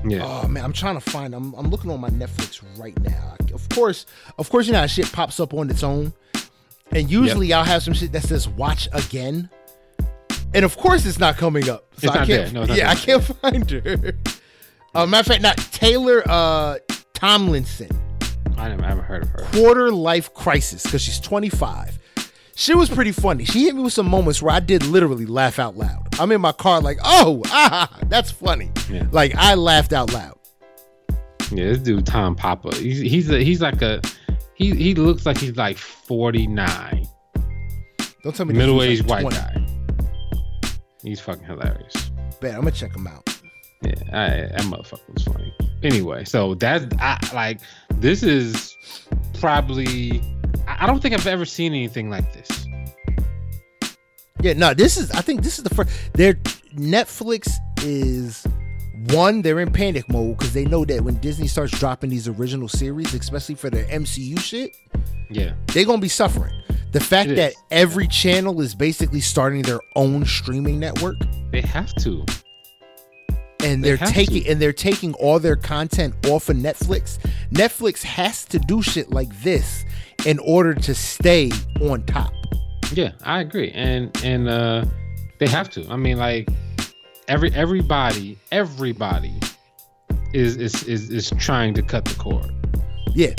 Yeah. 0.08 0.24
Oh 0.24 0.48
man, 0.48 0.64
I'm 0.64 0.74
trying 0.74 0.96
to 0.96 1.02
find. 1.02 1.34
I'm, 1.34 1.54
I'm 1.56 1.70
looking 1.70 1.90
on 1.90 2.00
my 2.02 2.10
Netflix 2.10 2.62
right 2.80 3.00
now. 3.02 3.36
Of 3.54 3.68
course, 3.70 4.06
of 4.38 4.50
course, 4.50 4.68
you 4.68 4.74
know 4.74 4.80
how 4.80 4.88
shit 4.88 5.12
pops 5.12 5.40
up 5.40 5.54
on 5.54 5.70
its 5.70 5.84
own, 5.84 6.12
and 6.92 7.10
usually 7.10 7.54
I'll 7.54 7.64
have 7.64 7.84
some 7.84 7.94
shit 7.94 8.12
that 8.14 8.24
says 8.24 8.48
"watch 8.50 8.88
again," 8.94 9.50
and 10.54 10.66
of 10.66 10.76
course 10.78 11.06
it's 11.06 11.20
not 11.20 11.38
coming 11.38 11.70
up. 11.70 11.86
So 11.98 12.08
It's 12.08 12.16
I 12.16 12.20
not 12.20 12.28
can't. 12.28 12.28
there. 12.28 12.52
No, 12.54 12.62
it's 12.62 12.70
not 12.70 12.78
yeah, 12.78 12.90
I 12.90 12.96
can't 12.96 13.24
find 13.42 13.70
her. 13.72 14.14
Uh, 14.94 15.06
matter 15.06 15.22
of 15.22 15.28
fact, 15.28 15.42
not 15.42 15.58
Taylor 15.72 16.24
uh, 16.28 16.78
Tomlinson. 17.14 17.90
I 18.58 18.70
haven't 18.70 19.04
heard 19.04 19.24
of 19.24 19.30
her. 19.30 19.40
Quarter 19.54 19.92
Life 19.92 20.34
Crisis 20.34 20.84
because 20.84 21.02
she's 21.02 21.20
25. 21.20 21.98
She 22.56 22.76
was 22.76 22.90
pretty 22.90 23.12
funny. 23.12 23.46
She 23.46 23.64
hit 23.64 23.76
me 23.76 23.82
with 23.82 23.94
some 23.94 24.08
moments 24.08 24.42
where 24.42 24.54
I 24.54 24.60
did 24.60 24.86
literally 24.86 25.26
laugh 25.26 25.58
out 25.58 25.78
loud. 25.78 26.08
I'm 26.20 26.32
in 26.32 26.42
my 26.42 26.52
car 26.52 26.82
like, 26.82 27.00
oh, 27.04 27.42
ah, 27.48 27.90
that's 28.08 28.30
funny. 28.30 28.70
Yeah. 28.90 29.08
Like 29.12 29.34
I 29.36 29.56
laughed 29.56 29.94
out 29.94 30.14
loud. 30.14 30.38
Yeah, 31.52 31.66
this 31.66 31.80
dude 31.80 32.06
Tom 32.06 32.36
Papa. 32.36 32.76
He's 32.76 33.00
he's 33.00 33.30
a, 33.32 33.40
he's 33.44 33.62
like 33.62 33.82
a 33.82 34.02
he 34.54 34.76
he 34.76 34.94
looks 34.94 35.26
like 35.26 35.38
he's 35.38 35.56
like 35.56 35.78
49, 35.78 37.08
Don't 38.24 38.36
tell 38.36 38.46
me 38.46 38.54
middle 38.54 38.84
aged 38.84 39.08
like, 39.08 39.24
white 39.26 39.34
20. 39.34 39.36
guy. 39.36 40.78
He's 41.02 41.20
fucking 41.20 41.44
hilarious. 41.46 42.12
Bet, 42.42 42.54
I'm 42.54 42.62
gonna 42.62 42.72
check 42.72 42.96
him 42.96 43.08
out. 43.08 43.28
Yeah, 43.82 43.94
I, 44.12 44.28
that 44.30 44.62
motherfucker 44.62 45.14
was 45.14 45.24
funny. 45.24 45.54
Anyway, 45.84 46.24
so 46.26 46.54
that's 46.54 46.86
I 47.00 47.18
like 47.34 47.60
this 47.96 48.22
is 48.24 48.78
probably 49.40 50.22
I 50.68 50.86
don't 50.86 51.02
think 51.02 51.14
I've 51.14 51.28
ever 51.28 51.46
seen 51.46 51.74
anything 51.74 52.10
like 52.10 52.32
this. 52.34 52.66
Yeah, 54.42 54.54
no, 54.54 54.74
this 54.74 54.98
is. 54.98 55.12
I 55.12 55.22
think 55.22 55.44
this 55.44 55.58
is 55.58 55.64
the 55.64 55.74
first. 55.74 55.90
Their 56.14 56.34
Netflix 56.76 57.50
is 57.84 58.46
one. 59.10 59.42
They're 59.42 59.60
in 59.60 59.72
panic 59.72 60.10
mode 60.10 60.38
because 60.38 60.54
they 60.54 60.66
know 60.66 60.84
that 60.86 61.02
when 61.02 61.16
Disney 61.16 61.48
starts 61.48 61.78
dropping 61.78 62.10
these 62.10 62.28
original 62.28 62.68
series, 62.68 63.14
especially 63.14 63.56
for 63.56 63.70
their 63.70 63.86
MCU 63.86 64.40
shit, 64.40 64.76
Yeah, 65.30 65.54
they're 65.68 65.86
gonna 65.86 66.02
be 66.02 66.10
suffering. 66.10 66.54
The 66.92 67.00
fact 67.00 67.30
that 67.36 67.54
every 67.70 68.08
channel 68.08 68.60
is 68.62 68.76
basically 68.76 69.22
starting 69.22 69.62
their 69.62 69.80
own 69.96 70.26
streaming 70.26 70.80
network, 70.80 71.16
they 71.52 71.62
have 71.62 71.94
to. 71.96 72.26
And 73.64 73.84
They 73.84 73.90
they're 73.90 73.98
have 73.98 74.10
taking 74.12 74.44
to. 74.44 74.50
and 74.50 74.62
they're 74.62 74.74
taking 74.74 75.14
all 75.16 75.40
their 75.40 75.56
content 75.56 76.14
off 76.28 76.50
of 76.50 76.58
Netflix. 76.58 77.18
Netflix 77.52 78.04
has 78.04 78.46
to 78.46 78.60
do 78.60 78.82
shit 78.82 79.12
like 79.12 79.30
this 79.42 79.86
in 80.26 80.40
order 80.40 80.74
to 80.74 80.94
stay 80.96 81.52
on 81.82 82.04
top. 82.06 82.32
Yeah, 82.94 83.12
I 83.24 83.40
agree, 83.42 83.72
and 83.72 84.16
and 84.24 84.50
uh 84.50 84.86
they 85.40 85.48
have 85.48 85.70
to. 85.72 85.88
I 85.90 85.96
mean, 85.96 86.18
like 86.18 86.48
every 87.28 87.52
everybody 87.54 88.38
everybody 88.52 89.34
is 90.34 90.58
is 90.58 90.84
is, 90.84 91.10
is 91.10 91.30
trying 91.40 91.74
to 91.76 91.82
cut 91.82 92.06
the 92.06 92.16
cord. 92.16 92.52
Yeah. 93.14 93.34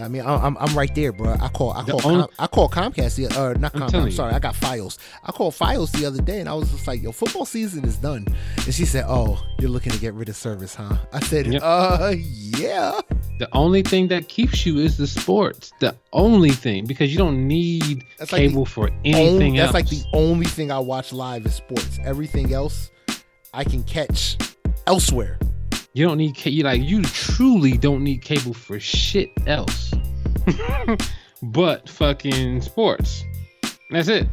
I 0.00 0.08
mean, 0.08 0.22
I- 0.22 0.36
I'm 0.46 0.56
I'm 0.58 0.76
right 0.76 0.94
there, 0.94 1.12
bro. 1.12 1.34
I 1.40 1.48
call 1.48 1.72
I 1.72 1.82
call 1.84 2.00
only- 2.06 2.20
Com- 2.26 2.30
I 2.38 2.46
call 2.46 2.68
Comcast 2.68 3.16
the 3.16 3.26
uh 3.26 3.54
not 3.58 3.74
I'm 3.74 3.82
Comcast. 3.82 3.94
I'm 4.02 4.10
sorry, 4.12 4.32
I 4.34 4.38
got 4.38 4.54
Files. 4.56 4.98
I 5.24 5.32
called 5.32 5.54
Files 5.54 5.90
the 5.92 6.06
other 6.06 6.22
day, 6.22 6.40
and 6.40 6.48
I 6.48 6.54
was 6.54 6.70
just 6.70 6.86
like, 6.86 7.02
"Yo, 7.02 7.12
football 7.12 7.44
season 7.46 7.84
is 7.84 7.96
done," 7.96 8.26
and 8.64 8.74
she 8.74 8.84
said, 8.84 9.04
"Oh, 9.08 9.42
you're 9.60 9.70
looking 9.70 9.92
to 9.92 9.98
get 9.98 10.14
rid 10.14 10.28
of 10.28 10.36
service, 10.36 10.74
huh?" 10.74 10.96
I 11.12 11.20
said, 11.20 11.46
Yep. 11.46 11.62
"Uh, 11.64 12.14
yeah." 12.16 13.00
The 13.38 13.48
only 13.52 13.82
thing 13.82 14.08
that 14.08 14.28
keeps 14.28 14.66
you 14.66 14.78
is 14.78 14.96
the 14.96 15.06
sports. 15.06 15.72
The 15.80 15.94
only 16.12 16.50
thing 16.50 16.86
because 16.86 17.12
you 17.12 17.18
don't 17.18 17.46
need 17.46 18.04
That's 18.18 18.32
like 18.32 18.40
cable 18.48 18.66
for 18.66 18.90
anything 19.04 19.26
Only- 19.28 19.58
else. 19.60 19.72
that's 19.72 19.74
like 19.74 19.88
the 19.88 20.04
only 20.12 20.46
thing 20.46 20.70
I 20.72 20.78
watch 20.78 21.12
live 21.12 21.46
is 21.46 21.54
sports. 21.54 21.98
Everything 22.04 22.52
else, 22.52 22.90
I 23.54 23.64
can 23.64 23.82
catch 23.84 24.36
elsewhere. 24.86 25.38
You 25.94 26.06
don't 26.06 26.18
need 26.18 26.44
you 26.46 26.62
like 26.62 26.82
you 26.82 27.02
truly 27.02 27.76
don't 27.76 28.04
need 28.04 28.22
cable 28.22 28.54
for 28.54 28.78
shit 28.78 29.30
else. 29.46 29.92
but 31.42 31.88
fucking 31.88 32.60
sports. 32.62 33.24
That's 33.90 34.08
it. 34.08 34.28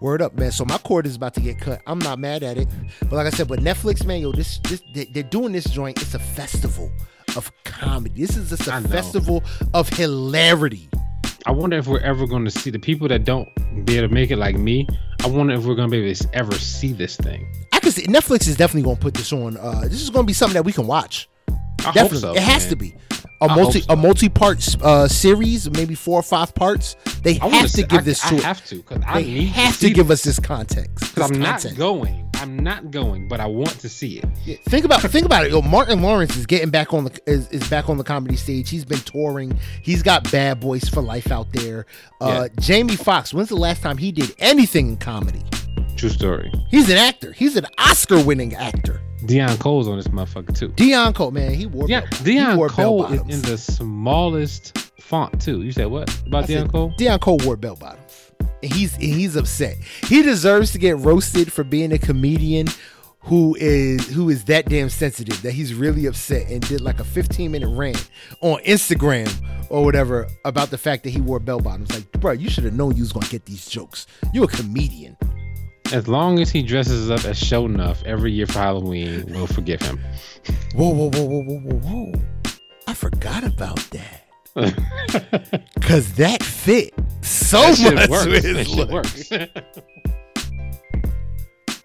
Word 0.00 0.22
up, 0.22 0.34
man. 0.38 0.52
So 0.52 0.64
my 0.64 0.78
cord 0.78 1.06
is 1.06 1.16
about 1.16 1.34
to 1.34 1.40
get 1.40 1.58
cut. 1.60 1.80
I'm 1.86 1.98
not 1.98 2.18
mad 2.20 2.42
at 2.44 2.56
it, 2.56 2.68
but 3.00 3.12
like 3.12 3.26
I 3.26 3.30
said, 3.30 3.48
but 3.48 3.58
Netflix, 3.60 4.04
man, 4.04 4.20
yo, 4.20 4.30
this 4.32 4.58
this 4.58 4.80
they- 4.94 5.06
they're 5.06 5.22
doing 5.24 5.52
this 5.52 5.64
joint. 5.64 6.00
It's 6.00 6.14
a 6.14 6.18
festival 6.20 6.90
of 7.36 7.50
comedy. 7.64 8.10
This 8.16 8.36
is 8.36 8.50
just 8.50 8.68
a 8.68 8.80
festival 8.88 9.42
of 9.74 9.88
hilarity. 9.88 10.88
I 11.46 11.50
wonder 11.50 11.76
if 11.78 11.86
we're 11.86 12.00
ever 12.00 12.26
going 12.26 12.44
to 12.44 12.50
see 12.50 12.70
the 12.70 12.78
people 12.78 13.08
that 13.08 13.24
don't 13.24 13.48
be 13.86 13.96
able 13.98 14.08
to 14.08 14.14
make 14.14 14.30
it 14.30 14.36
like 14.36 14.56
me. 14.56 14.86
I 15.24 15.28
wonder 15.28 15.54
if 15.54 15.64
we're 15.64 15.74
going 15.74 15.88
to 15.88 15.96
be 15.96 16.04
able 16.04 16.14
to 16.14 16.28
ever 16.34 16.54
see 16.54 16.92
this 16.92 17.16
thing. 17.16 17.46
I 17.78 17.80
can 17.80 17.92
see 17.92 18.02
Netflix 18.06 18.48
is 18.48 18.56
definitely 18.56 18.82
going 18.82 18.96
to 18.96 19.02
put 19.02 19.14
this 19.14 19.32
on. 19.32 19.56
Uh, 19.56 19.82
this 19.82 20.02
is 20.02 20.10
going 20.10 20.24
to 20.24 20.26
be 20.26 20.32
something 20.32 20.54
that 20.54 20.64
we 20.64 20.72
can 20.72 20.86
watch. 20.88 21.28
I 21.48 21.92
Definitely, 21.92 22.18
so. 22.18 22.32
it 22.34 22.40
has 22.42 22.64
man. 22.64 22.70
to 22.70 22.76
be 22.76 22.94
a 23.40 23.44
I 23.44 23.54
multi 23.54 23.80
so. 23.82 23.92
a 23.92 23.96
multi 23.96 24.28
part 24.28 24.76
uh, 24.82 25.06
series, 25.06 25.70
maybe 25.70 25.94
four 25.94 26.18
or 26.18 26.24
five 26.24 26.52
parts. 26.56 26.96
They 27.22 27.38
I 27.38 27.46
have 27.48 27.70
to 27.70 27.82
give 27.84 28.00
I, 28.00 28.02
this 28.02 28.24
I 28.24 28.30
to. 28.30 28.42
have 28.42 28.66
to 28.66 28.74
because 28.78 29.02
I 29.06 29.22
need 29.22 29.46
have 29.50 29.74
to, 29.78 29.86
to 29.88 29.90
give 29.94 30.08
this. 30.08 30.20
us 30.20 30.24
this 30.24 30.40
context. 30.44 30.98
this 30.98 31.12
'Cause 31.12 31.30
I'm 31.30 31.38
not 31.38 31.64
going. 31.76 32.28
I'm 32.34 32.58
not 32.58 32.90
going, 32.90 33.28
but 33.28 33.38
I 33.38 33.46
want 33.46 33.78
to 33.80 33.88
see 33.88 34.18
it. 34.18 34.24
Yeah, 34.44 34.56
think 34.64 34.84
about 34.84 35.02
think 35.02 35.24
about 35.24 35.44
it. 35.46 35.52
Yo, 35.52 35.62
Martin 35.62 36.02
Lawrence 36.02 36.36
is 36.36 36.46
getting 36.46 36.70
back 36.70 36.92
on 36.92 37.04
the 37.04 37.20
is, 37.26 37.48
is 37.50 37.68
back 37.70 37.88
on 37.88 37.96
the 37.96 38.04
comedy 38.04 38.34
stage. 38.36 38.68
He's 38.70 38.84
been 38.84 38.98
touring. 39.00 39.56
He's 39.82 40.02
got 40.02 40.30
Bad 40.32 40.58
Boys 40.58 40.88
for 40.88 41.00
Life 41.00 41.30
out 41.30 41.46
there. 41.52 41.86
Uh, 42.20 42.48
Jamie 42.58 42.96
Foxx. 42.96 43.32
When's 43.32 43.48
the 43.50 43.56
last 43.56 43.82
time 43.82 43.98
he 43.98 44.10
did 44.10 44.34
anything 44.40 44.88
in 44.88 44.96
comedy? 44.96 45.42
True 45.98 46.08
story. 46.08 46.52
He's 46.70 46.88
an 46.90 46.96
actor. 46.96 47.32
He's 47.32 47.56
an 47.56 47.66
Oscar 47.76 48.22
winning 48.22 48.54
actor. 48.54 49.00
Deon 49.24 49.58
Cole's 49.58 49.88
on 49.88 49.96
this 49.96 50.06
motherfucker 50.06 50.56
too. 50.56 50.68
Deon 50.68 51.12
Cole, 51.12 51.32
man, 51.32 51.52
he 51.52 51.66
wore 51.66 51.88
Yeah, 51.88 52.06
Dion 52.22 52.56
wore 52.56 52.68
Cole 52.68 53.04
is 53.06 53.20
in 53.22 53.42
the 53.42 53.58
smallest 53.58 54.78
font 55.00 55.40
too. 55.40 55.62
You 55.62 55.72
said 55.72 55.86
what 55.86 56.08
about 56.24 56.44
I 56.44 56.46
Dion 56.46 56.62
said, 56.66 56.70
Cole? 56.70 56.94
Deon 56.96 57.20
Cole 57.20 57.38
wore 57.42 57.56
bell 57.56 57.74
bottoms. 57.74 58.30
And 58.62 58.72
he's 58.72 58.94
and 58.94 59.02
he's 59.02 59.34
upset. 59.34 59.76
He 60.04 60.22
deserves 60.22 60.70
to 60.70 60.78
get 60.78 60.98
roasted 60.98 61.52
for 61.52 61.64
being 61.64 61.90
a 61.92 61.98
comedian 61.98 62.68
who 63.18 63.56
is 63.58 64.08
who 64.08 64.28
is 64.28 64.44
that 64.44 64.66
damn 64.66 64.90
sensitive 64.90 65.42
that 65.42 65.50
he's 65.50 65.74
really 65.74 66.06
upset 66.06 66.48
and 66.48 66.60
did 66.68 66.80
like 66.80 67.00
a 67.00 67.04
15 67.04 67.50
minute 67.50 67.68
rant 67.76 68.08
on 68.40 68.62
Instagram 68.62 69.28
or 69.68 69.84
whatever 69.84 70.28
about 70.44 70.70
the 70.70 70.78
fact 70.78 71.02
that 71.02 71.10
he 71.10 71.20
wore 71.20 71.40
bell 71.40 71.58
bottoms. 71.58 71.92
Like, 71.92 72.08
bro, 72.12 72.32
you 72.32 72.48
should 72.48 72.62
have 72.62 72.74
known 72.74 72.94
you 72.94 73.02
was 73.02 73.12
gonna 73.12 73.26
get 73.26 73.46
these 73.46 73.66
jokes. 73.66 74.06
You're 74.32 74.44
a 74.44 74.46
comedian. 74.46 75.16
As 75.90 76.06
long 76.06 76.38
as 76.38 76.50
he 76.50 76.62
dresses 76.62 77.10
up 77.10 77.24
as 77.24 77.40
Sho'nuff 77.40 78.04
every 78.04 78.30
year 78.30 78.44
for 78.46 78.58
Halloween, 78.58 79.24
we'll 79.28 79.46
forgive 79.46 79.80
him. 79.80 79.98
Whoa, 80.74 80.90
whoa, 80.90 81.08
whoa, 81.10 81.24
whoa, 81.24 81.40
whoa, 81.42 81.60
whoa, 81.60 81.78
whoa. 81.78 82.12
I 82.86 82.92
forgot 82.92 83.42
about 83.42 83.78
that. 83.90 84.24
Cause 85.80 86.12
that 86.14 86.42
fit 86.42 86.92
so 87.22 87.72
that 87.72 87.94
much 87.94 88.10
works. 88.10 88.26
with 88.26 88.44
his 88.44 88.68
look. 88.68 88.90
works. 88.90 89.28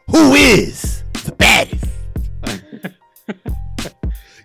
Who 0.09 0.33
is 0.33 1.03
the 1.23 1.31
baddest? 1.37 1.85
You're 3.27 3.37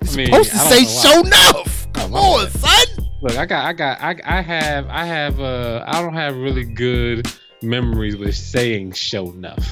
I 0.02 0.16
mean, 0.16 0.26
supposed 0.26 0.50
to 0.50 0.58
say 0.58 0.82
Sho'nuff. 0.84 1.92
Come 1.94 2.14
on, 2.14 2.48
son. 2.50 2.86
Look, 3.22 3.36
I 3.36 3.44
got, 3.46 3.64
I 3.64 3.72
got, 3.72 4.00
I, 4.00 4.14
I 4.24 4.40
have, 4.40 4.86
I 4.88 5.04
have, 5.04 5.40
uh, 5.40 5.82
I 5.84 6.00
don't 6.00 6.14
have 6.14 6.36
really 6.36 6.62
good 6.64 7.26
memories 7.62 8.16
with 8.16 8.34
saying 8.34 8.92
Sho'nuff. 8.92 9.64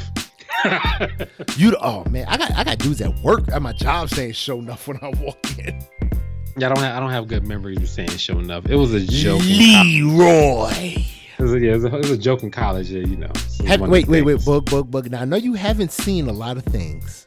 You 1.56 1.76
oh 1.80 2.04
man, 2.10 2.26
I 2.28 2.36
got 2.38 2.50
I 2.52 2.64
got 2.64 2.78
dudes 2.78 3.00
at 3.00 3.16
work 3.20 3.48
at 3.48 3.62
my 3.62 3.72
job 3.72 4.08
saying 4.10 4.32
Sho'nuff 4.32 4.86
when 4.88 4.98
I 5.02 5.08
walk 5.22 5.58
in. 5.58 5.78
Yeah, 6.58 6.70
I 6.70 6.74
don't 6.74 6.78
have, 6.78 6.96
I 6.96 7.00
don't 7.00 7.10
have 7.10 7.28
good 7.28 7.46
memories 7.46 7.78
of 7.78 7.88
saying 7.88 8.08
Sho'nuff. 8.10 8.68
It 8.68 8.76
was 8.76 8.92
a 8.94 9.00
joke. 9.00 9.42
Leroy. 9.42 11.04
It 11.38 11.42
was 11.42 11.52
a, 11.52 11.60
yeah, 11.60 11.72
it 11.72 11.74
was 11.74 11.84
a, 11.84 11.88
it 11.88 11.98
was 11.98 12.10
a 12.10 12.18
joke 12.18 12.42
in 12.42 12.50
college. 12.50 12.90
Yeah, 12.90 13.00
you 13.06 13.16
know. 13.16 13.30
Have- 13.66 13.82
wait, 13.82 14.08
wait, 14.08 14.22
wait, 14.22 14.44
bug, 14.44 14.68
bug, 14.70 14.90
bug. 14.90 15.10
Now 15.10 15.20
I 15.22 15.24
know 15.26 15.36
you 15.36 15.52
haven't 15.54 15.92
seen 15.92 16.28
a 16.28 16.32
lot 16.32 16.56
of 16.56 16.64
things. 16.64 17.26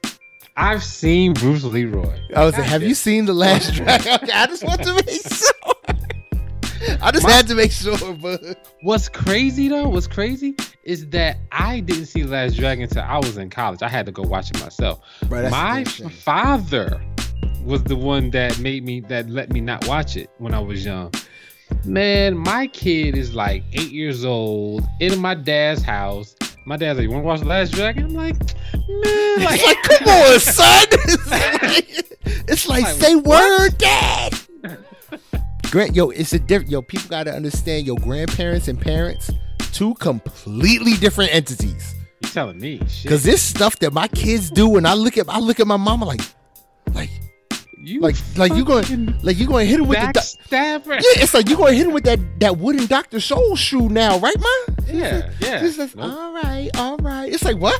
I've 0.57 0.83
seen 0.83 1.33
Bruce 1.33 1.63
Leroy. 1.63 2.19
I 2.35 2.43
was 2.43 2.57
like, 2.57 2.65
have 2.67 2.83
you 2.83 2.93
seen 2.95 3.25
the 3.25 3.33
last 3.33 3.71
dragon? 3.75 4.15
Okay, 4.23 4.31
I 4.33 4.45
just 4.47 4.63
want 4.63 4.83
to 4.83 4.93
make 4.93 5.09
sure. 5.09 5.73
I 7.03 7.11
just 7.11 7.23
My- 7.25 7.31
had 7.31 7.47
to 7.47 7.55
make 7.55 7.71
sure, 7.71 7.97
bug. 8.15 8.39
What's 8.81 9.07
crazy 9.09 9.67
though? 9.69 9.87
What's 9.89 10.07
crazy 10.07 10.55
is 10.83 11.07
that 11.09 11.37
I 11.51 11.79
didn't 11.81 12.05
see 12.07 12.23
Last 12.23 12.55
Dragon 12.55 12.83
until 12.83 13.03
I 13.03 13.17
was 13.17 13.37
in 13.37 13.49
college. 13.49 13.81
I 13.83 13.89
had 13.89 14.05
to 14.07 14.11
go 14.11 14.23
watch 14.23 14.49
it 14.51 14.59
myself. 14.59 14.99
Bro, 15.27 15.49
My 15.49 15.83
the 15.83 15.85
damn 15.85 15.85
shame. 15.85 16.09
father 16.09 17.01
was 17.63 17.83
the 17.83 17.95
one 17.95 18.31
that 18.31 18.59
made 18.59 18.83
me 18.85 18.99
that 19.01 19.29
let 19.29 19.51
me 19.51 19.61
not 19.61 19.87
watch 19.87 20.17
it 20.17 20.29
when 20.39 20.53
I 20.53 20.59
was 20.59 20.83
young. 20.85 21.13
Man, 21.85 22.35
my 22.37 22.67
kid 22.67 23.15
is 23.17 23.33
like 23.35 23.63
eight 23.73 23.91
years 23.91 24.25
old 24.25 24.83
in 24.99 25.19
my 25.19 25.35
dad's 25.35 25.83
house. 25.83 26.35
My 26.65 26.77
dad's 26.77 26.97
like, 26.97 27.03
"You 27.05 27.11
want 27.11 27.23
to 27.23 27.27
watch 27.27 27.39
The 27.41 27.45
Last 27.45 27.71
Dragon?" 27.73 28.05
I'm 28.05 28.13
like, 28.13 28.35
"Man, 28.73 29.43
like, 29.43 29.61
It's 29.61 29.65
like, 29.65 29.83
come 29.83 30.07
on, 30.07 30.39
son. 30.39 30.85
It's 31.01 31.27
like, 31.29 31.89
it's 32.49 32.67
like, 32.67 32.83
Like, 32.83 32.95
say 32.95 33.15
what? 33.15 33.59
word, 33.71 33.77
dad. 33.77 34.33
Grant, 35.71 35.95
yo, 35.95 36.09
it's 36.09 36.33
a 36.33 36.39
different. 36.39 36.71
Yo, 36.71 36.81
people 36.81 37.09
gotta 37.09 37.31
understand. 37.31 37.85
Your 37.85 37.97
grandparents 37.97 38.67
and 38.67 38.79
parents, 38.79 39.29
two 39.71 39.93
completely 39.95 40.93
different 40.93 41.33
entities. 41.33 41.95
you 42.21 42.29
telling 42.29 42.59
me 42.59 42.81
shit? 42.87 43.09
Cause 43.09 43.23
this 43.23 43.41
stuff 43.41 43.77
that 43.79 43.93
my 43.93 44.07
kids 44.07 44.49
do, 44.49 44.77
and 44.77 44.87
I 44.87 44.93
look 44.95 45.17
at, 45.17 45.29
I 45.29 45.39
look 45.39 45.59
at 45.59 45.67
my 45.67 45.77
mama 45.77 46.05
like, 46.05 46.21
like, 46.95 47.11
you 47.77 47.99
like, 48.01 48.15
like 48.35 48.53
you 48.53 48.65
going, 48.65 49.15
like 49.21 49.37
you 49.37 49.45
going 49.45 49.65
to 49.65 49.69
hit 49.69 49.79
him 49.79 49.87
with 49.87 49.99
the. 49.99 50.37
do- 50.49 50.55
yeah, 50.95 51.23
it's 51.23 51.33
like 51.35 51.47
you 51.49 51.55
going 51.55 51.73
to 51.73 51.77
hit 51.77 51.85
him 51.85 51.93
with 51.93 52.03
that 52.05 52.19
that 52.39 52.57
wooden 52.57 52.87
Doctor 52.87 53.17
Scholl 53.17 53.55
shoe 53.55 53.89
now, 53.89 54.17
right, 54.19 54.35
ma? 54.39 54.73
yeah, 54.87 55.31
yeah. 55.39 55.63
It's 55.63 55.77
like, 55.77 55.95
Nope. 55.95 56.11
all 56.11 56.33
right, 56.33 56.69
all 56.75 56.97
right. 56.97 57.31
It's 57.31 57.43
like 57.43 57.57
what? 57.57 57.79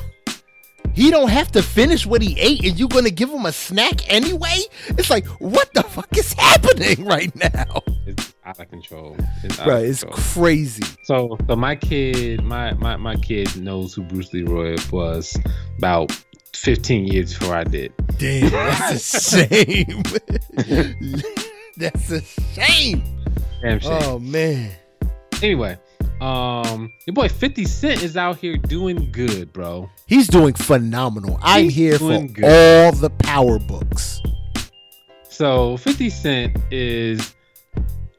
He 0.94 1.10
don't 1.10 1.30
have 1.30 1.50
to 1.52 1.62
finish 1.62 2.06
what 2.06 2.22
he 2.22 2.38
ate, 2.38 2.64
and 2.64 2.78
you're 2.78 2.88
gonna 2.88 3.10
give 3.10 3.30
him 3.30 3.46
a 3.46 3.52
snack 3.52 4.10
anyway. 4.12 4.58
It's 4.88 5.10
like, 5.10 5.26
what 5.40 5.72
the 5.74 5.82
fuck 5.82 6.16
is 6.16 6.32
happening 6.34 7.04
right 7.06 7.34
now? 7.36 7.82
It's 8.06 8.34
out 8.44 8.58
of 8.60 8.68
control. 8.70 9.16
It's 9.44 9.58
out 9.60 9.66
Right, 9.68 9.84
of 9.84 9.90
it's 9.90 10.04
crazy. 10.10 10.82
So, 11.04 11.36
so 11.46 11.56
my 11.56 11.76
kid, 11.76 12.42
my 12.42 12.72
my 12.74 12.96
my 12.96 13.16
kid 13.16 13.54
knows 13.60 13.94
who 13.94 14.02
Bruce 14.02 14.32
Leroy 14.32 14.76
was 14.90 15.36
about 15.78 16.10
15 16.54 17.06
years 17.06 17.32
before 17.38 17.54
I 17.54 17.64
did. 17.64 17.92
Damn, 18.18 18.50
that's 18.50 19.32
a 19.34 19.46
shame. 19.46 20.02
that's 21.76 22.10
a 22.10 22.20
shame. 22.22 23.02
Damn 23.62 23.78
shame. 23.78 23.98
Oh 24.02 24.18
man. 24.18 24.72
Anyway, 25.42 25.78
um, 26.20 26.92
your 27.06 27.14
boy 27.14 27.28
50 27.28 27.64
Cent 27.64 28.02
is 28.02 28.16
out 28.16 28.38
here 28.38 28.56
doing 28.56 29.10
good, 29.12 29.52
bro. 29.52 29.88
He's 30.06 30.28
doing 30.28 30.54
phenomenal. 30.54 31.38
I'm 31.42 31.68
here 31.68 31.98
for 31.98 32.22
good. 32.26 32.44
all 32.44 32.92
the 32.92 33.10
power 33.10 33.58
books. 33.58 34.20
So 35.28 35.76
50 35.78 36.10
Cent 36.10 36.56
is 36.70 37.34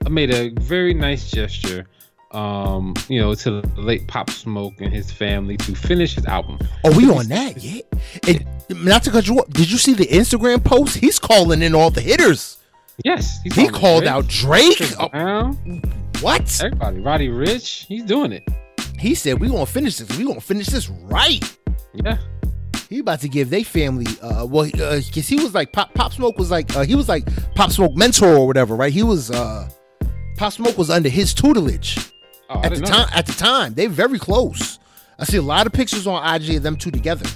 made 0.09 0.31
a 0.33 0.49
very 0.59 0.93
nice 0.93 1.29
gesture, 1.29 1.85
um, 2.31 2.95
you 3.07 3.19
know, 3.21 3.35
to 3.35 3.61
the 3.61 3.81
late 3.81 4.07
Pop 4.07 4.29
Smoke 4.29 4.73
and 4.79 4.91
his 4.91 5.11
family 5.11 5.57
to 5.57 5.75
finish 5.75 6.15
his 6.15 6.25
album. 6.25 6.57
Oh, 6.83 6.97
we 6.97 7.09
on 7.09 7.27
that, 7.27 7.61
yeah. 7.61 7.81
And 8.27 8.45
not 8.83 9.03
to 9.03 9.11
cut 9.11 9.27
you 9.27 9.39
off, 9.39 9.49
did 9.49 9.69
you 9.69 9.77
see 9.77 9.93
the 9.93 10.07
Instagram 10.07 10.63
post? 10.63 10.97
He's 10.97 11.19
calling 11.19 11.61
in 11.61 11.75
all 11.75 11.91
the 11.91 12.01
hitters. 12.01 12.57
Yes, 13.05 13.39
He 13.43 13.67
called 13.67 14.03
Drake, 14.03 14.13
out 14.13 14.27
Drake. 14.27 14.81
Oh, 14.99 15.57
what? 16.21 16.61
everybody, 16.63 16.99
Roddy 16.99 17.27
Ricch, 17.29 17.85
he's 17.87 18.03
doing 18.03 18.31
it. 18.31 18.47
He 18.99 19.15
said 19.15 19.39
we 19.39 19.47
gonna 19.47 19.65
finish 19.65 19.97
this. 19.97 20.17
We 20.17 20.25
gonna 20.25 20.39
finish 20.39 20.67
this 20.67 20.89
right. 20.89 21.41
Yeah, 21.93 22.17
He 22.89 22.99
about 22.99 23.21
to 23.21 23.29
give 23.29 23.49
they 23.49 23.63
family. 23.63 24.05
Uh, 24.21 24.45
well, 24.45 24.67
uh, 24.75 25.01
cause 25.13 25.27
he 25.27 25.35
was 25.35 25.55
like 25.55 25.71
Pop 25.73 25.93
Pop 25.93 26.13
Smoke 26.13 26.37
was 26.37 26.51
like 26.51 26.75
uh, 26.75 26.83
he 26.83 26.95
was 26.95 27.09
like 27.09 27.25
Pop 27.55 27.71
Smoke 27.71 27.95
mentor 27.95 28.35
or 28.35 28.47
whatever, 28.47 28.75
right? 28.75 28.93
He 28.93 29.03
was 29.03 29.31
uh, 29.31 29.69
Pop 30.37 30.53
Smoke 30.53 30.77
was 30.77 30.89
under 30.89 31.09
his 31.09 31.33
tutelage 31.33 31.97
oh, 32.49 32.61
at 32.63 32.73
the 32.73 32.81
time. 32.81 33.07
At 33.11 33.25
the 33.25 33.33
time, 33.33 33.73
they 33.73 33.87
very 33.87 34.19
close. 34.19 34.79
I 35.17 35.23
see 35.25 35.37
a 35.37 35.41
lot 35.41 35.65
of 35.67 35.73
pictures 35.73 36.07
on 36.07 36.35
IG 36.35 36.55
of 36.55 36.63
them 36.63 36.75
two 36.75 36.91
together. 36.91 37.29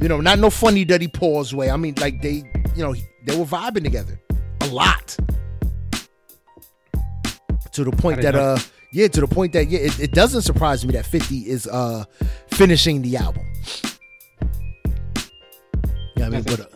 You 0.00 0.08
know, 0.08 0.20
not 0.20 0.38
no 0.38 0.50
funny 0.50 0.84
dirty 0.84 1.08
pause 1.08 1.54
way. 1.54 1.70
I 1.70 1.76
mean, 1.76 1.94
like 2.00 2.22
they, 2.22 2.44
you 2.74 2.82
know, 2.82 2.94
they 3.26 3.36
were 3.36 3.44
vibing 3.44 3.84
together 3.84 4.20
a 4.62 4.66
lot. 4.66 5.16
To 7.72 7.84
the 7.84 7.92
point 7.92 8.22
that 8.22 8.34
know. 8.34 8.40
uh, 8.40 8.58
yeah, 8.92 9.08
to 9.08 9.20
the 9.20 9.28
point 9.28 9.52
that 9.52 9.68
yeah, 9.68 9.80
it, 9.80 10.00
it 10.00 10.12
doesn't 10.12 10.42
surprise 10.42 10.84
me 10.84 10.92
that 10.94 11.06
Fifty 11.06 11.48
is 11.48 11.66
uh 11.66 12.04
finishing 12.48 13.02
the 13.02 13.16
album. 13.16 13.46
Yeah, 16.16 16.26
I 16.26 16.28
mean, 16.28 16.42
but 16.42 16.60
uh, 16.60 16.66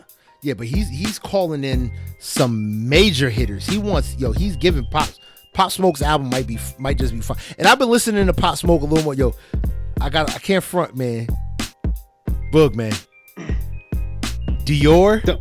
yeah, 0.41 0.53
but 0.53 0.67
he's 0.67 0.87
he's 0.89 1.19
calling 1.19 1.63
in 1.63 1.91
some 2.19 2.87
major 2.87 3.29
hitters. 3.29 3.67
He 3.67 3.77
wants 3.77 4.15
yo, 4.17 4.31
he's 4.31 4.55
giving 4.55 4.85
Pop 4.85 5.09
Pop 5.53 5.71
Smoke's 5.71 6.01
album 6.01 6.29
might 6.29 6.47
be 6.47 6.57
might 6.77 6.97
just 6.97 7.13
be 7.13 7.19
fine. 7.19 7.37
And 7.57 7.67
I've 7.67 7.79
been 7.79 7.89
listening 7.89 8.25
to 8.27 8.33
Pop 8.33 8.57
Smoke 8.57 8.81
a 8.81 8.85
little 8.85 9.03
more. 9.03 9.13
Yo, 9.13 9.33
I 9.99 10.09
got 10.09 10.33
I 10.33 10.39
can't 10.39 10.63
front 10.63 10.95
man. 10.95 11.27
Boog 12.53 12.75
man, 12.75 12.93
Dior 14.63 15.39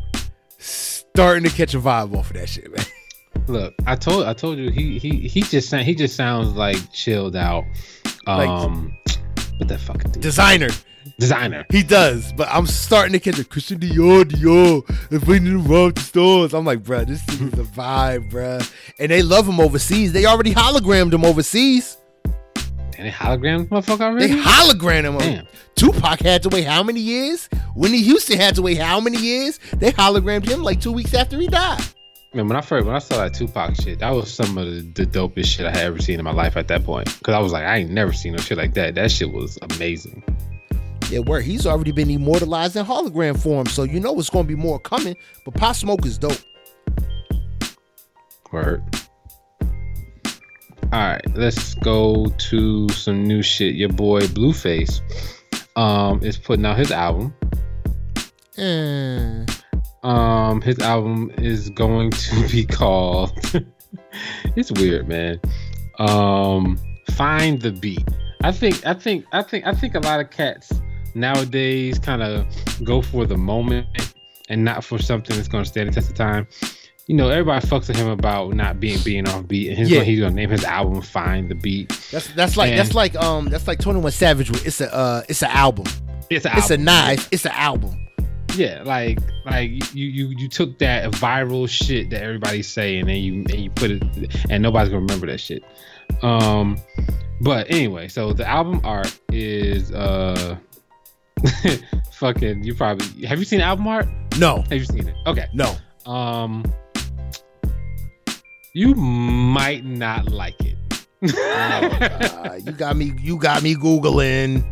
starting 0.59 1.45
to 1.49 1.51
catch 1.51 1.75
a 1.75 1.79
vibe 1.79 2.17
off 2.17 2.31
of 2.31 2.37
that 2.37 2.49
shit, 2.49 2.75
man. 2.75 2.85
Look, 3.47 3.75
I 3.87 3.95
told 3.97 4.25
I 4.27 4.33
told 4.33 4.59
you 4.59 4.71
he 4.71 4.99
he 4.99 5.29
he 5.29 5.43
just 5.43 5.73
he 5.75 5.95
just 5.95 6.17
sounds 6.17 6.55
like 6.55 6.77
chilled 6.93 7.37
out. 7.37 7.65
Like- 8.27 8.49
Um, 8.49 8.97
what 9.59 9.69
that 9.69 9.81
fucking 9.81 10.13
dude? 10.13 10.23
Designer, 10.23 10.71
designer. 11.19 11.65
he 11.71 11.83
does, 11.83 12.33
but 12.33 12.49
I'm 12.51 12.67
starting 12.67 13.13
to 13.13 13.21
catch 13.21 13.39
a 13.39 13.45
Christian 13.45 13.79
Dior, 13.79 14.25
Dior. 14.25 14.83
They're 15.11 15.21
bringing 15.21 15.59
him 15.61 15.71
around 15.71 15.97
the 15.97 16.01
stores. 16.01 16.55
I'm 16.55 16.65
like, 16.65 16.83
bruh, 16.83 17.07
this 17.07 17.23
is 17.29 17.41
a 17.53 17.63
vibe, 17.65 18.31
bruh. 18.33 18.69
And 18.99 19.11
they 19.13 19.23
love 19.23 19.47
him 19.47 19.61
overseas. 19.61 20.13
They 20.13 20.25
already 20.27 20.53
hologrammed 20.55 21.13
him 21.13 21.25
overseas. 21.25 21.99
And 22.97 23.07
they 23.07 23.11
hologram 23.11 23.67
motherfucker 23.69 24.01
already. 24.01 24.29
They 24.35 24.41
hologrammed 24.41 25.05
him. 25.05 25.19
Damn. 25.19 25.47
Tupac 25.77 26.21
had 26.21 26.43
to 26.45 26.49
wait 26.49 26.65
how 26.65 26.83
many 26.83 27.01
years? 27.01 27.49
Whitney 27.77 28.01
Houston 28.03 28.39
had 28.39 28.55
to 28.55 28.63
wait 28.63 28.79
how 28.79 29.01
many 29.01 29.19
years? 29.19 29.59
They 29.75 29.93
hologrammed 29.93 30.49
him 30.49 30.63
like 30.63 30.81
two 30.81 30.93
weeks 30.93 31.13
after 31.15 31.39
he 31.39 31.47
died. 31.49 31.83
Man, 32.35 32.49
when 32.49 32.57
I 32.57 32.63
first 32.63 32.85
when 32.85 32.97
I 32.97 32.99
saw 32.99 33.19
that 33.19 33.33
Tupac 33.33 33.77
shit, 33.77 34.01
that 34.01 34.11
was 34.11 34.33
some 34.33 34.59
of 34.59 34.67
the, 34.67 34.81
the 34.81 35.07
dopest 35.07 35.45
shit 35.47 35.67
I 35.67 35.71
had 35.71 35.87
ever 35.87 36.01
seen 36.01 36.19
in 36.19 36.25
my 36.25 36.33
life 36.33 36.57
at 36.57 36.67
that 36.67 36.85
point. 36.85 37.07
Cause 37.23 37.33
I 37.33 37.39
was 37.39 37.53
like, 37.53 37.65
I 37.65 37.77
ain't 37.77 37.91
never 37.91 38.13
seen 38.13 38.33
no 38.33 38.39
shit 38.39 38.59
like 38.59 38.75
that. 38.75 38.97
That 38.97 39.13
shit 39.13 39.33
was 39.33 39.57
amazing. 39.63 40.25
Yeah, 41.11 41.21
where 41.21 41.41
he's 41.41 41.65
already 41.65 41.93
been 41.93 42.11
immortalized 42.11 42.75
in 42.75 42.85
hologram 42.85 43.41
form, 43.41 43.67
so 43.67 43.85
you 43.85 44.01
know 44.01 44.19
it's 44.19 44.31
gonna 44.31 44.49
be 44.49 44.57
more 44.57 44.81
coming. 44.81 45.15
But 45.45 45.55
Pop 45.55 45.77
Smoke 45.77 46.05
is 46.05 46.19
dope. 46.19 46.37
Word. 48.51 48.83
All 50.93 51.01
right, 51.01 51.37
let's 51.37 51.75
go 51.75 52.27
to 52.27 52.89
some 52.89 53.29
new 53.29 53.43
shit. 53.43 53.77
Your 53.77 53.91
boy 53.91 54.23
Blueface, 54.23 55.01
um, 55.77 56.21
is 56.25 56.37
putting 56.37 56.67
out 56.67 56.79
his 56.79 56.91
album. 56.91 57.33
Eh. 58.59 59.47
Um, 60.05 60.61
his 60.61 60.79
album 60.81 61.31
is 61.39 61.71
going 61.71 62.11
to 62.11 62.49
be 62.53 62.65
called. 62.65 63.33
it's 64.57 64.71
weird, 64.73 65.09
man. 65.09 65.41
Um, 65.99 66.79
find 67.13 67.61
the 67.61 67.73
beat. 67.73 68.07
I 68.43 68.53
think, 68.53 68.85
I 68.87 68.95
think, 68.95 69.25
I 69.33 69.43
think, 69.43 69.67
I 69.67 69.73
think 69.75 69.95
a 69.95 70.01
lot 70.01 70.21
of 70.21 70.31
cats 70.31 70.71
nowadays 71.15 71.99
kind 71.99 72.23
of 72.23 72.47
go 72.85 73.01
for 73.01 73.25
the 73.27 73.37
moment 73.37 73.87
and 74.51 74.65
not 74.65 74.85
for 74.85 74.99
something 74.99 75.35
that's 75.37 75.49
going 75.49 75.65
to 75.65 75.69
stand 75.69 75.89
the 75.89 75.93
test 75.93 76.11
of 76.11 76.17
time. 76.17 76.47
You 77.07 77.17
know, 77.17 77.29
everybody 77.29 77.67
fucks 77.67 77.89
with 77.89 77.97
him 77.97 78.09
about 78.09 78.55
not 78.55 78.81
being 78.81 78.99
being 79.05 79.29
off 79.29 79.47
beat, 79.47 79.69
and 79.69 79.79
he's 79.79 79.91
Yeah. 79.91 79.99
gonna, 79.99 80.05
he's 80.07 80.21
gonna 80.21 80.35
name 80.35 80.49
his 80.49 80.65
album 80.65 81.03
"Find 81.03 81.51
the 81.51 81.55
Beat." 81.55 81.91
That's 82.11 82.29
that's 82.33 82.57
like 82.57 82.71
And- 82.71 82.79
that's 82.79 82.95
like 82.95 83.15
um 83.17 83.45
that's 83.51 83.69
like 83.69 83.79
Twenty 83.79 84.01
One 84.01 84.11
Savage. 84.11 84.51
with- 84.51 84.67
It's 84.67 84.81
a 84.81 84.91
uh 84.95 85.23
it's 85.29 85.43
an 85.43 85.51
album. 85.51 85.85
It's 86.31 86.47
an 86.47 86.53
It's 86.57 86.71
a 86.71 86.79
knife. 86.79 87.29
It's 87.31 87.45
an 87.45 87.53
album. 87.53 88.04
Yeah, 88.57 88.83
like 88.85 89.19
like 89.45 89.71
you 89.95 90.07
you 90.07 90.29
you 90.37 90.49
took 90.49 90.79
that 90.79 91.11
viral 91.13 91.69
shit 91.69 92.11
that 92.11 92.23
everybody's 92.23 92.69
saying 92.69 93.09
and 93.11 93.19
you 93.19 93.33
and 93.35 93.55
you 93.55 93.71
put 93.71 93.91
it 93.91 94.03
and 94.49 94.63
nobody's 94.63 94.91
gonna 94.91 95.01
remember 95.01 95.27
that 95.27 95.39
shit. 95.39 95.65
Um, 96.23 96.79
but 97.41 97.71
anyway, 97.71 98.09
so 98.09 98.33
the 98.33 98.47
album 98.47 98.81
art 98.85 99.19
is 99.33 99.91
uh 99.93 100.57
fucking. 102.13 102.65
You 102.65 102.75
probably 102.75 103.27
have 103.27 103.39
you 103.39 103.45
seen 103.45 103.61
album 103.61 103.87
art? 103.87 104.07
No, 104.39 104.59
Have 104.63 104.73
you 104.73 104.85
seen 104.85 105.09
it? 105.09 105.15
Okay. 105.27 105.47
no. 105.53 105.75
Um, 106.11 106.65
you 108.75 108.95
might 108.95 109.85
not 109.85 110.31
like 110.31 110.57
it. 110.61 110.77
Uh, 111.37 112.59
you 112.65 112.73
got 112.73 112.97
me. 112.97 113.15
You 113.21 113.39
got 113.39 113.63
me 113.63 113.75
googling. 113.75 114.65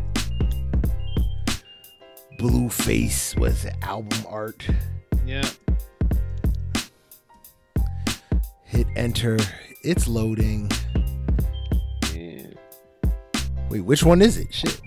Blueface 2.37 3.35
was 3.37 3.65
album 3.81 4.25
art. 4.27 4.67
yeah. 5.25 5.47
Hit 8.65 8.87
enter. 8.95 9.37
It's 9.83 10.07
loading. 10.07 10.71
yeah. 12.13 12.47
Wait, 13.69 13.81
which 13.81 14.03
one 14.03 14.21
is 14.21 14.37
it? 14.37 14.51
Shit. 14.53 14.81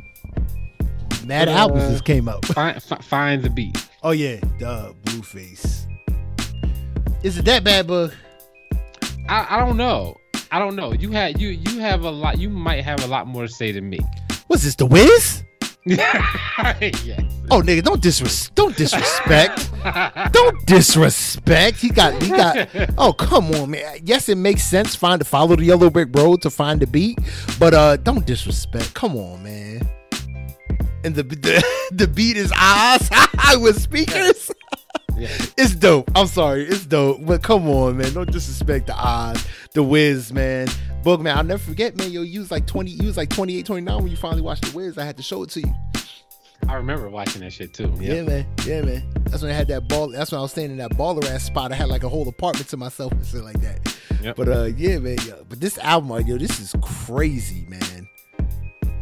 Mad 1.24 1.48
Uh, 1.48 1.52
albums 1.52 1.88
just 1.90 2.04
came 2.04 2.28
up. 2.28 2.44
Find 2.46 2.82
fi- 2.82 2.96
find 3.02 3.42
the 3.42 3.50
beat. 3.50 3.76
Oh 4.02 4.10
yeah, 4.12 4.38
duh, 4.58 4.92
Blueface. 5.04 5.86
Is 7.22 7.38
it 7.38 7.44
that 7.46 7.64
bad, 7.64 7.86
bug? 7.86 8.12
I, 9.28 9.56
I 9.56 9.58
don't 9.58 9.76
know. 9.76 10.16
I 10.52 10.58
don't 10.58 10.76
know. 10.76 10.92
You 10.92 11.10
had 11.12 11.40
you 11.40 11.48
you 11.48 11.80
have 11.80 12.02
a 12.02 12.10
lot. 12.10 12.38
You 12.38 12.48
might 12.48 12.84
have 12.84 13.02
a 13.02 13.06
lot 13.06 13.26
more 13.26 13.42
to 13.46 13.48
say 13.52 13.72
than 13.72 13.88
me. 13.88 13.98
What's 14.46 14.62
this? 14.64 14.74
The 14.76 14.86
Wiz? 14.86 15.42
Oh 17.48 17.62
nigga, 17.62 17.80
don't 17.80 18.02
disres 18.02 18.52
don't 18.56 18.76
disrespect. 18.76 19.70
don't 20.32 20.66
disrespect. 20.66 21.78
He 21.78 21.90
got 21.90 22.20
he 22.20 22.30
got 22.30 22.68
oh 22.98 23.12
come 23.12 23.52
on 23.52 23.70
man. 23.70 23.98
Yes, 24.02 24.28
it 24.28 24.34
makes 24.34 24.64
sense. 24.64 24.96
Find 24.96 25.20
to 25.20 25.24
follow 25.24 25.54
the 25.54 25.64
yellow 25.64 25.88
brick 25.88 26.08
road 26.10 26.42
to 26.42 26.50
find 26.50 26.80
the 26.80 26.88
beat. 26.88 27.20
But 27.60 27.72
uh 27.74 27.98
don't 27.98 28.26
disrespect. 28.26 28.94
Come 28.94 29.16
on, 29.16 29.44
man. 29.44 29.88
And 31.04 31.14
the 31.14 31.22
the, 31.22 31.64
the 31.92 32.08
beat 32.08 32.36
is 32.36 32.52
Oz 32.56 33.08
with 33.60 33.80
speakers. 33.80 34.50
Yeah. 35.16 35.28
It's 35.58 35.74
dope. 35.74 36.10
I'm 36.14 36.26
sorry, 36.26 36.64
it's 36.64 36.84
dope. 36.84 37.24
But 37.24 37.42
come 37.42 37.68
on, 37.68 37.96
man. 37.96 38.12
Don't 38.12 38.30
disrespect 38.30 38.86
the 38.86 38.94
odds, 38.94 39.46
the 39.72 39.82
Wiz, 39.82 40.32
man. 40.32 40.68
Book 41.02 41.20
man, 41.20 41.36
I'll 41.36 41.44
never 41.44 41.62
forget, 41.62 41.96
man. 41.96 42.10
Yo, 42.10 42.22
you 42.22 42.40
was 42.40 42.50
like 42.50 42.66
20, 42.66 42.90
you 42.90 43.06
was 43.06 43.16
like 43.16 43.30
28, 43.30 43.64
29 43.64 43.98
when 44.02 44.10
you 44.10 44.16
finally 44.16 44.42
watched 44.42 44.64
the 44.64 44.76
Wiz. 44.76 44.98
I 44.98 45.04
had 45.04 45.16
to 45.16 45.22
show 45.22 45.42
it 45.42 45.50
to 45.50 45.60
you. 45.60 45.74
I 46.68 46.74
remember 46.74 47.08
watching 47.08 47.42
that 47.42 47.52
shit 47.52 47.72
too. 47.72 47.92
Yeah, 48.00 48.22
man. 48.22 48.46
Yeah, 48.64 48.82
man. 48.82 49.02
That's 49.24 49.42
when 49.42 49.52
I 49.52 49.54
had 49.54 49.68
that 49.68 49.88
ball. 49.88 50.08
That's 50.08 50.32
when 50.32 50.38
I 50.38 50.42
was 50.42 50.50
staying 50.50 50.70
in 50.70 50.78
that 50.78 50.92
baller 50.92 51.24
ass 51.30 51.44
spot. 51.44 51.72
I 51.72 51.76
had 51.76 51.88
like 51.88 52.02
a 52.02 52.08
whole 52.08 52.28
apartment 52.28 52.68
to 52.68 52.76
myself 52.76 53.12
and 53.12 53.24
shit 53.24 53.44
like 53.44 53.60
that. 53.60 53.96
Yep. 54.22 54.36
But 54.36 54.48
uh, 54.48 54.64
yeah, 54.64 54.98
man. 54.98 55.18
Yeah. 55.26 55.34
But 55.48 55.60
this 55.60 55.78
album, 55.78 56.26
yo, 56.26 56.38
this 56.38 56.58
is 56.58 56.74
crazy, 56.82 57.66
man. 57.68 58.05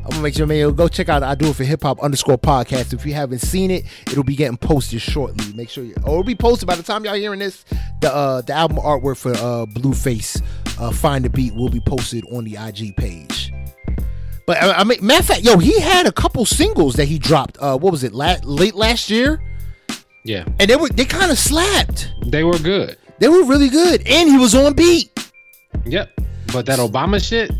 I'm 0.04 0.10
gonna 0.10 0.22
make 0.22 0.34
sure, 0.34 0.46
man, 0.46 0.72
go 0.74 0.86
check 0.86 1.08
out 1.08 1.22
I 1.22 1.34
Do 1.34 1.48
It 1.48 1.56
for 1.56 1.64
Hip 1.64 1.82
Hop 1.82 1.98
underscore 2.02 2.36
podcast. 2.38 2.92
If 2.92 3.06
you 3.06 3.14
haven't 3.14 3.38
seen 3.38 3.70
it, 3.70 3.84
it'll 4.06 4.22
be 4.22 4.36
getting 4.36 4.58
posted 4.58 5.00
shortly. 5.00 5.52
Make 5.54 5.70
sure 5.70 5.82
you, 5.82 5.94
or 6.04 6.10
it'll 6.10 6.24
be 6.24 6.34
posted 6.34 6.66
by 6.68 6.76
the 6.76 6.82
time 6.82 7.04
y'all 7.04 7.14
hearing 7.14 7.38
this. 7.38 7.64
The 8.02 8.14
uh, 8.14 8.40
the 8.42 8.52
album 8.52 8.76
artwork 8.78 9.16
for 9.16 9.32
uh, 9.32 9.64
Blueface, 9.66 10.42
uh, 10.78 10.90
Find 10.92 11.24
the 11.24 11.30
Beat, 11.30 11.54
will 11.54 11.70
be 11.70 11.80
posted 11.80 12.24
on 12.30 12.44
the 12.44 12.56
IG 12.56 12.96
page. 12.96 13.50
But 14.46 14.62
uh, 14.62 14.74
I 14.76 14.84
mean, 14.84 14.98
matter 15.04 15.20
of 15.20 15.26
fact, 15.26 15.40
yo, 15.42 15.56
he 15.56 15.80
had 15.80 16.06
a 16.06 16.12
couple 16.12 16.44
singles 16.44 16.96
that 16.96 17.06
he 17.06 17.18
dropped. 17.18 17.56
Uh, 17.58 17.78
what 17.78 17.90
was 17.90 18.04
it? 18.04 18.12
La- 18.12 18.36
late 18.44 18.74
last 18.74 19.08
year, 19.08 19.40
Yeah, 20.24 20.44
and 20.60 20.68
they 20.68 20.76
were 20.76 20.88
they 20.90 21.06
kind 21.06 21.30
of 21.32 21.38
slapped. 21.38 22.12
they 22.26 22.44
were 22.44 22.58
good. 22.58 22.98
They 23.20 23.28
were 23.28 23.44
really 23.44 23.70
good, 23.70 24.06
and 24.06 24.28
he 24.28 24.36
was 24.36 24.54
on 24.54 24.74
beat. 24.74 25.10
Yep. 25.86 26.10
But 26.52 26.66
that 26.66 26.78
Obama 26.78 27.26
shit, 27.26 27.50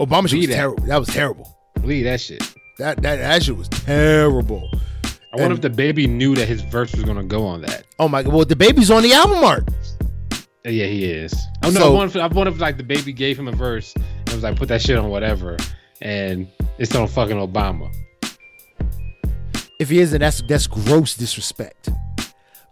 Obama 0.00 0.28
shit 0.30 0.38
was 0.38 0.48
terrible. 0.48 0.82
That 0.86 0.98
was 0.98 1.08
terrible. 1.08 1.49
Leave 1.84 2.04
that 2.04 2.20
shit. 2.20 2.40
That 2.78 3.00
that 3.02 3.16
that 3.16 3.42
shit 3.42 3.56
was 3.56 3.68
terrible. 3.68 4.68
I 5.04 5.36
wonder 5.36 5.44
And- 5.44 5.52
if 5.54 5.60
the 5.60 5.70
baby 5.70 6.06
knew 6.06 6.34
that 6.34 6.48
his 6.48 6.60
verse 6.62 6.92
was 6.94 7.04
gonna 7.04 7.22
go 7.24 7.46
on 7.46 7.60
that. 7.62 7.84
Oh 7.98 8.08
my 8.08 8.22
god! 8.22 8.32
Well, 8.32 8.44
the 8.44 8.56
baby's 8.56 8.90
on 8.90 9.02
the 9.02 9.12
album 9.12 9.44
art. 9.44 9.68
Yeah, 10.64 10.86
he 10.86 11.04
is. 11.04 11.32
Oh 11.62 11.70
no, 11.70 11.80
So- 11.80 11.92
I 11.92 11.94
wonder 11.94 12.18
if, 12.18 12.24
I 12.24 12.26
wonder 12.34 12.52
if 12.52 12.60
like 12.60 12.76
the 12.76 12.82
baby 12.84 13.12
gave 13.12 13.38
him 13.38 13.48
a 13.48 13.52
verse 13.52 13.94
and 13.94 14.28
was 14.34 14.42
like, 14.42 14.56
put 14.56 14.68
that 14.68 14.82
shit 14.82 14.96
on 14.98 15.08
whatever, 15.08 15.56
and 16.02 16.46
it's 16.78 16.94
on 16.94 17.06
fucking 17.08 17.36
Obama. 17.36 17.90
If 19.78 19.88
he 19.88 20.00
isn't, 20.00 20.20
that's 20.20 20.42
that's 20.42 20.66
gross 20.66 21.14
disrespect. 21.14 21.88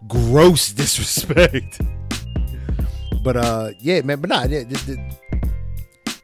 Gross 0.07 0.71
disrespect. 0.73 1.81
But 3.23 3.37
uh, 3.37 3.71
yeah, 3.79 4.01
man. 4.01 4.21
But 4.21 4.29
nah, 4.29 4.47
the, 4.47 4.63
the, 4.63 4.75
the- 4.75 5.15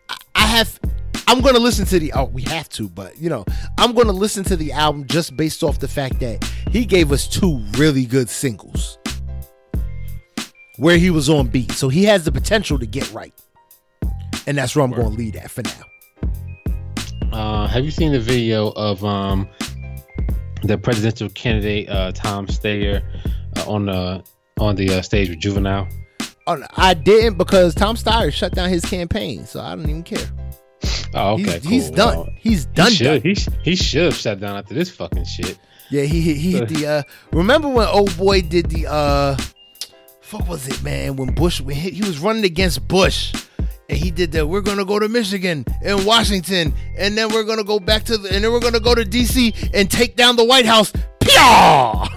I- 0.09 0.17
I 0.35 0.45
have. 0.45 0.79
I'm 1.27 1.41
gonna 1.41 1.59
listen 1.59 1.85
to 1.87 1.99
the. 1.99 2.13
Oh, 2.13 2.25
we 2.25 2.43
have 2.43 2.69
to, 2.69 2.87
but 2.87 3.17
you 3.17 3.29
know, 3.29 3.45
I'm 3.77 3.93
gonna 3.93 4.11
listen 4.11 4.43
to 4.45 4.55
the 4.55 4.71
album 4.71 5.05
just 5.07 5.35
based 5.35 5.63
off 5.63 5.79
the 5.79 5.87
fact 5.87 6.19
that 6.19 6.43
he 6.69 6.85
gave 6.85 7.11
us 7.11 7.27
two 7.27 7.57
really 7.77 8.05
good 8.05 8.29
singles 8.29 8.97
where 10.77 10.97
he 10.97 11.09
was 11.09 11.29
on 11.29 11.47
beat, 11.47 11.71
so 11.71 11.89
he 11.89 12.03
has 12.03 12.25
the 12.25 12.31
potential 12.31 12.77
to 12.79 12.85
get 12.85 13.11
right, 13.13 13.33
and 14.45 14.57
that's 14.57 14.75
where 14.75 14.85
I'm 14.85 14.91
gonna 14.91 15.09
lead 15.09 15.35
at 15.35 15.49
for 15.49 15.63
now. 15.63 17.31
Uh, 17.31 17.67
have 17.67 17.83
you 17.83 17.91
seen 17.91 18.11
the 18.11 18.19
video 18.19 18.69
of 18.71 19.03
um 19.03 19.47
the 20.63 20.77
presidential 20.77 21.29
candidate 21.29 21.89
uh, 21.89 22.11
Tom 22.11 22.47
Steyer 22.47 23.03
uh, 23.57 23.69
on 23.71 23.85
the 23.85 24.23
on 24.59 24.75
the 24.75 24.89
uh, 24.95 25.01
stage 25.01 25.29
with 25.29 25.39
Juvenile? 25.39 25.87
Oh, 26.47 26.61
I 26.77 26.93
didn't 26.93 27.37
because 27.37 27.73
Tom 27.73 27.95
Steyer 27.95 28.31
shut 28.31 28.53
down 28.53 28.69
his 28.69 28.85
campaign, 28.85 29.45
so 29.45 29.61
I 29.61 29.75
don't 29.75 29.89
even 29.89 30.03
care. 30.03 30.29
Oh, 31.15 31.33
okay, 31.33 31.43
he's, 31.43 31.61
cool. 31.61 31.71
he's 31.71 31.89
done. 31.91 32.17
Well, 32.17 32.29
he's 32.37 32.65
he 32.65 32.71
done. 32.73 32.91
should 32.91 33.03
done. 33.05 33.21
he, 33.21 33.35
he 33.63 33.75
should 33.75 34.03
have 34.03 34.15
shut 34.15 34.39
down 34.39 34.57
after 34.57 34.73
this 34.73 34.89
fucking 34.89 35.25
shit. 35.25 35.57
Yeah, 35.89 36.03
he 36.03 36.19
he, 36.21 36.33
he 36.35 36.51
hit 36.53 36.69
the. 36.69 36.87
uh 36.87 37.03
Remember 37.31 37.69
when 37.69 37.87
old 37.87 38.15
boy 38.17 38.41
did 38.41 38.69
the. 38.69 38.87
uh 38.87 39.37
Fuck 40.21 40.49
was 40.49 40.67
it, 40.67 40.81
man? 40.81 41.15
When 41.17 41.33
Bush 41.35 41.61
when 41.61 41.75
he, 41.75 41.91
he 41.91 42.01
was 42.01 42.17
running 42.19 42.43
against 42.45 42.87
Bush, 42.87 43.31
and 43.87 43.97
he 43.97 44.09
did 44.09 44.31
that. 44.31 44.47
We're 44.47 44.61
gonna 44.61 44.83
go 44.83 44.97
to 44.97 45.07
Michigan 45.07 45.63
and 45.83 46.03
Washington, 46.03 46.73
and 46.97 47.15
then 47.15 47.31
we're 47.31 47.43
gonna 47.43 47.63
go 47.63 47.79
back 47.79 48.03
to 48.05 48.17
the, 48.17 48.33
and 48.33 48.43
then 48.43 48.51
we're 48.51 48.59
gonna 48.59 48.79
go 48.79 48.95
to 48.95 49.05
D.C. 49.05 49.53
and 49.73 49.89
take 49.89 50.15
down 50.15 50.35
the 50.35 50.43
White 50.43 50.65
House. 50.65 50.91
Pyaw! 51.19 52.09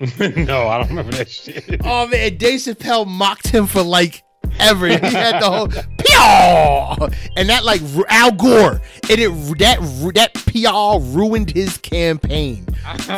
no, 0.46 0.68
I 0.68 0.78
don't 0.78 0.88
remember 0.90 1.12
that 1.12 1.30
shit. 1.30 1.80
Oh 1.84 2.06
man, 2.06 2.36
Dave 2.36 2.60
Chappelle 2.60 3.06
mocked 3.06 3.48
him 3.48 3.66
for 3.66 3.82
like 3.82 4.22
ever. 4.58 4.88
He 4.88 4.94
had 4.94 5.40
the 5.40 5.50
whole 5.50 5.68
Pyaw! 5.68 7.14
and 7.36 7.48
that 7.48 7.64
like 7.64 7.80
Al 8.08 8.32
Gore, 8.32 8.80
and 9.10 9.20
it 9.20 9.30
that 9.58 9.80
that 10.14 10.34
Pyaw 10.34 11.14
ruined 11.14 11.50
his 11.50 11.78
campaign 11.78 12.66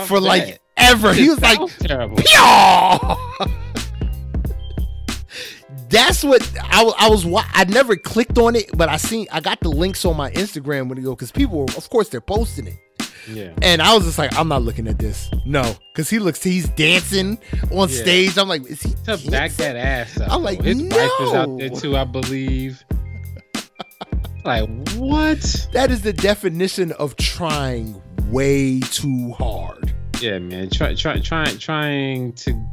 for 0.07 0.21
like 0.21 0.47
bet. 0.47 0.61
ever. 0.77 1.13
He 1.13 1.29
was 1.29 1.41
like 1.41 1.59
terrible. 1.79 2.19
That's 5.91 6.23
what 6.23 6.49
I, 6.63 6.85
I 6.99 7.09
was. 7.09 7.27
I 7.53 7.65
never 7.65 7.97
clicked 7.97 8.39
on 8.39 8.55
it, 8.55 8.71
but 8.77 8.89
I 8.89 8.97
seen. 8.97 9.27
I 9.33 9.41
got 9.41 9.61
the 9.61 9.71
links 9.71 10.05
on 10.05 10.17
my 10.17 10.31
Instagram 10.31 10.89
when 10.89 10.99
you 10.99 11.05
go 11.05 11.17
because 11.17 11.33
people, 11.33 11.59
were, 11.61 11.77
of 11.77 11.91
course, 11.91 12.09
they're 12.09 12.21
posting 12.21 12.69
it. 12.69 12.77
Yeah. 13.29 13.53
And 13.63 13.83
I 13.83 13.95
was 13.95 14.05
just 14.05 14.19
like, 14.19 14.35
I'm 14.37 14.49
not 14.49 14.63
looking 14.63 14.87
at 14.89 14.99
this. 14.99 15.31
No, 15.45 15.75
because 15.93 16.09
he 16.09 16.19
looks, 16.19 16.43
he's 16.43 16.69
dancing 16.71 17.39
on 17.73 17.89
Yeah. 17.89 18.01
stage. 18.03 18.39
I'm 18.39 18.49
like, 18.49 18.65
is 18.67 18.83
he 18.83 18.91
To 19.07 19.31
back 19.31 19.53
that 19.53 19.77
ass 19.77 20.19
up. 20.21 20.31
I'm 20.33 20.43
like, 20.43 20.63
his 20.63 20.81
wife 20.83 21.11
is 21.21 21.33
out 21.35 21.59
there 21.59 21.71
too, 21.71 21.97
I 21.97 22.05
believe. 22.05 22.83
like 24.45 24.69
what? 24.95 25.41
That 25.73 25.91
is 25.91 26.03
the 26.03 26.13
definition 26.13 26.93
of 26.93 27.17
trying 27.17 28.01
way 28.29 28.81
too 28.81 29.33
hard. 29.39 29.93
Yeah, 30.21 30.39
man. 30.39 30.71
Try, 30.71 30.95
try, 30.95 31.19
try, 31.21 31.45
trying 31.57 32.33
to 32.35 32.67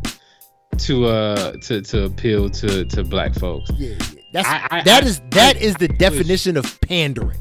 to 0.78 1.06
uh 1.06 1.54
to 1.64 1.82
to 1.82 2.04
appeal 2.06 2.50
to 2.52 2.86
to 2.86 3.04
black 3.04 3.34
folks. 3.34 3.70
Yeah, 3.78 3.90
yeah. 4.14 4.22
That's 4.34 4.48
I- 4.48 4.68
I- 4.70 4.84
that 4.84 5.04
I- 5.04 5.08
is 5.08 5.22
that 5.32 5.62
is 5.62 5.76
the 5.76 5.88
definition 5.88 6.58
of 6.58 6.80
pandering. 6.82 7.40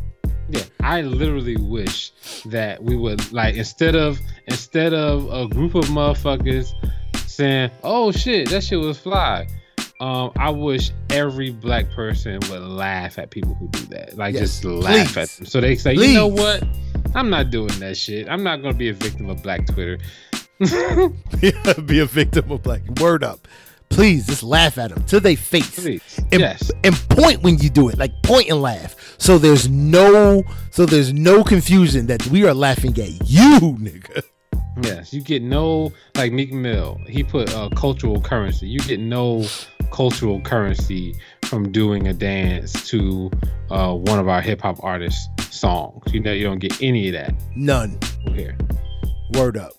Yeah, 0.48 0.62
I 0.81 1.01
literally 1.02 1.56
wish 1.56 2.12
that 2.47 2.82
we 2.82 2.97
would 2.97 3.32
like 3.32 3.56
instead 3.56 3.97
of 3.97 4.18
instead 4.47 4.94
of 4.94 5.31
a 5.32 5.48
group 5.48 5.74
of 5.74 5.86
motherfuckers 5.86 6.73
saying, 7.27 7.70
"Oh 7.82 8.12
shit, 8.12 8.48
that 8.51 8.62
shit 8.62 8.78
was 8.78 8.98
fly." 8.98 9.48
Um, 9.98 10.31
I 10.36 10.51
wish 10.51 10.90
every 11.10 11.51
black 11.51 11.90
person 11.93 12.39
would 12.51 12.60
laugh 12.62 13.18
at 13.18 13.31
people 13.31 13.55
who 13.55 13.68
do 13.68 13.86
that. 13.86 14.16
Like 14.16 14.35
Yes, 14.35 14.60
just 14.60 14.64
laugh 14.64 15.14
please. 15.14 15.16
at 15.16 15.28
them. 15.31 15.47
So 15.47 15.60
they 15.60 15.74
say, 15.77 15.94
"You 15.94 16.12
know 16.14 16.27
what? 16.27 16.62
I'm 17.14 17.31
not 17.31 17.51
doing 17.51 17.78
that 17.81 17.97
shit. 17.97 18.28
I'm 18.28 18.43
not 18.43 18.62
gonna 18.62 18.74
be 18.77 18.89
a 18.90 18.94
victim 18.94 19.28
of 19.31 19.43
black 19.43 19.66
Twitter." 19.66 19.98
Be 21.86 21.98
a 21.98 22.06
victim 22.06 22.51
of 22.51 22.62
black. 22.62 22.81
Word 23.01 23.23
up. 23.23 23.47
Please 23.88 24.26
just 24.26 24.42
laugh 24.42 24.78
at 24.78 24.90
them 24.90 25.02
to 25.04 25.20
their 25.20 25.36
face. 25.36 25.80
Please. 25.80 26.20
And, 26.32 26.40
yes. 26.40 26.70
and 26.84 26.94
point 27.10 27.42
when 27.42 27.58
you 27.58 27.70
do 27.70 27.88
it, 27.88 27.98
like 27.98 28.12
point 28.22 28.48
and 28.48 28.60
laugh. 28.60 28.94
So 29.18 29.38
there's 29.38 29.68
no, 29.68 30.42
so 30.70 30.86
there's 30.86 31.12
no 31.12 31.42
confusion 31.42 32.06
that 32.06 32.26
we 32.26 32.46
are 32.46 32.54
laughing 32.54 32.90
at 32.98 33.28
you, 33.28 33.76
nigga. 33.80 34.22
Yes, 34.82 35.12
you 35.12 35.22
get 35.22 35.42
no 35.42 35.92
like 36.16 36.32
Meek 36.32 36.52
Mill. 36.52 37.00
He 37.06 37.22
put 37.22 37.54
uh, 37.54 37.70
cultural 37.70 38.20
currency. 38.20 38.68
You 38.68 38.78
get 38.80 39.00
no 39.00 39.46
cultural 39.90 40.40
currency 40.42 41.14
from 41.46 41.72
doing 41.72 42.08
a 42.08 42.12
dance 42.12 42.86
to 42.90 43.30
uh, 43.70 43.94
one 43.94 44.18
of 44.18 44.28
our 44.28 44.42
hip 44.42 44.60
hop 44.60 44.82
artists' 44.84 45.56
songs. 45.56 46.12
You 46.12 46.20
know, 46.20 46.32
you 46.32 46.44
don't 46.44 46.58
get 46.58 46.82
any 46.82 47.08
of 47.08 47.14
that 47.14 47.34
None. 47.54 47.98
here. 48.34 48.56
Word 49.32 49.56
up. 49.56 49.72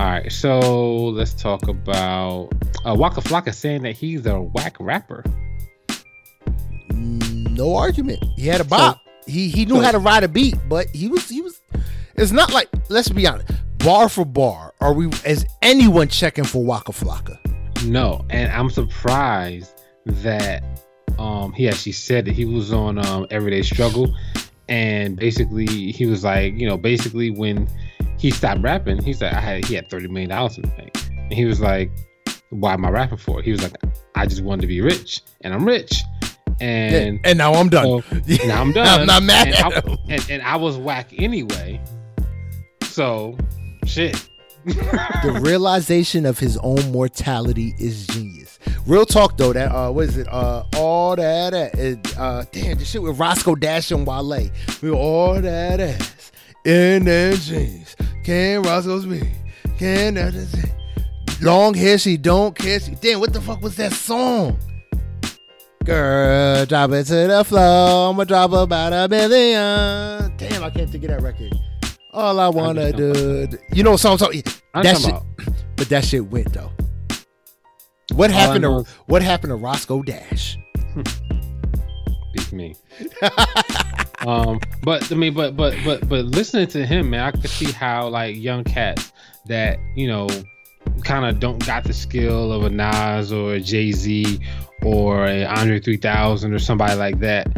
All 0.00 0.06
right, 0.06 0.32
so 0.32 1.08
let's 1.08 1.34
talk 1.34 1.68
about 1.68 2.48
uh, 2.86 2.94
Waka 2.94 3.20
Flocka 3.20 3.52
saying 3.52 3.82
that 3.82 3.92
he's 3.92 4.24
a 4.24 4.40
whack 4.40 4.76
rapper. 4.80 5.22
No 6.90 7.76
argument. 7.76 8.24
He 8.36 8.46
had 8.46 8.62
a 8.62 8.64
bop. 8.64 8.98
he 9.26 9.50
he 9.50 9.66
knew 9.66 9.78
how 9.82 9.92
to 9.92 9.98
ride 9.98 10.24
a 10.24 10.28
beat, 10.28 10.54
but 10.70 10.86
he 10.94 11.08
was 11.08 11.28
he 11.28 11.42
was. 11.42 11.60
It's 12.14 12.32
not 12.32 12.50
like 12.50 12.70
let's 12.88 13.10
be 13.10 13.26
honest. 13.26 13.52
Bar 13.76 14.08
for 14.08 14.24
bar, 14.24 14.72
are 14.80 14.94
we? 14.94 15.08
Is 15.26 15.44
anyone 15.60 16.08
checking 16.08 16.44
for 16.44 16.64
Waka 16.64 16.92
Flocka? 16.92 17.36
No, 17.84 18.24
and 18.30 18.50
I'm 18.52 18.70
surprised 18.70 19.82
that 20.06 20.64
um 21.18 21.52
he 21.52 21.68
actually 21.68 21.92
said 21.92 22.24
that 22.24 22.32
he 22.32 22.46
was 22.46 22.72
on 22.72 23.04
um 23.04 23.26
Everyday 23.30 23.60
Struggle 23.60 24.16
and 24.66 25.14
basically 25.14 25.92
he 25.92 26.06
was 26.06 26.24
like, 26.24 26.54
you 26.54 26.66
know, 26.66 26.78
basically 26.78 27.30
when 27.30 27.68
he 28.20 28.30
stopped 28.30 28.60
rapping, 28.60 29.02
He 29.02 29.14
said 29.14 29.32
I 29.32 29.40
had 29.40 29.64
he 29.64 29.74
had 29.74 29.88
30 29.88 30.08
million 30.08 30.28
dollars 30.30 30.56
in 30.58 30.62
the 30.62 30.68
bank. 30.68 30.92
And 31.10 31.32
he 31.32 31.46
was 31.46 31.60
like, 31.60 31.90
Why 32.50 32.74
am 32.74 32.84
I 32.84 32.90
rapping 32.90 33.16
for? 33.18 33.40
He 33.40 33.50
was 33.50 33.62
like, 33.62 33.72
I 34.14 34.26
just 34.26 34.42
wanted 34.42 34.62
to 34.62 34.66
be 34.66 34.82
rich 34.82 35.22
and 35.40 35.54
I'm 35.54 35.64
rich. 35.64 36.02
And 36.60 37.18
and 37.24 37.38
now 37.38 37.54
I'm 37.54 37.70
done. 37.70 38.02
so, 38.02 38.16
now 38.46 38.60
I'm 38.60 38.72
done. 38.72 39.00
I'm 39.00 39.06
not 39.06 39.22
mad 39.22 39.46
and 39.48 39.56
at 39.56 39.64
I, 39.64 39.90
him. 39.90 39.98
and, 40.10 40.30
and 40.30 40.42
I 40.42 40.56
was 40.56 40.76
whack 40.76 41.08
anyway. 41.16 41.80
So 42.82 43.38
shit. 43.86 44.28
the 44.66 45.40
realization 45.42 46.26
of 46.26 46.38
his 46.38 46.58
own 46.58 46.92
mortality 46.92 47.74
is 47.78 48.06
genius. 48.08 48.58
Real 48.86 49.06
talk 49.06 49.38
though, 49.38 49.54
that 49.54 49.72
uh, 49.72 49.90
what 49.90 50.04
is 50.04 50.18
it? 50.18 50.28
Uh, 50.28 50.64
all 50.76 51.16
that, 51.16 51.52
that 51.52 52.18
uh, 52.18 52.44
damn, 52.52 52.76
the 52.76 52.84
shit 52.84 53.00
with 53.00 53.18
Roscoe 53.18 53.54
Dash 53.54 53.90
and 53.90 54.06
Wale. 54.06 54.50
We 54.82 54.90
all 54.90 55.40
that 55.40 55.80
ass 55.80 56.30
in 56.64 57.04
their 57.04 57.32
jeans. 57.34 57.96
Can 58.24 58.62
Roscoe's 58.62 59.06
be? 59.06 59.22
Can 59.78 60.14
that 60.14 60.34
is 60.34 60.52
it? 60.54 60.70
Long 61.42 61.72
hair, 61.74 61.96
she 61.98 62.16
don't 62.16 62.54
care. 62.54 62.80
She, 62.80 62.94
damn, 62.96 63.20
what 63.20 63.32
the 63.32 63.40
fuck 63.40 63.62
was 63.62 63.76
that 63.76 63.92
song? 63.92 64.58
Girl, 65.84 66.66
drop 66.66 66.90
it 66.90 67.04
to 67.04 67.14
the 67.26 67.44
floor. 67.44 68.10
I'ma 68.10 68.24
drop 68.24 68.52
about 68.52 68.92
a 68.92 69.08
million. 69.08 70.36
Damn, 70.36 70.62
I 70.62 70.68
can't 70.70 70.90
think 70.90 71.04
of 71.04 71.10
that 71.10 71.22
record. 71.22 71.52
All 72.12 72.38
I 72.40 72.48
wanna 72.48 72.92
do, 72.92 73.48
you 73.72 73.82
know 73.82 73.92
what 73.92 74.00
song 74.00 74.12
I'm 74.12 74.18
talking? 74.18 74.42
That 74.74 74.98
shit- 74.98 75.08
about 75.10 75.24
But 75.76 75.88
that 75.88 76.04
shit 76.04 76.26
went 76.26 76.52
though. 76.52 76.70
What 78.12 78.30
All 78.30 78.36
happened 78.36 78.64
to 78.64 78.84
what 79.06 79.22
happened 79.22 79.50
to 79.52 79.56
Roscoe 79.56 80.02
Dash? 80.02 80.58
beat 82.34 82.52
me. 82.52 82.74
Um, 84.26 84.60
but 84.82 85.10
I 85.10 85.14
mean, 85.14 85.32
but 85.34 85.56
but 85.56 85.74
but 85.84 86.08
but 86.08 86.26
listening 86.26 86.66
to 86.68 86.84
him, 86.84 87.10
man, 87.10 87.20
I 87.20 87.30
could 87.30 87.48
see 87.48 87.70
how 87.72 88.08
like 88.08 88.36
young 88.36 88.64
cats 88.64 89.12
that 89.46 89.78
you 89.96 90.06
know 90.08 90.28
kind 91.04 91.24
of 91.24 91.40
don't 91.40 91.64
got 91.66 91.84
the 91.84 91.92
skill 91.92 92.52
of 92.52 92.64
a 92.64 92.70
Nas 92.70 93.32
or 93.32 93.54
a 93.54 93.60
Jay 93.60 93.92
Z 93.92 94.40
or 94.82 95.26
a 95.26 95.44
Andre 95.44 95.78
3000 95.80 96.52
or 96.54 96.58
somebody 96.58 96.94
like 96.94 97.18
that. 97.20 97.48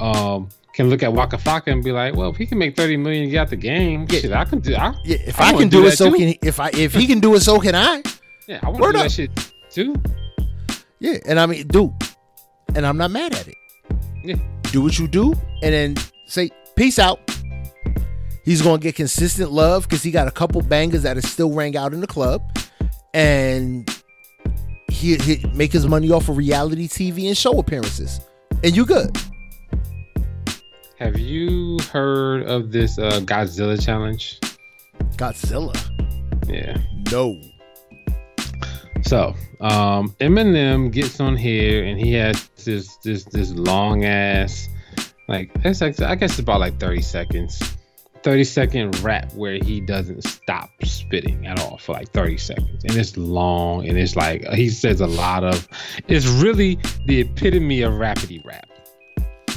Um, 0.00 0.48
can 0.74 0.90
look 0.90 1.02
at 1.04 1.12
Waka 1.12 1.36
Flocka 1.36 1.68
and 1.68 1.84
be 1.84 1.92
like, 1.92 2.16
well, 2.16 2.30
if 2.30 2.36
he 2.36 2.46
can 2.46 2.58
make 2.58 2.76
30 2.76 2.96
million, 2.96 3.30
get 3.30 3.38
out 3.42 3.50
the 3.50 3.56
game, 3.56 4.06
Yeah. 4.10 4.18
shit, 4.20 4.32
I 4.32 4.44
can 4.44 4.58
do. 4.58 4.74
I, 4.74 4.92
Yeah, 5.04 5.18
if 5.24 5.40
I 5.40 5.50
I, 5.50 5.52
can 5.52 5.68
do 5.68 5.82
do, 5.82 5.86
it, 5.86 5.92
so 5.92 6.10
too. 6.10 6.16
can 6.16 6.28
he, 6.28 6.38
if 6.42 6.58
I 6.58 6.70
if 6.70 6.92
he 6.94 7.06
can 7.06 7.20
do 7.20 7.34
it, 7.34 7.40
so 7.40 7.60
can 7.60 7.76
I. 7.76 8.02
yeah, 8.48 8.58
I 8.62 8.70
want 8.70 8.82
to 8.82 8.92
do 8.92 8.98
that 8.98 9.12
shit 9.12 9.52
too. 9.70 9.94
Yeah, 10.98 11.18
and 11.26 11.38
I 11.38 11.46
mean, 11.46 11.66
dude, 11.68 11.92
and 12.74 12.84
I'm 12.86 12.96
not 12.96 13.10
mad 13.12 13.34
at 13.34 13.46
it. 13.46 13.54
Yeah. 14.24 14.34
Do 14.74 14.82
what 14.82 14.98
you 14.98 15.06
do, 15.06 15.32
and 15.62 15.72
then 15.72 15.94
say 16.26 16.50
peace 16.74 16.98
out. 16.98 17.20
He's 18.44 18.60
gonna 18.60 18.78
get 18.80 18.96
consistent 18.96 19.52
love 19.52 19.84
because 19.84 20.02
he 20.02 20.10
got 20.10 20.26
a 20.26 20.32
couple 20.32 20.60
bangers 20.62 21.02
that 21.02 21.16
are 21.16 21.22
still 21.22 21.52
rang 21.52 21.76
out 21.76 21.92
in 21.94 22.00
the 22.00 22.08
club, 22.08 22.42
and 23.14 23.88
he, 24.88 25.14
he 25.18 25.46
make 25.54 25.72
his 25.72 25.86
money 25.86 26.10
off 26.10 26.28
of 26.28 26.36
reality 26.36 26.88
TV 26.88 27.28
and 27.28 27.38
show 27.38 27.56
appearances, 27.60 28.20
and 28.64 28.74
you 28.74 28.84
good. 28.84 29.16
Have 30.98 31.20
you 31.20 31.78
heard 31.92 32.42
of 32.42 32.72
this 32.72 32.98
uh, 32.98 33.20
Godzilla 33.20 33.80
challenge? 33.80 34.40
Godzilla, 35.16 35.72
Yeah. 36.48 36.76
no. 37.12 37.40
So, 39.06 39.34
um, 39.60 40.14
Eminem 40.20 40.90
gets 40.90 41.20
on 41.20 41.36
here 41.36 41.84
and 41.84 42.00
he 42.00 42.14
has 42.14 42.48
this 42.64 42.96
this 42.98 43.24
this 43.24 43.52
long 43.52 44.04
ass, 44.04 44.68
like 45.28 45.50
it's 45.56 45.80
like 45.82 46.00
I 46.00 46.14
guess 46.14 46.32
it's 46.32 46.38
about 46.38 46.60
like 46.60 46.80
thirty 46.80 47.02
seconds, 47.02 47.76
thirty 48.22 48.44
second 48.44 48.98
rap 49.00 49.32
where 49.34 49.58
he 49.62 49.82
doesn't 49.82 50.24
stop 50.24 50.70
spitting 50.84 51.46
at 51.46 51.60
all 51.60 51.76
for 51.76 51.92
like 51.92 52.10
thirty 52.12 52.38
seconds, 52.38 52.82
and 52.84 52.96
it's 52.96 53.16
long 53.18 53.86
and 53.86 53.98
it's 53.98 54.16
like 54.16 54.42
he 54.48 54.70
says 54.70 55.02
a 55.02 55.06
lot 55.06 55.44
of, 55.44 55.68
it's 56.08 56.26
really 56.26 56.78
the 57.06 57.20
epitome 57.20 57.82
of 57.82 57.92
rapidy 57.92 58.42
rap, 58.46 58.66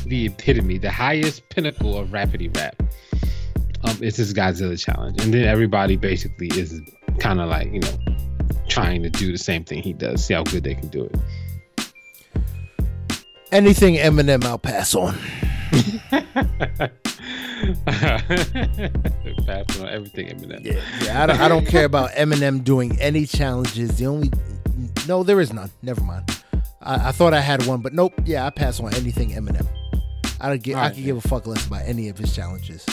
the 0.06 0.26
epitome, 0.26 0.78
the 0.78 0.92
highest 0.92 1.48
pinnacle 1.50 1.98
of 1.98 2.10
rapidy 2.10 2.54
rap. 2.58 2.76
Um, 3.86 3.98
it's 4.02 4.18
this 4.18 4.34
Godzilla 4.34 4.78
challenge, 4.78 5.24
and 5.24 5.34
then 5.34 5.46
everybody 5.46 5.96
basically 5.96 6.48
is 6.48 6.82
kind 7.20 7.40
of 7.40 7.48
like 7.48 7.72
you 7.72 7.80
know 7.80 7.98
trying 8.68 9.04
to 9.04 9.10
do 9.10 9.32
the 9.32 9.38
same 9.38 9.64
thing 9.64 9.82
he 9.82 9.94
does. 9.94 10.26
See 10.26 10.34
how 10.34 10.44
good 10.44 10.64
they 10.64 10.76
can 10.76 10.90
do 10.90 11.06
it. 11.06 11.16
Anything 13.52 13.96
Eminem, 13.96 14.44
I'll 14.44 14.58
pass 14.58 14.94
on. 14.94 15.18
Passing 19.46 19.82
on 19.82 19.90
everything 19.90 20.28
Eminem. 20.28 20.64
Yeah, 20.66 20.82
yeah. 21.02 21.24
I 21.24 21.26
don't, 21.26 21.40
I 21.40 21.48
don't 21.48 21.66
care 21.66 21.86
about 21.86 22.12
Eminem 22.12 22.64
doing 22.64 23.00
any 23.00 23.26
challenges. 23.26 23.98
The 23.98 24.06
only 24.06 24.32
no, 25.08 25.24
there 25.24 25.40
is 25.40 25.54
none. 25.54 25.72
Never 25.82 26.02
mind. 26.02 26.24
I, 26.82 27.10
I 27.10 27.12
thought 27.12 27.34
I 27.34 27.40
had 27.40 27.66
one, 27.66 27.82
but 27.82 27.94
nope. 27.94 28.14
Yeah, 28.26 28.46
I 28.46 28.50
pass 28.50 28.80
on 28.80 28.94
anything 28.96 29.32
Eminem. 29.32 29.68
I 30.40 30.50
don't 30.50 30.62
give. 30.62 30.76
I 30.76 30.80
Alright, 30.80 30.96
could 30.96 31.04
give 31.06 31.18
a 31.18 31.22
fuck 31.22 31.48
less 31.48 31.66
about 31.66 31.84
any 31.86 32.10
of 32.10 32.18
his 32.18 32.36
challenges. 32.36 32.86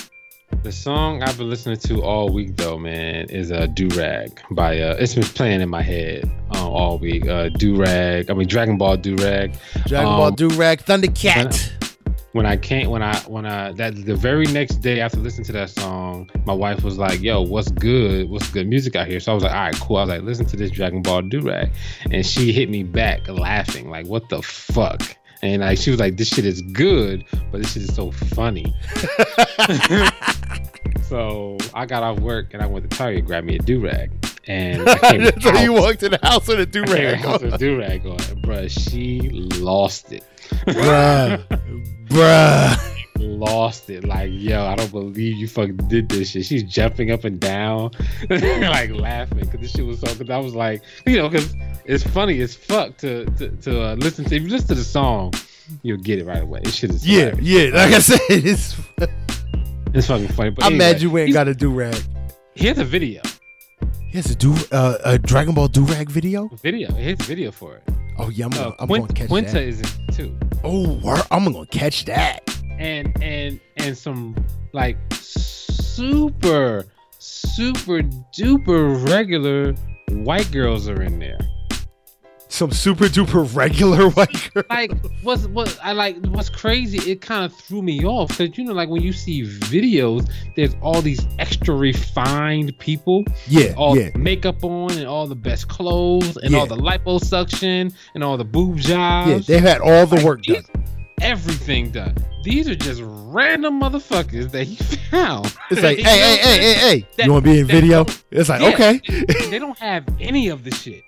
The 0.62 0.72
song 0.72 1.22
I've 1.22 1.36
been 1.36 1.50
listening 1.50 1.76
to 1.78 2.02
all 2.02 2.30
week 2.30 2.56
though, 2.56 2.78
man, 2.78 3.26
is 3.28 3.50
a 3.50 3.62
uh, 3.62 3.66
Do 3.66 3.88
Rag 3.88 4.40
by 4.52 4.80
uh 4.80 4.96
it's 4.98 5.14
been 5.14 5.24
playing 5.24 5.60
in 5.60 5.68
my 5.68 5.82
head 5.82 6.30
uh, 6.54 6.66
all 6.68 6.98
week. 6.98 7.26
Uh 7.28 7.50
Do 7.50 7.76
Rag, 7.76 8.30
I 8.30 8.34
mean 8.34 8.48
Dragon 8.48 8.78
Ball 8.78 8.96
Do 8.96 9.14
Rag. 9.16 9.54
Dragon 9.86 10.08
Um, 10.12 10.18
Ball 10.18 10.32
Durag, 10.32 10.82
Thundercat. 10.84 11.70
When 12.32 12.46
I 12.46 12.56
can't 12.56 12.90
when 12.90 13.02
I 13.02 13.16
when 13.28 13.44
I 13.46 13.72
that 13.72 13.94
the 14.06 14.16
very 14.16 14.46
next 14.46 14.76
day 14.76 15.00
after 15.00 15.18
listening 15.18 15.44
to 15.46 15.52
that 15.52 15.70
song, 15.70 16.30
my 16.46 16.54
wife 16.54 16.82
was 16.82 16.96
like, 16.96 17.20
Yo, 17.20 17.42
what's 17.42 17.70
good? 17.70 18.30
What's 18.30 18.50
good 18.50 18.66
music 18.66 18.96
out 18.96 19.06
here? 19.06 19.20
So 19.20 19.32
I 19.32 19.34
was 19.34 19.44
like, 19.44 19.52
All 19.52 19.60
right, 19.60 19.74
cool. 19.76 19.98
I 19.98 20.00
was 20.02 20.08
like, 20.10 20.22
listen 20.22 20.46
to 20.46 20.56
this 20.56 20.70
Dragon 20.70 21.02
Ball 21.02 21.22
Do 21.22 21.40
Rag. 21.42 21.70
And 22.10 22.24
she 22.24 22.52
hit 22.52 22.70
me 22.70 22.82
back 22.84 23.28
laughing, 23.28 23.90
like, 23.90 24.06
what 24.06 24.28
the 24.30 24.40
fuck? 24.42 25.16
And 25.44 25.60
like 25.60 25.76
she 25.76 25.90
was 25.90 26.00
like, 26.00 26.16
This 26.16 26.28
shit 26.28 26.46
is 26.46 26.62
good, 26.62 27.26
but 27.52 27.60
this 27.60 27.74
shit 27.74 27.82
is 27.82 27.94
so 27.94 28.10
funny. 28.10 28.74
so 31.02 31.58
I 31.74 31.84
got 31.84 32.02
off 32.02 32.18
work 32.20 32.54
and 32.54 32.62
I 32.62 32.66
went 32.66 32.90
to 32.90 32.96
Target, 32.96 33.26
grabbed 33.26 33.46
me 33.46 33.56
a 33.56 33.58
do 33.58 33.78
rag, 33.78 34.10
and 34.46 34.88
I 34.88 34.98
came 35.10 35.30
so 35.42 35.52
you 35.60 35.74
walked 35.74 36.02
in 36.02 36.12
the 36.12 36.20
house 36.22 36.48
with 36.48 36.60
a 36.60 36.62
I 36.62 36.64
came 36.64 36.84
durag 36.84 37.24
out 37.26 37.42
with 37.42 37.52
a 37.52 37.58
do 37.58 37.78
rag 37.78 38.06
on, 38.06 38.16
bruh. 38.16 38.70
She 38.70 39.20
lost 39.60 40.14
it, 40.14 40.24
bruh, 40.66 41.46
bruh. 42.08 42.90
Lost 43.18 43.88
it. 43.90 44.04
Like, 44.04 44.30
yo, 44.32 44.64
I 44.64 44.74
don't 44.74 44.90
believe 44.90 45.36
you 45.36 45.48
fucking 45.48 45.76
did 45.88 46.08
this 46.08 46.30
shit. 46.30 46.44
She's 46.46 46.62
jumping 46.62 47.10
up 47.10 47.24
and 47.24 47.38
down, 47.40 47.90
like 48.30 48.90
laughing 48.90 49.38
because 49.40 49.60
this 49.60 49.70
shit 49.72 49.86
was 49.86 50.00
so. 50.00 50.06
Because 50.14 50.30
I 50.30 50.38
was 50.38 50.54
like, 50.54 50.82
you 51.06 51.16
know, 51.16 51.28
because 51.28 51.54
it's 51.84 52.04
funny 52.04 52.40
as 52.40 52.54
fuck 52.54 52.96
to 52.98 53.24
to, 53.26 53.48
to 53.50 53.82
uh, 53.82 53.94
listen 53.96 54.24
to. 54.26 54.36
If 54.36 54.42
you 54.42 54.48
listen 54.48 54.68
to 54.68 54.74
the 54.74 54.84
song, 54.84 55.32
you'll 55.82 55.98
get 55.98 56.18
it 56.18 56.26
right 56.26 56.42
away. 56.42 56.60
This 56.64 56.74
shit 56.74 56.90
is 56.90 57.06
Yeah, 57.06 57.30
hilarious. 57.36 57.46
yeah. 57.72 57.82
Like 57.84 57.92
I 57.94 57.98
said, 58.00 58.20
it's. 58.30 58.76
it's 59.94 60.06
fucking 60.06 60.28
funny. 60.28 60.50
But 60.50 60.64
I'm 60.64 60.72
anyway, 60.74 60.92
mad 60.92 61.02
you 61.02 61.18
ain't 61.18 61.32
got 61.32 61.48
a 61.48 61.52
durag. 61.54 62.02
He 62.54 62.66
has 62.68 62.78
a 62.78 62.84
video. 62.84 63.20
He 64.10 64.18
has 64.18 64.30
a 64.30 64.34
do 64.36 64.54
uh, 64.70 64.98
a 65.04 65.18
Dragon 65.18 65.54
Ball 65.54 65.68
do 65.68 65.82
rag 65.84 66.08
video. 66.08 66.48
Video. 66.62 66.92
He 66.94 67.10
has 67.10 67.20
a 67.20 67.24
video 67.24 67.50
for 67.50 67.76
it. 67.76 67.82
Oh 68.16 68.28
yeah, 68.28 68.44
I'm, 68.46 68.52
Uh, 68.52 68.56
gonna, 68.56 68.74
I'm 68.78 68.86
Quin- 68.86 69.00
gonna 69.02 69.12
catch 69.14 69.28
Quinta 69.28 69.52
that. 69.54 69.62
is 69.64 69.80
in 69.80 70.14
too, 70.14 70.38
Oh, 70.62 71.24
I'm 71.32 71.44
gonna 71.44 71.66
catch 71.66 72.04
that. 72.04 72.38
And 72.78 73.12
and 73.22 73.60
and 73.76 73.96
some 73.96 74.34
like 74.72 74.96
super 75.12 76.84
super 77.18 78.02
duper 78.36 79.08
regular 79.10 79.72
white 80.24 80.50
girls 80.52 80.88
are 80.88 81.02
in 81.02 81.18
there. 81.18 81.38
Some 82.48 82.70
super 82.70 83.06
duper 83.06 83.52
regular 83.56 84.08
white 84.10 84.50
girls. 84.54 84.66
Like 84.70 84.92
what's 85.22 85.46
what 85.48 85.76
I 85.82 85.92
like 85.92 86.24
what's 86.26 86.48
crazy? 86.50 86.98
It 87.10 87.20
kind 87.20 87.44
of 87.44 87.52
threw 87.52 87.82
me 87.82 88.04
off 88.04 88.28
because 88.28 88.56
you 88.56 88.64
know 88.64 88.72
like 88.74 88.88
when 88.88 89.02
you 89.02 89.12
see 89.12 89.42
videos, 89.42 90.30
there's 90.54 90.76
all 90.80 91.02
these 91.02 91.26
extra 91.40 91.74
refined 91.74 92.78
people, 92.78 93.24
Yeah, 93.48 93.74
all 93.76 93.96
yeah. 93.98 94.10
the 94.10 94.18
makeup 94.18 94.62
on 94.62 94.92
and 94.92 95.06
all 95.08 95.26
the 95.26 95.34
best 95.34 95.68
clothes 95.68 96.36
and 96.36 96.52
Yeah. 96.52 96.58
all 96.60 96.66
the 96.66 96.76
liposuction 96.76 97.92
and 98.14 98.22
all 98.22 98.36
the 98.36 98.44
boob 98.44 98.78
jobs. 98.78 99.48
Yeah, 99.48 99.56
they 99.56 99.58
had 99.66 99.80
all 99.80 100.06
the 100.06 100.16
Like, 100.16 100.24
work 100.24 100.42
done. 100.44 100.62
Everything 101.20 101.90
done. 101.90 102.14
These 102.42 102.68
are 102.68 102.74
just 102.74 103.00
random 103.04 103.80
motherfuckers 103.80 104.50
that 104.50 104.64
he 104.66 104.76
found. 105.10 105.54
It's 105.70 105.82
like, 105.82 105.98
hey, 105.98 106.02
hey, 106.02 106.36
hey, 106.36 106.58
hey, 106.58 106.74
hey, 106.74 107.08
That- 107.16 107.26
you 107.26 107.32
want 107.32 107.44
to 107.44 107.50
be 107.52 107.60
in 107.60 107.66
video? 107.66 108.04
It's 108.30 108.48
like, 108.48 108.60
Yeah. 108.60 108.68
okay. 108.74 109.00
they 109.50 109.58
don't 109.58 109.78
have 109.78 110.04
any 110.20 110.48
of 110.48 110.64
the 110.64 110.70
shit. 110.74 111.02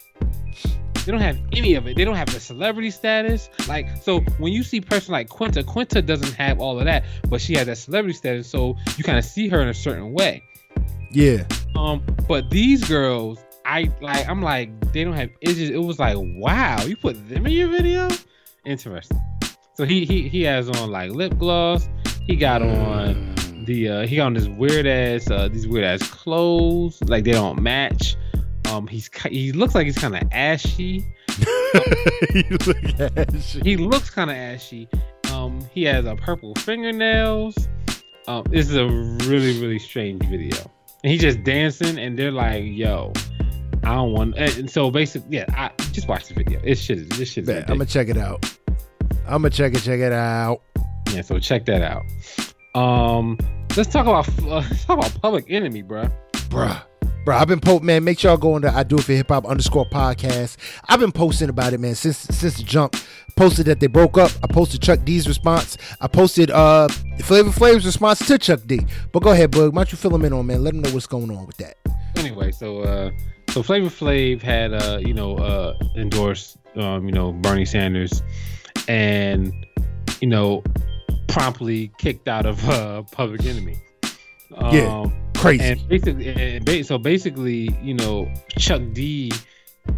They 1.04 1.12
don't 1.12 1.20
have 1.20 1.38
any 1.52 1.74
of 1.74 1.86
it. 1.86 1.96
They 1.96 2.04
don't 2.04 2.16
have 2.16 2.32
the 2.32 2.40
celebrity 2.40 2.90
status. 2.90 3.48
Like, 3.68 3.86
so 4.02 4.20
when 4.38 4.52
you 4.52 4.64
see 4.64 4.80
person 4.80 5.12
like 5.12 5.28
Quinta, 5.28 5.62
Quinta 5.62 6.02
doesn't 6.02 6.32
have 6.34 6.58
all 6.58 6.78
of 6.80 6.84
that, 6.86 7.04
but 7.28 7.40
she 7.40 7.54
has 7.54 7.66
that 7.66 7.78
celebrity 7.78 8.16
status. 8.16 8.48
So 8.48 8.76
you 8.96 9.04
kind 9.04 9.16
of 9.18 9.24
see 9.24 9.46
her 9.48 9.60
in 9.60 9.68
a 9.68 9.74
certain 9.74 10.12
way. 10.12 10.42
Yeah, 11.12 11.44
Um, 11.76 12.02
but 12.26 12.50
these 12.50 12.82
girls, 12.88 13.38
I 13.64 13.88
like. 14.02 14.28
I'm 14.28 14.42
like, 14.42 14.92
they 14.92 15.04
don't 15.04 15.12
have. 15.14 15.30
It's 15.40 15.54
just, 15.54 15.72
it 15.72 15.78
was 15.78 15.98
like, 16.00 16.16
wow, 16.18 16.82
you 16.84 16.96
put 16.96 17.28
them 17.28 17.46
in 17.46 17.52
your 17.52 17.68
video. 17.68 18.08
Interesting. 18.64 19.20
So 19.76 19.84
he 19.84 20.06
he 20.06 20.28
he 20.28 20.42
has 20.42 20.70
on 20.70 20.90
like 20.90 21.10
lip 21.10 21.36
gloss. 21.36 21.86
He 22.26 22.34
got 22.34 22.62
on 22.62 23.34
the 23.66 23.88
uh 23.88 24.06
he 24.06 24.16
got 24.16 24.26
on 24.26 24.34
this 24.34 24.48
weird 24.48 24.86
ass 24.86 25.30
uh 25.30 25.48
these 25.48 25.68
weird 25.68 25.84
ass 25.84 26.08
clothes 26.08 26.98
like 27.02 27.24
they 27.24 27.32
don't 27.32 27.60
match. 27.60 28.16
Um, 28.68 28.86
he's 28.86 29.10
he 29.28 29.52
looks 29.52 29.74
like 29.74 29.86
he's 29.86 29.98
kind 29.98 30.16
of 30.16 30.22
ashy. 30.32 31.06
you 32.34 32.56
look 32.66 33.00
at 33.00 33.42
shit. 33.42 33.64
He 33.64 33.76
looks 33.76 34.10
kind 34.10 34.30
of 34.30 34.36
ashy. 34.36 34.88
Um, 35.30 35.60
he 35.72 35.84
has 35.84 36.04
a 36.06 36.16
purple 36.16 36.54
fingernails. 36.56 37.54
Um, 38.26 38.44
this 38.50 38.68
is 38.68 38.76
a 38.76 38.86
really 39.28 39.60
really 39.60 39.78
strange 39.78 40.22
video, 40.24 40.56
and 41.04 41.12
he's 41.12 41.20
just 41.20 41.44
dancing, 41.44 41.98
and 41.98 42.18
they're 42.18 42.32
like, 42.32 42.64
"Yo, 42.64 43.12
I 43.84 43.94
don't 43.94 44.12
want." 44.12 44.36
And 44.36 44.56
and 44.56 44.70
so 44.70 44.90
basically, 44.90 45.36
yeah, 45.36 45.44
I 45.50 45.70
just 45.92 46.08
watch 46.08 46.28
the 46.28 46.34
video. 46.34 46.60
It's 46.64 46.80
shit. 46.80 47.08
This 47.10 47.30
shit 47.30 47.48
is 47.48 47.50
I'm 47.50 47.78
gonna 47.78 47.84
check 47.84 48.08
it 48.08 48.16
out. 48.16 48.44
I'm 49.26 49.42
gonna 49.42 49.50
check 49.50 49.74
it, 49.74 49.80
check 49.80 50.00
it 50.00 50.12
out. 50.12 50.62
Yeah, 51.12 51.22
so 51.22 51.38
check 51.38 51.64
that 51.66 51.82
out. 51.82 52.02
Um, 52.80 53.38
let's 53.76 53.90
talk 53.90 54.06
about 54.06 54.28
uh, 54.42 54.42
let's 54.68 54.84
talk 54.84 54.98
about 54.98 55.20
Public 55.20 55.46
Enemy, 55.48 55.82
bruh. 55.82 56.12
Bruh. 56.48 56.82
Bruh, 57.24 57.40
I've 57.40 57.48
been 57.48 57.58
po 57.58 57.80
man, 57.80 58.04
make 58.04 58.20
sure 58.20 58.30
y'all 58.30 58.38
go 58.38 58.54
on 58.54 58.62
to 58.62 58.70
I 58.72 58.84
Do 58.84 58.98
It 58.98 59.02
for 59.02 59.12
Hip 59.12 59.28
Hop 59.30 59.46
underscore 59.46 59.84
podcast. 59.86 60.58
I've 60.88 61.00
been 61.00 61.10
posting 61.10 61.48
about 61.48 61.72
it, 61.72 61.80
man, 61.80 61.96
since 61.96 62.18
since 62.18 62.56
the 62.56 62.62
jump. 62.62 62.94
Posted 63.34 63.66
that 63.66 63.80
they 63.80 63.88
broke 63.88 64.16
up. 64.16 64.30
I 64.44 64.46
posted 64.46 64.80
Chuck 64.80 65.00
D's 65.04 65.26
response. 65.26 65.76
I 66.00 66.06
posted 66.06 66.52
uh 66.52 66.86
Flavor 67.22 67.50
Flav's 67.50 67.84
response 67.84 68.24
to 68.28 68.38
Chuck 68.38 68.60
D. 68.66 68.86
But 69.10 69.24
go 69.24 69.30
ahead, 69.32 69.50
Bug. 69.50 69.74
Why 69.74 69.80
don't 69.80 69.90
you 69.92 69.98
fill 69.98 70.12
them 70.12 70.24
in 70.24 70.32
on 70.32 70.46
man? 70.46 70.62
Let 70.62 70.74
them 70.74 70.82
know 70.82 70.90
what's 70.90 71.08
going 71.08 71.30
on 71.32 71.46
with 71.46 71.56
that. 71.56 71.76
anyway, 72.14 72.52
so 72.52 72.80
uh 72.82 73.10
so 73.50 73.60
Flavor 73.62 73.88
Flav 73.88 74.40
had 74.40 74.72
uh 74.72 75.00
you 75.02 75.12
know 75.12 75.36
uh 75.36 75.76
endorsed 75.96 76.58
um 76.76 77.06
you 77.06 77.12
know 77.12 77.32
Bernie 77.32 77.64
Sanders 77.64 78.22
and 78.88 79.52
you 80.20 80.28
know 80.28 80.62
promptly 81.28 81.90
kicked 81.98 82.28
out 82.28 82.46
of 82.46 82.66
uh, 82.68 83.02
Public 83.12 83.44
Enemy. 83.44 83.76
Um, 84.56 84.74
Yeah. 84.74 85.04
Crazy. 85.36 85.62
and 85.64 85.88
basically, 85.88 86.28
and 86.28 86.64
ba- 86.64 86.82
so 86.84 86.96
basically, 86.96 87.70
you 87.82 87.92
know, 87.94 88.26
Chuck 88.58 88.80
D 88.94 89.30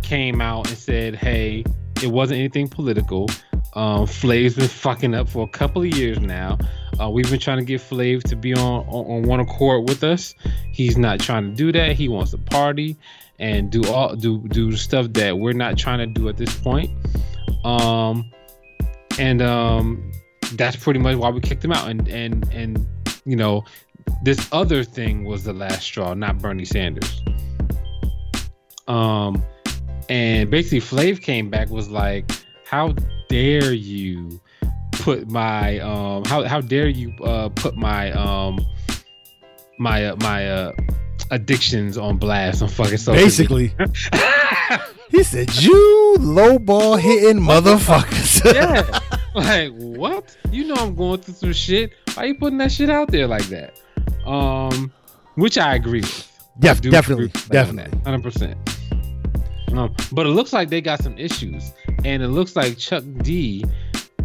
came 0.03 0.41
out 0.41 0.69
and 0.69 0.77
said, 0.77 1.15
"Hey, 1.15 1.65
it 2.03 2.09
wasn't 2.09 2.39
anything 2.41 2.69
political. 2.69 3.29
Um, 3.75 4.07
Flav's 4.07 4.57
been 4.57 4.67
fucking 4.67 5.15
up 5.15 5.29
for 5.29 5.45
a 5.45 5.49
couple 5.49 5.83
of 5.83 5.89
years 5.89 6.19
now. 6.19 6.59
Uh, 7.01 7.09
we've 7.09 7.31
been 7.31 7.39
trying 7.39 7.59
to 7.59 7.65
get 7.65 7.81
Flav 7.81 8.25
to 8.25 8.35
be 8.35 8.53
on, 8.53 8.85
on 8.89 9.05
on 9.07 9.23
one 9.23 9.39
accord 9.39 9.89
with 9.89 10.03
us. 10.03 10.35
He's 10.73 10.99
not 10.99 11.21
trying 11.21 11.51
to 11.51 11.55
do 11.57 11.71
that. 11.71 11.93
He 11.93 12.09
wants 12.09 12.33
to 12.33 12.39
party 12.39 12.97
and 13.39 13.71
do 13.71 13.85
all 13.93 14.17
do 14.17 14.39
do 14.49 14.73
stuff 14.75 15.07
that 15.13 15.39
we're 15.39 15.53
not 15.53 15.79
trying 15.79 15.99
to 16.01 16.07
do 16.07 16.29
at 16.29 16.37
this 16.37 16.53
point. 16.59 16.91
Um, 17.65 18.29
and 19.19 19.43
um, 19.43 20.13
that's 20.55 20.77
pretty 20.77 21.01
much 21.01 21.17
why 21.17 21.31
we 21.31 21.41
kicked 21.41 21.65
him 21.65 21.73
out. 21.73 21.89
And 21.89 22.09
and 22.09 22.49
and 22.53 22.87
you 23.25 23.37
know, 23.37 23.65
this 24.23 24.49
other 24.53 24.85
thing 24.85 25.25
was 25.25 25.45
the 25.45 25.53
last 25.53 25.83
straw, 25.83 26.15
not 26.15 26.39
Bernie 26.39 26.65
Sanders. 26.65 27.23
Um, 28.87 29.45
and 30.09 30.51
basically, 30.51 30.81
Flav 30.81 31.21
came 31.21 31.51
back 31.51 31.69
was 31.69 31.89
like, 31.89 32.31
"How 32.65 32.95
dare 33.29 33.73
you 33.73 34.41
put 34.93 35.31
my 35.31 35.79
um 35.81 36.25
how 36.25 36.45
how 36.45 36.61
dare 36.61 36.89
you 36.89 37.13
uh 37.23 37.49
put 37.51 37.77
my 37.77 38.11
um 38.13 38.59
my 39.79 40.07
uh, 40.07 40.17
my 40.21 40.49
uh 40.49 40.73
addictions 41.31 41.99
on 41.99 42.17
blast 42.17 42.63
on 42.63 42.69
fucking 42.69 42.97
social 42.97 43.23
Basically, 43.23 43.75
media." 43.79 44.85
he 45.11 45.23
said, 45.23 45.55
"You 45.57 46.17
low 46.19 46.59
ball 46.59 46.97
hitting 46.97 47.41
motherfuckers." 47.43 48.45
yeah. 48.55 48.99
Like 49.35 49.73
what? 49.77 50.37
You 50.51 50.67
know 50.67 50.75
I'm 50.75 50.97
going 50.97 51.21
through 51.21 51.35
some 51.35 51.53
shit. 51.53 51.93
Why 52.15 52.25
you 52.25 52.35
putting 52.35 52.59
that 52.59 52.73
shit 52.73 52.91
out 52.91 53.09
there 53.13 53.29
like 53.29 53.45
that? 53.45 53.79
Um, 54.27 54.91
which 55.37 55.59
I 55.59 55.77
agree 55.77 56.01
with. 56.01 56.49
Def- 56.59 56.79
I 56.79 56.89
definitely, 56.89 57.27
agree 57.27 57.27
with 57.27 57.35
Flav 57.35 57.69
on 57.69 57.77
definitely. 57.77 58.01
hundred 58.05 58.23
percent. 58.25 58.57
Um, 59.73 59.95
but 60.11 60.27
it 60.27 60.31
looks 60.31 60.53
like 60.53 60.71
they 60.71 60.81
got 60.81 61.03
some 61.03 61.17
issues, 61.17 61.73
and 62.05 62.23
it 62.23 62.29
looks 62.29 62.57
like 62.57 62.79
Chuck 62.79 63.05
D, 63.19 63.65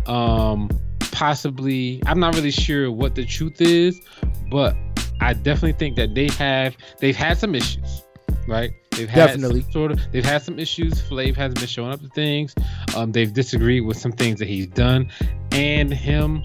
um, 0.08 0.70
possibly. 1.12 2.02
I'm 2.08 2.20
not 2.20 2.34
really 2.34 2.50
sure 2.52 2.92
what 2.92 3.14
the 3.14 3.26
truth 3.26 3.62
is, 3.62 4.02
but 4.50 4.76
I 5.22 5.34
definitely 5.34 5.74
think 5.74 5.96
that 5.98 6.16
they 6.16 6.30
have 6.40 6.76
they've 7.00 7.16
had 7.16 7.38
some 7.38 7.54
issues, 7.54 8.04
right? 8.48 8.72
They've 8.96 9.10
had 9.10 9.28
Definitely. 9.28 9.62
some 9.64 9.72
sort 9.72 9.92
of 9.92 10.00
they've 10.12 10.26
had 10.26 10.42
some 10.42 10.60
issues. 10.60 11.02
Flav 11.02 11.36
hasn't 11.36 11.60
been 11.60 11.68
showing 11.68 11.92
up 11.92 12.02
to 12.02 12.10
things. 12.10 12.54
Um, 12.96 13.12
they've 13.12 13.34
disagreed 13.34 13.86
with 13.86 13.98
some 13.98 14.12
things 14.12 14.40
that 14.40 14.48
he's 14.48 14.68
done, 14.68 15.10
and 15.52 15.94
him, 15.94 16.44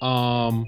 um, 0.00 0.66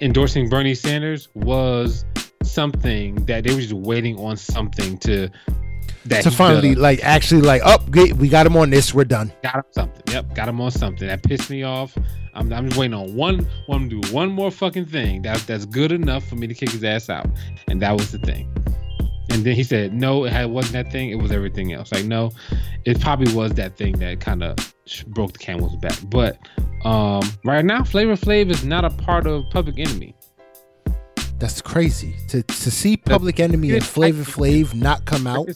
endorsing 0.00 0.48
Bernie 0.48 0.74
Sanders 0.74 1.28
was 1.34 2.04
something 2.42 3.14
that 3.26 3.44
they 3.44 3.54
were 3.54 3.60
just 3.60 3.72
waiting 3.72 4.18
on 4.18 4.36
something 4.36 4.98
to 4.98 5.30
that 6.06 6.22
to 6.22 6.30
finally, 6.30 6.70
does. 6.70 6.78
like, 6.82 7.00
actually, 7.04 7.42
like, 7.42 7.62
up, 7.64 7.86
we 7.88 8.28
got 8.28 8.46
him 8.46 8.56
on 8.56 8.70
this. 8.70 8.94
We're 8.94 9.04
done. 9.04 9.32
got 9.42 9.56
him 9.56 9.62
something. 9.72 10.02
Yep, 10.10 10.34
got 10.34 10.48
him 10.48 10.60
on 10.60 10.70
something 10.70 11.06
that 11.06 11.22
pissed 11.22 11.50
me 11.50 11.62
off. 11.62 11.96
I'm, 12.34 12.52
I'm 12.52 12.68
just 12.68 12.78
waiting 12.78 12.94
on 12.94 13.14
one 13.14 13.46
one 13.66 13.90
to 13.90 14.00
do 14.00 14.12
one 14.12 14.30
more 14.30 14.50
fucking 14.50 14.86
thing 14.86 15.22
that 15.22 15.38
that's 15.46 15.66
good 15.66 15.92
enough 15.92 16.24
for 16.26 16.36
me 16.36 16.46
to 16.46 16.54
kick 16.54 16.70
his 16.70 16.84
ass 16.84 17.10
out, 17.10 17.28
and 17.68 17.82
that 17.82 17.92
was 17.92 18.12
the 18.12 18.18
thing. 18.18 18.48
And 19.30 19.44
then 19.44 19.54
he 19.54 19.62
said, 19.62 19.94
"No, 19.94 20.24
it 20.24 20.32
had, 20.32 20.50
wasn't 20.50 20.72
that 20.74 20.90
thing. 20.92 21.10
It 21.10 21.16
was 21.16 21.30
everything 21.32 21.72
else." 21.72 21.92
Like, 21.92 22.04
no, 22.04 22.30
it 22.84 23.00
probably 23.00 23.32
was 23.34 23.52
that 23.54 23.76
thing 23.76 23.92
that 24.00 24.20
kind 24.20 24.42
of 24.42 24.56
broke 25.08 25.32
the 25.32 25.38
camel's 25.38 25.76
back. 25.76 25.96
But 26.06 26.38
um, 26.84 27.22
right 27.44 27.64
now, 27.64 27.84
Flavor 27.84 28.16
Flav 28.16 28.50
is 28.50 28.64
not 28.64 28.84
a 28.84 28.90
part 28.90 29.26
of 29.26 29.44
Public 29.50 29.78
Enemy. 29.78 30.14
That's 31.38 31.62
crazy 31.62 32.16
to 32.28 32.42
to 32.42 32.70
see 32.70 32.96
Public 32.96 33.40
Enemy 33.40 33.72
and 33.72 33.84
Flavor 33.84 34.24
Flav 34.24 34.74
not 34.74 35.04
come 35.06 35.26
out. 35.26 35.48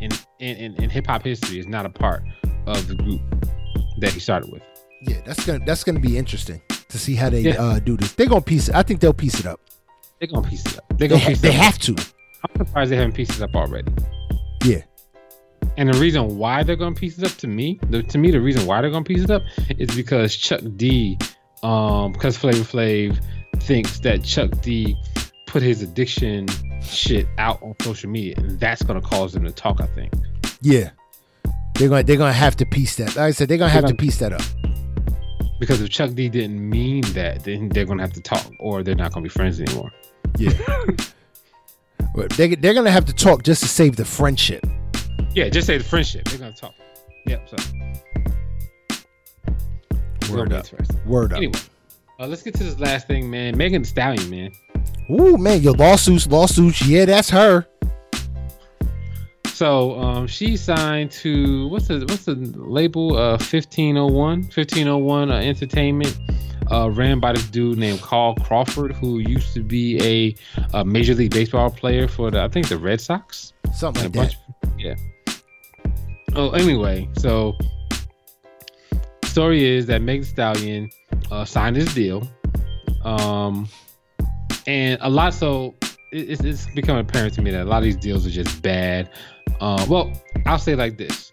in 0.00 0.10
in, 0.40 0.56
in, 0.56 0.74
in 0.82 0.90
hip 0.90 1.06
hop 1.06 1.22
history 1.22 1.58
is 1.58 1.66
not 1.66 1.86
a 1.86 1.90
part 1.90 2.22
of 2.66 2.88
the 2.88 2.94
group 2.94 3.20
that 4.00 4.12
he 4.12 4.20
started 4.20 4.50
with. 4.52 4.62
Yeah, 5.02 5.20
that's 5.24 5.44
gonna 5.46 5.64
that's 5.64 5.84
gonna 5.84 6.00
be 6.00 6.16
interesting 6.18 6.60
to 6.88 6.98
see 6.98 7.14
how 7.14 7.30
they 7.30 7.40
Yeah. 7.42 7.62
uh, 7.62 7.78
do 7.78 7.96
this. 7.96 8.12
They're 8.14 8.26
gonna 8.26 8.40
piece 8.40 8.68
it. 8.68 8.74
I 8.74 8.82
think 8.82 9.00
they'll 9.00 9.12
piece 9.12 9.38
it 9.38 9.46
up. 9.46 9.60
They're 10.18 10.28
gonna 10.28 10.48
piece 10.48 10.64
it 10.66 10.78
up. 10.78 10.84
They're 10.98 11.08
gonna 11.08 11.20
ha- 11.20 11.28
piece 11.28 11.40
they 11.42 11.50
up. 11.50 11.54
have 11.54 11.78
to. 11.80 11.94
I'm 12.54 12.66
surprised 12.66 12.90
they 12.92 12.96
haven't 12.96 13.12
pieced 13.14 13.36
it 13.36 13.42
up 13.42 13.54
already. 13.54 13.92
Yeah. 14.64 14.82
And 15.76 15.92
the 15.92 15.98
reason 15.98 16.38
why 16.38 16.62
they're 16.62 16.76
gonna 16.76 16.94
piece 16.94 17.18
it 17.18 17.24
up 17.24 17.36
to 17.38 17.46
me, 17.46 17.78
the, 17.90 18.02
to 18.02 18.18
me, 18.18 18.30
the 18.30 18.40
reason 18.40 18.66
why 18.66 18.80
they're 18.80 18.90
gonna 18.90 19.04
piece 19.04 19.22
it 19.24 19.30
up 19.30 19.42
is 19.78 19.94
because 19.94 20.34
Chuck 20.36 20.60
D, 20.76 21.18
um, 21.62 22.12
because 22.12 22.36
Flavor 22.36 22.58
Flav 22.64 23.22
thinks 23.62 23.98
that 24.00 24.24
Chuck 24.24 24.50
D 24.62 24.96
put 25.46 25.62
his 25.62 25.82
addiction 25.82 26.46
shit 26.82 27.26
out 27.38 27.62
on 27.62 27.74
social 27.82 28.08
media, 28.10 28.34
and 28.38 28.58
that's 28.58 28.82
gonna 28.82 29.00
cause 29.02 29.32
them 29.32 29.44
to 29.44 29.52
talk. 29.52 29.80
I 29.80 29.86
think. 29.86 30.12
Yeah. 30.62 30.90
They're 31.74 31.90
gonna 31.90 32.04
they're 32.04 32.16
gonna 32.16 32.32
have 32.32 32.56
to 32.56 32.66
piece 32.66 32.96
that. 32.96 33.08
Like 33.08 33.18
I 33.18 33.30
said, 33.32 33.48
they're 33.48 33.58
gonna 33.58 33.70
have 33.70 33.84
to 33.84 33.88
gonna- 33.92 33.96
piece 33.98 34.18
that 34.18 34.32
up. 34.32 34.42
Because 35.58 35.80
if 35.80 35.88
Chuck 35.90 36.12
D 36.12 36.28
didn't 36.28 36.68
mean 36.68 37.02
that, 37.12 37.44
then 37.44 37.68
they're 37.70 37.84
gonna 37.86 38.02
have 38.02 38.12
to 38.14 38.20
talk, 38.20 38.46
or 38.60 38.82
they're 38.82 38.94
not 38.94 39.12
gonna 39.12 39.24
be 39.24 39.28
friends 39.30 39.60
anymore. 39.60 39.90
Yeah. 40.38 40.52
They 42.36 42.54
they're 42.54 42.74
gonna 42.74 42.90
have 42.90 43.04
to 43.06 43.12
talk 43.12 43.42
just 43.42 43.62
to 43.62 43.68
save 43.68 43.96
the 43.96 44.04
friendship. 44.04 44.66
Yeah, 45.34 45.48
just 45.48 45.66
say 45.66 45.78
the 45.78 45.84
friendship. 45.84 46.24
They're 46.24 46.38
gonna 46.38 46.52
talk. 46.52 46.74
Yep. 47.26 47.48
So. 47.48 47.56
Word 50.32 50.52
up. 50.52 50.66
Word 51.04 51.32
up. 51.32 51.38
Anyway, 51.38 51.58
uh, 52.18 52.26
let's 52.26 52.42
get 52.42 52.54
to 52.54 52.64
this 52.64 52.78
last 52.78 53.06
thing, 53.06 53.30
man. 53.30 53.56
Megan 53.56 53.82
Thee 53.82 53.88
Stallion, 53.88 54.30
man. 54.30 54.50
Ooh 55.10 55.36
man, 55.36 55.62
your 55.62 55.74
lawsuits, 55.74 56.26
lawsuits. 56.26 56.86
Yeah, 56.86 57.04
that's 57.04 57.30
her. 57.30 57.66
So 59.46 59.98
um, 60.00 60.26
she 60.26 60.56
signed 60.56 61.10
to 61.12 61.68
what's 61.68 61.88
the 61.88 62.00
what's 62.00 62.24
the 62.24 62.34
label? 62.34 63.16
Uh, 63.16 63.38
fifteen 63.38 63.96
oh 63.96 64.06
one. 64.06 64.42
Fifteen 64.44 64.88
oh 64.88 64.98
one 64.98 65.30
uh, 65.30 65.36
Entertainment. 65.36 66.18
Uh, 66.70 66.90
ran 66.90 67.20
by 67.20 67.32
this 67.32 67.46
dude 67.48 67.78
named 67.78 68.00
Carl 68.00 68.34
Crawford, 68.36 68.92
who 68.92 69.18
used 69.20 69.54
to 69.54 69.62
be 69.62 70.00
a, 70.02 70.78
a 70.78 70.84
Major 70.84 71.14
League 71.14 71.30
Baseball 71.30 71.70
player 71.70 72.08
for 72.08 72.30
the 72.30 72.42
I 72.42 72.48
think 72.48 72.68
the 72.68 72.78
Red 72.78 73.00
Sox. 73.00 73.52
Something 73.72 74.04
like 74.04 74.12
that. 74.12 74.36
bunch. 74.62 74.78
Yeah. 74.78 74.94
Oh, 76.34 76.50
anyway, 76.50 77.08
so 77.16 77.56
story 79.24 79.64
is 79.64 79.86
that 79.86 80.02
Meg 80.02 80.22
Thee 80.22 80.26
Stallion 80.26 80.90
uh, 81.30 81.44
signed 81.44 81.76
this 81.76 81.92
deal, 81.94 82.26
um, 83.04 83.68
and 84.66 84.98
a 85.02 85.10
lot. 85.10 85.34
So 85.34 85.74
it, 86.12 86.30
it's, 86.30 86.42
it's 86.42 86.66
become 86.74 86.96
apparent 86.96 87.34
to 87.34 87.42
me 87.42 87.50
that 87.50 87.62
a 87.62 87.68
lot 87.68 87.78
of 87.78 87.84
these 87.84 87.96
deals 87.96 88.26
are 88.26 88.30
just 88.30 88.62
bad. 88.62 89.10
Uh, 89.60 89.84
well, 89.88 90.12
I'll 90.46 90.58
say 90.58 90.74
like 90.74 90.98
this. 90.98 91.32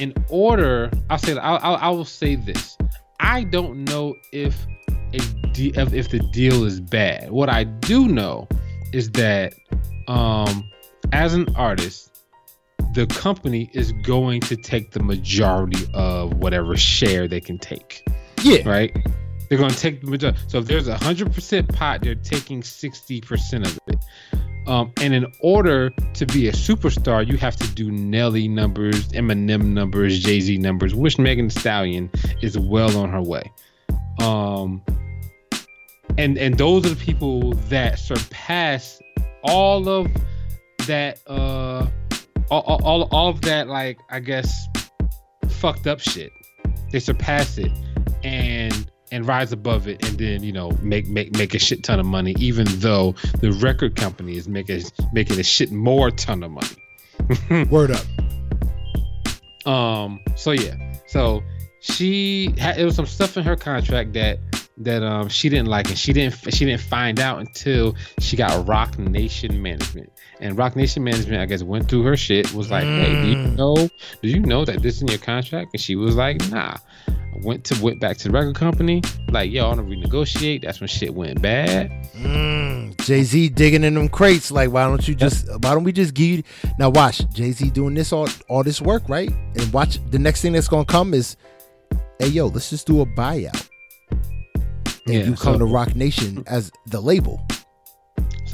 In 0.00 0.14
order, 0.28 0.90
I'll 1.10 1.18
say 1.18 1.36
I'll, 1.36 1.58
I'll, 1.62 1.76
I 1.76 1.88
will 1.90 2.04
say 2.04 2.36
this. 2.36 2.76
I 3.20 3.44
don't 3.44 3.84
know 3.84 4.14
if 4.32 4.66
a 5.12 5.18
de- 5.52 5.72
if, 5.76 6.08
the 6.10 6.18
deal 6.32 6.64
is 6.64 6.80
bad. 6.80 7.30
What 7.30 7.48
I 7.48 7.64
do 7.64 8.08
know 8.08 8.48
is 8.92 9.10
that 9.12 9.54
um, 10.08 10.68
as 11.12 11.34
an 11.34 11.46
artist, 11.56 12.12
the 12.94 13.06
company 13.06 13.70
is 13.72 13.92
going 14.04 14.40
to 14.42 14.56
take 14.56 14.92
the 14.92 15.02
majority 15.02 15.86
of 15.94 16.34
whatever 16.34 16.76
share 16.76 17.28
they 17.28 17.40
can 17.40 17.58
take, 17.58 18.06
Yeah. 18.42 18.66
right? 18.68 18.96
They're 19.48 19.58
going 19.58 19.70
to 19.70 19.78
take 19.78 20.00
the 20.00 20.08
majority. 20.08 20.38
So 20.48 20.58
if 20.58 20.66
there's 20.66 20.88
a 20.88 20.96
hundred 20.96 21.32
percent 21.32 21.68
pot, 21.72 22.00
they're 22.02 22.14
taking 22.16 22.62
sixty 22.62 23.20
percent 23.20 23.66
of 23.66 23.78
it. 23.86 23.96
Um, 24.66 24.92
and 25.00 25.14
in 25.14 25.32
order 25.40 25.90
to 26.14 26.26
be 26.26 26.48
a 26.48 26.52
superstar, 26.52 27.26
you 27.26 27.36
have 27.36 27.56
to 27.56 27.70
do 27.74 27.90
Nelly 27.90 28.48
numbers, 28.48 29.08
Eminem 29.08 29.66
numbers, 29.66 30.18
Jay 30.20 30.40
Z 30.40 30.58
numbers, 30.58 30.94
which 30.94 31.18
Megan 31.18 31.50
Stallion 31.50 32.10
is 32.42 32.58
well 32.58 32.98
on 32.98 33.10
her 33.10 33.22
way. 33.22 33.50
Um, 34.20 34.82
and 36.18 36.38
and 36.38 36.56
those 36.56 36.86
are 36.86 36.90
the 36.90 36.96
people 36.96 37.52
that 37.68 37.98
surpass 37.98 39.00
all 39.42 39.88
of 39.88 40.08
that 40.86 41.20
uh 41.26 41.86
all, 42.50 42.62
all 42.62 43.08
all 43.10 43.28
of 43.28 43.40
that 43.42 43.68
like 43.68 43.98
i 44.10 44.20
guess 44.20 44.68
fucked 45.48 45.86
up 45.86 46.00
shit 46.00 46.30
they 46.92 47.00
surpass 47.00 47.58
it 47.58 47.72
and 48.22 48.90
and 49.12 49.26
rise 49.26 49.52
above 49.52 49.86
it 49.86 50.04
and 50.04 50.18
then 50.18 50.42
you 50.42 50.52
know 50.52 50.70
make 50.82 51.06
make 51.08 51.32
make 51.36 51.54
a 51.54 51.58
shit 51.58 51.82
ton 51.84 52.00
of 52.00 52.06
money 52.06 52.34
even 52.38 52.66
though 52.80 53.14
the 53.40 53.52
record 53.52 53.94
company 53.96 54.36
is 54.36 54.48
making 54.48 54.82
making 55.12 55.38
a 55.38 55.44
shit 55.44 55.70
more 55.70 56.10
ton 56.10 56.42
of 56.42 56.50
money 56.50 56.68
Word 57.70 57.90
up. 57.92 59.66
um. 59.66 60.20
So 60.36 60.52
yeah. 60.52 60.76
So 61.06 61.42
she 61.80 62.54
had 62.58 62.78
it 62.78 62.84
was 62.84 62.94
some 62.94 63.06
stuff 63.06 63.36
in 63.36 63.44
her 63.44 63.56
contract 63.56 64.12
that 64.14 64.38
that 64.78 65.02
um 65.02 65.28
she 65.28 65.48
didn't 65.48 65.68
like, 65.68 65.88
and 65.88 65.98
she 65.98 66.12
didn't 66.12 66.34
she 66.52 66.64
didn't 66.64 66.82
find 66.82 67.20
out 67.20 67.40
until 67.40 67.94
she 68.20 68.36
got 68.36 68.66
Roc 68.68 68.98
Nation 68.98 69.62
Management. 69.62 70.12
And 70.40 70.56
Roc 70.58 70.76
Nation 70.76 71.02
Management, 71.02 71.40
I 71.40 71.46
guess, 71.46 71.62
went 71.62 71.88
through 71.88 72.02
her 72.02 72.16
shit. 72.16 72.52
Was 72.52 72.70
like, 72.70 72.84
hey, 72.84 73.12
do 73.22 73.28
you 73.28 73.36
Mm. 73.36 73.56
know? 73.56 73.74
Do 74.22 74.28
you 74.28 74.40
know 74.40 74.64
that 74.66 74.82
this 74.82 74.96
is 74.96 75.02
in 75.02 75.08
your 75.08 75.18
contract? 75.18 75.70
And 75.72 75.80
she 75.80 75.96
was 75.96 76.14
like, 76.16 76.46
nah. 76.50 76.76
went 77.42 77.64
to 77.64 77.82
went 77.84 78.00
back 78.00 78.16
to 78.16 78.28
the 78.28 78.30
record 78.32 78.54
company, 78.56 79.02
like 79.30 79.50
yo, 79.52 79.66
I 79.66 79.68
want 79.74 79.78
to 79.80 79.84
renegotiate. 79.96 80.62
That's 80.62 80.80
when 80.80 80.88
shit 80.88 81.14
went 81.14 81.42
bad. 81.42 81.90
Mm, 82.16 82.96
Jay 83.04 83.24
Z 83.24 83.50
digging 83.50 83.84
in 83.84 83.92
them 83.92 84.08
crates. 84.08 84.50
Like, 84.50 84.70
why 84.70 84.84
don't 84.86 85.06
you 85.06 85.14
just? 85.14 85.46
Why 85.50 85.74
don't 85.74 85.84
we 85.84 85.92
just 85.92 86.14
give 86.14 86.26
you? 86.38 86.42
Now 86.78 86.88
watch 86.88 87.28
Jay 87.34 87.52
Z 87.52 87.68
doing 87.70 87.92
this 87.94 88.10
all 88.10 88.26
all 88.48 88.62
this 88.62 88.80
work, 88.80 89.02
right? 89.08 89.30
And 89.54 89.70
watch 89.72 89.98
the 90.10 90.18
next 90.18 90.40
thing 90.40 90.52
that's 90.54 90.66
gonna 90.68 90.86
come 90.86 91.12
is, 91.12 91.36
hey 92.18 92.28
yo, 92.28 92.46
let's 92.46 92.70
just 92.70 92.86
do 92.86 93.02
a 93.02 93.06
buyout. 93.06 93.68
And 94.10 95.14
Yeah, 95.14 95.24
you 95.24 95.34
come 95.36 95.54
so- 95.54 95.58
to 95.58 95.64
Roc 95.66 95.94
Nation 95.94 96.42
as 96.46 96.70
the 96.86 97.00
label. 97.02 97.46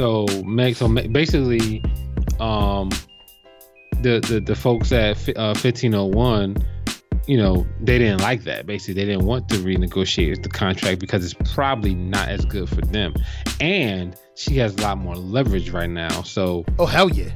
So 0.02 0.26
Meg, 0.44 0.74
so 0.74 0.88
basically, 0.88 1.80
um, 2.40 2.90
the 4.00 4.18
the 4.18 4.42
the 4.44 4.56
folks 4.56 4.90
at 4.90 5.16
uh, 5.38 5.54
fifteen 5.54 5.94
oh 5.94 6.06
one, 6.06 6.56
you 7.28 7.36
know, 7.36 7.64
they 7.80 7.98
didn't 7.98 8.20
like 8.20 8.42
that. 8.42 8.66
Basically, 8.66 8.94
they 8.94 9.04
didn't 9.04 9.26
want 9.26 9.48
to 9.50 9.58
renegotiate 9.58 10.42
the 10.42 10.48
contract 10.48 10.98
because 10.98 11.24
it's 11.24 11.54
probably 11.54 11.94
not 11.94 12.28
as 12.28 12.44
good 12.46 12.68
for 12.68 12.80
them, 12.80 13.14
and 13.60 14.16
she 14.34 14.56
has 14.56 14.74
a 14.74 14.80
lot 14.80 14.98
more 14.98 15.14
leverage 15.14 15.70
right 15.70 15.88
now. 15.88 16.22
So 16.22 16.64
Oh 16.80 16.86
hell 16.86 17.08
yeah! 17.08 17.30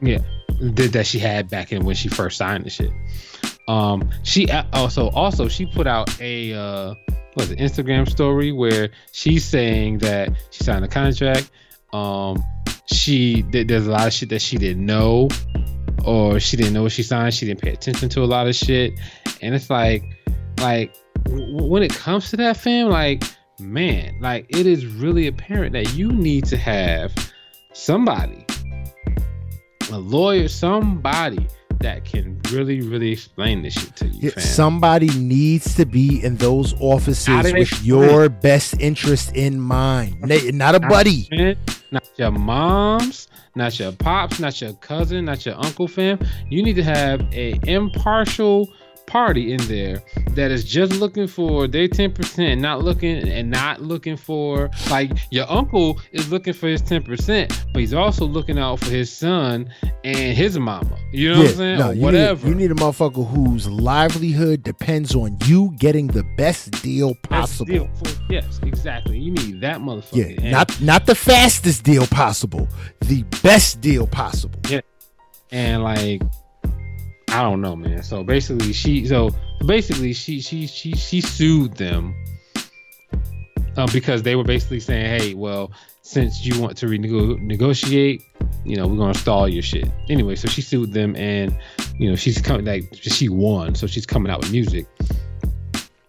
yeah, 0.00 0.20
that 0.60 0.92
that 0.94 1.06
she 1.06 1.18
had 1.18 1.50
back 1.50 1.72
in 1.72 1.84
when 1.84 1.94
she 1.94 2.08
first 2.08 2.38
signed 2.38 2.64
the 2.64 2.70
shit. 2.70 2.90
Um, 3.68 4.08
she 4.22 4.50
also 4.72 5.10
also 5.10 5.46
she 5.46 5.66
put 5.66 5.86
out 5.86 6.18
a 6.22 6.54
uh, 6.54 6.94
was 7.36 7.50
it, 7.50 7.58
Instagram 7.58 8.08
story 8.08 8.50
where 8.50 8.88
she's 9.12 9.44
saying 9.44 9.98
that 9.98 10.30
she 10.50 10.64
signed 10.64 10.86
a 10.86 10.88
contract. 10.88 11.50
Um, 11.92 12.42
she 12.86 13.42
there's 13.50 13.86
a 13.86 13.90
lot 13.90 14.06
of 14.06 14.12
shit 14.12 14.28
that 14.30 14.42
she 14.42 14.56
didn't 14.56 14.84
know, 14.84 15.28
or 16.04 16.40
she 16.40 16.56
didn't 16.56 16.72
know 16.72 16.82
what 16.82 16.92
she 16.92 17.02
signed. 17.02 17.34
She 17.34 17.46
didn't 17.46 17.60
pay 17.60 17.72
attention 17.72 18.08
to 18.10 18.22
a 18.22 18.26
lot 18.26 18.48
of 18.48 18.54
shit, 18.54 18.98
and 19.42 19.54
it's 19.54 19.70
like, 19.70 20.04
like 20.60 20.94
when 21.28 21.82
it 21.82 21.94
comes 21.94 22.30
to 22.30 22.36
that, 22.38 22.56
fam, 22.56 22.88
like 22.88 23.22
man, 23.60 24.18
like 24.20 24.46
it 24.48 24.66
is 24.66 24.86
really 24.86 25.26
apparent 25.26 25.72
that 25.72 25.94
you 25.94 26.12
need 26.12 26.44
to 26.46 26.56
have 26.56 27.12
somebody 27.72 28.44
a 29.90 29.98
lawyer, 29.98 30.48
somebody 30.48 31.46
that 31.80 32.04
can 32.04 32.40
really, 32.50 32.80
really 32.80 33.12
explain 33.12 33.62
this 33.62 33.74
shit 33.74 33.94
to 33.96 34.08
you, 34.08 34.30
fam. 34.30 34.42
Somebody 34.42 35.08
needs 35.18 35.74
to 35.76 35.84
be 35.84 36.24
in 36.24 36.36
those 36.36 36.74
offices 36.80 37.26
How 37.26 37.42
do 37.42 37.52
they 37.52 37.60
with 37.60 37.84
your 37.84 38.28
best 38.28 38.80
interest 38.80 39.32
in 39.34 39.60
mind. 39.60 40.20
Not 40.56 40.74
a 40.74 40.80
buddy. 40.80 41.56
Not 41.90 42.08
your 42.16 42.32
moms, 42.32 43.28
not 43.54 43.78
your 43.78 43.92
pops, 43.92 44.40
not 44.40 44.60
your 44.60 44.74
cousin, 44.74 45.24
not 45.24 45.46
your 45.46 45.54
uncle, 45.56 45.88
fam. 45.88 46.18
You 46.50 46.62
need 46.62 46.74
to 46.74 46.82
have 46.82 47.22
a 47.32 47.58
impartial 47.66 48.68
party 49.08 49.52
in 49.52 49.58
there 49.66 50.02
that 50.32 50.50
is 50.50 50.62
just 50.64 50.92
looking 50.92 51.26
for 51.26 51.66
their 51.66 51.88
10%, 51.88 52.60
not 52.60 52.82
looking 52.84 53.26
and 53.28 53.50
not 53.50 53.80
looking 53.82 54.16
for 54.16 54.70
like 54.90 55.10
your 55.30 55.50
uncle 55.50 56.00
is 56.12 56.30
looking 56.30 56.52
for 56.52 56.68
his 56.68 56.82
10%, 56.82 57.48
but 57.72 57.80
he's 57.80 57.94
also 57.94 58.24
looking 58.26 58.58
out 58.58 58.78
for 58.80 58.90
his 58.90 59.10
son 59.12 59.68
and 60.04 60.36
his 60.36 60.58
mama. 60.58 60.96
You 61.12 61.32
know 61.32 61.38
what 61.38 61.48
I'm 61.48 61.54
saying? 61.56 61.78
no, 61.78 61.90
you 61.90 62.02
whatever. 62.02 62.46
Need, 62.46 62.50
you 62.50 62.54
need 62.68 62.70
a 62.70 62.74
motherfucker 62.74 63.26
whose 63.28 63.66
livelihood 63.68 64.62
depends 64.62 65.14
on 65.14 65.36
you 65.46 65.74
getting 65.78 66.06
the 66.08 66.24
best 66.36 66.70
deal 66.82 67.14
possible. 67.22 67.66
deal 67.66 67.88
for- 68.04 68.32
yes, 68.32 68.60
exactly. 68.62 69.18
You 69.18 69.32
need 69.32 69.60
that 69.62 69.80
motherfucker. 69.80 70.16
Yeah, 70.16 70.42
And- 70.42 70.52
not 70.52 70.80
not 70.80 71.06
the 71.06 71.14
fastest 71.14 71.82
deal 71.82 72.06
possible, 72.06 72.68
the 73.00 73.22
best 73.42 73.80
deal 73.80 74.06
possible. 74.06 74.58
Yeah. 74.68 74.80
And 75.50 75.82
like 75.82 76.22
I 77.30 77.42
don't 77.42 77.60
know, 77.60 77.76
man. 77.76 78.02
So 78.02 78.22
basically, 78.24 78.72
she 78.72 79.06
so 79.06 79.30
basically 79.66 80.12
she 80.12 80.40
she 80.40 80.66
she 80.66 80.92
she 80.92 81.20
sued 81.20 81.74
them 81.74 82.14
uh, 83.76 83.86
because 83.92 84.22
they 84.22 84.34
were 84.34 84.44
basically 84.44 84.80
saying, 84.80 85.20
hey, 85.20 85.34
well, 85.34 85.70
since 86.02 86.44
you 86.44 86.60
want 86.60 86.76
to 86.78 86.86
renego- 86.86 87.38
you 88.64 88.76
know, 88.76 88.86
we're 88.86 88.96
gonna 88.96 89.14
stall 89.14 89.48
your 89.48 89.62
shit. 89.62 89.88
Anyway, 90.08 90.34
so 90.36 90.48
she 90.48 90.62
sued 90.62 90.92
them, 90.92 91.14
and 91.16 91.56
you 91.98 92.08
know, 92.10 92.16
she's 92.16 92.40
coming 92.40 92.64
like 92.64 92.84
she 92.92 93.28
won, 93.28 93.74
so 93.74 93.86
she's 93.86 94.06
coming 94.06 94.32
out 94.32 94.40
with 94.40 94.50
music. 94.50 94.86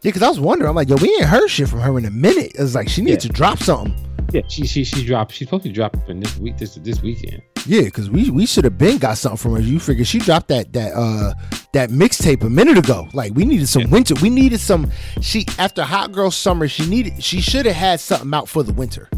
Yeah, 0.01 0.11
because 0.11 0.21
I 0.21 0.29
was 0.29 0.39
wondering, 0.39 0.69
I'm 0.69 0.75
like, 0.75 0.87
yo, 0.87 0.95
we 0.95 1.09
ain't 1.15 1.25
heard 1.25 1.47
shit 1.49 1.67
from 1.67 1.81
her 1.81 1.97
in 1.97 2.05
a 2.05 2.11
minute. 2.11 2.53
It's 2.55 2.73
like 2.73 2.87
she 2.87 3.01
needs 3.01 3.25
Yeah. 3.25 3.31
to 3.31 3.35
drop 3.35 3.59
something. 3.59 3.93
Yeah, 4.31 4.41
she 4.47 4.67
she 4.67 4.83
she 4.83 5.05
dropped. 5.05 5.33
She's 5.33 5.47
supposed 5.47 5.63
to 5.63 5.71
drop 5.71 5.97
in 6.07 6.19
this 6.19 6.37
week, 6.37 6.57
this 6.57 6.75
this 6.75 7.01
weekend. 7.01 7.41
Yeah, 7.65 7.81
because 7.81 8.09
we 8.09 8.29
we 8.29 8.45
should 8.45 8.63
have 8.63 8.77
been 8.77 8.97
got 8.97 9.17
something 9.17 9.37
from 9.37 9.53
her. 9.53 9.61
You 9.61 9.79
figure 9.79 10.05
she 10.05 10.19
dropped 10.19 10.49
that 10.49 10.71
that 10.73 10.93
uh 10.93 11.33
that 11.73 11.89
mixtape 11.89 12.43
a 12.43 12.49
minute 12.49 12.77
ago. 12.77 13.07
Like 13.13 13.33
we 13.33 13.45
needed 13.45 13.67
some 13.67 13.89
winter. 13.89 14.13
We 14.21 14.29
needed 14.29 14.59
some. 14.59 14.91
She 15.21 15.45
after 15.57 15.83
Hot 15.83 16.11
Girl 16.11 16.31
Summer, 16.31 16.67
she 16.67 16.87
needed. 16.87 17.23
She 17.23 17.41
should 17.41 17.65
have 17.65 17.75
had 17.75 17.99
something 17.99 18.33
out 18.33 18.47
for 18.47 18.63
the 18.63 18.73
winter. 18.73 19.09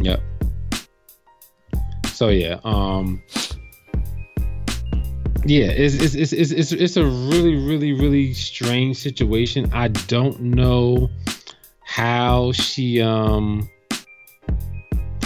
Yep. 0.00 0.20
So 2.12 2.28
yeah, 2.28 2.58
um 2.64 3.22
yeah, 5.44 5.66
it's 5.66 5.94
it's 5.94 6.14
it's 6.14 6.32
it's 6.32 6.50
it's, 6.50 6.72
it's 6.72 6.96
a 6.96 7.04
really 7.04 7.54
really 7.54 7.92
really 7.92 8.34
strange 8.34 8.96
situation. 8.96 9.70
I 9.72 9.88
don't 9.88 10.40
know 10.40 11.10
how 11.84 12.52
she 12.52 13.00
um 13.00 13.68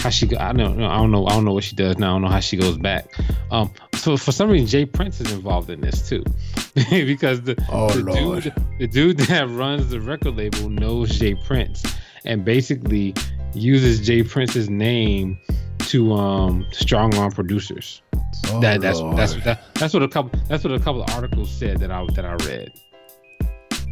how 0.01 0.09
she 0.09 0.35
I 0.35 0.51
don't 0.53 0.77
know 0.77 0.87
I 0.89 0.97
don't 0.97 1.11
know 1.11 1.25
I 1.27 1.31
don't 1.31 1.45
know 1.45 1.53
what 1.53 1.63
she 1.63 1.75
does 1.75 1.97
now. 1.97 2.11
I 2.11 2.13
don't 2.15 2.23
know 2.23 2.29
how 2.29 2.39
she 2.39 2.57
goes 2.57 2.77
back. 2.77 3.13
Um 3.51 3.71
so 3.95 4.17
for 4.17 4.31
some 4.31 4.49
reason 4.49 4.67
J. 4.67 4.85
Prince 4.85 5.21
is 5.21 5.31
involved 5.31 5.69
in 5.69 5.81
this 5.81 6.07
too. 6.09 6.23
because 6.89 7.41
the 7.41 7.55
Oh, 7.69 7.89
the 7.89 8.11
dude 8.11 8.53
the 8.79 8.87
dude 8.87 9.17
that 9.27 9.47
runs 9.49 9.89
the 9.89 10.01
record 10.01 10.35
label 10.37 10.69
knows 10.69 11.17
J. 11.19 11.35
Prince 11.35 11.83
and 12.25 12.43
basically 12.43 13.13
uses 13.53 13.99
J. 14.05 14.23
Prince's 14.23 14.69
name 14.69 15.37
to 15.79 16.13
um 16.13 16.65
strong 16.71 17.13
arm 17.15 17.31
producers. 17.31 18.01
Oh, 18.47 18.59
that 18.61 18.81
that's 18.81 18.99
Lord. 18.99 19.17
that's 19.17 19.35
that, 19.43 19.63
that's 19.75 19.93
what 19.93 20.03
a 20.03 20.07
couple 20.07 20.39
that's 20.47 20.63
what 20.63 20.73
a 20.73 20.79
couple 20.79 21.03
of 21.03 21.09
articles 21.11 21.51
said 21.51 21.79
that 21.79 21.91
I 21.91 22.03
that 22.15 22.25
I 22.25 22.33
read. 22.45 22.71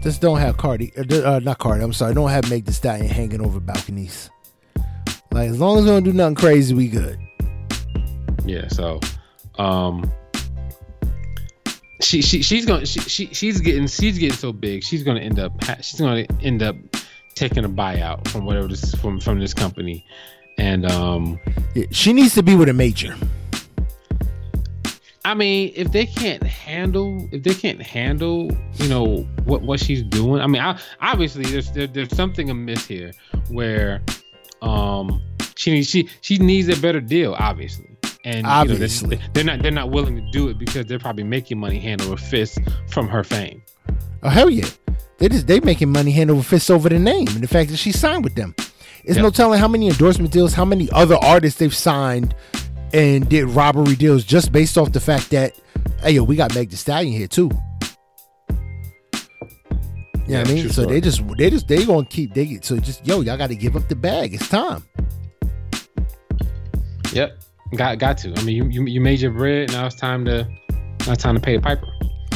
Just 0.02 0.22
don't 0.22 0.38
have 0.38 0.56
Cardi, 0.56 0.94
uh, 0.98 1.36
uh, 1.36 1.40
not 1.40 1.58
Cardi. 1.58 1.84
I'm 1.84 1.92
sorry. 1.92 2.14
Don't 2.14 2.30
have 2.30 2.50
Meg 2.50 2.64
Thee 2.64 2.72
Stallion 2.72 3.08
hanging 3.08 3.42
over 3.42 3.60
balconies. 3.60 4.30
Like 5.32 5.50
as 5.50 5.60
long 5.60 5.78
as 5.78 5.86
we 5.86 5.92
don't 5.92 6.04
do 6.04 6.14
nothing 6.14 6.36
crazy, 6.36 6.74
we 6.74 6.88
good. 6.88 7.20
Yeah, 8.46 8.68
so 8.68 9.00
um 9.58 10.12
she 12.02 12.22
she 12.22 12.42
she's 12.42 12.66
going 12.66 12.86
she, 12.86 13.00
she 13.02 13.28
she's 13.34 13.62
getting 13.62 13.88
she's 13.88 14.18
getting 14.18 14.38
so 14.38 14.52
big. 14.52 14.84
She's 14.84 15.04
going 15.04 15.18
to 15.18 15.24
end 15.24 15.40
up 15.40 15.52
she's 15.82 16.00
going 16.00 16.26
to 16.26 16.34
end 16.42 16.64
up 16.64 16.76
taking 17.36 17.66
a 17.66 17.70
buyout 17.70 18.28
from 18.28 18.46
whatever 18.46 18.68
this 18.68 18.96
from 18.96 19.20
from 19.20 19.40
this 19.40 19.54
company. 19.54 20.06
And 20.58 20.90
um 20.90 21.40
Yeah, 21.76 21.86
she 21.92 22.14
needs 22.14 22.34
to 22.36 22.44
be 22.44 22.56
with 22.56 22.70
a 22.70 22.74
major. 22.74 23.16
I 25.26 25.36
mean, 25.36 25.72
if 25.76 25.92
they 25.92 26.06
can't 26.08 26.42
handle, 26.42 27.30
if 27.32 27.44
they 27.44 27.54
can't 27.54 27.82
handle, 27.82 28.50
you 28.76 28.90
know, 28.90 29.28
what 29.44 29.62
what 29.62 29.80
she's 29.80 30.02
doing. 30.02 30.42
I 30.42 30.48
mean, 30.48 30.62
I, 30.62 30.80
obviously 31.02 31.44
there's 31.44 31.72
there, 31.72 31.88
there's 31.88 32.16
something 32.16 32.50
amiss 32.50 32.88
here 32.88 33.12
where, 33.50 34.02
um, 34.62 35.22
she 35.56 35.72
needs 35.72 35.90
she 35.90 36.10
she 36.22 36.38
needs 36.38 36.68
a 36.70 36.80
better 36.82 37.02
deal, 37.02 37.36
obviously, 37.38 37.98
and 38.24 38.38
you 38.38 38.44
know, 38.44 38.50
Obviously. 38.50 39.16
they're, 39.18 39.28
they're 39.34 39.44
not 39.44 39.62
they're 39.62 39.72
not 39.72 39.90
willing 39.92 40.16
to 40.16 40.32
do 40.32 40.50
it 40.50 40.58
because 40.58 40.86
they're 40.86 41.00
probably 41.00 41.24
making 41.24 41.60
money 41.60 41.80
hand 41.80 42.02
over 42.02 42.18
fist 42.18 42.60
from 42.90 43.08
her 43.08 43.24
fame. 43.24 43.62
Oh 44.24 44.30
hell 44.30 44.50
yeah! 44.50 44.68
They 45.18 45.30
just 45.30 45.48
they 45.48 45.60
making 45.60 45.92
money 45.92 46.12
hand 46.12 46.32
over 46.32 46.44
fist 46.44 46.70
over 46.72 46.90
the 46.90 47.00
name 47.00 47.28
and 47.30 47.42
the 47.42 47.48
fact 47.48 47.70
that 47.72 47.78
she 47.78 47.92
signed 47.92 48.24
with 48.24 48.36
them. 48.36 48.56
It's 49.06 49.16
Yeah. 49.16 49.24
no 49.24 49.30
telling 49.30 49.60
how 49.60 49.68
many 49.68 49.88
endorsement 49.88 50.32
deals, 50.32 50.54
how 50.54 50.66
many 50.66 50.90
other 50.92 51.16
artists 51.16 51.58
they've 51.60 51.74
signed 51.76 52.36
and 52.94 53.28
did 53.30 53.46
robbery 53.46 53.96
deals 53.96 54.24
just 54.26 54.52
based 54.52 54.78
off 54.78 54.92
the 54.92 55.00
fact 55.00 55.30
that 55.32 55.54
hey 56.02 56.12
yo, 56.12 56.24
we 56.24 56.36
got 56.36 56.54
Meg 56.54 56.70
Thee 56.70 56.76
Stallion 56.76 57.14
here 57.14 57.28
too. 57.28 57.50
You 60.30 60.36
know 60.36 60.42
Yeah, 60.42 60.44
what 60.44 60.52
I 60.52 60.54
mean? 60.54 60.64
So 60.70 60.82
story. 60.84 60.88
they 60.96 61.02
just 61.02 61.28
they 61.38 61.50
just 61.50 61.68
they 61.68 61.86
gonna 61.86 62.06
keep 62.06 62.34
digging. 62.34 62.62
so 62.62 62.78
just 62.78 63.06
yo, 63.06 63.22
y'all 63.22 63.36
gotta 63.38 63.56
give 63.56 63.76
up 63.76 63.88
the 63.88 63.96
bag. 63.96 64.34
It's 64.36 64.48
time. 64.48 64.84
Yep, 67.14 67.40
got 67.76 67.98
got 67.98 68.18
to. 68.20 68.34
I 68.38 68.44
mean, 68.44 68.56
you 68.56 68.66
you, 68.70 68.86
you 68.86 69.02
made 69.02 69.20
your 69.20 69.32
bread. 69.32 69.72
Now 69.72 69.88
it's 69.88 69.96
time 69.96 70.26
to 70.26 70.44
now 71.08 71.14
it's 71.14 71.24
time 71.24 71.36
to 71.36 71.42
pay 71.42 71.56
the 71.56 71.62
piper. 71.62 71.88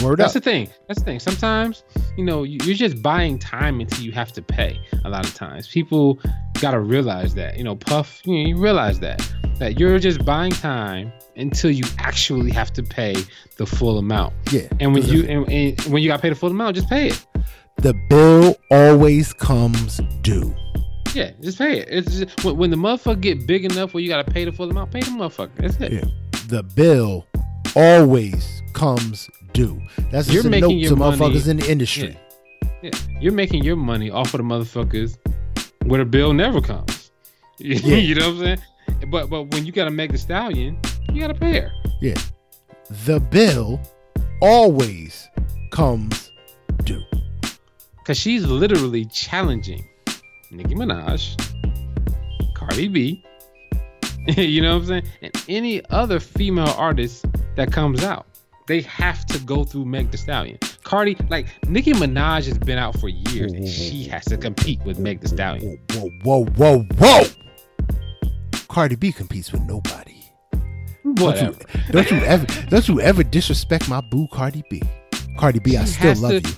Word 0.01 0.17
That's 0.17 0.35
up. 0.35 0.41
the 0.43 0.49
thing. 0.49 0.69
That's 0.87 0.99
the 0.99 1.05
thing. 1.05 1.19
Sometimes, 1.19 1.83
you 2.17 2.25
know, 2.25 2.41
you- 2.43 2.59
you're 2.65 2.75
just 2.75 3.01
buying 3.03 3.37
time 3.37 3.79
until 3.79 4.03
you 4.03 4.11
have 4.11 4.33
to 4.33 4.41
pay. 4.41 4.79
A 5.05 5.09
lot 5.09 5.23
of 5.25 5.33
times, 5.35 5.67
people 5.67 6.19
gotta 6.59 6.79
realize 6.79 7.35
that. 7.35 7.57
You 7.57 7.63
know, 7.63 7.75
Puff, 7.75 8.19
you, 8.25 8.33
know, 8.43 8.49
you 8.49 8.57
realize 8.57 8.99
that 9.01 9.21
that 9.59 9.79
you're 9.79 9.99
just 9.99 10.25
buying 10.25 10.51
time 10.51 11.13
until 11.37 11.69
you 11.69 11.83
actually 11.99 12.49
have 12.51 12.73
to 12.73 12.81
pay 12.81 13.15
the 13.57 13.67
full 13.67 13.99
amount. 13.99 14.33
Yeah. 14.51 14.67
And 14.79 14.95
when 14.95 15.05
you 15.05 15.23
and, 15.27 15.47
and 15.49 15.79
when 15.81 16.01
you 16.01 16.09
got 16.09 16.21
paid 16.21 16.31
the 16.31 16.35
full 16.35 16.49
amount, 16.49 16.75
just 16.75 16.89
pay 16.89 17.09
it. 17.09 17.25
The 17.77 17.93
bill 18.09 18.55
always 18.71 19.33
comes 19.33 19.99
due. 20.21 20.53
Yeah, 21.13 21.31
just 21.41 21.57
pay 21.57 21.79
it. 21.79 21.87
It's 21.91 22.17
just, 22.17 22.43
when, 22.43 22.57
when 22.57 22.69
the 22.71 22.77
motherfucker 22.77 23.21
get 23.21 23.45
big 23.45 23.65
enough 23.65 23.93
where 23.93 24.01
you 24.01 24.09
got 24.09 24.25
to 24.25 24.31
pay 24.31 24.45
the 24.45 24.51
full 24.51 24.69
amount, 24.69 24.91
pay 24.91 25.01
the 25.01 25.11
motherfucker. 25.11 25.55
That's 25.57 25.79
it. 25.79 25.91
Yeah. 25.91 26.03
The 26.47 26.63
bill 26.63 27.27
always 27.75 28.61
comes 28.73 29.29
due. 29.53 29.79
That's 30.11 30.29
You're 30.31 30.43
making 30.49 30.69
note 30.69 30.75
your 30.81 30.89
to 30.91 30.95
money- 30.95 31.17
motherfuckers 31.17 31.47
in 31.47 31.57
the 31.57 31.69
industry. 31.69 32.17
Yeah, 32.81 32.91
you're 33.21 33.31
making 33.33 33.63
your 33.63 33.75
money 33.75 34.09
off 34.09 34.33
of 34.33 34.39
the 34.39 34.43
motherfuckers 34.43 35.17
where 35.85 35.99
the 35.99 36.05
bill 36.05 36.33
never 36.33 36.61
comes. 36.61 37.11
Yeah. 37.59 37.95
you 37.97 38.15
know 38.15 38.29
what 38.29 38.35
I'm 38.35 38.39
saying? 38.39 39.09
But 39.11 39.29
but 39.29 39.43
when 39.53 39.65
you 39.65 39.71
gotta 39.71 39.91
make 39.91 40.11
the 40.11 40.17
stallion, 40.17 40.77
you 41.11 41.21
gotta 41.21 41.35
pay 41.35 41.59
her. 41.61 41.71
Yeah. 42.01 42.15
The 43.05 43.19
bill 43.19 43.79
always 44.41 45.29
comes 45.69 46.29
due. 46.29 46.32
Cause 48.05 48.17
she's 48.17 48.45
literally 48.45 49.05
challenging 49.05 49.87
Nicki 50.51 50.75
Minaj, 50.75 51.35
Cardi 52.53 52.87
B, 52.89 53.23
you 54.37 54.61
know 54.61 54.73
what 54.77 54.81
I'm 54.81 54.85
saying? 54.87 55.07
And 55.21 55.45
any 55.47 55.85
other 55.89 56.19
female 56.19 56.73
artist 56.77 57.25
that 57.55 57.71
comes 57.71 58.03
out. 58.03 58.25
They 58.65 58.79
have 58.81 59.25
to 59.25 59.39
go 59.39 59.65
through 59.65 59.83
Meg 59.85 60.09
Thee 60.11 60.17
Stallion. 60.17 60.57
Cardi, 60.83 61.17
like 61.29 61.47
Nicki 61.67 61.91
Minaj 61.91 62.45
has 62.47 62.57
been 62.57 62.77
out 62.77 62.97
for 62.97 63.09
years 63.09 63.51
and 63.51 63.67
she 63.67 64.05
has 64.05 64.23
to 64.25 64.37
compete 64.37 64.81
with 64.85 64.99
Meg 64.99 65.19
Thee 65.19 65.27
Stallion. 65.27 65.77
Whoa, 65.91 66.09
whoa, 66.23 66.45
whoa, 66.45 66.79
whoa. 66.97 67.23
Cardi 68.69 68.95
B 68.95 69.11
competes 69.11 69.51
with 69.51 69.61
nobody. 69.63 70.15
Don't 71.15 71.41
you, 71.41 71.55
don't 71.91 72.09
you 72.09 72.17
ever 72.19 72.45
don't 72.69 72.87
you 72.87 73.01
ever 73.01 73.23
disrespect 73.23 73.89
my 73.89 73.99
boo 74.01 74.27
Cardi 74.31 74.63
B. 74.69 74.81
Cardi 75.37 75.59
B, 75.59 75.75
I 75.77 75.83
She 75.83 75.91
still 75.91 76.15
love 76.15 76.41
to- 76.43 76.49
you. 76.49 76.55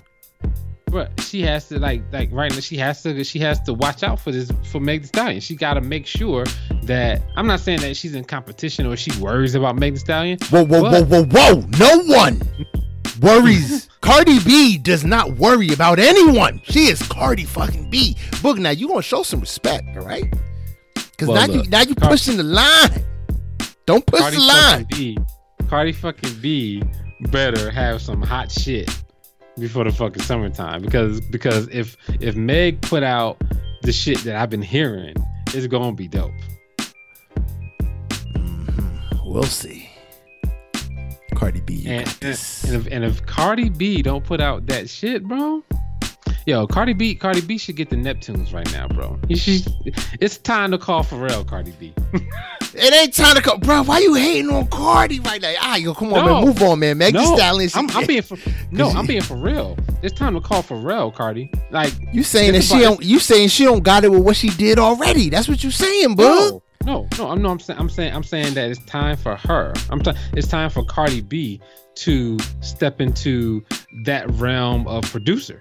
But 0.96 1.20
she 1.20 1.42
has 1.42 1.68
to 1.68 1.78
like 1.78 2.04
like 2.14 2.30
right 2.32 2.50
now 2.50 2.62
she 2.62 2.78
has 2.78 3.04
to 3.04 3.22
she 3.26 3.38
has 3.40 3.60
to 3.64 3.74
watch 3.74 4.02
out 4.02 4.18
for 4.18 4.32
this 4.32 4.50
for 4.72 4.80
Meg 4.80 5.02
Thee 5.02 5.08
Stallion. 5.08 5.42
She 5.42 5.54
got 5.54 5.74
to 5.74 5.82
make 5.82 6.06
sure 6.06 6.46
that 6.84 7.22
I'm 7.36 7.48
not 7.48 7.60
saying 7.60 7.82
that 7.82 7.98
she's 7.98 8.16
in 8.16 8.24
competition 8.24 8.86
or 8.86 8.96
she 8.96 9.12
worries 9.20 9.56
about 9.56 9.76
Meg 9.76 9.96
Thee 9.96 10.00
Stallion. 10.00 10.38
Whoa, 10.50 10.64
whoa, 10.64 10.84
whoa, 10.84 11.04
whoa, 11.04 11.26
whoa. 11.26 11.64
No 11.78 12.00
one 12.06 12.42
worries. 13.20 13.90
Cardi 14.00 14.40
B 14.46 14.78
does 14.78 15.04
not 15.04 15.36
worry 15.36 15.74
about 15.74 16.00
anyone. 16.00 16.62
She 16.64 16.86
is 16.86 17.02
Cardi 17.10 17.44
fucking 17.44 17.90
B. 17.90 18.16
Boog, 18.36 18.60
now 18.60 18.70
you 18.70 18.88
gonna 18.88 19.02
show 19.02 19.22
some 19.22 19.42
respect, 19.42 19.98
all 19.98 20.06
right? 20.06 20.34
Because 20.94 21.28
Well, 21.28 21.46
now 21.46 21.54
you 21.54 21.64
now 21.68 21.82
you 21.82 21.96
pushing 21.96 22.38
the 22.38 22.44
line. 22.44 23.04
Don't 23.86 24.06
push 24.06 24.22
Cardi 24.22 24.38
the 24.38 24.44
line. 24.44 24.86
fucking 24.86 24.98
B, 24.98 25.18
Cardi 25.68 25.92
fucking 25.92 26.40
B 26.40 26.82
better 27.32 27.70
have 27.70 28.02
some 28.02 28.22
hot 28.22 28.50
shit 28.50 28.90
before 29.60 29.84
the 29.86 29.92
fucking 29.92 30.22
summertime 30.24 30.82
because 30.82 31.22
because 31.22 31.68
if 31.70 31.96
if 32.20 32.36
Meg 32.36 32.82
put 32.82 33.04
out 33.04 33.42
the 33.84 33.92
shit 33.92 34.20
that 34.20 34.36
I've 34.36 34.50
been 34.50 34.62
hearing, 34.62 35.16
it's 35.54 35.68
gonna 35.68 35.94
be 35.94 36.08
dope. 36.08 36.32
Mhm. 38.36 39.26
We'll 39.26 39.44
see. 39.44 39.90
Cardi 41.36 41.60
B, 41.62 41.84
And, 41.86 42.08
and 42.22 42.24
if 42.76 42.88
and 42.88 43.04
if 43.04 43.26
Cardi 43.26 43.70
B 43.70 44.02
don't 44.02 44.24
put 44.24 44.40
out 44.40 44.66
that 44.68 44.90
shit, 44.90 45.24
bro. 45.24 45.64
Yo, 46.46 46.68
Cardi 46.68 46.94
B, 46.94 47.16
Cardi 47.16 47.42
B 47.42 47.58
should 47.58 47.76
get 47.76 47.90
the 47.90 47.96
Neptunes 47.96 48.54
right 48.54 48.72
now, 48.72 48.88
bro. 48.88 49.20
Should, 49.34 49.66
it's 50.20 50.38
time 50.38 50.72
to 50.72 50.78
call 50.78 51.04
Pharrell, 51.04 51.48
Cardi 51.48 51.72
B. 51.80 51.94
It 52.78 52.94
ain't 52.94 53.14
time 53.14 53.38
to 53.38 53.42
go, 53.42 53.58
bro. 53.58 53.84
Why 53.84 54.00
you 54.00 54.16
hating 54.16 54.50
on 54.50 54.68
Cardi 54.68 55.22
right 55.22 55.42
now? 55.42 55.54
Ah, 55.62 55.78
yo, 55.78 55.94
come 55.94 56.14
on, 56.14 56.26
No. 56.26 56.34
man, 56.36 56.46
move 56.46 56.62
on, 56.62 56.80
man. 56.80 56.98
Meg 56.98 57.14
no, 57.14 57.36
Stallion. 57.36 57.72
I'm, 57.74 57.90
I'm 57.92 58.06
being 58.06 58.22
for, 58.22 58.38
no, 58.70 58.90
I'm 58.90 59.08
being 59.08 59.22
for 59.22 59.38
real. 59.38 59.78
It's 60.04 60.14
time 60.14 60.34
to 60.34 60.42
call 60.42 60.62
Pharrell, 60.62 61.14
Cardi. 61.14 61.50
Like 61.72 61.94
you 62.12 62.22
saying 62.22 62.52
that 62.52 62.64
she 62.64 62.80
don't? 62.80 63.02
You 63.02 63.20
saying 63.20 63.48
she 63.48 63.64
don't 63.64 63.82
got 63.82 64.04
it 64.04 64.12
with 64.12 64.24
what 64.24 64.36
she 64.36 64.50
did 64.50 64.78
already? 64.78 65.30
That's 65.30 65.48
what 65.48 65.64
you 65.64 65.72
saying, 65.72 66.16
bro. 66.16 66.28
No, 66.28 66.62
no, 66.84 67.08
no. 67.18 67.30
I'm 67.30 67.42
no. 67.42 67.50
I'm 67.52 67.60
saying. 67.60 67.80
I'm 67.80 67.90
saying. 67.90 68.14
I'm 68.14 68.24
saying 68.24 68.54
that 68.56 68.70
it's 68.70 68.84
time 68.84 69.16
for 69.16 69.38
her. 69.38 69.74
I'm. 69.90 70.02
T- 70.02 70.12
it's 70.34 70.48
time 70.50 70.70
for 70.70 70.84
Cardi 70.84 71.22
B 71.22 71.62
to 71.96 72.38
step 72.60 73.00
into 73.00 73.64
that 74.04 74.30
realm 74.32 74.86
of 74.88 75.04
producer. 75.06 75.58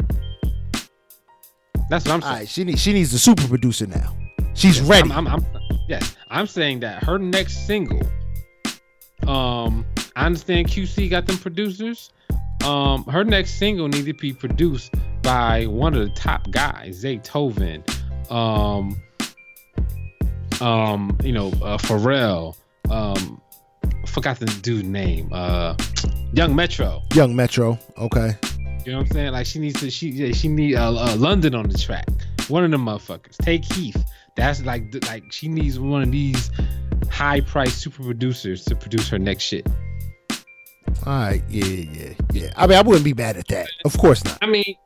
That's 1.88 2.04
what 2.04 2.14
I'm 2.14 2.22
saying. 2.22 2.34
right, 2.34 2.48
she 2.48 2.64
needs 2.64 2.80
she 2.80 2.92
needs 2.92 3.12
a 3.12 3.18
super 3.18 3.46
producer 3.46 3.86
now. 3.86 4.16
She's 4.54 4.80
ready. 4.80 5.10
I'm, 5.10 5.26
I'm, 5.26 5.44
I'm. 5.44 5.46
Yes, 5.88 6.16
I'm 6.28 6.46
saying 6.46 6.80
that 6.80 7.02
her 7.04 7.18
next 7.18 7.66
single. 7.66 8.00
Um, 9.26 9.84
I 10.16 10.26
understand 10.26 10.68
QC 10.68 11.10
got 11.10 11.26
them 11.26 11.38
producers. 11.38 12.10
Um, 12.64 13.04
her 13.04 13.24
next 13.24 13.58
single 13.58 13.88
needs 13.88 14.06
to 14.06 14.14
be 14.14 14.32
produced 14.32 14.94
by 15.22 15.66
one 15.66 15.94
of 15.94 16.00
the 16.02 16.14
top 16.14 16.50
guys, 16.50 17.04
Zaytoven. 17.04 17.82
Um, 18.30 19.00
um, 20.60 21.16
you 21.22 21.32
know, 21.32 21.48
uh, 21.62 21.76
Pharrell. 21.78 22.56
Um, 22.90 23.40
forgot 24.06 24.38
the 24.38 24.46
dude's 24.46 24.84
name. 24.84 25.30
Uh, 25.32 25.76
Young 26.32 26.54
Metro. 26.54 27.02
Young 27.14 27.34
Metro. 27.34 27.78
Okay. 27.98 28.36
You 28.84 28.92
know 28.92 28.98
what 28.98 29.06
I'm 29.06 29.12
saying? 29.12 29.32
Like 29.32 29.46
she 29.46 29.58
needs 29.58 29.80
to. 29.80 29.90
She 29.90 30.08
yeah, 30.10 30.32
she 30.32 30.48
need 30.48 30.76
uh, 30.76 30.90
uh, 30.90 31.16
London 31.16 31.54
on 31.54 31.68
the 31.68 31.78
track. 31.78 32.06
One 32.48 32.64
of 32.64 32.70
them 32.70 32.84
motherfuckers. 32.84 33.36
Tay 33.38 33.58
Keith. 33.58 34.02
That's 34.36 34.62
like 34.64 34.94
like 35.06 35.24
she 35.32 35.48
needs 35.48 35.78
one 35.78 36.02
of 36.02 36.12
these 36.12 36.50
high 37.10 37.40
price 37.40 37.74
super 37.74 38.02
producers 38.02 38.64
to 38.66 38.76
produce 38.76 39.08
her 39.08 39.18
next 39.18 39.44
shit. 39.44 39.66
All 41.06 41.12
right. 41.12 41.42
Yeah, 41.48 41.64
yeah, 41.64 42.12
yeah. 42.32 42.52
I 42.56 42.66
mean, 42.66 42.78
I 42.78 42.82
wouldn't 42.82 43.04
be 43.04 43.14
mad 43.14 43.36
at 43.36 43.48
that. 43.48 43.68
Of 43.84 43.96
course 43.98 44.24
not. 44.24 44.38
I 44.42 44.46
mean, 44.46 44.76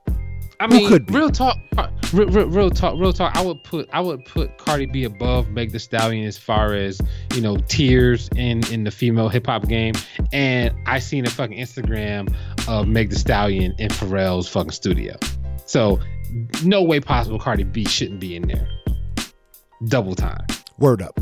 I 0.60 0.66
mean, 0.66 1.04
real 1.08 1.30
talk, 1.30 1.56
uh, 1.76 1.88
real, 2.12 2.28
real, 2.28 2.48
real 2.48 2.70
talk, 2.70 2.98
real 2.98 3.12
talk. 3.12 3.36
I 3.36 3.42
would 3.42 3.62
put 3.62 3.88
I 3.92 4.00
would 4.00 4.24
put 4.24 4.58
Cardi 4.58 4.86
B 4.86 5.04
above 5.04 5.50
Meg 5.50 5.70
Thee 5.70 5.78
Stallion 5.78 6.26
as 6.26 6.36
far 6.36 6.74
as 6.74 7.00
you 7.34 7.40
know 7.40 7.56
tiers 7.68 8.28
in 8.34 8.66
in 8.72 8.82
the 8.82 8.90
female 8.90 9.28
hip 9.28 9.46
hop 9.46 9.68
game. 9.68 9.94
And 10.32 10.74
I 10.86 10.98
seen 10.98 11.26
a 11.26 11.30
fucking 11.30 11.56
Instagram 11.56 12.34
of 12.66 12.88
Meg 12.88 13.10
Thee 13.10 13.16
Stallion 13.16 13.74
in 13.78 13.90
Pharrell's 13.90 14.48
fucking 14.48 14.72
studio. 14.72 15.16
So 15.66 16.00
no 16.64 16.82
way 16.82 16.98
possible 16.98 17.38
Cardi 17.38 17.62
B 17.62 17.84
shouldn't 17.84 18.20
be 18.20 18.34
in 18.34 18.48
there. 18.48 18.68
Double 19.86 20.16
time. 20.16 20.44
Word 20.78 21.02
up. 21.02 21.20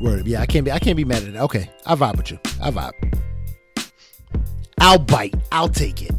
Word 0.00 0.20
up. 0.20 0.26
Yeah, 0.28 0.42
I 0.42 0.46
can't 0.46 0.64
be. 0.64 0.70
I 0.70 0.78
can't 0.78 0.96
be 0.96 1.04
mad 1.04 1.24
at 1.24 1.32
that. 1.32 1.42
Okay, 1.42 1.68
I 1.86 1.96
vibe 1.96 2.18
with 2.18 2.30
you. 2.30 2.38
I 2.62 2.70
vibe. 2.70 2.92
I'll 4.78 4.98
bite. 4.98 5.34
I'll 5.50 5.68
take 5.68 6.02
it. 6.02 6.14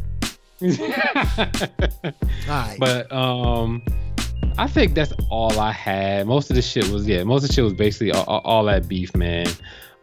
Right. 2.48 2.76
But 2.78 3.12
um, 3.12 3.82
I 4.56 4.66
think 4.66 4.94
that's 4.94 5.12
all 5.30 5.58
I 5.60 5.72
had. 5.72 6.26
Most 6.26 6.50
of 6.50 6.56
the 6.56 6.62
shit 6.62 6.88
was 6.88 7.06
yeah. 7.06 7.22
Most 7.24 7.42
of 7.44 7.48
the 7.48 7.54
shit 7.54 7.64
was 7.64 7.74
basically 7.74 8.12
all, 8.12 8.24
all, 8.24 8.40
all 8.44 8.64
that 8.64 8.88
beef, 8.88 9.14
man. 9.14 9.46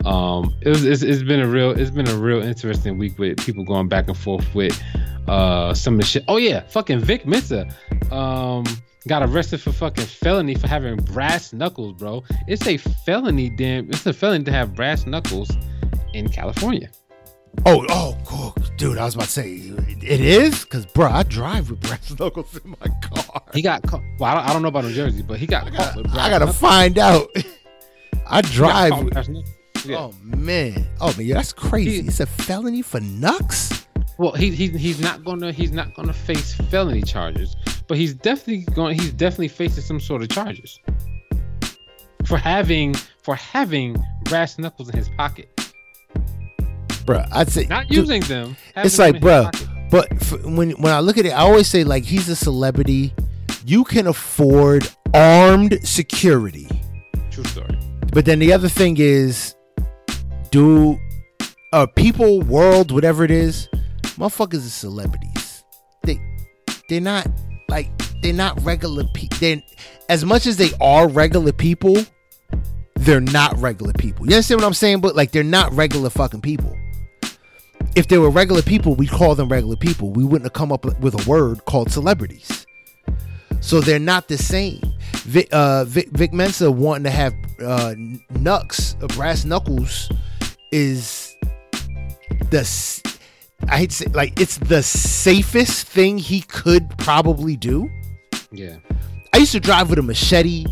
Um, 0.06 0.54
it 0.62 0.70
was 0.70 0.86
it's, 0.86 1.02
it's 1.02 1.24
been 1.24 1.40
a 1.40 1.48
real 1.48 1.72
it's 1.72 1.90
been 1.90 2.08
a 2.08 2.16
real 2.16 2.42
interesting 2.42 2.98
week 2.98 3.18
with 3.18 3.38
people 3.38 3.64
going 3.64 3.88
back 3.88 4.08
and 4.08 4.18
forth 4.18 4.54
with 4.54 4.80
uh 5.28 5.74
some 5.74 5.96
of 5.96 6.02
the 6.02 6.06
shit. 6.06 6.24
Oh 6.28 6.38
yeah, 6.38 6.62
fucking 6.68 7.00
Vic 7.00 7.26
Mensa 7.26 7.68
um 8.12 8.64
got 9.08 9.24
arrested 9.24 9.62
for 9.62 9.72
fucking 9.72 10.06
felony 10.06 10.56
for 10.56 10.68
having 10.68 10.96
brass 10.98 11.54
knuckles, 11.54 11.94
bro. 11.94 12.24
It's 12.48 12.66
a 12.68 12.78
felony, 12.78 13.50
damn. 13.50 13.90
It's 13.90 14.06
a 14.06 14.14
felony 14.14 14.44
to 14.46 14.52
have 14.52 14.76
brass 14.76 15.06
knuckles 15.06 15.52
in 16.14 16.30
California. 16.30 16.90
Oh, 17.66 17.86
oh, 17.90 18.18
cool. 18.26 18.56
dude. 18.78 18.98
I 18.98 19.06
was 19.06 19.16
about 19.16 19.26
to 19.26 19.32
say 19.32 19.54
it 20.02 20.22
is 20.22 20.64
because, 20.64 20.86
bro, 20.86 21.08
I 21.08 21.24
drive 21.24 21.70
with 21.70 21.82
brass 21.82 22.10
knuckles 22.20 22.58
in 22.64 22.72
my 22.72 22.88
car. 23.02 23.42
He 23.54 23.62
got 23.62 23.84
caught. 23.84 24.02
Well, 24.20 24.32
I 24.32 24.36
don't, 24.36 24.50
I 24.50 24.54
don't 24.54 24.62
know 24.62 24.68
about 24.70 24.84
New 24.86 24.94
Jersey, 24.94 25.22
but 25.22 25.40
he 25.40 25.48
got 25.48 25.72
caught 25.74 25.96
with 25.96 26.06
brass 26.12 26.18
I 26.18 26.30
gotta 26.30 26.46
knuckles. 26.46 26.58
find 26.60 26.98
out. 26.98 27.28
I 28.28 28.42
drive. 28.42 28.92
with 28.94 29.04
with- 29.06 29.14
brass 29.14 29.28
knuckles. 29.28 29.54
Oh, 29.78 29.90
yeah. 29.90 29.98
Oh 29.98 30.14
man. 30.24 30.88
Oh 31.00 31.14
man, 31.18 31.26
yeah, 31.28 31.36
that's 31.36 31.54
crazy. 31.54 32.02
He- 32.02 32.08
it's 32.08 32.20
a 32.20 32.26
felony 32.26 32.82
for 32.82 33.00
Nux. 33.00 33.70
Well, 34.18 34.32
he, 34.32 34.50
he 34.52 34.70
he's 34.70 35.00
not 35.00 35.24
gonna 35.26 35.52
he's 35.52 35.72
not 35.72 35.94
gonna 35.94 36.14
face 36.14 36.54
felony 36.56 37.02
charges, 37.02 37.56
but 37.88 37.98
he's 37.98 38.14
definitely 38.14 38.64
going 38.74 38.98
he's 38.98 39.12
definitely 39.12 39.50
facing 39.50 39.84
some 39.84 40.00
sort 40.00 40.22
of 40.22 40.30
charges 40.30 40.80
for 42.26 42.38
having 42.38 42.94
for 43.24 43.36
having 43.36 43.96
brass 44.24 44.58
knuckles 44.58 44.90
in 44.90 44.96
his 44.98 45.10
pocket, 45.18 45.50
Bruh, 47.06 47.28
I'd 47.32 47.50
say 47.50 47.66
not 47.66 47.88
dude, 47.88 47.98
using 47.98 48.22
them. 48.22 48.58
It's 48.76 48.98
like, 48.98 49.16
bruh. 49.18 49.52
But 49.92 50.12
f- 50.14 50.44
when 50.44 50.72
when 50.72 50.92
I 50.92 51.00
look 51.00 51.18
at 51.18 51.26
it, 51.26 51.30
I 51.30 51.42
always 51.42 51.68
say 51.68 51.84
like 51.84 52.04
he's 52.04 52.28
a 52.30 52.36
celebrity. 52.36 53.14
You 53.66 53.84
can 53.84 54.08
afford 54.08 54.90
armed 55.14 55.80
security. 55.84 56.68
True 57.32 57.44
story. 57.46 57.78
But 58.12 58.26
then 58.26 58.40
the 58.40 58.52
other 58.54 58.70
thing 58.70 58.98
is, 58.98 59.56
do 60.50 60.98
uh 61.74 61.86
people, 61.96 62.42
world, 62.42 62.92
whatever 62.92 63.24
it 63.24 63.32
is, 63.32 63.68
motherfuckers 64.18 64.66
are 64.66 64.70
celebrities. 64.70 65.64
They 66.04 66.20
they're 66.90 67.02
not 67.02 67.28
like 67.70 67.90
they're 68.22 68.34
not 68.34 68.60
regular 68.64 69.04
people. 69.14 69.38
They 69.40 69.64
as 70.10 70.26
much 70.26 70.48
as 70.48 70.58
they 70.58 70.72
are 70.82 71.08
regular 71.08 71.52
people, 71.52 71.98
they're 72.96 73.22
not 73.22 73.58
regular 73.60 73.94
people. 73.94 74.26
You 74.28 74.34
understand 74.34 74.62
what 74.62 74.68
I'm 74.68 74.74
saying? 74.74 75.02
But 75.02 75.16
like 75.16 75.32
they're 75.32 75.44
not 75.44 75.72
regular 75.74 76.10
fucking 76.10 76.42
people. 76.42 76.76
If 77.96 78.08
they 78.10 78.18
were 78.18 78.30
regular 78.30 78.62
people, 78.62 78.96
we'd 78.96 79.10
call 79.10 79.36
them 79.36 79.50
regular 79.50 79.78
people. 79.78 80.12
We 80.12 80.24
wouldn't 80.24 80.44
have 80.44 80.54
come 80.54 80.72
up 80.72 80.86
with 81.00 81.26
a 81.26 81.30
word 81.30 81.64
called 81.66 81.92
celebrities. 81.92 82.66
So 83.62 83.80
they're 83.80 84.00
not 84.00 84.28
the 84.28 84.38
same. 84.38 84.82
Vic, 85.24 85.48
uh, 85.52 85.86
Vic, 85.86 86.10
Vic 86.12 86.34
Mensa 86.34 86.70
wanting 86.70 87.06
to 87.06 87.10
have 87.10 87.34
uh, 87.64 87.96
knucks, 88.32 88.96
uh, 89.02 89.08
brass 89.08 89.46
knuckles, 89.46 90.10
is 90.72 91.36
the 92.52 92.64
I 93.70 93.78
hate 93.78 93.90
to 93.92 93.96
say 93.96 94.06
like 94.08 94.40
it's 94.40 94.58
the 94.58 94.84
safest 94.84 95.88
thing 95.88 96.18
he 96.18 96.42
could 96.42 96.90
probably 96.98 97.56
do. 97.56 97.90
Yeah. 98.52 98.76
I 99.34 99.38
used 99.38 99.54
to 99.54 99.60
drive 99.60 99.90
with 99.90 100.00
a 100.00 100.04
machete 100.04 100.66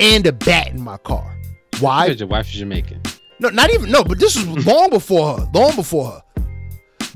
and 0.00 0.26
a 0.26 0.32
bat 0.32 0.68
in 0.68 0.82
my 0.82 0.96
car. 0.98 1.38
Why? 1.80 2.06
Because 2.08 2.20
your 2.20 2.28
wife 2.28 2.46
is 2.46 2.54
Jamaican. 2.54 3.02
No, 3.40 3.48
not 3.50 3.72
even 3.72 3.90
no, 3.90 4.02
but 4.02 4.18
this 4.18 4.36
was 4.36 4.66
long 4.66 4.90
before 4.90 5.38
her. 5.38 5.48
Long 5.54 5.74
before 5.76 6.10
her. 6.10 6.22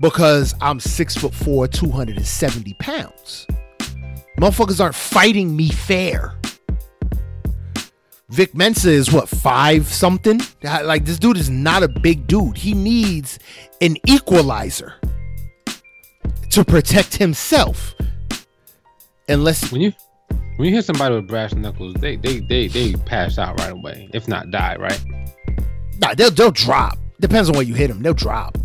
Because 0.01 0.55
I'm 0.61 0.81
six 0.81 1.16
foot 1.16 1.35
four, 1.35 1.69
270 1.69 2.74
pounds. 2.74 3.47
Motherfuckers 4.39 4.81
aren't 4.81 4.94
fighting 4.94 5.55
me 5.57 5.69
fair. 5.69 6.35
Vic 8.31 8.55
Mensa 8.55 8.90
is 8.90 9.12
what, 9.12 9.28
five 9.28 9.86
something? 9.86 10.40
Like 10.62 11.05
this 11.05 11.19
dude 11.19 11.36
is 11.36 11.51
not 11.51 11.82
a 11.82 11.89
big 11.89 12.27
dude. 12.27 12.57
He 12.57 12.73
needs 12.73 13.39
an 13.81 13.97
equalizer 14.07 14.94
to 16.51 16.65
protect 16.65 17.16
himself. 17.16 17.94
Unless 19.28 19.70
When 19.70 19.81
you 19.81 19.93
when 20.57 20.69
you 20.69 20.74
hit 20.74 20.85
somebody 20.85 21.15
with 21.15 21.28
brass 21.28 21.55
knuckles, 21.55 21.94
they 21.94 22.16
they 22.16 22.40
they 22.40 22.69
they 22.69 22.94
pass 22.94 23.39
out 23.39 23.59
right 23.61 23.73
away, 23.73 24.09
if 24.12 24.28
not 24.28 24.51
die, 24.51 24.77
right? 24.77 25.01
Nah, 26.03 26.15
they'll 26.15 26.31
they'll 26.31 26.51
drop. 26.51 26.99
Depends 27.20 27.49
on 27.49 27.55
where 27.55 27.65
you 27.65 27.74
hit 27.74 27.89
them. 27.89 28.03
They'll 28.03 28.15
drop. 28.15 28.59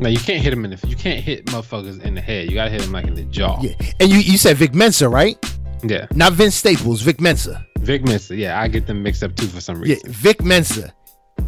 Now 0.00 0.08
you 0.08 0.18
can't 0.18 0.42
hit 0.42 0.50
them 0.50 0.64
in 0.64 0.70
the 0.70 0.88
you 0.88 0.96
can't 0.96 1.22
hit 1.22 1.46
motherfuckers 1.46 2.02
in 2.02 2.14
the 2.14 2.20
head. 2.20 2.48
You 2.48 2.54
gotta 2.54 2.70
hit 2.70 2.80
them 2.80 2.92
like 2.92 3.06
in 3.06 3.14
the 3.14 3.24
jaw. 3.24 3.60
Yeah. 3.60 3.74
And 4.00 4.10
you, 4.10 4.18
you 4.18 4.38
said 4.38 4.56
Vic 4.56 4.74
Mensa, 4.74 5.08
right? 5.08 5.38
Yeah. 5.82 6.06
Not 6.14 6.32
Vince 6.32 6.54
Staples, 6.54 7.02
Vic 7.02 7.20
Mensa. 7.20 7.66
Vic 7.80 8.04
Mensa. 8.04 8.34
Yeah, 8.34 8.60
I 8.60 8.68
get 8.68 8.86
them 8.86 9.02
mixed 9.02 9.22
up 9.22 9.36
too 9.36 9.46
for 9.46 9.60
some 9.60 9.80
reason. 9.80 10.00
Yeah. 10.04 10.12
Vic 10.12 10.42
Mensa. 10.42 10.94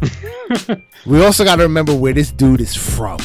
we 1.05 1.23
also 1.23 1.43
got 1.43 1.57
to 1.57 1.63
remember 1.63 1.95
where 1.95 2.13
this 2.13 2.31
dude 2.31 2.61
is 2.61 2.75
from. 2.75 3.19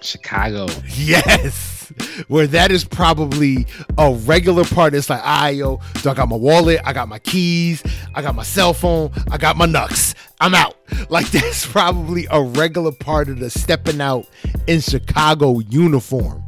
Chicago. 0.00 0.66
Yes, 0.94 1.79
where 2.28 2.46
that 2.46 2.70
is 2.70 2.84
probably 2.84 3.66
a 3.98 4.12
regular 4.12 4.64
part. 4.64 4.94
It's 4.94 5.10
like, 5.10 5.22
ah, 5.22 5.48
yo, 5.48 5.80
so 5.96 6.10
I 6.10 6.14
got 6.14 6.28
my 6.28 6.36
wallet, 6.36 6.80
I 6.84 6.92
got 6.92 7.08
my 7.08 7.18
keys, 7.18 7.82
I 8.14 8.22
got 8.22 8.34
my 8.34 8.42
cell 8.42 8.72
phone, 8.72 9.10
I 9.30 9.38
got 9.38 9.56
my 9.56 9.66
nuts. 9.66 10.14
I'm 10.40 10.54
out. 10.54 10.76
Like 11.08 11.30
that's 11.30 11.66
probably 11.66 12.26
a 12.30 12.42
regular 12.42 12.92
part 12.92 13.28
of 13.28 13.38
the 13.38 13.48
stepping 13.48 14.00
out 14.00 14.26
in 14.66 14.80
Chicago 14.80 15.60
uniform. 15.60 16.44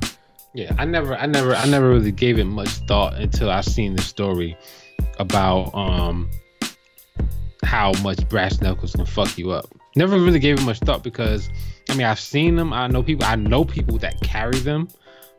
Yeah, 0.55 0.75
I 0.79 0.85
never, 0.85 1.17
I 1.17 1.27
never, 1.27 1.55
I 1.55 1.65
never 1.67 1.89
really 1.89 2.13
gave 2.13 2.39
it 2.39 2.45
much 2.45 2.69
thought 2.87 3.15
until 3.15 3.51
I 3.51 3.61
seen 3.63 3.97
the 3.97 4.03
story 4.03 4.57
about 5.19 5.75
um 5.75 6.31
how 7.65 7.93
much 8.03 8.29
brass 8.29 8.61
knuckles 8.61 8.93
can 8.93 9.07
fuck 9.07 9.39
you 9.39 9.51
up. 9.51 9.67
Never 9.97 10.19
really 10.19 10.39
gave 10.39 10.59
it 10.59 10.63
much 10.63 10.79
thought 10.81 11.03
because 11.03 11.49
I 11.89 11.95
mean 11.95 12.07
I've 12.07 12.21
seen 12.21 12.57
them. 12.57 12.73
I 12.73 12.87
know 12.87 13.03
people. 13.03 13.25
I 13.25 13.37
know 13.37 13.65
people 13.65 13.99
that 13.99 14.21
carry 14.21 14.59
them, 14.59 14.89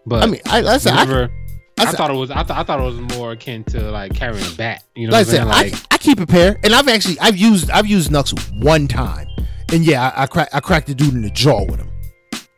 but 0.05 0.23
I 0.23 0.25
mean, 0.27 0.41
I, 0.45 0.61
I 0.63 0.77
said, 0.77 0.93
I, 0.93 1.05
never. 1.05 1.31
I, 1.79 1.83
I 1.83 1.85
said- 1.85 1.95
thought 1.97 2.11
it 2.11 2.15
was. 2.17 2.31
I, 2.31 2.43
th- 2.43 2.51
I 2.57 2.63
thought 2.63 2.79
it 2.79 2.83
was 2.83 2.99
more 3.17 3.31
akin 3.31 3.63
to 3.65 3.91
like 3.91 4.13
carrying 4.15 4.45
a 4.45 4.55
bat. 4.55 4.83
You 4.95 5.07
know 5.07 5.13
like 5.13 5.27
I 5.27 5.29
what 5.31 5.39
I'm 5.41 5.47
said. 5.71 5.71
Like, 5.71 5.73
I, 5.91 5.95
I 5.95 5.97
keep 5.97 6.19
a 6.19 6.27
pair, 6.27 6.59
and 6.63 6.73
I've 6.73 6.87
actually 6.87 7.19
I've 7.19 7.37
used 7.37 7.69
I've 7.71 7.87
used 7.87 8.11
Nux 8.11 8.33
one 8.59 8.87
time, 8.87 9.27
and 9.71 9.85
yeah, 9.85 10.09
I, 10.15 10.23
I 10.23 10.25
cracked 10.27 10.53
I 10.55 10.59
cracked 10.59 10.87
the 10.87 10.95
dude 10.95 11.13
in 11.13 11.21
the 11.21 11.29
jaw 11.31 11.63
with 11.65 11.79
him. 11.79 11.89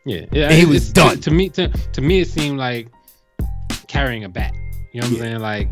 yeah, 0.06 0.26
yeah. 0.32 0.46
and 0.46 0.54
he 0.54 0.66
was 0.66 0.92
done. 0.92 1.20
To 1.22 1.32
me, 1.32 1.50
to, 1.50 1.68
to 1.70 2.02
me, 2.02 2.20
it 2.22 2.28
seemed 2.28 2.58
like 2.58 2.90
carrying 3.88 4.24
a 4.24 4.30
bat. 4.30 4.54
You 4.94 5.02
know 5.02 5.08
what 5.08 5.18
Yeah. 5.18 5.24
I'm 5.24 5.30
saying? 5.32 5.40
Like, 5.40 5.70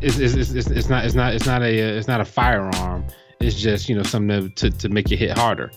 it's, 0.00 0.18
it's, 0.18 0.34
it's, 0.34 0.66
it's, 0.68 0.88
not 0.88 1.04
it's 1.04 1.14
not 1.14 1.34
it's 1.34 1.46
not 1.46 1.62
a 1.62 1.78
it's 1.98 2.08
not 2.08 2.20
a 2.20 2.24
firearm. 2.24 3.04
It's 3.40 3.56
just 3.56 3.88
you 3.88 3.94
know 3.96 4.02
something 4.02 4.50
to, 4.56 4.70
to, 4.70 4.78
to 4.78 4.88
make 4.88 5.10
you 5.10 5.16
hit 5.16 5.36
harder, 5.36 5.70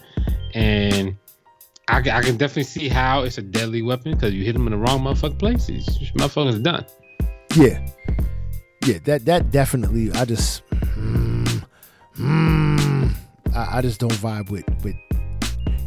and 0.53 1.15
I, 1.89 1.97
I 1.97 2.22
can 2.22 2.38
definitely 2.38 2.64
see 2.64 2.88
how 2.88 3.23
it's 3.23 3.38
a 3.38 3.41
deadly 3.41 3.81
weapon 3.81 4.14
because 4.14 4.34
you 4.34 4.43
hit 4.43 4.53
them 4.53 4.68
in 4.68 4.72
the 4.72 4.77
wrong 4.77 5.01
motherfucking 5.01 5.39
places. 5.39 5.85
Motherfuckers 6.15 6.61
done. 6.64 6.85
Yeah, 7.55 7.85
yeah, 8.85 8.97
that 9.05 9.26
that 9.26 9.51
definitely. 9.51 10.11
I 10.14 10.26
just, 10.26 10.64
mm, 10.72 11.65
mm, 12.18 13.14
I, 13.53 13.77
I 13.77 13.81
just 13.81 13.99
don't 13.99 14.14
vibe 14.14 14.49
with 14.49 14.65
with 14.84 14.95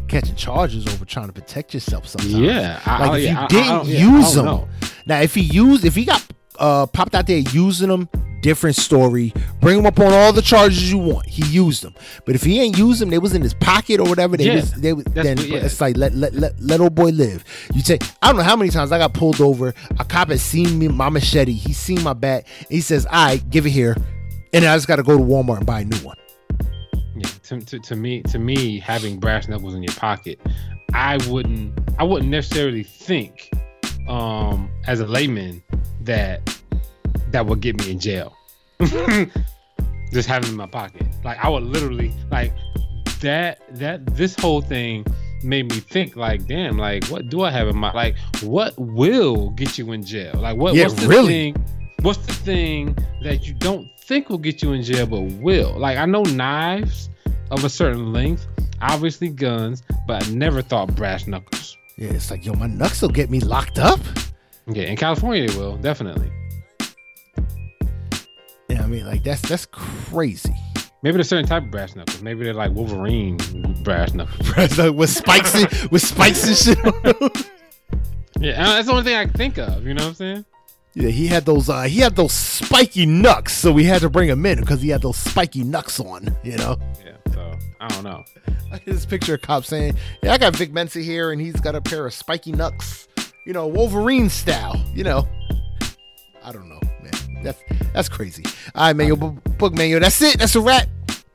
catching 0.09 0.37
charges 0.37 0.87
over 0.87 1.05
trying 1.05 1.27
to 1.27 1.33
protect 1.33 1.75
yourself. 1.75 2.07
Sometimes, 2.07 2.35
Yeah, 2.35 2.81
Like, 2.87 3.01
I- 3.11 3.19
if 3.19 3.23
you 3.31 3.37
I- 3.37 3.43
I 3.43 3.47
didn't 3.49 3.87
yeah, 3.87 3.99
I 4.07 4.17
use 4.19 4.35
them, 4.35 4.45
know. 4.45 4.69
now 5.07 5.21
if 5.21 5.35
he 5.35 5.41
used, 5.41 5.85
if 5.85 5.95
he 5.97 6.05
got 6.05 6.25
uh 6.59 6.87
popped 6.87 7.15
out 7.15 7.27
there 7.27 7.39
using 7.39 7.89
them, 7.89 8.09
different 8.41 8.77
story. 8.77 9.33
Bring 9.61 9.79
him 9.79 9.87
up 9.87 9.99
on 9.99 10.13
all 10.13 10.33
the 10.33 10.43
charges 10.43 10.91
you 10.91 10.99
want. 10.99 11.27
He 11.27 11.45
used 11.47 11.83
them, 11.83 11.95
but 12.25 12.35
if 12.35 12.43
he 12.43 12.61
ain't 12.61 12.79
used 12.79 13.01
them, 13.01 13.11
they 13.11 13.19
was 13.19 13.35
in 13.35 13.43
his 13.43 13.55
pocket 13.55 14.01
or 14.01 14.09
whatever. 14.09 14.37
They 14.37 14.45
Yeah, 14.47 14.55
was, 14.57 14.73
they 14.73 14.93
was, 14.93 15.05
then 15.05 15.39
yeah. 15.39 15.59
it's 15.59 15.81
like 15.81 15.97
let 15.97 16.15
let 16.15 16.35
let 16.35 16.59
let 16.61 16.81
old 16.81 16.95
boy 16.95 17.11
live. 17.11 17.45
You 17.75 17.83
take. 17.83 18.03
I 18.23 18.29
don't 18.29 18.37
know 18.37 18.43
how 18.43 18.57
many 18.57 18.71
times 18.71 18.93
I 18.93 18.99
got 18.99 19.15
pulled 19.15 19.41
over. 19.41 19.75
A 19.99 20.05
cop 20.05 20.29
had 20.29 20.41
seen 20.41 20.79
me 20.79 20.89
my 20.89 21.09
machete. 21.09 21.53
He 21.53 21.73
seen 21.73 22.03
my 22.03 22.13
bat. 22.13 22.47
He 22.69 22.81
says, 22.81 23.07
"All 23.07 23.13
right, 23.27 23.51
give 23.51 23.67
it 23.67 23.71
here," 23.71 23.97
and 24.53 24.65
I 24.65 24.77
just 24.77 24.89
got 24.89 24.97
to 24.97 25.03
go 25.03 25.17
to 25.17 25.23
Walmart 25.23 25.59
and 25.59 25.67
buy 25.67 25.81
a 25.81 25.85
new 25.85 25.99
one. 25.99 26.17
Yeah, 27.19 27.29
to, 27.45 27.61
to, 27.61 27.79
to 27.79 27.97
me, 27.97 28.21
to 28.25 28.39
me, 28.39 28.79
having 28.79 29.19
brass 29.19 29.49
knuckles 29.49 29.75
in 29.75 29.83
your 29.83 29.95
pocket, 29.95 30.39
I 30.93 31.17
wouldn't, 31.29 31.73
I 31.99 32.05
wouldn't 32.05 32.31
necessarily 32.31 32.83
think, 32.83 33.51
um, 34.09 34.71
as 34.87 35.01
a 35.01 35.07
layman, 35.07 35.63
that 36.03 36.41
that 37.31 37.47
would 37.47 37.61
get 37.61 37.77
me 37.79 37.91
in 37.91 37.99
jail. 37.99 38.37
Just 40.13 40.29
having 40.29 40.51
in 40.51 40.57
my 40.57 40.67
pocket, 40.67 41.07
like 41.25 41.43
I 41.45 41.49
would 41.49 41.65
literally, 41.65 42.13
like 42.31 42.53
that, 43.21 43.61
that 43.77 44.07
this 44.17 44.37
whole 44.37 44.61
thing 44.61 45.05
made 45.43 45.69
me 45.71 45.81
think, 45.81 46.15
like, 46.17 46.47
damn, 46.47 46.79
like 46.79 47.05
what 47.07 47.29
do 47.29 47.43
I 47.43 47.51
have 47.51 47.67
in 47.69 47.77
my, 47.77 47.93
like, 47.93 48.17
what 48.43 48.73
will 48.79 49.51
get 49.51 49.77
you 49.79 49.91
in 49.93 50.05
jail? 50.05 50.35
Like, 50.37 50.57
what, 50.57 50.75
Yeah, 50.75 50.85
what's 50.85 50.95
the 51.03 51.09
really. 51.09 51.27
thing? 51.53 51.57
What's 52.03 52.25
the 52.25 52.33
thing 52.35 52.97
that 53.25 53.49
you 53.49 53.55
don't 53.55 53.89
think 54.01 54.29
will 54.29 54.39
get 54.39 54.63
you 54.63 54.73
in 54.73 54.83
jail 54.85 55.07
but 55.07 55.21
will? 55.23 55.77
Like 55.77 55.99
I 55.99 56.07
know 56.07 56.23
knives 56.23 57.11
of 57.51 57.65
a 57.65 57.69
certain 57.69 58.13
length, 58.13 58.47
obviously 58.81 59.29
guns, 59.29 59.83
but 60.07 60.25
I 60.25 60.31
never 60.31 60.63
thought 60.63 60.95
brass 60.95 61.27
knuckles. 61.27 61.76
Yeah, 61.99 62.11
it's 62.11 62.31
like 62.31 62.45
yo, 62.45 62.53
my 62.53 62.67
nuts 62.67 63.01
will 63.01 63.09
get 63.09 63.31
me 63.31 63.41
locked 63.41 63.79
up. 63.79 64.01
Yeah, 64.67 64.85
in 64.85 64.97
California 64.97 65.49
they 65.49 65.57
will 65.57 65.79
definitely. 65.79 66.31
Yeah, 68.69 68.83
I 68.83 68.87
mean, 68.87 69.07
like 69.07 69.23
that's 69.25 69.41
that's 69.49 69.65
crazy. 69.65 70.55
Maybe 71.03 71.15
there's 71.15 71.29
certain 71.29 71.47
type 71.47 71.63
of 71.63 71.71
brass 71.71 71.97
knuckles. 71.97 72.21
Maybe 72.21 72.45
they're 72.45 72.53
like 72.53 72.73
Wolverine 72.73 73.39
brass 73.83 74.13
knuckles. 74.13 74.77
with 74.95 75.09
spikes 75.09 75.55
and 75.55 75.91
with 75.91 76.03
spikes 76.03 76.47
and 76.47 76.57
shit. 76.57 77.47
Yeah, 78.41 78.63
uh, 78.63 78.75
that's 78.75 78.87
the 78.87 78.93
only 78.93 79.05
thing 79.05 79.17
I 79.17 79.25
can 79.25 79.33
think 79.33 79.57
of. 79.57 79.87
You 79.87 79.95
know 79.95 80.05
what 80.05 80.09
I'm 80.11 80.15
saying? 80.15 80.45
Yeah, 80.97 81.11
he 81.11 81.27
had 81.27 81.45
those. 81.45 81.69
uh 81.69 81.83
He 81.83 82.01
had 82.01 82.17
those 82.17 82.33
spiky 82.33 83.05
knucks, 83.05 83.53
so 83.53 83.71
we 83.71 83.85
had 83.85 84.01
to 84.01 84.09
bring 84.09 84.31
him 84.31 84.47
in 84.47 84.61
because 84.61 84.81
he 84.81 84.89
had 84.89 85.03
those 85.03 85.19
spiky 85.19 85.63
knucks 85.63 86.01
on. 86.01 86.35
You 86.43 86.57
know. 86.57 86.79
Yeah. 87.05 87.17
So 87.35 87.53
I 87.79 87.89
don't 87.89 88.03
know. 88.03 88.25
I 88.73 88.79
this 88.79 89.05
picture 89.05 89.35
of 89.35 89.43
cop 89.43 89.67
saying, 89.67 89.95
"Yeah, 90.23 90.33
I 90.33 90.39
got 90.39 90.57
Vic 90.57 90.73
Mensa 90.73 91.01
here, 91.01 91.33
and 91.33 91.41
he's 91.41 91.61
got 91.61 91.75
a 91.75 91.83
pair 91.83 92.07
of 92.07 92.15
spiky 92.15 92.53
knucks, 92.53 93.09
you 93.45 93.53
know, 93.53 93.67
Wolverine 93.67 94.31
style. 94.31 94.83
You 94.95 95.05
know, 95.05 95.29
I 96.43 96.51
don't 96.51 96.67
know, 96.67 96.81
man. 97.03 97.45
That's 97.45 97.63
that's 97.93 98.09
crazy. 98.09 98.45
All 98.75 98.87
right, 98.87 98.97
man, 98.97 99.09
yo, 99.09 99.17
book 99.17 99.75
man, 99.75 99.91
yo, 99.91 99.99
that's 99.99 100.23
it. 100.23 100.39
That's 100.39 100.57
a 100.57 100.63
wrap. 100.63 100.89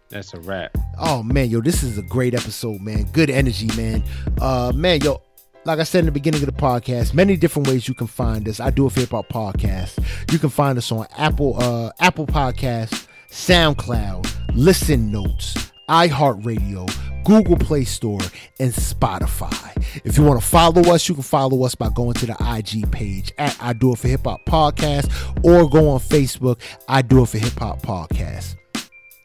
That's 0.09 0.33
a 0.33 0.39
wrap. 0.39 0.75
Oh 0.99 1.21
man, 1.21 1.51
yo, 1.51 1.61
this 1.61 1.83
is 1.83 1.99
a 1.99 2.01
great 2.01 2.33
episode, 2.33 2.81
man. 2.81 3.03
Good 3.11 3.29
energy, 3.29 3.67
man. 3.77 4.03
Uh, 4.41 4.71
man, 4.73 5.01
yo. 5.01 5.21
Like 5.63 5.79
I 5.79 5.83
said 5.83 5.99
in 5.99 6.05
the 6.05 6.11
beginning 6.11 6.41
of 6.41 6.47
the 6.47 6.59
podcast, 6.59 7.13
many 7.13 7.37
different 7.37 7.67
ways 7.67 7.87
you 7.87 7.93
can 7.93 8.07
find 8.07 8.47
us. 8.47 8.59
I 8.59 8.71
do 8.71 8.87
a 8.87 8.89
for 8.89 9.01
hip 9.01 9.11
hop 9.11 9.29
podcast. 9.29 10.03
You 10.31 10.39
can 10.39 10.49
find 10.49 10.75
us 10.77 10.91
on 10.91 11.05
Apple, 11.17 11.55
uh, 11.61 11.91
Apple 11.99 12.25
Podcasts, 12.25 13.05
SoundCloud, 13.29 14.27
Listen 14.55 15.11
Notes, 15.11 15.71
iHeartRadio, 15.87 16.91
Google 17.25 17.57
Play 17.57 17.83
Store, 17.83 18.21
and 18.59 18.73
Spotify. 18.73 20.01
If 20.03 20.17
you 20.17 20.23
want 20.23 20.41
to 20.41 20.47
follow 20.47 20.81
us, 20.93 21.07
you 21.07 21.13
can 21.13 21.23
follow 21.23 21.63
us 21.63 21.75
by 21.75 21.89
going 21.89 22.15
to 22.15 22.25
the 22.25 22.37
IG 22.57 22.91
page 22.91 23.31
at 23.37 23.55
I 23.61 23.73
Do 23.73 23.93
It 23.93 23.99
for 23.99 24.07
Hip 24.07 24.23
Hop 24.23 24.43
Podcast 24.47 25.11
or 25.43 25.69
go 25.69 25.89
on 25.89 25.99
Facebook, 25.99 26.59
I 26.87 27.03
Do 27.03 27.21
It 27.21 27.29
for 27.29 27.37
Hip 27.37 27.59
Hop 27.59 27.83
Podcast. 27.83 28.55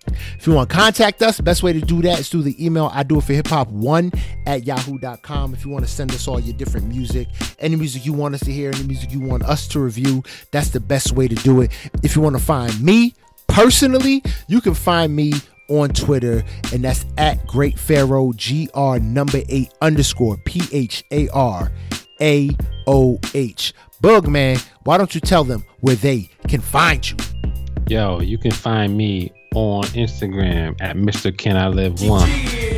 If 0.08 0.46
you 0.46 0.52
want 0.52 0.70
to 0.70 0.76
contact 0.76 1.22
us, 1.22 1.40
best 1.40 1.62
way 1.62 1.72
to 1.72 1.80
do 1.80 2.02
that 2.02 2.20
is 2.20 2.28
through 2.28 2.42
the 2.42 2.64
email 2.64 2.90
I 2.92 3.02
do 3.02 3.18
it 3.18 3.24
for 3.24 3.32
hip 3.32 3.48
hop 3.48 3.68
one 3.68 4.12
at 4.46 4.66
yahoo.com. 4.66 5.54
If 5.54 5.64
you 5.64 5.70
want 5.70 5.84
to 5.84 5.90
send 5.90 6.12
us 6.12 6.28
all 6.28 6.40
your 6.40 6.56
different 6.56 6.88
music, 6.88 7.28
any 7.58 7.76
music 7.76 8.06
you 8.06 8.12
want 8.12 8.34
us 8.34 8.40
to 8.40 8.52
hear, 8.52 8.70
any 8.70 8.84
music 8.84 9.12
you 9.12 9.20
want 9.20 9.42
us 9.42 9.68
to 9.68 9.80
review, 9.80 10.22
that's 10.50 10.70
the 10.70 10.80
best 10.80 11.12
way 11.12 11.28
to 11.28 11.34
do 11.36 11.60
it. 11.60 11.70
If 12.02 12.16
you 12.16 12.22
want 12.22 12.36
to 12.36 12.42
find 12.42 12.80
me 12.80 13.14
personally, 13.48 14.22
you 14.48 14.60
can 14.60 14.74
find 14.74 15.14
me 15.14 15.32
on 15.68 15.90
Twitter, 15.90 16.44
and 16.72 16.84
that's 16.84 17.04
at 17.18 17.46
Great 17.46 17.78
Pharaoh 17.78 18.32
GR 18.32 18.98
number 18.98 19.42
eight 19.48 19.72
underscore 19.80 20.36
P 20.38 20.62
H 20.72 21.04
A 21.10 21.28
R 21.30 21.72
A 22.20 22.50
O 22.86 23.18
H. 23.34 23.74
Bug 24.00 24.28
man, 24.28 24.58
why 24.84 24.98
don't 24.98 25.14
you 25.14 25.20
tell 25.20 25.42
them 25.42 25.64
where 25.80 25.96
they 25.96 26.28
can 26.48 26.60
find 26.60 27.08
you? 27.08 27.16
Yo, 27.88 28.20
you 28.20 28.36
can 28.38 28.50
find 28.50 28.96
me 28.96 29.32
on 29.56 29.84
Instagram 29.84 30.76
at 30.82 30.96
Mr. 30.96 31.36
Can 31.36 31.56
I 31.56 31.68
Live 31.68 32.02
One. 32.02 32.28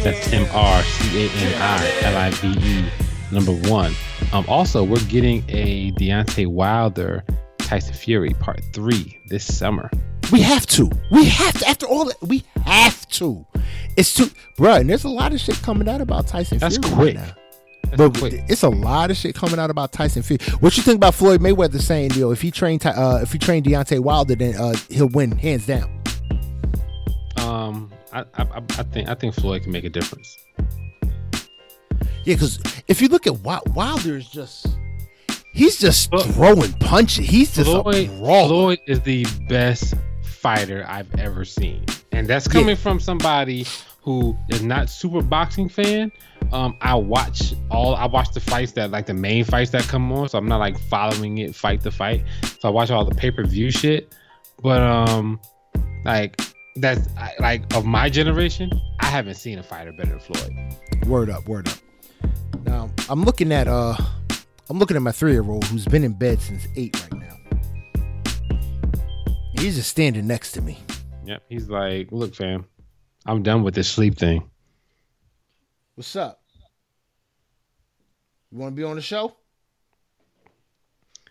That's 0.04 0.32
M 0.32 0.46
R 0.52 0.82
C 0.84 1.26
A 1.26 1.30
N 1.30 1.60
I 1.62 2.00
L 2.02 2.16
I 2.16 2.30
V 2.30 2.48
E 2.60 2.84
number 3.32 3.52
one. 3.68 3.92
Um, 4.32 4.44
also, 4.48 4.84
we're 4.84 5.04
getting 5.06 5.44
a 5.48 5.90
Deontay 5.92 6.46
Wilder 6.46 7.24
Tyson 7.58 7.94
Fury 7.94 8.32
part 8.34 8.60
three 8.72 9.18
this 9.28 9.44
summer. 9.58 9.90
We 10.30 10.40
have 10.42 10.66
to. 10.68 10.88
We 11.10 11.24
have 11.26 11.58
to. 11.58 11.68
After 11.68 11.86
all 11.86 12.04
that, 12.04 12.22
we 12.22 12.44
have 12.64 13.06
to. 13.08 13.44
It's 13.96 14.14
too, 14.14 14.30
bro. 14.56 14.74
And 14.76 14.88
there's 14.88 15.04
a 15.04 15.08
lot 15.08 15.32
of 15.32 15.40
shit 15.40 15.56
coming 15.62 15.88
out 15.88 16.00
about 16.00 16.28
Tyson 16.28 16.58
That's 16.58 16.78
Fury 16.78 16.94
quick. 16.94 17.16
right 17.16 17.26
now. 17.26 17.34
That's 17.84 17.96
But 17.96 18.18
quick. 18.18 18.42
it's 18.48 18.62
a 18.62 18.68
lot 18.68 19.10
of 19.10 19.16
shit 19.16 19.34
coming 19.34 19.58
out 19.58 19.70
about 19.70 19.90
Tyson 19.92 20.22
Fury. 20.22 20.38
What 20.60 20.76
you 20.76 20.82
think 20.84 20.96
about 20.96 21.14
Floyd 21.16 21.40
Mayweather 21.40 21.80
saying, 21.80 22.12
yo, 22.12 22.30
if 22.30 22.40
he 22.40 22.50
trained, 22.52 22.86
uh, 22.86 23.18
if 23.22 23.32
he 23.32 23.38
trained 23.38 23.66
Deontay 23.66 23.98
Wilder, 23.98 24.36
then 24.36 24.54
uh, 24.54 24.74
he'll 24.90 25.08
win 25.08 25.32
hands 25.32 25.66
down. 25.66 25.90
Um, 27.48 27.90
I, 28.12 28.20
I, 28.34 28.46
I 28.78 28.82
think 28.84 29.08
I 29.08 29.14
think 29.14 29.34
Floyd 29.34 29.62
can 29.62 29.72
make 29.72 29.84
a 29.84 29.88
difference. 29.90 30.36
Yeah, 32.24 32.34
because 32.34 32.58
if 32.88 33.00
you 33.00 33.08
look 33.08 33.26
at 33.26 33.34
Wi- 33.42 33.62
Wilder, 33.74 34.16
is 34.16 34.28
just 34.28 34.66
he's 35.52 35.78
just 35.78 36.10
throwing 36.34 36.72
punches. 36.74 37.26
He's 37.26 37.54
just 37.54 37.70
Floyd. 37.70 38.08
Floyd 38.10 38.78
is 38.86 39.00
the 39.00 39.26
best 39.48 39.94
fighter 40.22 40.84
I've 40.88 41.12
ever 41.18 41.44
seen, 41.44 41.84
and 42.12 42.26
that's 42.28 42.46
Yeah. 42.46 42.52
coming 42.52 42.76
from 42.76 43.00
somebody 43.00 43.66
who 44.02 44.36
is 44.50 44.62
not 44.62 44.88
super 44.90 45.22
boxing 45.22 45.68
fan. 45.68 46.12
Um, 46.52 46.76
I 46.80 46.94
watch 46.94 47.54
all. 47.70 47.94
I 47.94 48.06
watch 48.06 48.32
the 48.32 48.40
fights 48.40 48.72
that 48.72 48.90
like 48.90 49.06
the 49.06 49.14
main 49.14 49.44
fights 49.44 49.70
that 49.72 49.82
come 49.84 50.10
on, 50.12 50.28
so 50.28 50.38
I'm 50.38 50.46
not 50.46 50.58
like 50.58 50.78
following 50.78 51.38
it 51.38 51.54
fight 51.54 51.82
to 51.82 51.90
fight. 51.90 52.24
So 52.60 52.68
I 52.68 52.70
watch 52.70 52.90
all 52.90 53.04
the 53.04 53.14
pay 53.14 53.30
per 53.30 53.44
view 53.44 53.70
shit. 53.70 54.14
But 54.62 54.82
um, 54.82 55.40
like 56.04 56.40
that's 56.80 57.08
like 57.40 57.74
of 57.74 57.84
my 57.84 58.08
generation, 58.08 58.70
I 59.00 59.06
haven't 59.06 59.34
seen 59.34 59.58
a 59.58 59.62
fighter 59.62 59.92
better 59.92 60.10
than 60.10 60.20
Floyd. 60.20 61.06
Word 61.06 61.30
up, 61.30 61.48
word 61.48 61.68
up. 61.68 61.78
Now 62.64 62.90
I'm 63.08 63.24
looking 63.24 63.52
at 63.52 63.68
uh, 63.68 63.96
I'm 64.68 64.78
looking 64.78 64.96
at 64.96 65.02
my 65.02 65.12
three 65.12 65.32
year 65.32 65.48
old 65.48 65.64
who's 65.64 65.86
been 65.86 66.04
in 66.04 66.12
bed 66.12 66.40
since 66.40 66.66
eight 66.76 67.00
right 67.02 67.20
now. 67.20 67.36
He's 69.58 69.76
just 69.76 69.90
standing 69.90 70.26
next 70.26 70.52
to 70.52 70.62
me. 70.62 70.78
Yep, 71.24 71.42
he's 71.48 71.68
like, 71.68 72.12
look, 72.12 72.34
fam, 72.34 72.64
I'm 73.26 73.42
done 73.42 73.62
with 73.62 73.74
this 73.74 73.88
sleep 73.88 74.16
thing. 74.16 74.48
What's 75.94 76.14
up? 76.16 76.42
You 78.50 78.58
want 78.58 78.72
to 78.72 78.76
be 78.76 78.84
on 78.84 78.96
the 78.96 79.02
show? 79.02 79.36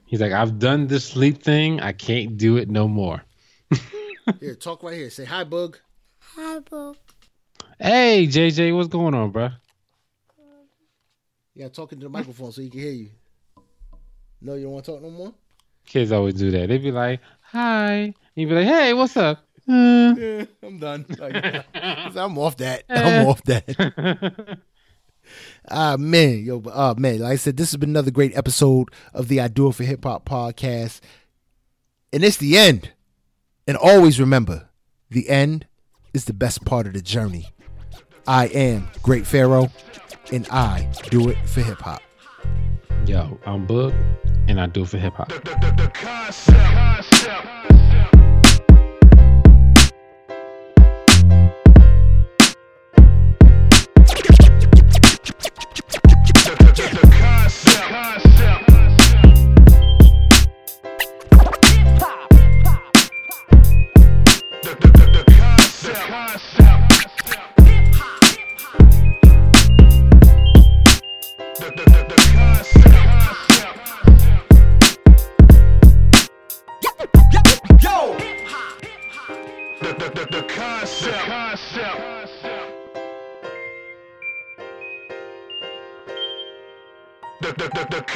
He's 0.05 0.21
like, 0.21 0.31
I've 0.31 0.59
done 0.59 0.87
this 0.87 1.05
sleep 1.05 1.41
thing. 1.41 1.81
I 1.81 1.91
can't 1.91 2.37
do 2.37 2.57
it 2.57 2.69
no 2.69 2.87
more. 2.87 3.23
Here, 4.39 4.55
talk 4.55 4.83
right 4.83 4.93
here. 4.93 5.09
Say 5.09 5.25
hi, 5.25 5.43
Bug. 5.43 5.77
Hi, 6.35 6.59
Bug. 6.59 6.97
Hey, 7.79 8.27
JJ, 8.27 8.75
what's 8.75 8.89
going 8.89 9.13
on, 9.13 9.31
bruh? 9.31 9.53
Yeah, 11.53 11.69
talking 11.69 11.99
to 11.99 12.05
the 12.05 12.09
microphone 12.09 12.51
so 12.51 12.61
he 12.61 12.69
can 12.69 12.79
hear 12.79 12.91
you. 12.91 13.09
No, 14.41 14.53
you 14.53 14.63
don't 14.63 14.73
want 14.73 14.85
to 14.85 14.91
talk 14.91 15.01
no 15.01 15.09
more. 15.09 15.33
Kids 15.85 16.11
always 16.11 16.35
do 16.35 16.51
that. 16.51 16.67
They 16.67 16.77
be 16.77 16.91
like, 16.91 17.21
hi. 17.41 17.93
And 17.93 18.15
you 18.35 18.47
be 18.47 18.53
like, 18.55 18.67
hey, 18.67 18.93
what's 18.93 19.17
up? 19.17 19.43
Uh. 19.67 20.13
Yeah, 20.17 20.45
I'm 20.63 20.79
done. 20.79 21.05
Like, 21.17 21.35
I'm 21.75 22.37
off 22.37 22.57
that. 22.57 22.83
I'm 22.89 23.27
off 23.27 23.43
that. 23.43 24.59
Ah 25.69 25.97
man, 25.97 26.45
yo, 26.45 26.61
but 26.61 26.71
uh 26.73 26.95
man, 26.97 27.19
like 27.19 27.33
I 27.33 27.35
said, 27.35 27.57
this 27.57 27.71
has 27.71 27.77
been 27.77 27.89
another 27.89 28.11
great 28.11 28.37
episode 28.37 28.89
of 29.13 29.27
the 29.27 29.41
I 29.41 29.49
Do 29.49 29.67
It 29.67 29.75
for 29.75 29.83
Hip 29.83 30.03
Hop 30.05 30.23
podcast. 30.23 31.01
And 32.13 32.23
it's 32.23 32.37
the 32.37 32.57
end. 32.57 32.91
And 33.67 33.75
always 33.75 34.17
remember, 34.17 34.69
the 35.09 35.27
end 35.27 35.67
is 36.13 36.23
the 36.23 36.33
best 36.33 36.63
part 36.63 36.87
of 36.87 36.93
the 36.93 37.01
journey. 37.01 37.49
I 38.25 38.47
am 38.47 38.87
Great 39.03 39.27
Pharaoh, 39.27 39.69
and 40.31 40.47
I 40.49 40.89
do 41.09 41.27
it 41.27 41.37
for 41.45 41.61
hip 41.61 41.81
hop. 41.81 42.01
Yo, 43.05 43.37
I'm 43.45 43.65
Book, 43.67 43.93
and 44.47 44.61
I 44.61 44.67
do 44.67 44.83
it 44.83 44.87
for 44.87 44.97
hip 44.97 45.15
hop. 45.15 45.33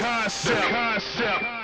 The, 0.02 0.08
the, 0.08 0.10
concept. 0.10 0.72
concept. 0.72 1.61